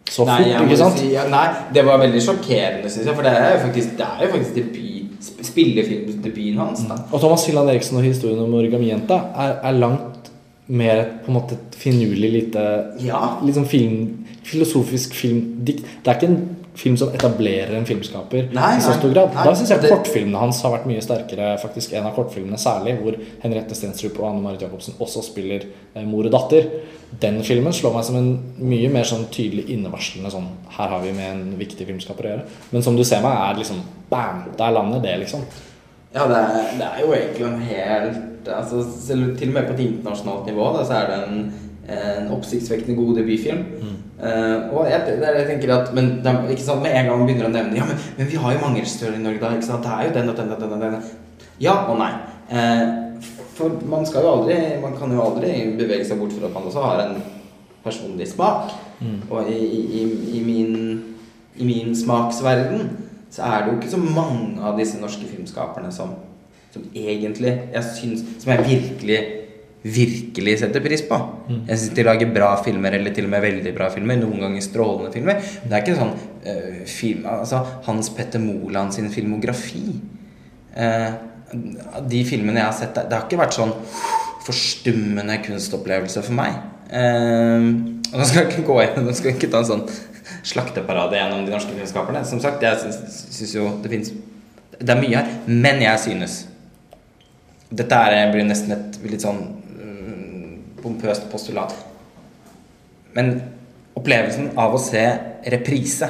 så 0.06 0.22
fort, 0.22 0.38
Nei, 0.38 0.52
ikke 0.54 0.76
sant? 0.78 0.98
Si, 1.00 1.08
ja, 1.16 1.24
nei, 1.26 1.46
det 1.74 1.82
var 1.82 1.98
veldig 1.98 2.20
sjokkerende, 2.22 2.90
syns 2.92 3.08
jeg. 3.08 3.14
For 3.16 3.26
det 3.26 3.32
er 3.34 3.56
jo 3.56 3.62
faktisk, 3.64 3.96
det 3.98 4.04
er 4.06 4.20
jo 4.22 4.28
faktisk 4.36 4.54
debut, 4.54 5.16
sp- 5.18 5.40
spillefilmdebuten 5.48 6.60
hans. 6.62 6.84
da 6.86 6.98
Og 7.10 7.18
Thomas 7.24 7.46
Hilland 7.48 7.72
Eriksen 7.72 7.98
og 7.98 8.04
historien 8.06 8.38
om 8.44 8.54
origami-jenta 8.54 9.16
er, 9.34 9.56
er 9.66 9.80
langt 9.80 10.30
mer 10.68 11.02
på 11.24 11.32
en 11.32 11.36
måte 11.40 11.56
et 11.58 11.74
finurlig 11.80 12.30
lite 12.36 12.62
Ja. 13.02 13.38
liksom 13.42 13.66
film, 13.66 14.26
filosofisk 14.46 15.14
filmdikt. 15.14 15.82
Det 16.04 16.12
er 16.12 16.20
ikke 16.20 16.30
en 16.30 16.56
film 16.76 16.96
som 17.00 17.08
etablerer 17.16 17.72
en 17.78 17.86
filmskaper 17.88 18.50
Nei, 18.54 18.70
i 18.76 18.82
så 18.84 18.92
stor 18.98 19.12
grad. 19.14 19.32
nei, 19.34 19.44
da 19.48 19.54
syns 19.56 19.70
jeg 19.72 19.80
det- 19.82 19.90
kortfilmene 19.90 20.38
hans 20.38 20.62
har 20.62 20.72
vært 20.74 20.86
mye 20.86 21.02
sterkere. 21.04 21.58
Faktisk 21.62 21.92
En 21.96 22.06
av 22.06 22.14
kortfilmene 22.14 22.58
særlig, 22.60 22.98
hvor 23.00 23.16
Henriette 23.42 23.74
Stenstrup 23.74 24.18
og 24.20 24.28
Anne 24.30 24.42
Marit 24.42 24.60
Jacobsen 24.62 24.94
også 25.00 25.22
spiller 25.24 25.64
eh, 25.94 26.04
mor 26.04 26.24
og 26.28 26.32
datter. 26.32 26.68
Den 27.20 27.42
filmen 27.42 27.72
slår 27.72 27.94
meg 27.94 28.04
som 28.04 28.16
en 28.16 28.30
mye 28.58 28.88
mer 28.92 29.04
sånn 29.04 29.26
tydelig 29.30 29.68
innevarslende 29.70 30.30
sånn 30.30 30.48
Her 30.76 30.88
har 30.88 31.00
vi 31.00 31.12
med 31.12 31.30
en 31.30 31.56
viktig 31.58 31.86
filmskaper 31.86 32.24
å 32.24 32.32
gjøre. 32.34 32.44
Men 32.72 32.82
som 32.82 32.96
du 32.96 33.04
ser 33.04 33.22
meg, 33.22 33.32
er 33.32 33.60
liksom 33.62 33.80
bam! 34.10 34.44
Der 34.58 34.70
lander 34.70 35.00
det, 35.00 35.18
liksom. 35.20 35.40
Ja, 36.14 36.26
det 36.26 36.36
er, 36.36 36.78
det 36.78 36.86
er 36.86 37.00
jo 37.04 37.12
egentlig 37.12 37.46
en 37.46 37.60
helt 37.60 38.48
altså, 38.48 38.82
Til 39.38 39.48
og 39.48 39.54
med 39.54 39.66
på 39.66 39.74
et 39.74 39.80
internasjonalt 39.86 40.46
nivå 40.46 40.68
da, 40.76 40.84
så 40.86 40.92
er 41.00 41.06
det 41.10 41.16
en, 41.28 41.40
en 41.88 42.30
oppsiktsvekkende 42.34 42.96
god 42.98 43.20
debutfilm. 43.20 43.64
Eh, 44.16 44.72
og 44.72 44.86
jeg, 44.88 45.18
jeg 45.20 45.46
tenker 45.46 45.72
at 45.74 45.90
Men 45.94 46.06
ikke 46.48 46.62
sant, 46.62 46.80
med 46.82 46.94
en 46.96 47.04
gang 47.04 47.18
man 47.18 47.26
begynner 47.28 47.50
å 47.50 47.52
nevne 47.52 47.76
Ja, 47.76 47.84
men, 47.84 47.98
men 48.16 48.30
vi 48.30 48.38
har 48.40 48.54
jo 48.54 48.62
mange 48.62 48.80
regissører 48.80 49.18
i 49.18 49.20
Norge, 49.20 49.42
da. 49.42 49.50
Ikke 49.52 49.68
sant? 49.68 49.84
Det 49.84 49.92
er 49.92 50.06
jo 50.08 50.14
den 50.14 50.30
og 50.32 50.38
den 50.38 50.54
og 50.54 50.62
den. 50.62 50.72
og 50.72 50.80
den. 50.80 51.42
Ja 51.60 51.74
og 51.84 51.98
nei. 52.00 52.12
Uh, 52.48 53.20
for 53.58 53.76
man 53.88 54.06
skal 54.08 54.24
jo 54.24 54.32
aldri 54.38 54.56
Man 54.80 54.96
kan 54.96 55.12
jo 55.12 55.20
aldri 55.20 55.52
bevege 55.76 56.06
seg 56.08 56.20
bort 56.20 56.32
fra 56.32 56.48
at 56.48 56.56
man 56.56 56.70
også 56.70 56.86
har 56.86 57.02
en 57.04 57.18
personlig 57.84 58.30
smak. 58.32 58.72
Og 59.30 59.50
i, 59.52 59.58
i, 60.00 60.02
i, 60.38 60.40
min, 60.42 61.02
i 61.60 61.66
min 61.68 61.92
smaksverden 61.96 62.88
så 63.30 63.44
er 63.44 63.64
det 63.64 63.72
jo 63.72 63.76
ikke 63.76 63.92
så 63.92 64.00
mange 64.00 64.62
av 64.64 64.78
disse 64.80 64.96
norske 65.00 65.28
filmskaperne 65.28 65.90
som, 65.92 66.14
som 66.72 66.86
egentlig 66.94 67.52
jeg 67.74 67.84
syns, 67.92 68.24
Som 68.40 68.52
jeg 68.54 68.64
virkelig 68.64 69.18
virkelig 69.86 70.58
setter 70.60 70.82
pris 70.82 71.02
på. 71.06 71.18
Jeg 71.68 71.78
syns 71.78 71.94
de 71.94 72.04
lager 72.06 72.30
bra 72.34 72.50
filmer, 72.64 72.96
eller 72.98 73.14
til 73.14 73.28
og 73.28 73.32
med 73.34 73.44
veldig 73.44 73.72
bra 73.76 73.88
filmer. 73.92 74.18
Noen 74.18 74.42
ganger 74.42 74.64
strålende 74.64 75.12
filmer. 75.14 75.38
Det 75.62 75.70
er 75.70 75.84
ikke 75.84 75.98
sånn 75.98 76.14
uh, 76.16 76.80
film 76.90 77.26
Altså 77.30 77.62
Hans 77.86 78.10
Petter 78.16 78.42
Moland 78.42 78.94
sin 78.94 79.08
filmografi 79.12 79.84
uh, 80.78 81.10
De 82.06 82.22
filmene 82.26 82.60
jeg 82.60 82.66
har 82.66 82.76
sett 82.76 82.98
Det 82.98 83.14
har 83.14 83.26
ikke 83.26 83.40
vært 83.40 83.56
sånn 83.56 83.74
forstummende 84.46 85.38
kunstopplevelse 85.42 86.22
for 86.26 86.38
meg. 86.38 86.58
Uh, 86.90 87.70
og 88.12 88.20
nå 88.20 88.26
skal 88.26 88.44
jeg 88.44 88.52
ikke 88.52 88.66
gå 88.68 88.80
igjen 88.82 89.06
Nå 89.06 89.14
skal 89.16 89.32
jeg 89.32 89.40
ikke 89.40 89.52
ta 89.54 89.62
en 89.62 89.70
sånn 89.70 89.86
slakteparade 90.46 91.18
gjennom 91.18 91.44
de 91.46 91.54
norske 91.54 91.74
filmskaperne. 91.74 92.24
Som 92.26 92.42
sagt, 92.42 92.62
jeg 92.62 92.78
syns, 92.82 93.54
jo 93.54 93.68
det 93.82 93.92
fins 93.92 94.12
Det 94.76 94.90
er 94.90 95.00
mye 95.00 95.20
her. 95.20 95.30
Men 95.46 95.82
jeg 95.84 96.02
synes 96.02 96.40
Dette 97.70 97.98
er, 97.98 98.30
blir 98.30 98.46
nesten 98.46 98.74
et 98.76 98.98
litt 99.10 99.24
sånn 99.24 99.40
mm, 99.42 99.65
pompøst 100.86 101.26
postulat. 101.32 101.74
Men 103.16 103.40
opplevelsen 103.98 104.52
av 104.60 104.76
å 104.76 104.80
se 104.80 105.02
reprise 105.50 106.08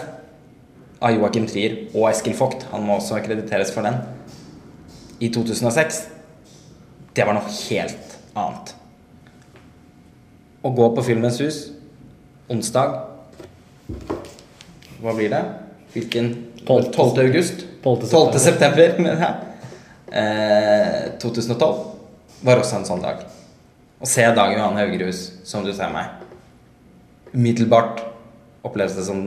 av 1.00 1.14
Joakim 1.14 1.46
Trier 1.48 1.78
og 1.94 2.10
Eskil 2.10 2.36
Vogt, 2.36 2.66
han 2.72 2.84
må 2.84 2.98
også 2.98 3.20
krediteres 3.24 3.72
for 3.72 3.86
den, 3.86 4.00
i 5.20 5.30
2006, 5.32 6.02
det 7.16 7.24
var 7.24 7.38
noe 7.38 7.48
helt 7.48 8.16
annet. 8.36 8.74
Å 10.60 10.72
gå 10.76 10.88
på 10.96 11.04
Filmens 11.06 11.38
Hus 11.40 11.60
onsdag 12.50 12.96
Hva 15.00 15.12
blir 15.14 15.30
det? 15.30 15.40
Hvilken? 15.94 16.30
12. 16.66 16.90
12. 16.92 17.20
august? 17.22 17.64
12. 17.84 18.08
12. 18.10 18.38
september, 18.42 18.96
mener 18.98 19.22
jeg. 19.22 19.34
Eh, 20.10 21.00
2012 21.22 22.44
var 22.46 22.60
også 22.60 22.80
en 22.80 22.88
sånn 22.88 23.04
dag. 23.04 23.22
Å 24.00 24.06
se 24.08 24.24
Dag 24.36 24.52
Johan 24.52 24.76
Haugerhus 24.76 25.20
som 25.48 25.64
du 25.64 25.72
ser 25.72 25.88
meg, 25.94 26.10
umiddelbart 27.32 28.02
oppleves 28.66 28.96
det 28.98 29.06
som 29.06 29.22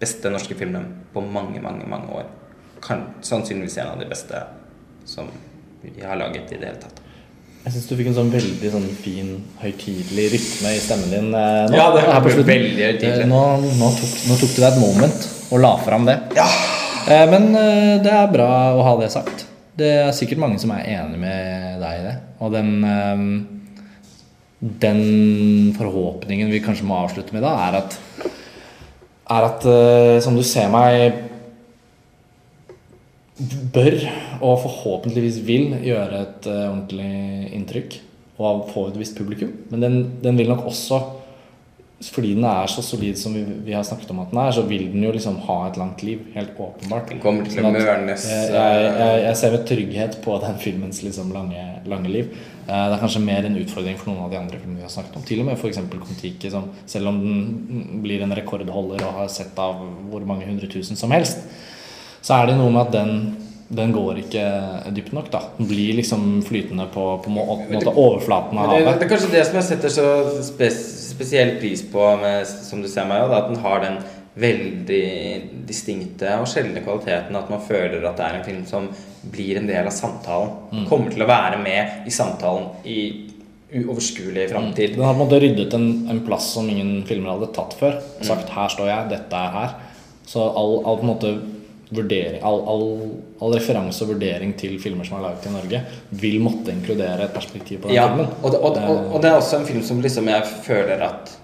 beste 0.00 0.30
norske 0.30 0.54
filmen 0.58 0.86
på 1.14 1.22
mange, 1.24 1.60
mange, 1.62 1.86
mange 1.88 2.10
år. 2.20 2.28
Kan, 2.84 3.06
sannsynligvis 3.24 3.78
en 3.82 3.94
av 3.94 4.02
de 4.02 4.06
beste 4.10 4.42
som 5.08 5.26
vi 5.82 5.94
har 6.04 6.18
laget 6.20 6.52
i 6.52 6.58
det 6.60 6.68
hele 6.70 6.80
tatt. 6.82 7.00
Jeg 7.64 7.72
syns 7.78 7.86
du 7.88 7.94
fikk 7.96 8.10
en 8.10 8.16
sånn 8.18 8.30
veldig 8.32 8.70
sånn 8.74 8.86
fin, 9.00 9.30
høytidelig 9.62 10.26
rytme 10.34 10.72
i 10.76 10.80
stemmen 10.84 11.08
din 11.14 11.30
eh, 11.32 11.62
nå. 11.72 11.78
Ja, 11.78 11.86
det 11.94 12.02
her 12.04 12.20
på 12.20 12.34
slutten. 12.34 12.50
veldig 12.50 12.84
høytidelig. 12.90 13.24
Eh, 13.24 13.30
Nå, 13.30 13.40
nå, 13.80 13.88
tok, 13.96 14.12
nå 14.28 14.36
tok 14.42 14.52
du 14.52 14.58
deg 14.60 14.68
et 14.68 14.82
moment 14.82 15.26
og 15.48 15.62
la 15.64 15.70
fram 15.86 16.04
det. 16.10 16.18
Eh, 16.36 17.24
Men 17.32 17.48
eh, 17.56 17.94
det 18.04 18.12
er 18.12 18.28
bra 18.36 18.50
å 18.76 18.84
ha 18.84 18.94
det 19.00 19.08
sagt. 19.16 19.46
Det 19.80 19.88
er 20.04 20.12
sikkert 20.14 20.42
mange 20.44 20.60
som 20.62 20.74
er 20.76 20.84
enig 20.92 21.18
med 21.24 21.80
deg 21.80 22.02
i 22.02 22.04
det. 22.04 22.14
Og 22.44 22.52
den 22.52 22.70
eh, 22.84 23.24
Den 24.64 25.74
forhåpningen 25.76 26.48
vi 26.48 26.62
kanskje 26.64 26.86
må 26.88 26.96
avslutte 27.02 27.36
med 27.36 27.44
da, 27.44 27.52
er 27.66 27.82
at 27.82 27.98
Er 29.24 29.44
at, 29.46 29.64
uh, 29.64 30.20
som 30.20 30.36
du 30.36 30.42
ser 30.44 30.68
meg 30.72 31.14
bør, 33.72 33.96
og 34.44 34.60
forhåpentligvis 34.62 35.38
vil, 35.46 35.72
gjøre 35.80 36.20
et 36.20 36.48
uh, 36.48 36.66
ordentlig 36.68 37.54
inntrykk 37.56 37.96
og 38.36 38.68
få 38.72 38.88
et 38.90 38.98
visst 39.00 39.16
publikum. 39.16 39.52
Men 39.70 39.84
den, 39.84 39.96
den 40.22 40.38
vil 40.38 40.50
nok 40.50 40.64
også, 40.68 41.00
fordi 42.12 42.34
den 42.36 42.44
er 42.44 42.68
så 42.68 42.82
solid 42.84 43.16
som 43.16 43.32
vi, 43.36 43.44
vi 43.64 43.72
har 43.72 43.84
snakket 43.86 44.10
om 44.12 44.20
at 44.24 44.32
den 44.32 44.40
er, 44.42 44.52
så 44.52 44.64
vil 44.68 44.88
den 44.92 45.06
jo 45.06 45.12
liksom 45.14 45.38
ha 45.46 45.58
et 45.68 45.78
langt 45.80 46.02
liv. 46.04 46.26
Helt 46.34 46.58
åpenbart. 46.58 47.12
Den 47.14 47.22
kommer 47.22 47.48
til 47.48 47.62
å 47.62 47.70
Sånn 47.70 47.78
mørnes, 47.78 48.26
Jeg, 48.28 48.50
jeg, 48.52 48.90
jeg, 49.00 49.22
jeg 49.24 49.40
ser 49.40 49.54
med 49.56 49.68
trygghet 49.70 50.18
på 50.24 50.36
den 50.44 50.60
filmens 50.60 51.00
liksom 51.06 51.32
lange, 51.32 51.64
lange 51.88 52.12
liv. 52.12 52.34
Eh, 52.68 52.88
Det 52.88 52.96
er 52.96 53.02
kanskje 53.02 53.20
mer 53.24 53.44
en 53.44 53.56
utfordring 53.60 53.98
for 54.00 54.10
noen 54.12 54.24
av 54.24 54.30
de 54.32 54.38
andre 54.40 54.58
filmene 54.58 54.80
vi 54.80 54.86
har 54.86 54.90
snakket 54.94 55.16
om. 55.16 55.22
Til 55.28 55.40
og 55.40 55.46
med 55.50 55.58
f.eks. 55.58 55.78
Kon-Tiki, 55.92 56.50
som 56.50 56.70
selv 56.86 57.08
om 57.08 57.18
den 57.20 58.02
blir 58.02 58.22
en 58.24 58.32
rekordholder 58.32 59.04
og 59.04 59.14
har 59.20 59.28
sett 59.28 59.58
av 59.58 59.82
hvor 60.10 60.24
mange 60.26 60.46
hundre 60.48 60.66
tusen 60.72 60.96
som 60.96 61.10
helst, 61.12 61.38
så 62.24 62.38
er 62.42 62.46
det 62.46 62.56
noe 62.56 62.70
med 62.72 62.86
at 62.86 62.92
den, 62.92 63.36
den 63.68 63.92
går 63.92 64.22
ikke 64.22 64.44
dypt 64.96 65.12
nok. 65.12 65.30
da 65.30 65.40
Den 65.58 65.66
blir 65.68 65.94
liksom 66.00 66.42
flytende 66.46 66.86
på, 66.94 67.04
på 67.24 67.30
må- 67.30 67.60
måte 67.68 67.92
overflaten 67.92 68.56
av 68.58 68.70
havet. 68.72 68.84
det, 68.86 68.98
det 69.00 69.06
er 69.06 69.12
kanskje 69.16 69.32
det 69.36 69.44
som 69.46 69.54
jeg 69.60 69.64
setter 69.68 69.88
så 69.92 70.42
spes, 70.42 70.80
spesiell 71.14 71.58
pris 71.60 71.82
på, 71.92 72.00
med, 72.20 72.46
som 72.46 72.80
du 72.82 72.88
ser 72.88 73.04
meg, 73.04 73.28
da, 73.28 73.42
at 73.44 73.52
den 73.52 73.60
har 73.60 73.80
den 73.84 73.98
veldig 74.34 75.04
distinkte 75.68 76.32
og 76.40 76.48
sjeldne 76.50 76.82
kvaliteten 76.82 77.36
at 77.38 77.50
man 77.52 77.62
føler 77.62 78.02
at 78.02 78.18
det 78.18 78.26
er 78.26 78.38
en 78.40 78.46
film 78.46 78.64
som 78.66 78.88
blir 79.30 79.60
en 79.60 79.68
del 79.68 79.86
av 79.86 79.94
samtalen. 79.94 80.50
Mm. 80.72 80.88
Kommer 80.90 81.14
til 81.14 81.22
å 81.22 81.30
være 81.30 81.60
med 81.62 82.08
i 82.08 82.14
samtalen 82.14 82.66
i 82.84 82.98
uoverskuelig 83.74 84.48
framtid. 84.50 84.94
Den 84.94 85.04
har 85.06 85.14
på 85.14 85.20
en 85.22 85.24
måte 85.24 85.40
ryddet 85.42 85.74
en, 85.74 85.88
en 86.10 86.22
plass 86.26 86.52
som 86.54 86.68
ingen 86.70 87.02
filmer 87.08 87.34
hadde 87.34 87.50
tatt 87.54 87.74
før. 87.78 87.98
Sagt 88.22 88.50
'her 88.50 88.70
står 88.70 88.90
jeg, 88.90 89.10
dette 89.14 89.40
er 89.40 89.54
her'. 89.58 89.74
Så 90.26 90.42
all, 90.42 90.80
all 90.86 90.98
på 90.98 91.06
en 91.06 91.12
måte 91.12 91.32
vurdering, 91.94 92.40
all, 92.42 92.60
all, 92.68 92.84
all 93.42 93.54
referanse 93.54 94.02
og 94.04 94.14
vurdering 94.14 94.54
til 94.58 94.78
filmer 94.82 95.06
som 95.06 95.18
er 95.18 95.28
laget 95.28 95.46
i 95.46 95.54
Norge, 95.54 95.80
vil 96.10 96.40
måtte 96.42 96.72
inkludere 96.72 97.28
et 97.28 97.34
perspektiv 97.34 97.82
på 97.82 97.88
den 97.88 97.98
Ja, 97.98 98.08
filmen. 98.08 98.30
og 98.42 98.50
det, 98.50 98.60
og, 98.60 98.78
og, 98.78 99.14
og 99.14 99.22
det 99.22 99.30
er 99.30 99.38
også 99.38 99.60
en 99.60 99.66
film 99.68 99.82
som 99.82 100.00
liksom 100.02 100.30
jeg 100.32 100.46
føler 100.64 101.04
at 101.06 101.34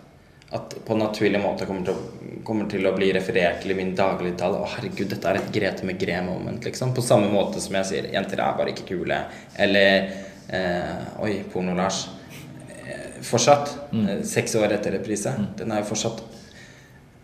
at 0.50 0.74
på 0.86 0.92
en 0.92 0.98
naturlig 0.98 1.40
måte 1.40 1.66
kommer 1.66 1.86
til, 1.86 1.94
å, 1.94 2.38
kommer 2.46 2.66
til 2.70 2.86
å 2.88 2.94
bli 2.96 3.12
referert 3.14 3.60
til 3.62 3.74
i 3.74 3.76
min 3.78 3.92
dagligtale. 3.98 4.58
Å, 4.58 4.70
herregud, 4.72 5.06
dette 5.12 5.30
er 5.30 5.38
et 5.38 5.52
Grete 5.54 5.86
med 5.86 6.00
Gre-moment, 6.00 6.64
liksom. 6.66 6.94
På 6.96 7.04
samme 7.06 7.30
måte 7.30 7.62
som 7.62 7.76
jeg 7.78 7.86
sier 7.90 8.10
'jenter 8.10 8.42
er 8.42 8.56
bare 8.58 8.74
ikke 8.74 8.88
kule'. 8.88 9.20
Eller 9.56 10.10
eh, 10.48 11.22
Oi, 11.22 11.44
Porno-Lars. 11.52 12.08
Eh, 12.82 13.22
fortsatt. 13.22 13.76
Mm. 13.92 14.24
Seks 14.26 14.56
år 14.58 14.74
etter 14.74 14.98
reprise. 14.98 15.36
Den 15.56 15.70
er 15.72 15.84
jo 15.84 15.90
fortsatt 15.94 16.22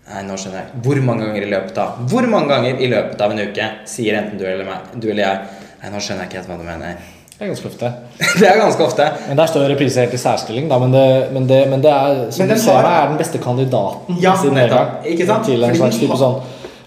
Nei, 0.06 0.22
nå 0.22 0.36
skjønner 0.38 0.60
jeg. 0.60 0.80
Hvor 0.84 1.00
mange 1.02 1.26
ganger 1.26 1.42
i 1.42 1.50
løpet 1.50 1.78
av 1.82 2.02
Hvor 2.06 2.26
mange 2.30 2.52
ganger 2.52 2.78
i 2.78 2.86
løpet 2.86 3.20
av 3.20 3.32
en 3.34 3.42
uke 3.42 3.64
sier 3.90 4.14
enten 4.20 4.38
du 4.38 4.44
eller, 4.46 4.62
meg, 4.68 4.92
du 4.94 5.08
eller 5.10 5.24
jeg 5.24 5.64
Nei, 5.80 5.90
nå 5.90 5.98
skjønner 5.98 6.22
jeg 6.22 6.30
ikke 6.30 6.38
helt 6.38 6.50
hva 6.52 6.58
du 6.60 6.66
mener. 6.66 7.15
Det 7.36 7.44
er 7.44 7.50
ganske 7.52 7.68
ofte. 7.68 7.88
det 8.40 8.46
er 8.48 8.58
ganske 8.62 8.84
ofte. 8.86 9.06
Men 9.28 9.36
der 9.36 9.46
står 9.50 9.66
reprise 9.74 10.00
helt 10.00 10.14
i 10.16 10.20
særstilling, 10.20 10.68
da. 10.70 10.78
Men 10.80 10.92
det, 10.94 11.02
men 11.36 11.46
det, 11.50 11.58
men 11.68 11.82
det 11.84 11.90
er, 11.92 12.22
som 12.32 12.46
Men 12.46 12.54
du 12.56 12.62
ser 12.62 12.78
har- 12.80 12.86
er 13.04 13.08
den 13.10 13.18
beste 13.20 13.38
kandidaten 13.44 14.16
Ja, 14.22 14.32
nettopp. 14.32 14.54
nedgang 14.56 14.92
Ikke 15.12 15.26
sant? 15.28 15.44
til 15.50 15.64
en 15.64 15.74
slags 15.76 15.98
type 16.00 16.16
sånn 16.16 16.38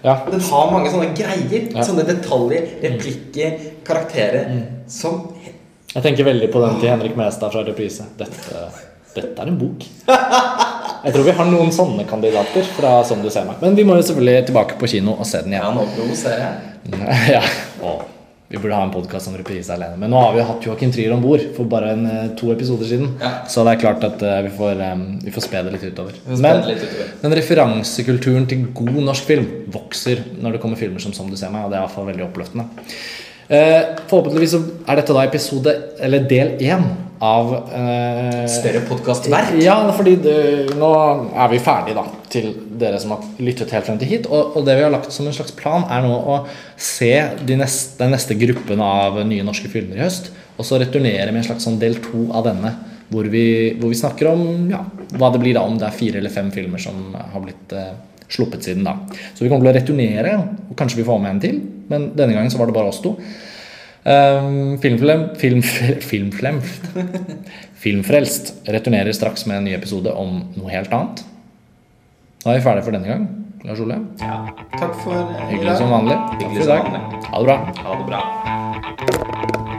Ja. 0.02 0.14
Den 0.30 0.40
har 0.40 0.70
mange 0.72 0.90
sånne 0.90 1.10
greier. 1.14 1.66
Ja. 1.76 1.82
Sånne 1.84 2.06
detaljer, 2.08 2.66
replikker, 2.82 3.58
karakterer 3.84 4.62
som 4.88 5.28
Jeg 5.94 6.02
tenker 6.02 6.24
veldig 6.24 6.50
på 6.52 6.60
den 6.66 6.80
til 6.80 6.88
Henrik 6.88 7.16
Mestad 7.18 7.52
fra 7.52 7.62
Reprise. 7.66 8.04
Dette, 8.18 8.66
dette 9.14 9.42
er 9.42 9.46
en 9.50 9.58
bok. 9.58 9.84
Jeg 11.04 11.14
tror 11.14 11.24
vi 11.24 11.32
har 11.32 11.46
noen 11.48 11.70
sånne 11.72 12.04
kandidater 12.08 12.62
fra 12.76 13.02
Som 13.08 13.22
du 13.22 13.30
ser 13.32 13.44
meg. 13.48 13.56
Men 13.62 13.74
vi 13.78 13.84
må 13.88 13.94
jo 13.96 14.02
selvfølgelig 14.10 14.46
tilbake 14.50 14.76
på 14.80 14.88
kino 14.88 15.14
og 15.18 15.26
se 15.26 15.40
den 15.46 15.52
Ja, 15.56 15.70
nå 15.72 15.86
provoserer 15.94 16.42
jeg. 16.44 16.98
Ja. 17.36 17.42
Å, 17.84 17.94
vi 18.50 18.58
burde 18.58 18.74
ha 18.74 18.82
en 18.82 18.90
podkast 18.90 19.28
om 19.30 19.36
Reprise 19.38 19.70
alene. 19.70 19.94
Men 19.96 20.10
nå 20.10 20.18
har 20.18 20.32
vi 20.34 20.40
jo 20.40 20.46
hatt 20.48 20.64
Joakim 20.66 20.90
Trier 20.90 21.12
om 21.14 21.20
bord 21.22 21.42
for 21.54 21.70
bare 21.70 21.92
en, 21.94 22.00
eh, 22.10 22.32
to 22.34 22.50
episoder 22.50 22.88
siden. 22.90 23.12
Ja. 23.20 23.46
Så 23.46 23.62
det 23.62 23.76
er 23.76 23.82
klart 23.84 24.02
at 24.02 24.24
uh, 24.26 24.40
vi 24.42 24.50
får, 24.56 24.80
um, 24.90 25.04
vi 25.22 25.30
får 25.30 25.44
spe 25.44 25.62
det 25.62 25.74
litt 25.76 25.84
utover. 25.86 26.16
Men 26.26 26.58
litt 26.66 26.82
utover. 26.82 27.12
den 27.22 27.36
referansekulturen 27.38 28.48
til 28.50 28.64
god 28.74 28.98
norsk 29.06 29.28
film 29.30 29.46
vokser 29.70 30.24
når 30.42 30.56
det 30.56 30.62
kommer 30.64 30.80
filmer 30.80 30.98
som 30.98 31.14
Som 31.14 31.30
du 31.30 31.36
ser 31.38 31.54
meg, 31.54 31.62
og 31.62 31.70
det 31.70 31.78
er 31.78 31.84
i 31.84 31.86
hvert 31.86 31.94
fall 31.94 32.10
veldig 32.10 32.26
oppløftende. 32.26 32.66
Eh, 33.50 33.96
forhåpentligvis 34.06 34.52
er 34.86 34.98
dette 35.00 35.14
da 35.14 35.22
episode, 35.26 35.72
eller 35.98 36.26
del 36.30 36.52
én 36.62 36.84
av 37.20 37.48
eh, 37.74 38.44
Større 38.48 38.84
podkastverk. 38.86 39.56
Ja, 39.58 39.74
fordi 39.96 40.12
det, 40.22 40.36
nå 40.78 40.90
er 41.34 41.50
vi 41.50 41.58
ferdige 41.62 41.98
da 41.98 42.04
til 42.30 42.52
dere 42.80 43.00
som 43.02 43.16
har 43.16 43.24
lyttet 43.42 43.74
helt 43.74 43.88
frem 43.88 43.98
til 43.98 44.12
hit. 44.12 44.28
Og, 44.30 44.54
og 44.54 44.68
det 44.68 44.78
vi 44.78 44.84
har 44.86 44.94
lagt 44.94 45.10
som 45.12 45.26
en 45.26 45.34
slags 45.34 45.56
plan, 45.58 45.82
er 45.90 46.06
nå 46.06 46.12
å 46.14 46.44
se 46.78 47.10
de 47.42 47.58
neste, 47.58 47.98
den 47.98 48.14
neste 48.14 48.38
gruppen 48.38 48.84
av 48.86 49.18
nye 49.26 49.46
norske 49.46 49.72
filmer 49.72 49.98
i 49.98 50.04
høst. 50.04 50.30
Og 50.54 50.68
så 50.68 50.78
returnere 50.78 51.32
med 51.32 51.42
en 51.42 51.50
slags 51.50 51.66
sånn 51.66 51.80
del 51.82 51.98
to 52.04 52.28
av 52.30 52.46
denne. 52.46 52.72
Hvor 53.10 53.26
vi, 53.26 53.44
hvor 53.80 53.90
vi 53.90 53.98
snakker 53.98 54.30
om 54.30 54.70
ja, 54.70 54.84
hva 55.18 55.32
det 55.34 55.42
blir 55.42 55.58
da, 55.58 55.66
om 55.66 55.74
det 55.80 55.88
er 55.88 55.98
fire 55.98 56.22
eller 56.22 56.30
fem 56.30 56.54
filmer 56.54 56.78
som 56.78 57.10
har 57.18 57.42
blitt 57.42 57.74
eh, 57.74 57.96
sluppet 58.30 58.66
siden 58.66 58.86
da. 58.86 58.96
Så 59.34 59.44
vi 59.44 59.50
kommer 59.50 59.66
til 59.66 59.72
å 59.72 59.76
returnere, 59.78 60.34
og 60.70 60.76
kanskje 60.78 61.00
vi 61.02 61.06
får 61.06 61.22
med 61.22 61.34
en 61.34 61.42
til. 61.42 61.60
Men 61.90 62.10
denne 62.18 62.36
gangen 62.36 62.52
så 62.52 62.60
var 62.60 62.70
det 62.70 62.76
bare 62.76 62.92
oss 62.92 63.02
to. 63.04 63.16
Um, 64.00 64.78
filmflem, 64.80 65.26
film, 65.36 65.60
filmflem, 65.62 66.62
Filmfrelst 67.82 68.54
returnerer 68.68 69.12
straks 69.16 69.46
med 69.48 69.58
en 69.58 69.68
ny 69.68 69.74
episode 69.76 70.12
om 70.12 70.40
noe 70.56 70.72
helt 70.72 70.92
annet. 70.92 71.22
Da 72.44 72.52
er 72.52 72.60
vi 72.60 72.64
ferdige 72.64 72.86
for 72.88 72.96
denne 72.96 73.08
gang. 73.08 73.28
Lars 73.64 73.80
Ole, 73.84 73.98
Ja. 74.20 74.38
Takk 74.78 74.94
for 75.02 75.16
eh, 75.16 75.48
hyggelig 75.52 75.76
som 75.76 75.92
vanlig. 75.92 76.16
Takk 76.16 76.46
Hyggelig 76.46 76.64
for 76.64 76.70
i 76.70 76.76
dag. 76.76 77.26
Ha 77.28 77.42
det 77.42 77.50
bra. 77.50 77.58
Ha 77.84 77.98
det 77.98 78.06
bra. 78.08 79.69